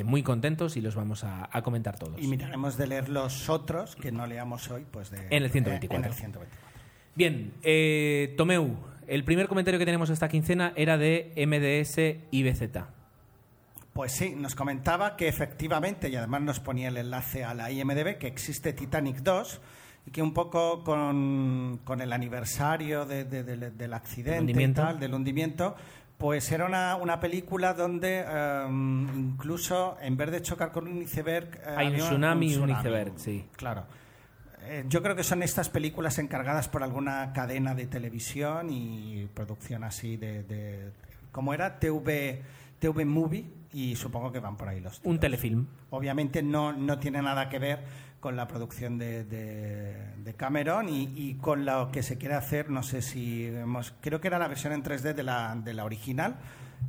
muy 0.04 0.22
contentos 0.22 0.76
y 0.76 0.80
los 0.80 0.94
vamos 0.94 1.24
a, 1.24 1.48
a 1.52 1.62
comentar 1.62 1.98
todos. 1.98 2.20
Y 2.22 2.26
miraremos 2.28 2.76
de 2.78 2.86
leer 2.86 3.08
los 3.08 3.48
otros 3.50 3.96
que 3.96 4.12
no 4.12 4.26
leamos 4.26 4.70
hoy, 4.70 4.84
pues 4.90 5.10
de, 5.10 5.26
En 5.30 5.42
el 5.42 5.50
124. 5.50 5.96
eh, 5.96 5.98
en 5.98 6.04
el 6.04 6.12
124. 6.14 6.66
Bien, 7.14 7.52
eh, 7.62 8.34
Tomeu, 8.36 8.76
el 9.06 9.24
primer 9.24 9.48
comentario 9.48 9.78
que 9.78 9.86
tenemos 9.86 10.10
esta 10.10 10.28
quincena 10.28 10.72
era 10.76 10.98
de 10.98 11.32
MDS 11.36 12.26
IBZ. 12.30 12.95
Pues 13.96 14.12
sí, 14.12 14.34
nos 14.36 14.54
comentaba 14.54 15.16
que 15.16 15.26
efectivamente, 15.26 16.08
y 16.10 16.16
además 16.16 16.42
nos 16.42 16.60
ponía 16.60 16.88
el 16.88 16.98
enlace 16.98 17.42
a 17.44 17.54
la 17.54 17.70
IMDB, 17.70 18.18
que 18.18 18.26
existe 18.28 18.72
Titanic 18.74 19.16
2 19.22 19.60
y 20.06 20.10
que 20.10 20.20
un 20.22 20.32
poco 20.34 20.84
con, 20.84 21.80
con 21.82 22.00
el 22.02 22.12
aniversario 22.12 23.06
de- 23.06 23.24
de- 23.24 23.42
de- 23.42 23.70
del 23.70 23.94
accidente 23.94 24.52
y 24.52 24.68
tal, 24.74 25.00
del 25.00 25.14
hundimiento, 25.14 25.74
pues 26.18 26.52
era 26.52 26.66
una, 26.66 26.96
una 26.96 27.18
película 27.20 27.72
donde 27.74 28.20
em, 28.20 29.08
incluso 29.18 29.96
en 30.00 30.16
vez 30.16 30.30
de 30.30 30.42
chocar 30.42 30.70
con 30.72 30.86
un 30.86 31.02
iceberg... 31.02 31.56
eh, 31.56 31.74
Hay 31.76 31.86
un 31.88 31.96
tsunami 31.96 32.52
y 32.52 32.56
un 32.56 32.70
iceberg, 32.70 33.12
sí. 33.16 33.46
Claro. 33.56 33.84
Eh, 34.68 34.84
yo 34.88 35.02
creo 35.02 35.16
que 35.16 35.24
son 35.24 35.42
estas 35.42 35.68
películas 35.70 36.18
encargadas 36.18 36.68
por 36.68 36.82
alguna 36.82 37.32
cadena 37.32 37.74
de 37.74 37.86
televisión 37.86 38.68
y 38.70 39.26
producción 39.34 39.84
así 39.84 40.16
de... 40.18 40.42
de 40.42 40.92
¿Cómo 41.32 41.52
era? 41.54 41.78
TV, 41.78 42.42
TV 42.78 43.04
Movie 43.04 43.44
Y 43.76 43.94
supongo 43.96 44.32
que 44.32 44.40
van 44.40 44.56
por 44.56 44.68
ahí 44.68 44.80
los 44.80 44.96
Un 44.98 45.02
tiros. 45.02 45.20
telefilm. 45.20 45.66
Obviamente 45.90 46.42
no, 46.42 46.72
no 46.72 46.98
tiene 46.98 47.20
nada 47.20 47.48
que 47.50 47.58
ver 47.58 47.80
con 48.20 48.34
la 48.34 48.46
producción 48.48 48.96
de, 48.96 49.24
de- 49.24 50.14
de 50.24 50.34
Cameron 50.34 50.88
y, 50.88 51.12
y 51.14 51.34
con 51.34 51.66
lo 51.66 51.90
que 51.92 52.02
se 52.02 52.16
quiere 52.16 52.34
hacer, 52.36 52.70
no 52.70 52.82
sé 52.82 53.02
si 53.02 53.44
hemos, 53.46 53.92
creo 54.00 54.20
que 54.20 54.28
era 54.28 54.38
la 54.38 54.48
versión 54.48 54.72
en 54.72 54.82
3D 54.82 55.12
de 55.14 55.22
la, 55.22 55.54
de 55.56 55.74
la 55.74 55.84
original, 55.84 56.36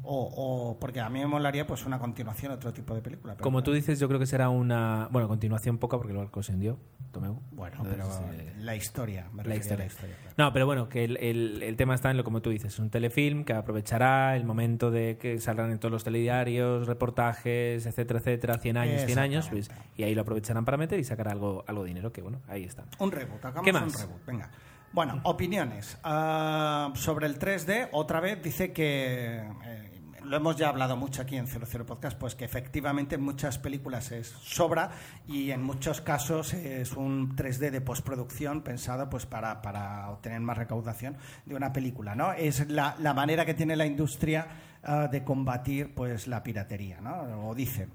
o, 0.04 0.32
o- 0.72 0.80
porque 0.80 1.00
a 1.02 1.10
mí 1.10 1.20
me 1.20 1.28
molaría 1.28 1.66
pues 1.68 1.86
una 1.86 2.00
continuación, 2.00 2.52
otro 2.52 2.72
tipo 2.74 2.94
de 2.96 3.02
película. 3.02 3.34
pero 3.34 3.44
Como 3.44 3.64
tú 3.64 3.74
dices, 3.74 4.00
yo 4.00 4.08
creo 4.08 4.20
que 4.20 4.26
será 4.26 4.50
una. 4.50 5.08
Bueno, 5.12 5.28
continuación 5.28 5.78
poca 5.78 5.98
porque 5.98 6.14
luego 6.14 6.44
se 6.44 6.54
hundió. 6.54 6.78
Tomeu. 7.12 7.42
Bueno, 7.52 7.78
Entonces, 7.84 8.20
pero 8.22 8.34
eh, 8.34 8.54
la 8.60 8.76
historia, 8.76 9.28
me 9.34 9.44
la 9.44 9.56
historia. 9.56 9.86
la 9.86 9.86
historia. 9.86 10.16
claro. 10.18 10.34
No, 10.38 10.54
pero 10.54 10.66
bueno, 10.66 10.88
que 10.90 11.04
el, 11.06 11.18
el- 11.18 11.64
el 11.64 11.76
tema 11.78 11.96
está 11.96 12.12
en 12.12 12.18
lo 12.18 12.24
como 12.24 12.42
tú 12.42 12.50
dices, 12.50 12.78
un 12.80 12.90
telefilm 12.90 13.44
que 13.44 13.54
aprovechará 13.54 14.36
el 14.36 14.44
momento 14.46 14.92
de 14.92 15.18
que 15.18 15.40
saldrán 15.40 15.72
en 15.72 15.80
todos 15.80 15.92
los 15.92 16.04
telediarios, 16.04 16.86
reportajes, 16.86 17.86
etcétera, 17.86 18.20
etcétera, 18.20 18.58
100 18.60 18.78
años, 18.78 19.02
100 19.06 19.20
años, 19.20 19.48
pues, 19.50 19.70
y 19.96 20.04
ahí 20.04 20.14
lo 20.14 20.22
aprovecharán 20.22 20.66
para 20.66 20.78
meter 20.78 21.00
y 21.00 21.04
sacar 21.04 21.28
algo, 21.30 21.64
algo 21.68 21.84
de 21.84 21.88
dinero, 21.90 22.12
que 22.12 22.22
bueno, 22.22 22.42
ahí 22.48 22.64
está. 22.66 22.84
Un 23.00 23.12
reboot, 23.12 23.44
hagamos 23.44 23.64
¿Qué 23.64 23.72
un 23.72 23.82
más? 23.82 24.02
reboot, 24.02 24.26
venga. 24.26 24.50
Bueno, 24.94 25.20
opiniones. 25.24 25.98
Ah, 26.04 26.92
sobre 26.96 27.28
el 27.28 27.38
3D, 27.38 27.90
otra 27.92 28.20
vez 28.20 28.42
dice 28.42 28.72
que, 28.74 29.44
eh, 29.66 29.98
lo 30.28 30.38
hemos 30.38 30.58
ya 30.58 30.70
hablado 30.70 30.98
mucho 30.98 31.22
aquí 31.22 31.38
en 31.38 31.48
00 31.48 31.86
Podcast, 31.86 32.18
pues 32.18 32.36
que 32.36 32.46
efectivamente 32.46 33.16
en 33.16 33.22
muchas 33.22 33.58
películas 33.58 34.12
es 34.12 34.28
sobra 34.28 34.92
y 35.28 35.52
en 35.52 35.64
muchos 35.64 36.02
casos 36.02 36.54
es 36.54 36.94
un 36.94 37.36
3D 37.36 37.72
de 37.72 37.82
postproducción 37.82 38.62
pensado 38.62 39.10
pues 39.10 39.26
para, 39.26 39.62
para 39.62 40.10
obtener 40.10 40.42
más 40.42 40.58
recaudación 40.58 41.18
de 41.46 41.56
una 41.56 41.72
película, 41.72 42.16
¿no? 42.16 42.34
Es 42.34 42.70
la, 42.70 42.96
la 43.00 43.14
manera 43.14 43.46
que 43.46 43.54
tiene 43.54 43.76
la 43.76 43.86
industria 43.86 44.48
ah, 44.84 45.08
de 45.10 45.24
combatir 45.24 45.94
pues 45.96 46.28
la 46.28 46.44
piratería, 46.44 47.00
¿no? 47.00 47.48
O 47.48 47.56
dice, 47.56 47.88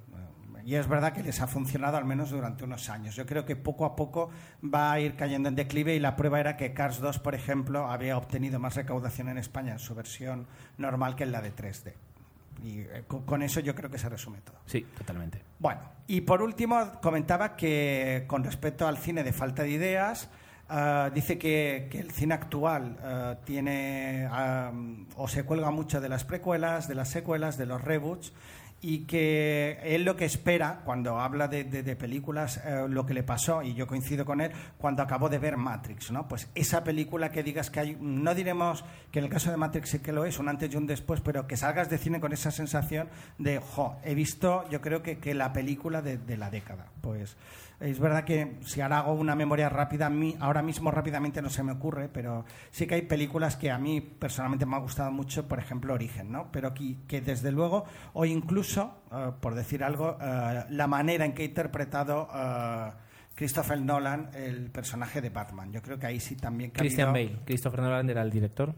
y 0.64 0.74
es 0.74 0.88
verdad 0.88 1.12
que 1.12 1.22
les 1.22 1.40
ha 1.40 1.46
funcionado 1.46 1.96
al 1.96 2.04
menos 2.04 2.30
durante 2.30 2.64
unos 2.64 2.88
años. 2.88 3.14
Yo 3.16 3.26
creo 3.26 3.44
que 3.44 3.56
poco 3.56 3.84
a 3.84 3.96
poco 3.96 4.30
va 4.62 4.92
a 4.92 5.00
ir 5.00 5.16
cayendo 5.16 5.48
en 5.48 5.54
declive 5.54 5.94
y 5.94 6.00
la 6.00 6.16
prueba 6.16 6.40
era 6.40 6.56
que 6.56 6.72
Cars 6.72 7.00
2, 7.00 7.18
por 7.18 7.34
ejemplo, 7.34 7.90
había 7.90 8.16
obtenido 8.16 8.58
más 8.58 8.76
recaudación 8.76 9.28
en 9.28 9.38
España 9.38 9.72
en 9.72 9.78
su 9.78 9.94
versión 9.94 10.46
normal 10.78 11.16
que 11.16 11.24
en 11.24 11.32
la 11.32 11.40
de 11.40 11.54
3D. 11.54 11.92
Y 12.64 12.80
eh, 12.80 13.04
con, 13.06 13.42
eso 13.42 13.60
yo 13.60 13.74
creo 13.74 13.90
que 13.90 13.98
se 13.98 14.08
resume 14.08 14.38
todo. 14.40 14.56
Sí, 14.66 14.86
totalmente. 14.96 15.42
Bueno, 15.58 15.80
y 16.06 16.20
por 16.20 16.42
último 16.42 17.00
comentaba 17.00 17.56
que 17.56 18.24
con 18.26 18.44
respecto 18.44 18.86
al 18.86 18.98
cine 18.98 19.24
de 19.24 19.32
falta 19.32 19.64
de 19.64 19.70
ideas, 19.70 20.28
ah, 20.68 21.10
dice 21.12 21.38
que, 21.38 21.88
que 21.90 21.98
el 21.98 22.12
cine 22.12 22.34
actual 22.34 22.98
ah, 23.02 23.36
tiene 23.44 24.28
ah, 24.30 24.70
o 25.16 25.26
se 25.26 25.44
cuelga 25.44 25.70
mucho 25.70 26.00
de 26.00 26.08
las 26.08 26.24
precuelas, 26.24 26.86
de 26.86 26.94
las 26.94 27.08
secuelas, 27.08 27.58
de 27.58 27.66
los 27.66 27.82
reboots 27.82 28.32
y 28.84 29.04
que 29.04 29.78
él 29.84 30.02
lo 30.02 30.16
que 30.16 30.24
espera 30.24 30.82
cuando 30.84 31.20
habla 31.20 31.46
de, 31.46 31.62
de- 31.64 31.94
películas, 31.96 32.60
eh, 32.64 32.86
lo 32.88 33.06
que 33.06 33.14
le 33.14 33.22
pasó, 33.22 33.62
y 33.62 33.74
yo 33.74 33.86
coincido 33.86 34.24
con 34.24 34.40
él, 34.40 34.50
cuando 34.76 35.02
acabó 35.02 35.28
de 35.28 35.38
ver 35.38 35.56
Matrix, 35.56 36.10
¿no? 36.10 36.26
Pues 36.26 36.48
esa 36.56 36.82
película 36.82 37.30
que 37.30 37.44
digas 37.44 37.70
que 37.70 37.78
hay, 37.80 37.96
no 38.00 38.34
diremos 38.34 38.84
que 39.12 39.20
en 39.20 39.26
el 39.26 39.30
caso 39.30 39.52
de 39.52 39.56
Matrix 39.56 39.90
sí 39.90 39.98
que 40.00 40.10
lo 40.10 40.24
es, 40.24 40.38
un 40.40 40.48
antes 40.48 40.72
y 40.72 40.76
un 40.76 40.86
después, 40.88 41.20
pero 41.20 41.46
que 41.46 41.56
salgas 41.56 41.88
de 41.90 41.98
cine 41.98 42.18
con 42.20 42.32
esa 42.32 42.50
sensación 42.50 43.08
de, 43.38 43.60
jo, 43.60 43.96
he 44.04 44.14
visto, 44.16 44.68
yo 44.68 44.80
creo 44.80 45.00
que, 45.02 45.18
que 45.18 45.32
la 45.34 45.52
película 45.52 46.02
de, 46.02 46.18
de 46.18 46.36
la 46.36 46.50
década. 46.50 46.86
Pues 47.00 47.36
es 47.82 47.98
verdad 47.98 48.24
que 48.24 48.58
si 48.64 48.80
ahora 48.80 48.98
hago 48.98 49.14
una 49.14 49.34
memoria 49.34 49.68
rápida, 49.68 50.06
a 50.06 50.10
mí 50.10 50.36
ahora 50.40 50.62
mismo 50.62 50.90
rápidamente 50.90 51.42
no 51.42 51.50
se 51.50 51.62
me 51.62 51.72
ocurre, 51.72 52.08
pero 52.08 52.44
sí 52.70 52.86
que 52.86 52.94
hay 52.94 53.02
películas 53.02 53.56
que 53.56 53.70
a 53.70 53.78
mí 53.78 54.00
personalmente 54.00 54.66
me 54.66 54.76
ha 54.76 54.78
gustado 54.78 55.10
mucho, 55.10 55.48
por 55.48 55.58
ejemplo 55.58 55.94
Origen, 55.94 56.30
¿no? 56.30 56.50
Pero 56.52 56.72
que, 56.72 56.96
que 57.08 57.20
desde 57.20 57.50
luego, 57.50 57.84
o 58.12 58.24
incluso, 58.24 59.02
eh, 59.12 59.32
por 59.40 59.54
decir 59.54 59.82
algo, 59.82 60.16
eh, 60.20 60.64
la 60.70 60.86
manera 60.86 61.24
en 61.24 61.32
que 61.32 61.42
ha 61.42 61.46
interpretado 61.46 62.28
eh, 62.34 62.90
Christopher 63.34 63.80
Nolan 63.80 64.30
el 64.34 64.70
personaje 64.70 65.20
de 65.20 65.30
Batman. 65.30 65.72
Yo 65.72 65.82
creo 65.82 65.98
que 65.98 66.06
ahí 66.06 66.20
sí 66.20 66.36
también... 66.36 66.70
Christian 66.70 67.12
Bale, 67.12 67.40
Christopher 67.44 67.80
Nolan 67.80 68.08
era 68.08 68.22
el 68.22 68.30
director. 68.30 68.74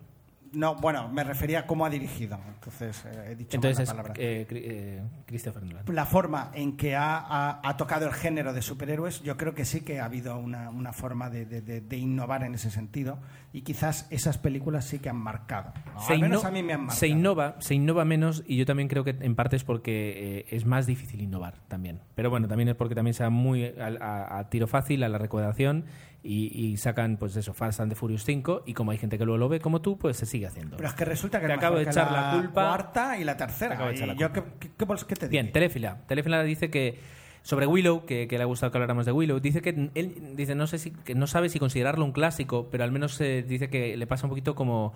No, 0.54 0.74
bueno, 0.76 1.08
me 1.08 1.24
refería 1.24 1.60
a 1.60 1.66
cómo 1.66 1.84
ha 1.84 1.90
dirigido, 1.90 2.38
entonces 2.54 3.04
eh, 3.06 3.28
he 3.30 3.34
dicho 3.36 3.58
mal 3.60 3.62
la 3.72 4.02
palabra. 4.02 4.14
eh, 4.16 4.46
eh, 4.50 5.02
Christopher 5.26 5.62
Nolan. 5.62 5.84
la 5.88 6.06
forma 6.06 6.50
en 6.54 6.76
que 6.76 6.94
ha, 6.96 7.18
ha- 7.18 7.60
ha 7.62 7.76
tocado 7.76 8.06
el 8.06 8.12
género 8.12 8.52
de 8.52 8.62
superhéroes, 8.62 9.22
yo 9.22 9.36
creo 9.36 9.54
que 9.54 9.64
sí 9.64 9.80
que 9.80 10.00
ha 10.00 10.04
habido 10.04 10.38
una, 10.38 10.70
una 10.70 10.92
forma 10.92 11.30
de, 11.30 11.44
de- 11.46 11.60
de- 11.62 11.80
de 11.80 11.96
innovar 11.96 12.42
en 12.44 12.54
ese 12.54 12.70
sentido 12.70 13.18
y 13.54 13.62
quizás 13.62 14.06
esas 14.10 14.36
películas 14.36 14.84
sí 14.84 14.98
que 14.98 15.08
han 15.08 15.16
marcado. 15.16 15.72
¿no? 15.94 16.00
Se 16.02 16.14
Al 16.14 16.20
menos 16.20 16.44
a 16.44 16.50
mí 16.50 16.62
me 16.62 16.72
han 16.72 16.80
marcado. 16.80 16.98
se 16.98 17.06
innova, 17.06 17.54
se 17.60 17.74
innova 17.76 18.04
menos 18.04 18.42
y 18.46 18.56
yo 18.56 18.66
también 18.66 18.88
creo 18.88 19.04
que 19.04 19.16
en 19.20 19.34
parte 19.36 19.54
es 19.56 19.62
porque 19.64 20.40
eh, 20.40 20.46
es 20.50 20.66
más 20.66 20.86
difícil 20.86 21.20
innovar 21.22 21.54
también. 21.68 22.00
Pero 22.16 22.30
bueno, 22.30 22.48
también 22.48 22.68
es 22.68 22.74
porque 22.74 22.96
también 22.96 23.14
se 23.14 23.22
va 23.22 23.30
muy 23.30 23.64
a, 23.64 24.38
a 24.38 24.50
tiro 24.50 24.66
fácil 24.66 25.04
a 25.04 25.08
la 25.08 25.18
recaudación 25.18 25.84
y, 26.24 26.46
y 26.58 26.76
sacan 26.78 27.16
pues 27.16 27.36
eso, 27.36 27.54
Fast 27.54 27.78
and 27.80 27.92
the 27.92 27.96
Furious 27.96 28.24
5 28.24 28.64
y 28.66 28.74
como 28.74 28.90
hay 28.90 28.98
gente 28.98 29.18
que 29.18 29.24
luego 29.24 29.38
lo 29.38 29.48
ve 29.48 29.60
como 29.60 29.80
tú, 29.80 29.98
pues 29.98 30.16
se 30.16 30.26
sigue 30.26 30.46
haciendo. 30.48 30.76
Pero 30.76 30.88
es 30.88 30.94
que 30.96 31.04
resulta 31.04 31.40
que 31.40 31.46
Te 31.46 31.52
acabo 31.52 31.76
de 31.76 31.84
echar 31.84 32.10
la 32.10 32.32
culpa. 32.32 32.66
cuarta 32.68 33.16
y 33.18 33.22
la 33.24 33.36
tercera. 33.36 33.68
Te 33.68 33.74
acabo 33.74 33.88
de 33.90 33.94
echar 33.94 34.08
la 34.08 34.14
culpa. 34.16 34.32
¿qué, 34.32 34.42
qué, 34.58 34.70
qué- 34.76 35.06
qué 35.06 35.14
te 35.14 35.28
digo? 35.28 35.30
Bien, 35.30 35.52
Telefila. 35.52 35.98
Telefila 36.08 36.42
dice 36.42 36.70
que 36.70 36.98
sobre 37.44 37.66
Willow, 37.66 38.06
que, 38.06 38.26
que 38.26 38.38
le 38.38 38.42
ha 38.42 38.46
gustado 38.46 38.72
que 38.72 38.78
habláramos 38.78 39.04
de 39.04 39.12
Willow, 39.12 39.38
dice 39.38 39.60
que 39.62 39.90
él 39.94 40.32
dice 40.34 40.54
no 40.54 40.66
sé 40.66 40.78
si 40.78 40.90
que 40.90 41.14
no 41.14 41.26
sabe 41.26 41.50
si 41.50 41.58
considerarlo 41.58 42.04
un 42.04 42.12
clásico, 42.12 42.68
pero 42.70 42.84
al 42.84 42.90
menos 42.90 43.20
eh, 43.20 43.44
dice 43.46 43.68
que 43.68 43.96
le 43.96 44.06
pasa 44.06 44.26
un 44.26 44.30
poquito 44.30 44.54
como 44.54 44.94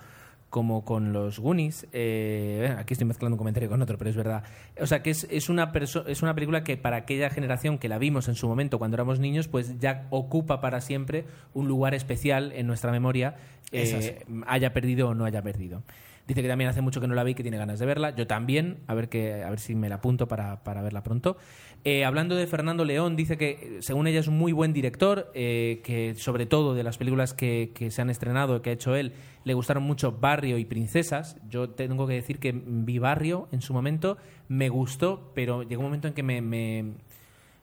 como 0.48 0.82
con 0.82 1.12
los 1.12 1.38
Goonies. 1.38 1.86
eh, 1.92 2.74
aquí 2.78 2.94
estoy 2.94 3.06
mezclando 3.06 3.34
un 3.34 3.38
comentario 3.38 3.68
con 3.68 3.82
otro, 3.82 3.98
pero 3.98 4.08
es 4.08 4.16
verdad. 4.16 4.44
O 4.80 4.86
sea, 4.86 5.02
que 5.02 5.10
es, 5.10 5.26
es, 5.30 5.50
una 5.50 5.70
es 6.06 6.22
una 6.22 6.34
película 6.34 6.64
que 6.64 6.78
para 6.78 6.96
aquella 6.96 7.28
generación 7.28 7.76
que 7.76 7.88
la 7.88 7.98
vimos 7.98 8.28
en 8.28 8.34
su 8.34 8.48
momento 8.48 8.78
cuando 8.78 8.94
éramos 8.94 9.20
niños, 9.20 9.46
pues 9.46 9.78
ya 9.78 10.06
ocupa 10.08 10.62
para 10.62 10.80
siempre 10.80 11.26
un 11.52 11.68
lugar 11.68 11.94
especial 11.94 12.52
en 12.52 12.66
nuestra 12.66 12.92
memoria, 12.92 13.36
eh, 13.72 14.24
haya 14.46 14.72
perdido 14.72 15.10
o 15.10 15.14
no 15.14 15.26
haya 15.26 15.42
perdido. 15.42 15.82
Dice 16.28 16.42
que 16.42 16.48
también 16.48 16.68
hace 16.68 16.82
mucho 16.82 17.00
que 17.00 17.08
no 17.08 17.14
la 17.14 17.24
vi, 17.24 17.32
que 17.34 17.42
tiene 17.42 17.56
ganas 17.56 17.78
de 17.78 17.86
verla. 17.86 18.14
Yo 18.14 18.26
también, 18.26 18.80
a 18.86 18.92
ver, 18.92 19.08
que, 19.08 19.42
a 19.42 19.48
ver 19.48 19.58
si 19.58 19.74
me 19.74 19.88
la 19.88 19.94
apunto 19.94 20.28
para, 20.28 20.62
para 20.62 20.82
verla 20.82 21.02
pronto. 21.02 21.38
Eh, 21.84 22.04
hablando 22.04 22.36
de 22.36 22.46
Fernando 22.46 22.84
León, 22.84 23.16
dice 23.16 23.38
que 23.38 23.78
según 23.80 24.06
ella 24.06 24.20
es 24.20 24.28
un 24.28 24.36
muy 24.36 24.52
buen 24.52 24.74
director, 24.74 25.32
eh, 25.34 25.80
que 25.82 26.14
sobre 26.16 26.44
todo 26.44 26.74
de 26.74 26.82
las 26.82 26.98
películas 26.98 27.32
que, 27.32 27.72
que 27.74 27.90
se 27.90 28.02
han 28.02 28.10
estrenado, 28.10 28.60
que 28.60 28.68
ha 28.68 28.72
hecho 28.74 28.94
él, 28.94 29.14
le 29.44 29.54
gustaron 29.54 29.84
mucho 29.84 30.12
Barrio 30.12 30.58
y 30.58 30.66
Princesas. 30.66 31.38
Yo 31.48 31.70
tengo 31.70 32.06
que 32.06 32.12
decir 32.12 32.38
que 32.40 32.52
vi 32.52 32.98
Barrio 32.98 33.48
en 33.50 33.62
su 33.62 33.72
momento, 33.72 34.18
me 34.48 34.68
gustó, 34.68 35.32
pero 35.34 35.62
llegó 35.62 35.80
un 35.80 35.86
momento 35.86 36.08
en 36.08 36.14
que 36.14 36.22
me, 36.22 36.42
me, 36.42 36.92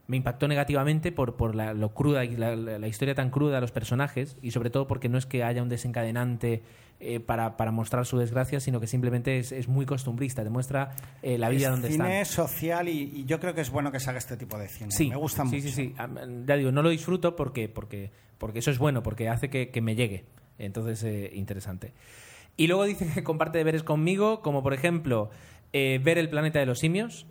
impactó 0.10 0.48
negativamente 0.48 1.12
por, 1.12 1.36
por 1.36 1.54
la, 1.54 1.76
lo 1.76 1.94
cruda 1.94 2.24
la- 2.24 2.56
la 2.56 2.88
historia 2.88 3.14
tan 3.14 3.30
cruda 3.30 3.56
de 3.56 3.62
los 3.62 3.72
personajes 3.72 4.38
y 4.42 4.50
sobre 4.50 4.72
todo 4.72 4.88
porque 4.88 5.08
no 5.08 5.20
es 5.20 5.28
que 5.28 5.44
haya 5.44 5.62
un 5.62 5.70
desencadenante 5.70 6.64
eh, 7.06 7.20
para, 7.20 7.58
para 7.58 7.72
mostrar 7.72 8.06
su 8.06 8.18
desgracia, 8.18 8.60
sino 8.60 8.80
que 8.80 8.88
simplemente 8.88 9.38
es, 9.40 9.52
es 9.52 9.68
muy 9.68 9.86
costumbrista, 9.86 10.44
demuestra 10.44 10.96
eh, 11.22 11.38
la 11.38 11.50
vida 11.50 11.66
es 11.68 11.72
donde 11.72 11.90
cine 11.90 12.22
están. 12.22 12.48
social 12.48 12.88
y, 12.90 13.12
y 13.16 13.26
yo 13.26 13.40
creo 13.40 13.54
que 13.54 13.62
es 13.62 13.70
bueno 13.70 13.92
que 13.92 14.00
se 14.00 14.10
haga 14.10 14.20
este 14.20 14.38
tipo 14.38 14.58
de 14.58 14.68
cine. 14.68 14.92
Sí, 14.92 15.10
me 15.10 15.16
gusta 15.16 15.44
sí, 15.46 15.56
mucho. 15.56 15.68
Sí, 15.68 15.72
sí, 15.72 15.94
Am- 15.98 16.46
Ya 16.46 16.56
digo, 16.58 16.72
no 16.72 16.82
lo 16.82 16.90
disfruto 16.90 17.36
porque, 17.36 17.70
porque, 17.70 18.12
porque 18.38 18.60
eso 18.60 18.72
es 18.72 18.78
bueno, 18.80 19.04
porque 19.04 19.30
hace 19.30 19.50
que, 19.50 19.70
que 19.70 19.82
me 19.82 19.96
llegue. 19.96 20.26
Entonces, 20.58 21.04
eh, 21.04 21.32
interesante. 21.34 21.94
Y 22.58 22.68
luego 22.68 22.86
dice 22.86 23.08
que 23.14 23.24
comparte 23.24 23.58
deberes 23.58 23.84
conmigo, 23.84 24.42
como 24.42 24.64
por 24.64 24.74
ejemplo, 24.74 25.30
eh, 25.74 26.00
ver 26.04 26.18
el 26.18 26.30
planeta 26.30 26.60
de 26.60 26.66
los 26.66 26.80
simios. 26.80 27.26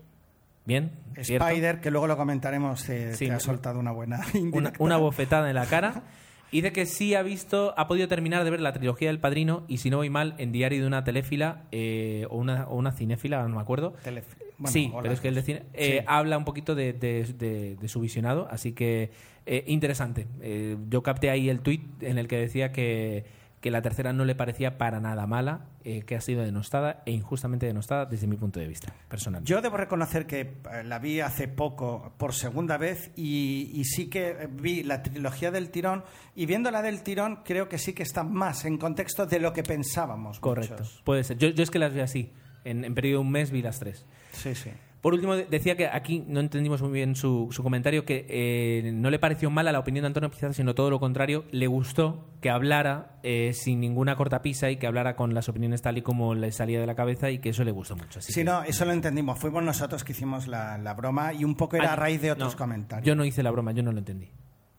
Bien, 0.66 0.93
cierto. 1.20 1.47
Spider, 1.47 1.81
que 1.81 1.91
luego 1.91 2.07
lo 2.07 2.16
comentaremos, 2.16 2.89
eh, 2.89 3.14
Sí, 3.14 3.27
te 3.27 3.33
ha 3.33 3.41
soltado 3.41 3.79
una 3.79 3.91
buena 3.93 4.20
una, 4.53 4.72
una 4.79 4.97
bofetada 4.97 5.49
en 5.51 5.55
la 5.57 5.66
cara. 5.66 6.03
Y 6.55 6.61
de 6.61 6.73
que 6.73 6.87
sí 6.87 7.15
ha 7.17 7.23
visto, 7.25 7.75
ha 7.77 7.89
podido 7.89 8.07
terminar 8.07 8.45
de 8.45 8.51
ver 8.51 8.61
la 8.61 8.73
trilogía 8.73 9.09
del 9.09 9.19
Padrino 9.19 9.65
y 9.67 9.79
si 9.79 9.91
no 9.91 9.97
voy 9.97 10.09
mal, 10.09 10.37
en 10.39 10.53
Diario 10.53 10.81
de 10.83 10.87
una 10.87 11.03
teléfila 11.03 11.65
eh, 11.73 12.27
o, 12.31 12.37
una, 12.37 12.69
o 12.69 12.77
una 12.77 12.93
cinéfila, 12.93 13.43
no 13.49 13.57
me 13.57 13.61
acuerdo. 13.61 13.95
Telef- 14.05 14.23
bueno, 14.57 14.73
sí, 14.73 14.93
pero 15.03 15.13
es 15.13 15.21
que 15.21 15.27
el 15.27 15.35
de 15.35 15.43
cine 15.43 15.63
eh, 15.73 15.99
Sí. 16.01 16.05
habla 16.07 16.39
un 16.39 16.45
poquito 16.45 16.77
de, 16.77 16.93
de- 16.93 17.25
de- 17.37 17.75
de 17.75 17.89
su 17.89 17.99
visionado, 18.01 18.47
así 18.53 18.71
que 18.73 19.11
eh, 19.47 19.65
interesante. 19.67 20.29
Eh, 20.43 20.77
yo 20.89 21.03
capté 21.03 21.29
ahí 21.31 21.49
el 21.51 21.59
tuit 21.59 21.83
en 22.05 22.19
el 22.19 22.29
que 22.29 22.37
decía 22.39 22.71
que, 22.71 23.25
que 23.65 23.71
la 23.71 23.81
tercera 23.81 24.12
no 24.12 24.27
le 24.27 24.35
parecía 24.35 24.77
para 24.77 25.01
nada 25.01 25.27
mala, 25.27 25.71
eh, 25.85 26.03
que 26.03 26.17
ha 26.17 26.21
sido 26.21 26.43
denostada 26.43 27.03
e 27.07 27.12
injustamente 27.12 27.65
denostada 27.65 28.05
desde 28.05 28.27
mi 28.27 28.37
punto 28.37 28.61
de 28.61 28.67
vista 28.69 28.93
personal. 29.09 29.43
Yo 29.43 29.62
debo 29.62 29.79
reconocer 29.79 30.27
que 30.27 30.41
eh, 30.41 30.85
la 30.85 30.99
vi 30.99 31.21
hace 31.21 31.49
poco 31.49 32.12
por 32.19 32.35
segunda 32.35 32.77
vez 32.77 33.11
y, 33.17 33.71
y 33.73 33.85
sí 33.87 34.11
que 34.11 34.51
vi 34.53 34.83
la 34.83 35.03
trilogía 35.03 35.51
del 35.51 35.71
tirón 35.71 36.05
y 36.35 36.45
viéndola 36.45 36.83
del 36.83 37.03
tirón 37.03 37.37
creo 37.43 37.67
que 37.67 37.79
sí 37.79 37.95
que 37.95 38.03
está 38.03 38.23
más 38.23 38.67
en 38.67 38.77
contexto 38.77 39.25
de 39.25 39.39
lo 39.39 39.55
que 39.55 39.62
pensábamos. 39.62 40.41
Correcto, 40.41 40.75
muchos. 40.81 41.01
puede 41.03 41.25
ser. 41.25 41.39
Yo, 41.39 41.49
yo 41.49 41.62
es 41.62 41.71
que 41.71 41.79
las 41.79 41.95
vi 41.95 42.01
así. 42.01 42.33
En, 42.65 42.85
en 42.85 42.95
periodo 42.95 43.21
de 43.21 43.27
un 43.27 43.31
mes 43.31 43.51
vi 43.51 43.62
las 43.62 43.79
tres. 43.79 44.05
Sí, 44.33 44.55
sí. 44.55 44.73
Por 45.05 45.13
último, 45.13 45.37
de- 45.37 45.45
decía 45.45 45.77
que 45.77 45.87
aquí 45.87 46.25
no 46.27 46.41
entendimos 46.41 46.81
muy 46.81 46.91
bien 46.91 47.15
su, 47.15 47.49
su 47.53 47.63
comentario, 47.63 48.07
que 48.07 48.25
eh, 48.27 48.91
no 48.95 49.11
le 49.11 49.19
pareció 49.19 49.51
mala 49.51 49.71
la 49.71 49.79
opinión 49.79 50.03
de 50.05 50.07
Antonio 50.07 50.31
Pizarro, 50.31 50.55
sino 50.55 50.75
todo 50.75 50.89
lo 50.89 50.99
contrario, 50.99 51.45
le 51.51 51.67
gustó 51.67 52.25
que 52.41 52.49
hablara 52.49 53.19
eh, 53.23 53.53
sin 53.53 53.81
ninguna 53.81 54.17
cortapisa 54.17 54.71
y 54.71 54.77
que 54.79 54.87
hablara 54.87 55.15
con 55.15 55.35
las 55.35 55.51
opiniones 55.51 55.83
tal 55.83 55.99
y 55.99 56.03
como 56.03 56.35
le 56.35 56.51
salía 56.53 56.81
de 56.81 56.87
la 56.87 56.95
cabeza 56.95 57.31
y 57.31 57.39
que 57.39 57.51
eso 57.51 57.65
le 57.65 57.71
gustó 57.71 57.97
mucho. 57.97 58.21
Así 58.21 58.33
Sí, 58.33 58.41
que- 58.41 58.45
no, 58.45 58.63
eso 58.63 58.87
lo 58.87 58.93
entendimos. 58.93 59.39
Fuimos 59.39 59.63
nosotros 59.63 60.05
que 60.05 60.13
hicimos 60.13 60.47
la, 60.49 60.79
la 60.79 60.95
broma 60.95 61.35
y 61.35 61.45
un 61.45 61.55
poco 61.55 61.77
era 61.77 61.91
Ah, 61.91 61.93
a 61.93 61.97
raíz 61.97 62.23
de 62.23 62.33
otros 62.33 62.55
no, 62.55 62.59
comentarios. 62.59 63.07
Yo 63.07 63.15
no 63.15 63.27
hice 63.27 63.43
la 63.43 63.51
broma, 63.51 63.73
yo 63.73 63.83
no 63.83 63.93
lo 63.93 63.99
entendí 63.99 64.31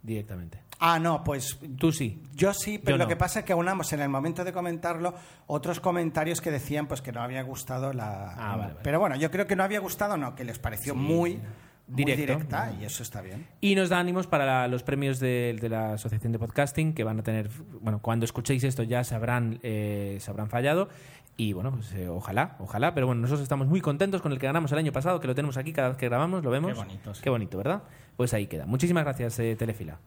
directamente. 0.05 0.61
Ah, 0.79 0.99
no, 0.99 1.23
pues 1.23 1.57
Tú 1.79 1.91
sí. 1.91 2.21
yo 2.33 2.53
sí, 2.53 2.77
pero 2.77 2.95
Yo 2.95 2.97
lo 2.99 3.03
no. 3.05 3.09
que 3.09 3.15
pasa 3.15 3.39
es 3.39 3.45
que 3.45 3.53
aunamos 3.53 3.91
en 3.93 4.01
el 4.01 4.09
momento 4.09 4.43
de 4.43 4.51
comentarlo 4.51 5.13
otros 5.47 5.79
comentarios 5.79 6.41
que 6.41 6.51
decían 6.51 6.87
pues 6.87 7.01
que 7.01 7.11
no 7.13 7.21
había 7.21 7.41
gustado 7.43 7.93
la... 7.93 8.33
Ah, 8.33 8.55
vale, 8.57 8.61
vale. 8.73 8.79
Pero 8.83 8.99
bueno, 8.99 9.15
yo 9.15 9.31
creo 9.31 9.47
que 9.47 9.55
no 9.55 9.63
había 9.63 9.79
gustado, 9.79 10.17
no, 10.17 10.35
que 10.35 10.43
les 10.43 10.59
pareció 10.59 10.93
muy, 10.93 11.39
Directo. 11.87 12.19
directa 12.21 12.73
y 12.81 12.83
eso 12.83 13.03
está 13.03 13.21
bien. 13.21 13.45
Y 13.61 13.75
nos 13.75 13.89
da 13.89 13.99
ánimos 13.99 14.25
para 14.27 14.43
la- 14.45 14.67
los 14.67 14.81
premios 14.83 15.19
de, 15.19 15.55
de 15.61 15.69
la 15.69 15.93
Asociación 15.93 16.31
de 16.33 16.39
Podcasting, 16.39 16.93
que 16.93 17.03
van 17.03 17.19
a 17.19 17.23
tener, 17.23 17.49
bueno, 17.79 17.99
cuando 18.01 18.25
escuchéis 18.25 18.63
esto 18.63 18.81
ya 18.83 19.03
se 19.03 19.13
habrán, 19.15 19.59
eh, 19.63 20.17
se 20.19 20.29
habrán 20.31 20.49
fallado. 20.49 20.89
Y 21.37 21.53
bueno, 21.53 21.71
pues 21.71 21.93
eh, 21.93 22.07
ojalá, 22.09 22.55
ojalá. 22.59 22.93
Pero 22.95 23.05
bueno, 23.07 23.21
nosotros 23.21 23.43
estamos 23.43 23.67
muy 23.67 23.81
contentos 23.81 24.21
con 24.21 24.31
el 24.31 24.39
que 24.39 24.47
ganamos 24.47 24.71
el 24.71 24.77
año 24.79 24.91
pasado, 24.91 25.19
que 25.19 25.27
lo 25.27 25.35
tenemos 25.35 25.57
aquí 25.57 25.73
cada 25.73 25.89
vez 25.89 25.97
que 25.97 26.07
grabamos, 26.07 26.43
lo 26.43 26.49
vemos. 26.49 26.71
Qué 26.73 26.77
bonito, 26.79 27.13
sí. 27.13 27.21
Qué 27.23 27.29
bonito, 27.29 27.57
¿verdad? 27.57 27.83
Pues 28.17 28.33
ahí 28.33 28.47
queda. 28.47 28.65
Muchísimas 28.65 29.03
gracias, 29.03 29.39
eh, 29.39 29.55
Telefila. 29.55 29.99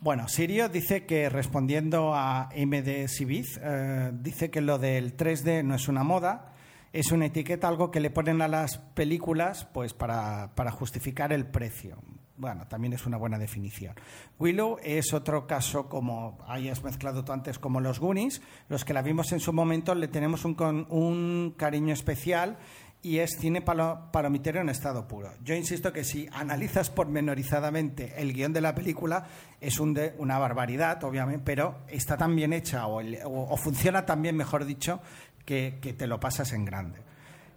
Bueno, 0.00 0.28
Sirio 0.28 0.68
dice 0.68 1.06
que 1.06 1.28
respondiendo 1.28 2.14
a 2.14 2.50
MD 2.54 3.08
Civiz, 3.08 3.58
eh, 3.62 4.10
dice 4.14 4.50
que 4.50 4.60
lo 4.60 4.78
del 4.78 5.16
3D 5.16 5.64
no 5.64 5.74
es 5.74 5.88
una 5.88 6.04
moda, 6.04 6.52
es 6.92 7.10
una 7.10 7.26
etiqueta, 7.26 7.66
algo 7.68 7.90
que 7.90 7.98
le 8.00 8.10
ponen 8.10 8.40
a 8.40 8.48
las 8.48 8.78
películas 8.78 9.64
pues 9.72 9.94
para, 9.94 10.52
para 10.54 10.70
justificar 10.70 11.32
el 11.32 11.46
precio. 11.46 11.98
Bueno, 12.36 12.68
también 12.68 12.92
es 12.92 13.04
una 13.04 13.16
buena 13.16 13.36
definición. 13.36 13.96
Willow 14.38 14.78
es 14.84 15.12
otro 15.12 15.48
caso 15.48 15.88
como 15.88 16.38
hayas 16.46 16.84
mezclado 16.84 17.24
tú 17.24 17.32
antes 17.32 17.58
como 17.58 17.80
los 17.80 17.98
Goonies, 17.98 18.40
los 18.68 18.84
que 18.84 18.94
la 18.94 19.02
vimos 19.02 19.32
en 19.32 19.40
su 19.40 19.52
momento 19.52 19.96
le 19.96 20.06
tenemos 20.06 20.44
un, 20.44 20.54
con- 20.54 20.86
un 20.90 21.54
cariño 21.56 21.92
especial 21.92 22.56
y 23.02 23.18
es 23.18 23.38
cine 23.38 23.62
palo- 23.62 24.10
palomitero 24.12 24.60
en 24.60 24.68
estado 24.68 25.06
puro. 25.06 25.30
Yo 25.42 25.54
insisto 25.54 25.92
que 25.92 26.04
si 26.04 26.28
analizas 26.32 26.90
pormenorizadamente 26.90 28.14
el 28.20 28.32
guion 28.32 28.52
de 28.52 28.60
la 28.60 28.74
película, 28.74 29.26
es 29.60 29.78
una 29.78 30.38
barbaridad, 30.38 31.02
obviamente, 31.04 31.42
pero 31.44 31.78
está 31.88 32.16
tan 32.16 32.34
bien 32.34 32.52
hecha 32.52 32.86
o, 32.86 33.56
funciona 33.56 34.04
tan 34.04 34.22
bien, 34.22 34.36
mejor 34.36 34.64
dicho, 34.64 35.00
que, 35.44 35.78
que 35.80 35.92
te 35.92 36.06
lo 36.06 36.18
pasas 36.18 36.52
en 36.52 36.64
grande. 36.64 37.00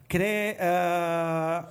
Cree. 0.08 0.58
eh, 0.60 1.62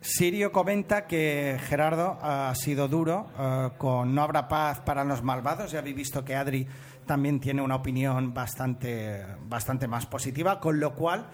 Sirio 0.00 0.52
comenta 0.52 1.06
que 1.06 1.58
Gerardo 1.68 2.18
ha 2.22 2.54
sido 2.54 2.86
duro 2.86 3.26
eh, 3.38 3.70
con 3.76 4.14
No 4.14 4.22
habrá 4.22 4.46
paz 4.48 4.80
para 4.80 5.04
los 5.04 5.22
malvados. 5.22 5.72
Ya 5.72 5.80
habéis 5.80 5.96
visto 5.96 6.24
que 6.24 6.36
Adri 6.36 6.66
también 7.04 7.40
tiene 7.40 7.62
una 7.62 7.74
opinión 7.74 8.32
bastante, 8.32 9.26
bastante 9.48 9.88
más 9.88 10.06
positiva, 10.06 10.60
con 10.60 10.78
lo 10.78 10.94
cual 10.94 11.26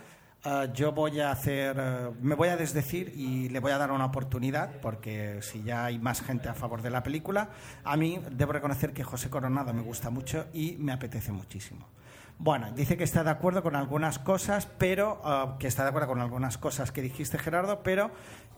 eh, 0.45 0.71
yo 0.75 0.93
voy 0.93 1.21
a 1.21 1.31
hacer, 1.31 1.77
eh, 1.79 2.11
me 2.21 2.35
voy 2.35 2.49
a 2.49 2.57
desdecir 2.57 3.13
y 3.17 3.49
le 3.49 3.61
voy 3.61 3.73
a 3.73 3.79
dar 3.79 3.91
una 3.91 4.05
oportunidad, 4.05 4.81
porque 4.83 5.39
si 5.41 5.63
ya 5.63 5.87
hay 5.87 5.99
más 5.99 6.21
gente 6.21 6.49
a 6.49 6.55
favor 6.55 6.83
de 6.83 6.91
la 6.91 7.03
película, 7.03 7.49
a 7.83 7.97
mí 7.97 8.21
debo 8.31 8.53
reconocer 8.53 8.93
que 8.93 9.05
José 9.05 9.31
Coronado 9.31 9.73
me 9.73 9.83
gusta 9.83 10.11
mucho 10.11 10.47
y 10.53 10.77
me 10.79 10.93
apetece 10.93 11.33
muchísimo. 11.33 11.89
Bueno, 12.37 12.73
dice 12.73 12.97
que 12.97 13.05
está 13.05 13.25
de 13.25 13.31
acuerdo 13.31 13.63
con 13.63 13.77
algunas 13.77 14.19
cosas, 14.19 14.67
pero 14.79 15.23
eh, 15.25 15.55
que 15.59 15.67
está 15.67 15.85
de 15.85 15.89
acuerdo 15.91 16.09
con 16.09 16.21
algunas 16.21 16.59
cosas 16.59 16.93
que 16.93 17.01
dijiste, 17.01 17.39
Gerardo, 17.39 17.83
pero 17.83 18.11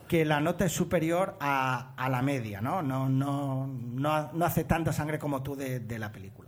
que 0.09 0.25
la 0.25 0.41
nota 0.41 0.65
es 0.65 0.73
superior 0.73 1.37
a, 1.39 1.93
a 1.95 2.09
la 2.09 2.21
media, 2.21 2.59
¿no? 2.59 2.81
No, 2.81 3.07
no, 3.09 4.45
hace 4.45 4.63
tanta 4.63 4.91
sangre 4.93 5.19
como 5.19 5.43
tú 5.43 5.55
de 5.55 5.99
la 5.99 6.11
película. 6.11 6.46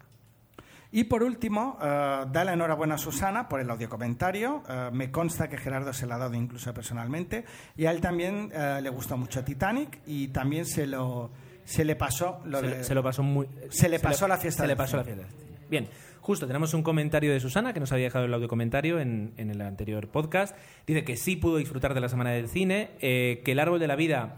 Y 0.92 1.04
por 1.04 1.22
último, 1.22 1.78
eh, 1.82 1.86
da 2.32 2.44
la 2.44 2.54
enhorabuena 2.54 2.96
a 2.96 2.98
Susana 2.98 3.48
por 3.48 3.60
el 3.60 3.70
audio 3.70 3.88
comentario. 3.90 4.64
Eh, 4.68 4.90
me 4.92 5.12
consta 5.12 5.48
que 5.48 5.58
Gerardo 5.58 5.94
se 5.94 6.08
lo 6.08 6.16
ha 6.16 6.18
dado 6.18 6.34
incluso 6.34 6.74
personalmente. 6.74 7.46
Y 7.78 7.86
a 7.86 7.92
él 7.92 8.02
también 8.02 8.50
eh, 8.54 8.80
le 8.82 8.90
gustó 8.90 9.16
mucho 9.18 9.44
Titanic 9.44 10.00
y 10.08 10.30
también 10.30 10.66
se 10.66 10.88
lo 10.88 11.30
se 11.64 11.86
le 11.86 11.96
pasó 11.96 12.42
lo 12.46 12.60
se, 12.62 12.66
de- 12.68 12.78
le- 12.78 12.84
se 12.84 12.96
lo 12.96 13.04
pasó 13.04 13.22
muy. 13.22 13.48
se 13.70 13.88
le 13.90 14.00
pasó 14.00 14.28
la 14.28 14.38
fiesta 14.40 14.64
Se 14.64 14.68
le 14.68 14.76
pasó 14.76 14.98
la 14.98 15.04
fiesta. 15.04 15.26
Bien, 15.70 15.88
justo 16.22 16.48
tenemos 16.48 16.74
un 16.74 16.82
comentario 16.82 17.32
de 17.32 17.40
Susana 17.40 17.72
que 17.74 17.80
nos 17.80 17.92
había 17.92 18.06
dejado 18.06 18.26
el 18.26 18.34
audio 18.34 18.48
comentario 18.48 19.00
en, 19.00 19.34
en 19.38 19.52
el 19.52 19.62
anterior 19.62 20.08
podcast. 20.08 20.56
Dice 20.88 21.04
que 21.04 21.16
sí 21.16 21.36
pudo 21.36 21.58
disfrutar 21.58 21.94
de 21.94 22.00
la 22.02 22.10
semana 22.10 22.32
del 22.32 22.50
cine, 22.50 22.90
eh, 23.02 23.44
que 23.46 23.52
El 23.52 23.60
árbol 23.60 23.80
de 23.80 23.86
la 23.88 23.96
vida. 23.96 24.38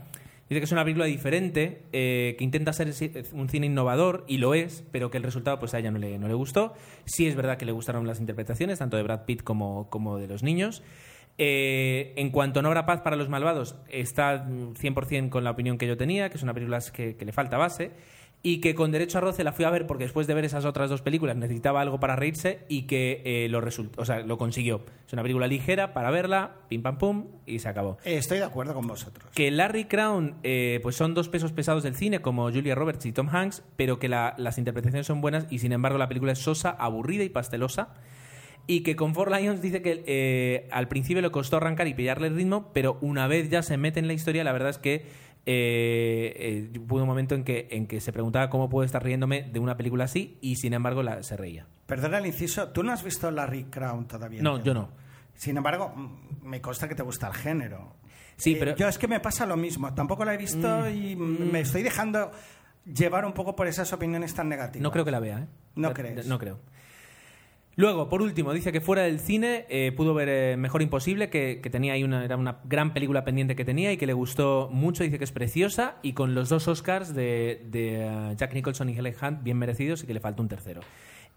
Dice 0.51 0.59
que 0.59 0.65
es 0.65 0.71
una 0.73 0.83
película 0.83 1.05
diferente, 1.05 1.83
eh, 1.93 2.35
que 2.37 2.43
intenta 2.43 2.73
ser 2.73 2.93
un 3.31 3.47
cine 3.47 3.67
innovador, 3.67 4.25
y 4.27 4.37
lo 4.37 4.53
es, 4.53 4.83
pero 4.91 5.09
que 5.09 5.15
el 5.15 5.23
resultado 5.23 5.57
pues 5.59 5.73
a 5.73 5.79
ella 5.79 5.91
no 5.91 5.97
le, 5.97 6.19
no 6.19 6.27
le 6.27 6.33
gustó. 6.33 6.73
Sí 7.05 7.25
es 7.25 7.37
verdad 7.37 7.55
que 7.55 7.63
le 7.63 7.71
gustaron 7.71 8.05
las 8.05 8.19
interpretaciones, 8.19 8.79
tanto 8.79 8.97
de 8.97 9.03
Brad 9.03 9.23
Pitt 9.23 9.43
como, 9.43 10.17
de 10.19 10.27
los 10.27 10.43
niños. 10.43 10.83
Eh, 11.37 12.11
en 12.17 12.31
cuanto 12.31 12.59
a 12.59 12.63
No 12.63 12.67
habrá 12.67 12.85
paz 12.85 12.99
para 12.99 13.15
los 13.15 13.29
malvados, 13.29 13.77
está 13.87 14.43
mm, 14.43 14.73
100% 14.73 15.29
con 15.29 15.45
la 15.45 15.51
opinión 15.51 15.77
que 15.77 15.87
yo 15.87 15.95
tenía, 15.95 16.29
que 16.29 16.35
es 16.35 16.43
una 16.43 16.53
película 16.53 16.79
que 16.93 17.15
le 17.17 17.31
falta 17.31 17.55
base, 17.55 17.91
y 18.43 18.59
que 18.59 18.73
con 18.73 18.91
Derecho 18.91 19.19
a 19.19 19.21
Roce 19.21 19.43
la 19.43 19.51
fui 19.51 19.65
a 19.65 19.69
ver 19.69 19.85
porque 19.85 20.05
después 20.05 20.25
de 20.25 20.33
ver 20.33 20.45
esas 20.45 20.65
otras 20.65 20.89
dos 20.89 21.03
películas 21.03 21.35
necesitaba 21.35 21.79
algo 21.81 21.99
para 21.99 22.15
reírse 22.15 22.65
y 22.69 22.83
que 22.87 23.21
eh, 23.23 23.47
lo, 23.49 23.61
result- 23.61 23.93
o 23.97 24.05
sea, 24.05 24.21
lo 24.21 24.39
consiguió. 24.39 24.81
Es 25.05 25.13
una 25.13 25.21
película 25.21 25.45
ligera 25.45 25.93
para 25.93 26.09
verla, 26.09 26.55
pim 26.67 26.81
pam 26.81 26.97
pum, 26.97 27.27
y 27.45 27.59
se 27.59 27.69
acabó. 27.69 27.97
Eh, 28.03 28.17
Estoy 28.17 28.39
de 28.39 28.45
acuerdo 28.45 28.73
con 28.73 28.87
vosotros. 28.87 29.29
Que 29.35 29.51
Larry 29.51 29.85
Crown 29.85 30.37
eh, 30.41 30.79
pues 30.81 30.95
son 30.95 31.13
dos 31.13 31.29
pesos 31.29 31.51
pesados 31.51 31.83
del 31.83 31.95
cine, 31.95 32.21
como 32.21 32.49
Julia 32.51 32.73
Roberts 32.73 33.05
y 33.05 33.11
Tom 33.11 33.29
Hanks, 33.29 33.61
pero 33.75 33.99
que 33.99 34.09
la- 34.09 34.33
las 34.39 34.57
interpretaciones 34.57 35.05
son 35.05 35.21
buenas 35.21 35.45
y 35.51 35.59
sin 35.59 35.71
embargo 35.71 35.99
la 35.99 36.07
película 36.07 36.31
es 36.31 36.39
sosa, 36.39 36.71
aburrida 36.71 37.23
y 37.23 37.29
pastelosa. 37.29 37.93
Y 38.67 38.81
que 38.81 38.95
con 38.95 39.15
Four 39.15 39.31
Lions 39.35 39.61
dice 39.61 39.81
que 39.81 40.03
eh, 40.05 40.67
al 40.71 40.87
principio 40.87 41.21
le 41.21 41.31
costó 41.31 41.57
arrancar 41.57 41.87
y 41.87 41.93
pillarle 41.95 42.27
el 42.27 42.35
ritmo, 42.35 42.71
pero 42.73 42.97
una 43.01 43.27
vez 43.27 43.49
ya 43.49 43.63
se 43.63 43.75
mete 43.75 43.99
en 43.99 44.07
la 44.07 44.13
historia, 44.13 44.43
la 44.43 44.51
verdad 44.51 44.69
es 44.69 44.77
que 44.77 45.03
eh, 45.45 46.69
eh, 46.73 46.79
hubo 46.79 46.97
un 47.01 47.07
momento 47.07 47.35
en 47.35 47.43
que, 47.43 47.67
en 47.71 47.87
que 47.87 47.99
se 47.99 48.11
preguntaba 48.13 48.49
cómo 48.49 48.69
puedo 48.69 48.85
estar 48.85 49.03
riéndome 49.03 49.43
de 49.43 49.59
una 49.59 49.75
película 49.77 50.05
así 50.05 50.37
y 50.41 50.55
sin 50.57 50.73
embargo 50.73 51.03
la, 51.03 51.23
se 51.23 51.35
reía. 51.37 51.67
Perdona 51.87 52.19
el 52.19 52.25
inciso, 52.27 52.69
¿tú 52.69 52.83
no 52.83 52.91
has 52.91 53.03
visto 53.03 53.29
Larry 53.31 53.65
Crown 53.65 54.07
todavía? 54.07 54.41
No, 54.41 54.63
yo 54.63 54.73
no. 54.73 54.89
Sin 55.35 55.57
embargo, 55.57 55.89
mm, 55.95 56.45
me 56.47 56.61
consta 56.61 56.87
que 56.87 56.95
te 56.95 57.03
gusta 57.03 57.27
el 57.27 57.33
género. 57.33 57.95
Sí, 58.37 58.53
Eh, 58.53 58.57
pero- 58.59 58.75
Yo 58.75 58.87
es 58.87 58.97
que 58.97 59.07
me 59.07 59.19
pasa 59.19 59.45
lo 59.45 59.57
mismo. 59.57 59.93
Tampoco 59.93 60.23
la 60.25 60.33
he 60.33 60.37
visto 60.37 60.89
y 60.89 61.15
mm, 61.15 61.51
me 61.51 61.61
estoy 61.61 61.83
dejando 61.83 62.31
llevar 62.85 63.25
un 63.25 63.33
poco 63.33 63.55
por 63.55 63.67
esas 63.67 63.91
opiniones 63.93 64.33
tan 64.33 64.47
negativas. 64.49 64.81
No 64.83 64.91
creo 64.91 65.05
que 65.05 65.11
la 65.11 65.19
vea, 65.19 65.39
¿eh? 65.39 65.47
No 65.75 65.89
Ya- 65.89 65.93
crees. 65.93 66.27
No 66.27 66.37
creo. 66.39 66.59
Luego, 67.77 68.09
por 68.09 68.21
último, 68.21 68.51
dice 68.53 68.71
que 68.73 68.81
fuera 68.81 69.03
del 69.03 69.19
cine 69.19 69.65
eh, 69.69 69.93
pudo 69.95 70.13
ver 70.13 70.27
eh, 70.29 70.57
Mejor 70.57 70.81
Imposible, 70.81 71.29
que, 71.29 71.61
que 71.63 71.69
tenía 71.69 71.93
ahí 71.93 72.03
una, 72.03 72.25
era 72.25 72.35
una 72.35 72.59
gran 72.65 72.93
película 72.93 73.23
pendiente 73.23 73.55
que 73.55 73.63
tenía 73.63 73.93
y 73.93 73.97
que 73.97 74.05
le 74.05 74.13
gustó 74.13 74.69
mucho. 74.71 75.03
Dice 75.03 75.17
que 75.17 75.23
es 75.23 75.31
preciosa 75.31 75.95
y 76.01 76.11
con 76.13 76.35
los 76.35 76.49
dos 76.49 76.67
Oscars 76.67 77.15
de, 77.15 77.61
de, 77.71 78.01
eh, 78.05 78.33
Jack 78.35 78.53
Nicholson 78.53 78.89
y 78.89 78.97
Helen 78.97 79.15
Hunt 79.21 79.43
bien 79.43 79.57
merecidos 79.57 80.03
y 80.03 80.07
que 80.07 80.13
le 80.13 80.19
falta 80.19 80.41
un 80.41 80.49
tercero. 80.49 80.81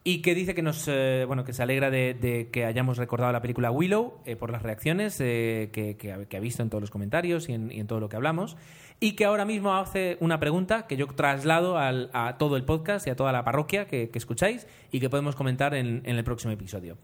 Y 0.02 0.20
que 0.22 0.34
dice 0.34 0.54
que 0.54 0.60
nos 0.60 0.86
bueno 1.26 1.44
que 1.44 1.54
se 1.54 1.62
alegra 1.62 1.88
de, 1.90 2.48
que 2.52 2.66
hayamos 2.66 2.98
recordado 2.98 3.32
la 3.32 3.40
película 3.40 3.70
Willow 3.70 4.20
por 4.38 4.50
las 4.50 4.62
reacciones 4.62 5.16
que, 5.16 6.26
ha- 6.30 6.40
visto 6.40 6.62
en 6.62 6.68
todos 6.68 6.82
los 6.82 6.90
comentarios 6.90 7.48
y 7.48 7.54
en, 7.54 7.72
y 7.72 7.80
en 7.80 7.86
todo 7.86 8.00
lo 8.00 8.10
que 8.10 8.16
hablamos. 8.16 8.58
Y 9.04 9.12
que 9.16 9.26
ahora 9.26 9.44
mismo 9.44 9.76
hace 9.76 10.16
una 10.20 10.40
pregunta 10.40 10.86
que 10.86 10.96
yo 10.96 11.06
traslado 11.08 11.76
al- 11.76 12.08
a 12.14 12.38
todo 12.38 12.56
el 12.56 12.64
podcast 12.64 13.06
y 13.06 13.10
a 13.10 13.16
toda 13.16 13.32
la 13.32 13.44
parroquia 13.44 13.86
que, 13.86 14.10
escucháis 14.14 14.66
y 14.90 14.98
que 15.00 15.10
podemos 15.10 15.36
comentar 15.36 15.74
en, 15.74 16.00
en 16.06 16.16
el 16.16 16.24
próximo 16.24 16.52
episodio. 16.54 16.96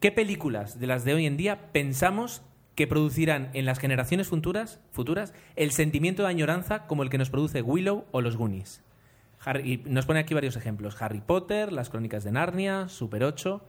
¿Qué 0.00 0.10
películas 0.10 0.80
de 0.80 0.86
las 0.86 1.04
de 1.04 1.12
hoy 1.12 1.26
en 1.26 1.36
día 1.36 1.70
pensamos 1.72 2.40
que 2.74 2.86
producirán 2.86 3.50
en 3.52 3.66
las 3.66 3.78
generaciones 3.78 4.28
futuras, 4.28 4.80
futuras 4.90 5.34
el 5.54 5.70
sentimiento 5.72 6.22
de 6.22 6.28
añoranza 6.30 6.86
como 6.86 7.02
el 7.02 7.10
que 7.10 7.18
nos 7.18 7.28
produce 7.28 7.60
Willow 7.60 8.06
o 8.10 8.22
los 8.22 8.38
Goonies? 8.38 8.82
Harry- 9.44 9.70
y 9.84 9.90
nos 9.90 10.06
pone 10.06 10.20
aquí 10.20 10.32
varios 10.32 10.56
ejemplos. 10.56 10.96
Harry 11.02 11.20
Potter, 11.20 11.72
Las 11.74 11.90
Crónicas 11.90 12.24
de 12.24 12.32
Narnia, 12.32 12.88
Super 12.88 13.22
8. 13.22 13.62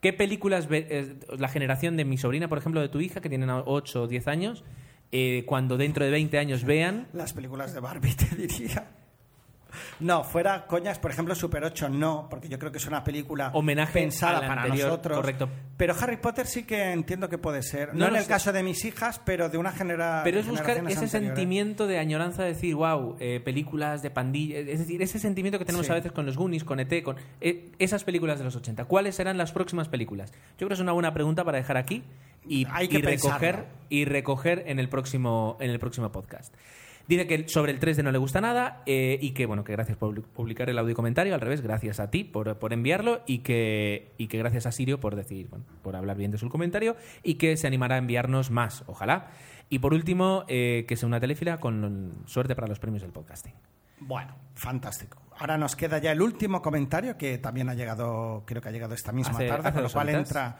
¿Qué 0.00 0.12
películas 0.12 0.66
ve- 0.68 0.88
eh, 0.90 1.14
la 1.38 1.46
generación 1.48 1.96
de 1.96 2.04
mi 2.04 2.18
sobrina, 2.18 2.48
por 2.48 2.58
ejemplo, 2.58 2.80
de 2.80 2.88
tu 2.88 3.00
hija, 3.00 3.20
que 3.20 3.28
tienen 3.28 3.50
8 3.50 4.02
o 4.02 4.06
10 4.08 4.26
años, 4.26 4.64
eh, 5.12 5.44
cuando 5.46 5.76
dentro 5.76 6.04
de 6.04 6.10
20 6.10 6.38
años 6.38 6.64
vean... 6.64 7.08
Las 7.12 7.32
películas 7.32 7.72
de 7.74 7.80
Barbie, 7.80 8.14
te 8.16 8.34
diría. 8.36 8.88
No, 10.00 10.24
fuera 10.24 10.66
coñas, 10.66 10.98
por 10.98 11.12
ejemplo, 11.12 11.32
Super 11.36 11.62
8 11.62 11.90
no, 11.90 12.26
porque 12.28 12.48
yo 12.48 12.58
creo 12.58 12.72
que 12.72 12.78
es 12.78 12.86
una 12.88 13.04
película 13.04 13.50
Homenaje 13.54 13.92
pensada 14.00 14.40
para 14.40 14.62
anterior, 14.62 14.88
nosotros. 14.88 15.16
correcto. 15.18 15.48
Pero 15.76 15.94
Harry 16.00 16.16
Potter 16.16 16.46
sí 16.48 16.64
que 16.64 16.90
entiendo 16.90 17.28
que 17.28 17.38
puede 17.38 17.62
ser. 17.62 17.90
No, 17.94 18.00
No 18.00 18.08
en 18.08 18.16
el 18.16 18.22
sé. 18.24 18.28
caso 18.28 18.52
de 18.52 18.64
mis 18.64 18.84
hijas, 18.84 19.20
pero 19.24 19.48
de 19.48 19.58
una 19.58 19.70
genera 19.70 20.22
Pero 20.24 20.40
es 20.40 20.48
buscar 20.48 20.70
ese 20.70 20.78
anteriores. 20.80 21.10
sentimiento 21.12 21.86
de 21.86 21.98
añoranza 22.00 22.42
de 22.42 22.48
decir, 22.48 22.74
wow, 22.74 23.16
películas 23.44 24.02
de 24.02 24.10
pandilla. 24.10 24.58
Es 24.58 24.80
decir, 24.80 25.00
ese 25.02 25.20
sentimiento 25.20 25.58
que 25.60 25.64
tenemos 25.64 25.86
Sí. 25.86 25.92
a 25.92 25.94
veces 25.94 26.10
con 26.10 26.26
los 26.26 26.36
Goonies, 26.36 26.64
con 26.64 26.80
ET, 26.80 27.02
con 27.04 27.14
eh, 27.40 27.70
esas 27.78 28.02
películas 28.02 28.38
de 28.38 28.44
los 28.46 28.56
80. 28.56 28.86
¿Cuáles 28.86 29.14
serán 29.14 29.38
las 29.38 29.52
próximas 29.52 29.88
películas? 29.88 30.32
Yo 30.32 30.56
creo 30.66 30.68
que 30.70 30.74
es 30.74 30.80
una 30.80 30.92
buena 30.92 31.14
pregunta 31.14 31.44
para 31.44 31.58
dejar 31.58 31.76
aquí 31.76 32.02
y, 32.46 32.66
Hay 32.70 32.88
que 32.88 32.98
y 32.98 33.02
recoger 33.02 33.66
y 33.88 34.04
recoger 34.04 34.64
en 34.66 34.78
el 34.78 34.88
próximo 34.88 35.56
en 35.60 35.70
el 35.70 35.78
próximo 35.78 36.10
podcast. 36.12 36.54
Dice 37.08 37.26
que 37.26 37.48
sobre 37.48 37.72
el 37.72 37.80
3D 37.80 38.04
no 38.04 38.12
le 38.12 38.18
gusta 38.18 38.40
nada 38.40 38.82
eh, 38.86 39.18
y 39.20 39.32
que 39.32 39.44
bueno 39.46 39.64
que 39.64 39.72
gracias 39.72 39.98
por 39.98 40.14
publi- 40.14 40.22
publicar 40.22 40.70
el 40.70 40.78
audio 40.78 40.94
comentario, 40.94 41.34
al 41.34 41.40
revés, 41.40 41.60
gracias 41.60 41.98
a 41.98 42.08
ti 42.10 42.22
por, 42.22 42.56
por 42.60 42.72
enviarlo 42.72 43.22
y 43.26 43.38
que, 43.38 44.12
y 44.16 44.28
que 44.28 44.38
gracias 44.38 44.66
a 44.66 44.72
Sirio 44.72 45.00
por 45.00 45.16
decir, 45.16 45.48
bueno, 45.48 45.64
por 45.82 45.96
hablar 45.96 46.16
bien 46.16 46.30
de 46.30 46.38
su 46.38 46.48
comentario 46.48 46.94
y 47.24 47.34
que 47.34 47.56
se 47.56 47.66
animará 47.66 47.96
a 47.96 47.98
enviarnos 47.98 48.52
más, 48.52 48.84
ojalá. 48.86 49.30
Y 49.68 49.80
por 49.80 49.92
último, 49.92 50.44
eh, 50.46 50.84
que 50.86 50.96
sea 50.96 51.08
una 51.08 51.18
telefila 51.18 51.58
con 51.58 52.12
suerte 52.26 52.54
para 52.54 52.68
los 52.68 52.78
premios 52.78 53.02
del 53.02 53.10
podcasting. 53.12 53.54
Bueno, 53.98 54.36
fantástico. 54.54 55.20
Ahora 55.38 55.58
nos 55.58 55.74
queda 55.74 55.98
ya 55.98 56.12
el 56.12 56.22
último 56.22 56.62
comentario 56.62 57.16
que 57.18 57.38
también 57.38 57.68
ha 57.70 57.74
llegado, 57.74 58.44
creo 58.46 58.62
que 58.62 58.68
ha 58.68 58.72
llegado 58.72 58.94
esta 58.94 59.10
misma 59.10 59.34
Hace- 59.34 59.48
tarde, 59.48 59.68
hace 59.68 59.74
con 59.74 59.82
lo 59.82 59.90
cual 59.90 60.08
entra, 60.10 60.58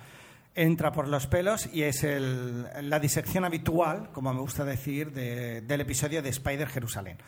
entra 0.55 0.93
por 0.93 1.09
los 1.09 1.27
pelos 1.27 1.69
y 1.73 1.83
es 1.83 2.03
el- 2.05 2.67
la 2.83 2.99
disección 2.99 3.45
habitual, 3.45 4.11
como 4.13 4.33
me 4.35 4.41
gusta 4.41 4.65
decir, 4.65 5.13
de- 5.13 5.61
del 5.63 5.81
episodio 5.83 6.23
de 6.23 6.29
Spider 6.31 6.69
Jerusalén. 6.69 7.19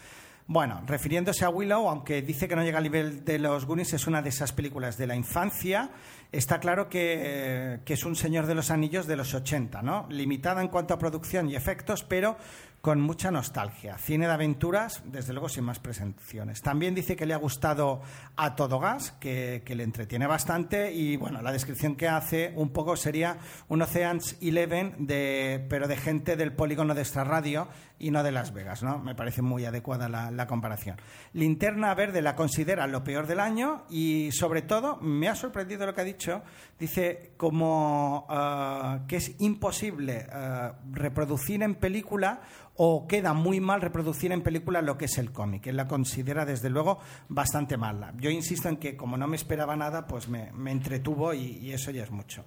Bueno, 0.49 0.83
refiriéndose 0.87 1.45
a 1.45 1.51
Willow, 1.51 1.89
aunque 1.89 2.21
dice 2.21 2.49
que 2.49 2.57
no 2.57 2.65
llega 2.65 2.79
al 2.79 2.85
nivel 2.85 3.25
de 3.25 3.39
los 3.39 3.65
Goonies, 3.65 3.93
es 3.93 4.09
una 4.09 4.23
de 4.23 4.29
esas 4.31 4.53
películas 4.53 4.99
de 4.99 5.07
la 5.07 5.15
infancia. 5.15 5.91
Está 6.33 6.59
claro 6.59 6.89
que, 6.89 7.79
que 7.85 7.95
es 7.95 8.05
un 8.05 8.17
Señor 8.17 8.47
de 8.47 8.57
los 8.57 8.71
Anillos 8.73 9.07
de 9.07 9.17
los 9.17 9.35
80, 9.35 9.83
¿no? 9.83 10.07
Limitada 10.11 10.61
en 10.61 10.67
cuanto 10.69 10.95
a 10.95 10.99
producción 10.99 11.49
y 11.49 11.55
efectos, 11.55 12.03
pero 12.03 12.37
con 12.83 13.01
mucha 13.01 13.31
nostalgia. 13.31 13.97
Cine 13.97 14.27
de 14.27 14.33
aventuras, 14.33 15.03
desde 15.07 15.33
luego 15.33 15.49
sin 15.49 15.63
más 15.63 15.79
presentaciones. 15.79 16.63
También 16.63 16.97
dice 16.97 17.15
que 17.15 17.27
le 17.27 17.33
ha 17.33 17.39
gustado 17.39 18.03
a 18.35 18.57
todo 18.57 18.81
gas, 18.81 19.13
que, 19.13 19.63
que 19.65 19.77
le 19.77 19.85
entretiene 19.85 20.27
bastante 20.27 20.93
y 20.93 21.17
bueno, 21.17 21.41
la 21.43 21.53
descripción 21.53 21.95
que 21.95 22.09
hace 22.09 22.53
un 22.57 22.71
poco 22.71 22.97
sería 22.97 23.39
un 23.69 23.83
Oceans 23.83 24.37
Eleven, 24.43 25.07
de, 25.07 25.65
pero 25.71 25.87
de 25.87 25.97
gente 25.97 26.35
del 26.35 26.53
polígono 26.53 26.93
de 26.95 27.03
esta 27.03 27.23
radio 27.23 27.69
y 28.03 28.11
no 28.11 28.23
de 28.25 28.33
Las 28.33 28.53
Vegas, 28.53 28.83
¿no? 28.83 28.99
Me 28.99 29.15
parece 29.15 29.43
muy 29.43 29.65
adecuada 29.65 30.09
la, 30.09 30.31
la 30.33 30.47
comparación. 30.49 30.97
Linterna 31.33 31.95
Verde 31.95 32.21
la 32.21 32.35
considera 32.35 32.87
lo 32.89 33.05
peor 33.05 33.29
del 33.29 33.39
año 33.39 33.85
y 33.89 34.31
sobre 34.33 34.63
todo 34.63 34.97
me 34.97 35.29
ha 35.29 35.37
sorprendido 35.37 35.87
lo 35.87 35.95
que 35.95 36.01
ha 36.01 36.05
dicho. 36.05 36.43
Dice 36.79 37.33
como 37.37 38.27
ah, 38.29 39.01
que 39.07 39.17
es 39.17 39.37
imposible 39.39 40.27
ah, 40.33 40.75
reproducir 40.91 41.63
en 41.63 41.77
película 41.77 42.41
o 42.75 43.07
queda 43.07 43.35
muy 43.35 43.61
mal 43.61 43.81
reproducir 43.81 44.33
en 44.33 44.43
película 44.43 44.83
lo 44.83 44.99
que 44.99 45.05
es 45.05 45.17
el 45.19 45.31
cómic. 45.31 45.69
Él 45.69 45.77
la 45.77 45.87
considera, 45.87 46.45
desde 46.45 46.71
luego, 46.71 46.99
bastante 47.29 47.77
mala. 47.77 48.13
Yo 48.19 48.31
insisto 48.31 48.69
en 48.69 48.79
que, 48.79 48.97
como 48.97 49.17
no 49.17 49.29
me 49.29 49.37
esperaba 49.37 49.77
nada, 49.77 50.09
pues 50.09 50.29
me, 50.29 50.51
entretuvo 50.71 51.35
y 51.35 51.71
eso 51.73 51.93
ya 51.93 52.03
es 52.03 52.11
mucho. 52.11 52.45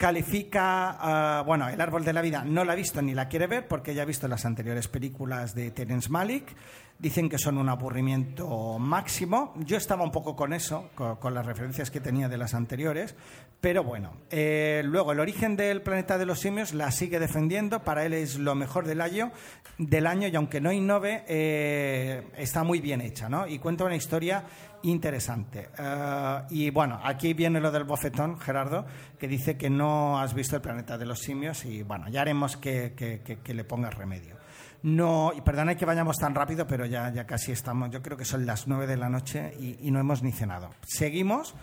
Califica, 0.00 0.96
ah, 0.98 1.42
bueno, 1.44 1.68
El 1.68 1.78
Árbol 1.78 2.06
de 2.06 2.14
la 2.14 2.22
Vida 2.22 2.42
no 2.42 2.64
la 2.64 2.72
ha 2.72 2.74
visto 2.74 3.02
ni 3.02 3.12
la 3.12 3.28
quiere 3.28 3.46
ver 3.46 3.68
porque 3.68 3.94
ya 3.94 4.00
ha 4.00 4.06
visto 4.06 4.28
las 4.28 4.46
anteriores 4.46 4.88
películas 4.88 5.54
de 5.54 5.70
Terence 5.72 6.08
Malick. 6.08 6.56
Dicen 7.00 7.30
que 7.30 7.38
son 7.38 7.56
un 7.56 7.70
aburrimiento 7.70 8.78
máximo. 8.78 9.54
Yo 9.64 9.78
estaba 9.78 10.04
un 10.04 10.12
poco 10.12 10.36
con 10.36 10.52
eso, 10.52 10.90
con, 10.94 11.32
las 11.32 11.46
referencias 11.46 11.90
que 11.90 11.98
tenía 11.98 12.28
de 12.28 12.36
las 12.36 12.52
anteriores, 12.52 13.14
pero 13.58 13.82
bueno. 13.82 14.12
Eh, 14.30 14.82
luego, 14.84 15.12
El 15.12 15.20
origen 15.20 15.56
del 15.56 15.80
planeta 15.80 16.18
de 16.18 16.26
los 16.26 16.40
simios 16.40 16.74
la 16.74 16.90
sigue 16.90 17.18
defendiendo. 17.18 17.80
Para 17.84 18.04
él 18.04 18.12
es 18.12 18.38
lo 18.38 18.54
mejor 18.54 18.86
del 18.86 19.00
año, 19.00 19.32
del 19.78 20.06
año 20.06 20.28
y 20.28 20.36
aunque 20.36 20.60
no 20.60 20.72
innove, 20.72 21.24
eh, 21.26 22.22
está 22.36 22.64
muy 22.64 22.80
bien 22.80 23.00
hecha, 23.00 23.30
¿no? 23.30 23.46
Y 23.46 23.58
cuenta 23.58 23.84
una 23.84 23.96
historia 23.96 24.44
interesante. 24.82 25.70
Eh, 25.78 26.38
y 26.50 26.68
bueno, 26.68 27.00
aquí 27.02 27.32
viene 27.32 27.60
lo 27.60 27.70
del 27.70 27.84
bofetón, 27.84 28.38
Gerardo, 28.38 28.84
que 29.18 29.26
dice 29.26 29.56
que 29.56 29.70
no 29.70 30.20
has 30.20 30.34
visto 30.34 30.54
el 30.56 30.60
planeta 30.60 30.98
de 30.98 31.06
los 31.06 31.20
simios 31.20 31.64
y 31.64 31.82
bueno, 31.82 32.10
ya 32.10 32.20
haremos 32.20 32.58
que- 32.58 32.92
que 32.94 33.54
le 33.54 33.64
pongas 33.64 33.94
remedio. 33.94 34.39
No, 34.82 35.32
y 35.36 35.40
perdona 35.42 35.74
que 35.74 35.84
vayamos 35.84 36.16
tan 36.16 36.34
rápido, 36.34 36.66
pero 36.66 36.86
ya, 36.86 37.12
ya 37.12 37.26
casi 37.26 37.52
estamos, 37.52 37.90
yo 37.90 38.00
creo 38.02 38.16
que 38.16 38.24
son 38.24 38.46
las 38.46 38.66
nueve 38.66 38.86
de 38.86 38.96
la 38.96 39.08
noche 39.08 39.54
y, 39.58 39.86
y 39.86 39.90
no 39.90 40.00
hemos 40.00 40.22
ni 40.22 40.32
cenado. 40.32 40.70
Seguimos. 40.86 41.54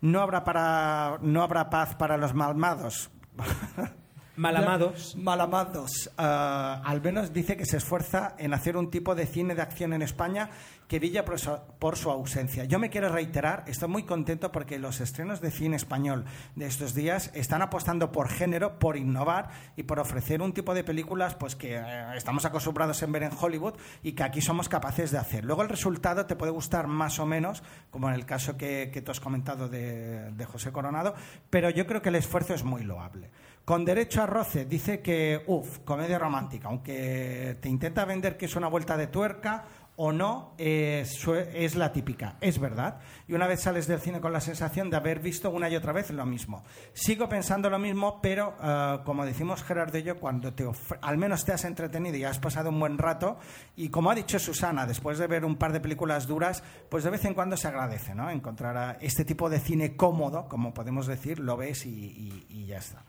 No 0.00 0.20
habrá, 0.20 0.42
para, 0.42 1.18
no 1.22 1.42
habrá 1.42 1.70
paz 1.70 1.94
para 1.94 2.16
los 2.16 2.34
malmados. 2.34 3.08
Malamados. 4.36 5.14
Malamados. 5.16 6.10
Ah, 6.16 6.80
al 6.84 7.02
menos 7.02 7.32
dice 7.34 7.56
que 7.56 7.66
se 7.66 7.76
esfuerza 7.76 8.34
en 8.38 8.54
hacer 8.54 8.78
un 8.78 8.90
tipo 8.90 9.14
de 9.14 9.26
cine 9.26 9.54
de 9.54 9.60
acción 9.60 9.92
en 9.92 10.00
España 10.00 10.48
que 10.88 10.98
brilla 10.98 11.24
por 11.24 11.96
su, 11.96 12.10
ausencia. 12.10 12.64
Yo 12.64 12.78
me 12.78 12.90
quiero 12.90 13.08
reiterar, 13.08 13.64
estoy 13.66 13.88
muy 13.88 14.02
contento 14.02 14.52
porque 14.52 14.78
los 14.78 15.00
estrenos 15.00 15.40
de 15.40 15.50
cine 15.50 15.76
español 15.76 16.26
de 16.54 16.66
estos 16.66 16.94
días 16.94 17.30
están 17.34 17.62
apostando 17.62 18.12
por 18.12 18.28
género, 18.28 18.78
por 18.78 18.98
innovar 18.98 19.48
y 19.76 19.84
por 19.84 19.98
ofrecer 20.00 20.42
un 20.42 20.52
tipo 20.52 20.74
de 20.74 20.84
películas 20.84 21.34
pues 21.34 21.56
que 21.56 21.76
eh, 21.76 22.04
estamos 22.14 22.44
acostumbrados 22.44 23.02
en 23.02 23.12
ver 23.12 23.22
en 23.22 23.30
Hollywood 23.38 23.74
y 24.02 24.12
que 24.12 24.22
aquí 24.22 24.42
somos 24.42 24.68
capaces 24.68 25.10
de 25.10 25.18
hacer. 25.18 25.46
Luego 25.46 25.62
el 25.62 25.70
resultado 25.70 26.26
te 26.26 26.36
puede 26.36 26.52
gustar 26.52 26.86
más 26.88 27.18
o 27.18 27.24
menos, 27.24 27.62
como 27.90 28.08
en 28.08 28.14
el 28.14 28.26
caso 28.26 28.58
que, 28.58 28.90
que 28.92 29.00
tú 29.00 29.12
has 29.12 29.20
comentado 29.20 29.68
de, 29.68 30.30
de 30.32 30.44
José 30.44 30.72
Coronado, 30.72 31.14
pero 31.48 31.70
yo 31.70 31.86
creo 31.86 32.02
que 32.02 32.10
el 32.10 32.16
esfuerzo 32.16 32.52
es 32.52 32.64
muy 32.64 32.82
loable. 32.82 33.30
Con 33.64 33.84
derecho 33.84 34.22
a 34.22 34.26
roce, 34.26 34.64
dice 34.64 35.00
que, 35.00 35.44
uff, 35.46 35.78
comedia 35.84 36.18
romántica, 36.18 36.68
aunque 36.68 37.56
te 37.60 37.68
intenta 37.68 38.04
vender 38.04 38.36
que 38.36 38.46
es 38.46 38.56
una 38.56 38.66
vuelta 38.68 38.96
de 38.96 39.06
tuerca 39.06 39.64
o 39.94 40.10
no, 40.10 40.54
es 40.58 41.74
la 41.76 41.92
típica, 41.92 42.36
es 42.40 42.58
verdad. 42.58 42.98
Y 43.28 43.34
una 43.34 43.46
vez 43.46 43.60
sales 43.60 43.86
del 43.86 44.00
cine 44.00 44.20
con 44.22 44.32
la 44.32 44.40
sensación 44.40 44.88
de 44.90 44.96
haber 44.96 45.20
visto 45.20 45.50
una 45.50 45.68
y 45.68 45.76
otra 45.76 45.92
vez 45.92 46.10
lo 46.10 46.24
mismo. 46.26 46.64
Sigo 46.94 47.28
pensando 47.28 47.68
lo 47.70 47.78
mismo, 47.78 48.18
pero 48.22 48.56
eh, 48.60 48.98
como 49.04 49.24
decimos 49.26 49.62
Gerardo 49.62 49.98
y 49.98 50.02
yo, 50.02 50.18
cuando 50.18 50.54
te 50.54 50.66
al 51.02 51.18
menos 51.18 51.44
te 51.44 51.52
has 51.52 51.64
entretenido 51.66 52.16
y 52.16 52.24
has 52.24 52.38
pasado 52.40 52.70
un 52.70 52.80
buen 52.80 52.96
rato, 52.98 53.38
y 53.76 53.90
como 53.90 54.10
ha 54.10 54.14
dicho 54.14 54.38
Susana, 54.40 54.86
después 54.86 55.18
de 55.18 55.26
ver 55.26 55.44
un 55.44 55.56
par 55.56 55.72
de 55.72 55.80
películas 55.80 56.26
duras, 56.26 56.64
pues 56.88 57.04
de 57.04 57.10
vez 57.10 57.24
en 57.26 57.34
cuando 57.34 57.56
se 57.58 57.68
agradece, 57.68 58.14
¿no? 58.14 58.28
Encontrar 58.30 58.96
este 59.02 59.24
tipo 59.26 59.50
de 59.50 59.60
cine 59.60 59.94
cómodo, 59.94 60.48
como 60.48 60.72
podemos 60.74 61.06
decir, 61.06 61.38
lo 61.38 61.56
ves 61.58 61.84
y- 61.86 62.46
y 62.48 62.66
ya 62.66 62.78
está. 62.78 63.04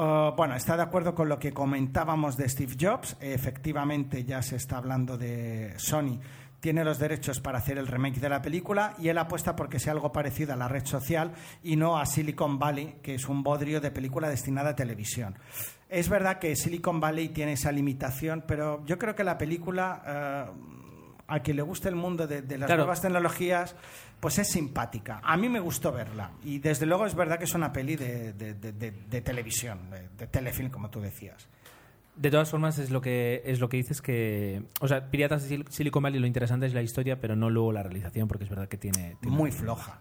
Uh, 0.00 0.34
bueno, 0.34 0.54
está 0.56 0.78
de 0.78 0.82
acuerdo 0.82 1.14
con 1.14 1.28
lo 1.28 1.38
que 1.38 1.52
comentábamos 1.52 2.34
de 2.38 2.48
Steve 2.48 2.74
Jobs. 2.80 3.18
Efectivamente, 3.20 4.24
ya 4.24 4.40
se 4.40 4.56
está 4.56 4.78
hablando 4.78 5.18
de 5.18 5.74
Sony. 5.76 6.18
Tiene 6.58 6.84
los 6.84 6.98
derechos 6.98 7.38
para 7.38 7.58
hacer 7.58 7.76
el 7.76 7.86
remake 7.86 8.18
de 8.18 8.30
la 8.30 8.40
película 8.40 8.94
y 8.98 9.08
él 9.08 9.18
apuesta 9.18 9.54
porque 9.54 9.78
sea 9.78 9.92
algo 9.92 10.10
parecido 10.10 10.54
a 10.54 10.56
la 10.56 10.68
red 10.68 10.86
social 10.86 11.32
y 11.62 11.76
no 11.76 11.98
a 11.98 12.06
Silicon 12.06 12.58
Valley, 12.58 12.96
que 13.02 13.16
es 13.16 13.28
un 13.28 13.42
bodrio 13.42 13.78
de 13.82 13.90
película 13.90 14.30
destinada 14.30 14.70
a 14.70 14.74
televisión. 14.74 15.38
Es 15.90 16.08
verdad 16.08 16.38
que 16.38 16.56
Silicon 16.56 16.98
Valley 16.98 17.28
tiene 17.28 17.52
esa 17.52 17.70
limitación, 17.70 18.44
pero 18.48 18.82
yo 18.86 18.98
creo 18.98 19.14
que 19.14 19.24
la 19.24 19.36
película, 19.36 20.48
uh, 20.48 20.79
a 21.30 21.40
quien 21.40 21.56
le 21.56 21.62
guste 21.62 21.88
el 21.88 21.94
mundo 21.96 22.26
de, 22.26 22.42
de 22.42 22.58
las 22.58 22.66
Claro. 22.66 22.82
nuevas 22.82 23.00
tecnologías, 23.00 23.74
pues 24.20 24.38
es 24.38 24.48
simpática. 24.48 25.20
A 25.24 25.36
mí 25.36 25.48
me 25.48 25.60
gustó 25.60 25.92
verla. 25.92 26.32
Y 26.44 26.58
desde 26.58 26.86
luego 26.86 27.06
es 27.06 27.14
verdad 27.14 27.38
que 27.38 27.44
es 27.44 27.54
una 27.54 27.72
peli 27.72 27.96
de, 27.96 28.32
de- 28.34 28.54
de- 28.54 28.72
de- 28.72 28.90
de 28.90 29.20
televisión, 29.22 29.78
de, 30.18 30.26
telefilm, 30.26 30.70
como 30.70 30.90
tú 30.90 31.00
decías. 31.00 31.48
De 32.16 32.30
todas 32.30 32.50
formas, 32.50 32.78
es 32.78 32.90
lo 32.90 33.00
que 33.00 33.40
es 33.46 33.60
lo 33.60 33.68
que 33.68 33.78
dices 33.78 34.02
que. 34.02 34.62
O 34.80 34.88
sea, 34.88 35.10
Piratas 35.10 35.48
de 35.48 35.56
Sil- 35.56 35.68
Silicon 35.70 36.02
Valley 36.02 36.20
lo 36.20 36.26
interesante 36.26 36.66
es 36.66 36.74
la 36.74 36.82
historia, 36.82 37.18
pero 37.20 37.34
no 37.36 37.48
luego 37.48 37.72
la 37.72 37.82
realización, 37.82 38.28
porque 38.28 38.44
es 38.44 38.50
verdad 38.50 38.68
que 38.68 38.76
tiene. 38.76 39.16
tiene- 39.20 39.36
Muy 39.36 39.50
floja. 39.52 40.00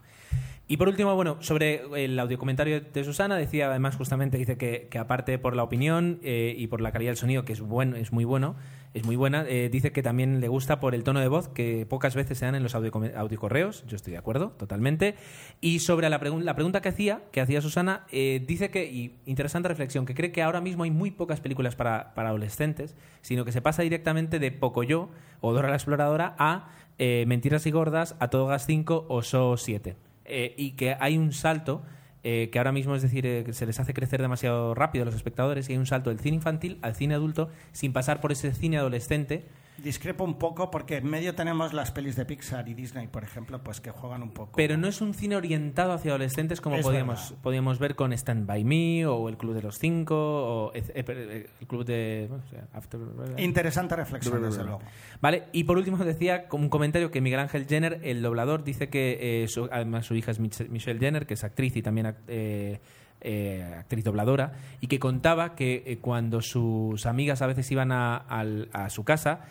Y 0.72 0.78
por 0.78 0.88
último, 0.88 1.16
bueno, 1.16 1.38
sobre 1.40 1.82
el 2.06 2.20
audiocomentario 2.20 2.80
de 2.80 3.04
Susana, 3.04 3.36
decía 3.38 3.72
además 3.72 3.96
justamente, 3.96 4.38
dice 4.38 4.56
que, 4.56 4.88
que 4.91 5.00
aparte 5.00 5.40
por 5.40 5.56
la 5.56 5.64
opinión 5.64 6.20
eh, 6.22 6.54
y 6.56 6.68
por 6.68 6.80
la 6.80 6.91
calidad 6.91 7.10
del 7.10 7.18
sonido, 7.18 7.44
que 7.44 7.54
es 7.54 7.60
bueno, 7.62 7.96
es 7.96 8.12
muy 8.12 8.24
bueno, 8.24 8.56
es 8.94 9.04
muy 9.04 9.16
buena, 9.16 9.46
eh, 9.50 9.70
dice 9.72 9.91
que 9.91 10.04
también 10.04 10.40
le 10.41 10.48
gusta 10.48 10.80
por 10.80 10.94
el 10.94 11.04
tono 11.04 11.22
de 11.22 11.28
voz 11.28 11.48
que 11.48 11.88
pocas 11.90 12.14
veces 12.14 12.38
se 12.38 12.46
dan 12.46 12.54
en 12.54 12.62
los 12.62 12.76
audiocorreos, 12.76 13.84
yo 13.88 13.96
estoy 13.96 14.12
de 14.14 14.20
acuerdo, 14.20 14.50
totalmente. 14.60 15.16
Y 15.60 15.80
sobre 15.80 16.08
la, 16.08 16.22
pregun- 16.22 16.44
la 16.44 16.54
pregunta 16.54 16.82
que 16.82 16.90
hacía, 16.90 17.24
que 17.32 17.41
hacía 17.41 17.62
Susana, 17.62 18.06
eh, 18.12 18.44
dice 18.48 18.70
que, 18.70 18.86
y 18.86 19.16
interesante 19.26 19.70
reflexión, 19.70 20.06
que 20.06 20.14
cree 20.14 20.32
que 20.32 20.44
ahora 20.44 20.62
mismo 20.62 20.84
hay 20.84 20.91
muy 20.91 21.10
pocas 21.10 21.41
películas 21.41 21.76
para, 21.76 22.14
para 22.14 22.30
adolescentes, 22.30 22.96
sino 23.22 23.44
que 23.44 23.52
se 23.52 23.64
pasa 23.64 23.82
directamente 23.82 24.38
de 24.38 24.52
Pocoyo 24.52 25.10
o 25.41 25.52
Dora 25.52 25.68
la 25.70 25.78
Exploradora 25.78 26.36
a 26.38 26.70
Mentiras 27.00 27.66
y 27.66 27.72
Gordas, 27.72 28.16
A 28.20 28.28
Todo 28.30 28.46
Gas 28.46 28.68
5 28.68 29.08
o 29.10 29.24
So 29.24 29.58
7 29.58 29.96
eh, 30.30 30.53
y 30.57 30.72
que 30.72 30.95
hay 30.99 31.18
un 31.18 31.34
salto 31.34 31.84
eh, 32.22 32.49
que 32.51 32.57
ahora 32.57 32.73
mismo 32.73 32.95
es 32.95 33.01
decir 33.01 33.26
eh, 33.26 33.45
se 33.53 33.65
les 33.65 33.80
hace 33.80 33.93
crecer 33.93 34.22
demasiado 34.22 34.76
rápido 34.76 35.03
a 35.03 35.06
los 35.06 35.15
espectadores 35.15 35.69
y 35.69 35.72
hay 35.72 35.77
un 35.77 35.85
salto 35.85 36.10
del 36.10 36.19
cine 36.19 36.35
infantil 36.35 36.77
al 36.81 36.93
cine 36.93 37.14
adulto 37.14 37.49
sin 37.72 37.93
pasar 37.93 38.19
por 38.19 38.34
ese 38.34 38.53
cine 38.53 38.77
adolescente 38.77 39.45
Discrepo 39.84 40.23
un 40.23 40.35
poco 40.38 40.69
porque 40.72 40.97
en 40.97 41.07
medio 41.07 41.35
tenemos 41.35 41.73
las 41.73 41.91
pelis 41.91 42.15
de 42.15 42.26
Pixar 42.26 42.68
y 42.69 42.73
Disney, 42.73 43.07
por 43.07 43.23
ejemplo, 43.23 43.64
pues 43.64 43.81
que 43.81 43.91
juegan 43.91 44.23
un 44.23 44.31
poco. 44.31 44.53
pero 44.56 44.77
no 44.77 44.88
es 44.88 45.01
un 45.01 45.14
cine 45.14 45.35
orientado 45.35 45.93
hacia 45.93 46.11
adolescentes 46.11 46.61
como 46.61 46.76
podíamos, 46.81 47.34
podíamos 47.41 47.80
ver 47.80 47.95
con 47.95 48.14
Stand 48.14 48.45
By 48.45 48.64
Me 48.64 49.06
o 49.06 49.30
El 49.30 49.38
Club 49.38 49.53
de 49.53 49.61
los 49.61 49.77
Cinco 49.80 50.15
o 50.15 50.72
eh, 50.73 50.84
eh, 50.93 51.49
El 51.61 51.68
Club 51.68 51.85
de... 51.85 52.26
bueno, 52.30 52.43
o 52.45 52.49
sea, 52.49 52.68
After- 52.73 52.99
Interesante 53.39 53.95
reflexión, 53.95 54.41
desde 54.41 54.64
luego. 54.64 54.81
Vale, 55.22 55.43
y 55.51 55.64
por 55.64 55.77
último 55.77 55.97
decía 56.03 56.47
como 56.47 56.64
un 56.64 56.69
comentario 56.69 57.11
que 57.11 57.22
Miguel 57.22 57.39
Ángel 57.39 57.65
Jenner, 57.68 57.99
el 58.03 58.22
doblador, 58.22 58.64
dice 58.64 58.89
que 58.89 59.43
eh, 59.43 59.47
su- 59.47 59.69
además 59.72 60.06
su 60.06 60.15
hija 60.15 60.31
es 60.31 60.39
Mich- 60.41 60.68
Michelle 60.69 60.99
Jenner, 60.99 61.26
que 61.26 61.34
es 61.35 61.43
actriz 61.43 61.76
y 61.76 61.81
también 61.81 62.07
ac- 62.07 62.15
eh, 62.27 62.80
eh, 63.22 63.76
actriz 63.77 64.03
dobladora, 64.06 64.53
y 64.80 64.88
que 64.88 64.97
contaba 64.97 65.53
que 65.56 65.84
eh, 65.85 65.97
cuando 65.99 66.41
sus 66.41 67.06
amigas 67.06 67.41
a 67.41 67.47
veces 67.47 67.69
iban 67.72 67.91
a, 67.91 68.15
al- 68.15 68.69
a 68.72 68.89
su 68.89 69.03
casa, 69.03 69.41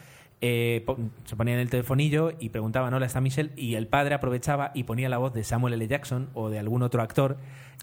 eh, 0.40 0.84
se 1.24 1.36
ponían 1.36 1.58
el 1.58 1.68
telefonillo 1.70 2.32
y 2.38 2.50
preguntaban, 2.50 2.94
hola, 2.94 3.06
está 3.06 3.20
Michelle, 3.20 3.52
y 3.56 3.74
el 3.74 3.88
padre 3.88 4.14
aprovechaba 4.14 4.70
y 4.74 4.84
ponía 4.84 5.08
la 5.08 5.18
voz 5.18 5.32
de 5.32 5.42
Samuel 5.44 5.74
L. 5.74 5.88
Jackson 5.88 6.30
o 6.34 6.48
de 6.50 6.58
algún 6.58 6.82
otro 6.82 7.02
actor. 7.02 7.38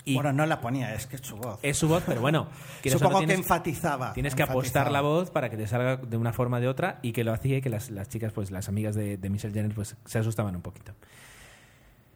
Y 0.05 0.15
Bueno, 0.15 0.31
no 0.33 0.45
la 0.45 0.61
ponía, 0.61 0.93
es 0.93 1.07
que 1.07 1.15
es 1.15 1.21
su 1.23 1.35
voz. 1.35 1.59
es 1.63 1.77
su 1.77 1.87
voz, 1.87 2.03
pero 2.05 2.21
bueno. 2.21 2.47
no, 2.85 2.91
Supongo 2.91 3.21
que 3.25 3.33
enfatizaba. 3.33 4.13
Tienes 4.13 4.35
que 4.35 4.43
enfatizaba. 4.43 4.59
apostar 4.61 4.91
la 4.91 5.01
voz 5.01 5.31
para 5.31 5.49
que 5.49 5.57
te 5.57 5.67
salga 5.67 5.97
de 5.97 6.17
una 6.17 6.31
forma 6.31 6.57
o 6.57 6.59
de 6.61 6.67
otra 6.67 6.99
y 7.01 7.11
que 7.11 7.23
lo 7.23 7.33
hacía 7.33 7.57
y 7.57 7.61
que 7.61 7.69
las, 7.69 7.89
las 7.89 8.07
chicas, 8.09 8.31
pues 8.31 8.51
las 8.51 8.69
amigas 8.69 8.95
de, 8.95 9.17
de 9.17 9.29
Michelle 9.29 9.53
Jenner, 9.53 9.73
pues 9.73 9.95
se 10.05 10.19
asustaban 10.19 10.55
un 10.55 10.61
poquito. 10.61 10.93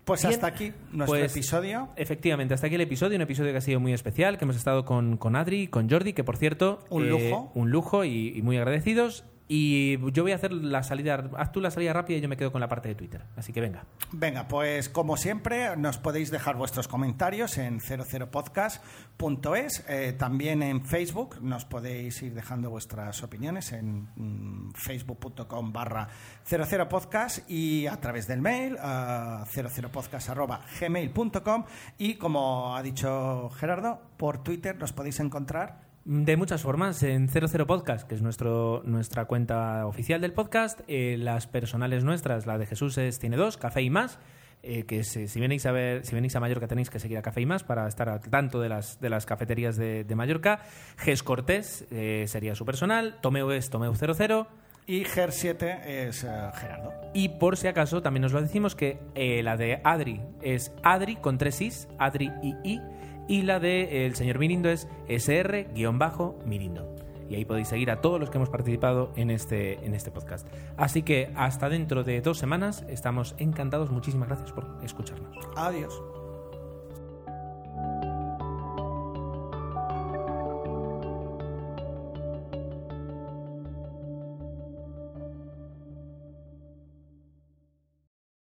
Pues 0.05 0.21
Bien. 0.21 0.33
hasta 0.33 0.47
aquí 0.47 0.71
nuestro 0.91 1.19
Pues, 1.19 1.31
episodio. 1.31 1.89
Efectivamente, 1.95 2.53
hasta 2.53 2.65
aquí 2.67 2.75
el 2.75 2.81
episodio, 2.81 3.15
un 3.15 3.21
episodio 3.21 3.51
que 3.51 3.57
ha 3.57 3.61
sido 3.61 3.79
muy 3.79 3.93
especial, 3.93 4.37
que 4.37 4.45
hemos 4.45 4.55
estado 4.55 4.85
con, 4.85 5.17
con 5.17 5.35
Adri, 5.35 5.67
con 5.67 5.89
Jordi, 5.89 6.13
que 6.13 6.23
por 6.23 6.37
cierto... 6.37 6.79
Un 6.89 7.05
eh, 7.05 7.09
lujo. 7.09 7.51
Un 7.53 7.69
lujo 7.69 8.03
y, 8.05 8.29
y 8.35 8.41
muy 8.41 8.57
agradecidos. 8.57 9.25
Y 9.51 9.97
yo 10.11 10.21
voy 10.21 10.31
a 10.31 10.35
hacer 10.35 10.51
la 10.51 10.83
salida, 10.83 11.27
haz 11.35 11.51
tú 11.51 11.59
la 11.59 11.71
salida 11.71 11.91
rápida 11.91 12.19
y 12.19 12.21
yo 12.21 12.29
me 12.29 12.37
quedo 12.37 12.51
con 12.51 12.61
la 12.61 12.67
parte 12.67 12.89
de 12.89 12.93
Twitter. 12.93 13.23
Así 13.35 13.51
que 13.51 13.61
venga. 13.61 13.83
Venga, 14.11 14.47
pues 14.47 14.89
como 14.89 15.17
siempre, 15.17 15.75
nos 15.75 15.97
podéis 15.97 16.29
dejar 16.29 16.55
vuestros 16.55 16.87
comentarios 16.87 17.57
en 17.57 17.79
00podcast.es. 17.79 19.85
eh, 19.89 20.13
también 20.13 20.61
en 20.61 20.85
Facebook 20.85 21.41
nos 21.41 21.65
podéis 21.65 22.21
ir 22.21 22.35
dejando 22.35 22.69
vuestras 22.69 23.23
opiniones 23.23 23.71
en 23.71 24.09
mm, 24.15 24.73
facebook.com 24.75 25.73
barra 25.73 26.09
00podcast 26.47 27.49
y 27.49 27.87
a 27.87 27.99
través 27.99 28.27
del 28.27 28.41
mail 28.41 28.77
a 28.79 29.45
00podcast.gmail.com 29.51 31.65
y 31.97 32.13
como 32.15 32.75
ha 32.75 32.83
dicho 32.83 33.49
Gerardo, 33.55 33.99
por 34.15 34.43
Twitter 34.43 34.77
nos 34.77 34.93
podéis 34.93 35.19
encontrar 35.19 35.88
De 36.11 36.37
muchas 36.37 36.63
formas, 36.63 37.03
en 37.03 37.29
00 37.29 37.67
Podcast, 37.67 38.07
que 38.07 38.15
es 38.15 38.23
nuestro, 38.23 38.81
nuestra 38.83 39.25
cuenta 39.25 39.85
oficial 39.85 40.19
del 40.19 40.33
podcast, 40.33 40.79
eh, 40.87 41.17
las 41.19 41.45
personales 41.45 42.03
nuestras, 42.03 42.47
la 42.47 42.57
de 42.57 42.65
Jesús 42.65 42.97
es 42.97 43.19
Tiene 43.19 43.37
Dos, 43.37 43.57
Café 43.57 43.83
y 43.83 43.91
Más, 43.91 44.17
eh, 44.63 44.85
que 44.85 45.03
si, 45.03 45.27
si 45.27 45.39
venís 45.39 45.67
a 45.67 45.71
ver, 45.71 46.03
si 46.03 46.15
venís 46.15 46.35
a 46.35 46.39
Mallorca 46.39 46.67
tenéis 46.67 46.89
que 46.89 46.97
seguir 46.97 47.19
a 47.19 47.21
Café 47.21 47.41
y 47.41 47.45
Más 47.45 47.63
para 47.63 47.87
estar 47.87 48.09
al 48.09 48.21
tanto 48.21 48.59
de 48.59 48.69
las, 48.69 48.99
de 48.99 49.11
las 49.11 49.27
cafeterías 49.27 49.77
de, 49.77 50.03
de 50.03 50.15
Mallorca. 50.15 50.61
Ges 50.97 51.21
Cortés 51.21 51.85
eh, 51.91 52.25
sería 52.27 52.55
su 52.55 52.65
personal, 52.65 53.19
Tomeu 53.21 53.51
es 53.51 53.69
Tomeu 53.69 53.93
00. 53.93 54.47
y 54.87 55.03
Ger7 55.03 55.85
es 55.85 56.23
eh, 56.23 56.51
Gerardo. 56.55 56.91
Y 57.13 57.29
por 57.29 57.55
si 57.55 57.67
acaso, 57.67 58.01
también 58.01 58.23
nos 58.23 58.33
lo 58.33 58.41
decimos 58.41 58.75
que 58.75 58.97
eh, 59.13 59.43
la 59.43 59.57
de 59.57 59.79
Adri 59.83 60.23
es 60.41 60.71
Adri 60.81 61.17
con 61.17 61.37
tres 61.37 61.61
is, 61.61 61.87
Adri 61.99 62.31
y 62.41 62.55
I, 62.63 62.81
y 63.29 63.43
la 63.43 63.61
de 63.61 63.83
eh, 63.83 64.05
el 64.05 64.15
señor 64.15 64.39
Mirindo 64.39 64.69
es 64.69 64.89
SR-Mirindo. 65.07 66.95
Y 67.29 67.35
ahí 67.35 67.45
podéis 67.45 67.67
seguir 67.67 67.91
a 67.91 68.01
todos 68.01 68.19
los 68.19 68.31
que 68.31 68.37
hemos 68.37 68.49
participado 68.49 69.13
en 69.15 69.29
este, 69.29 69.85
en 69.85 69.93
este 69.93 70.09
podcast. 70.09 70.47
Así 70.77 71.03
que 71.03 71.31
hasta 71.35 71.69
dentro 71.69 72.03
de 72.03 72.21
dos 72.21 72.39
semanas 72.39 72.83
estamos 72.89 73.35
encantados. 73.37 73.91
Muchísimas 73.91 74.27
gracias 74.29 74.51
por 74.51 74.65
escucharnos. 74.83 75.37
Adiós. 75.55 76.01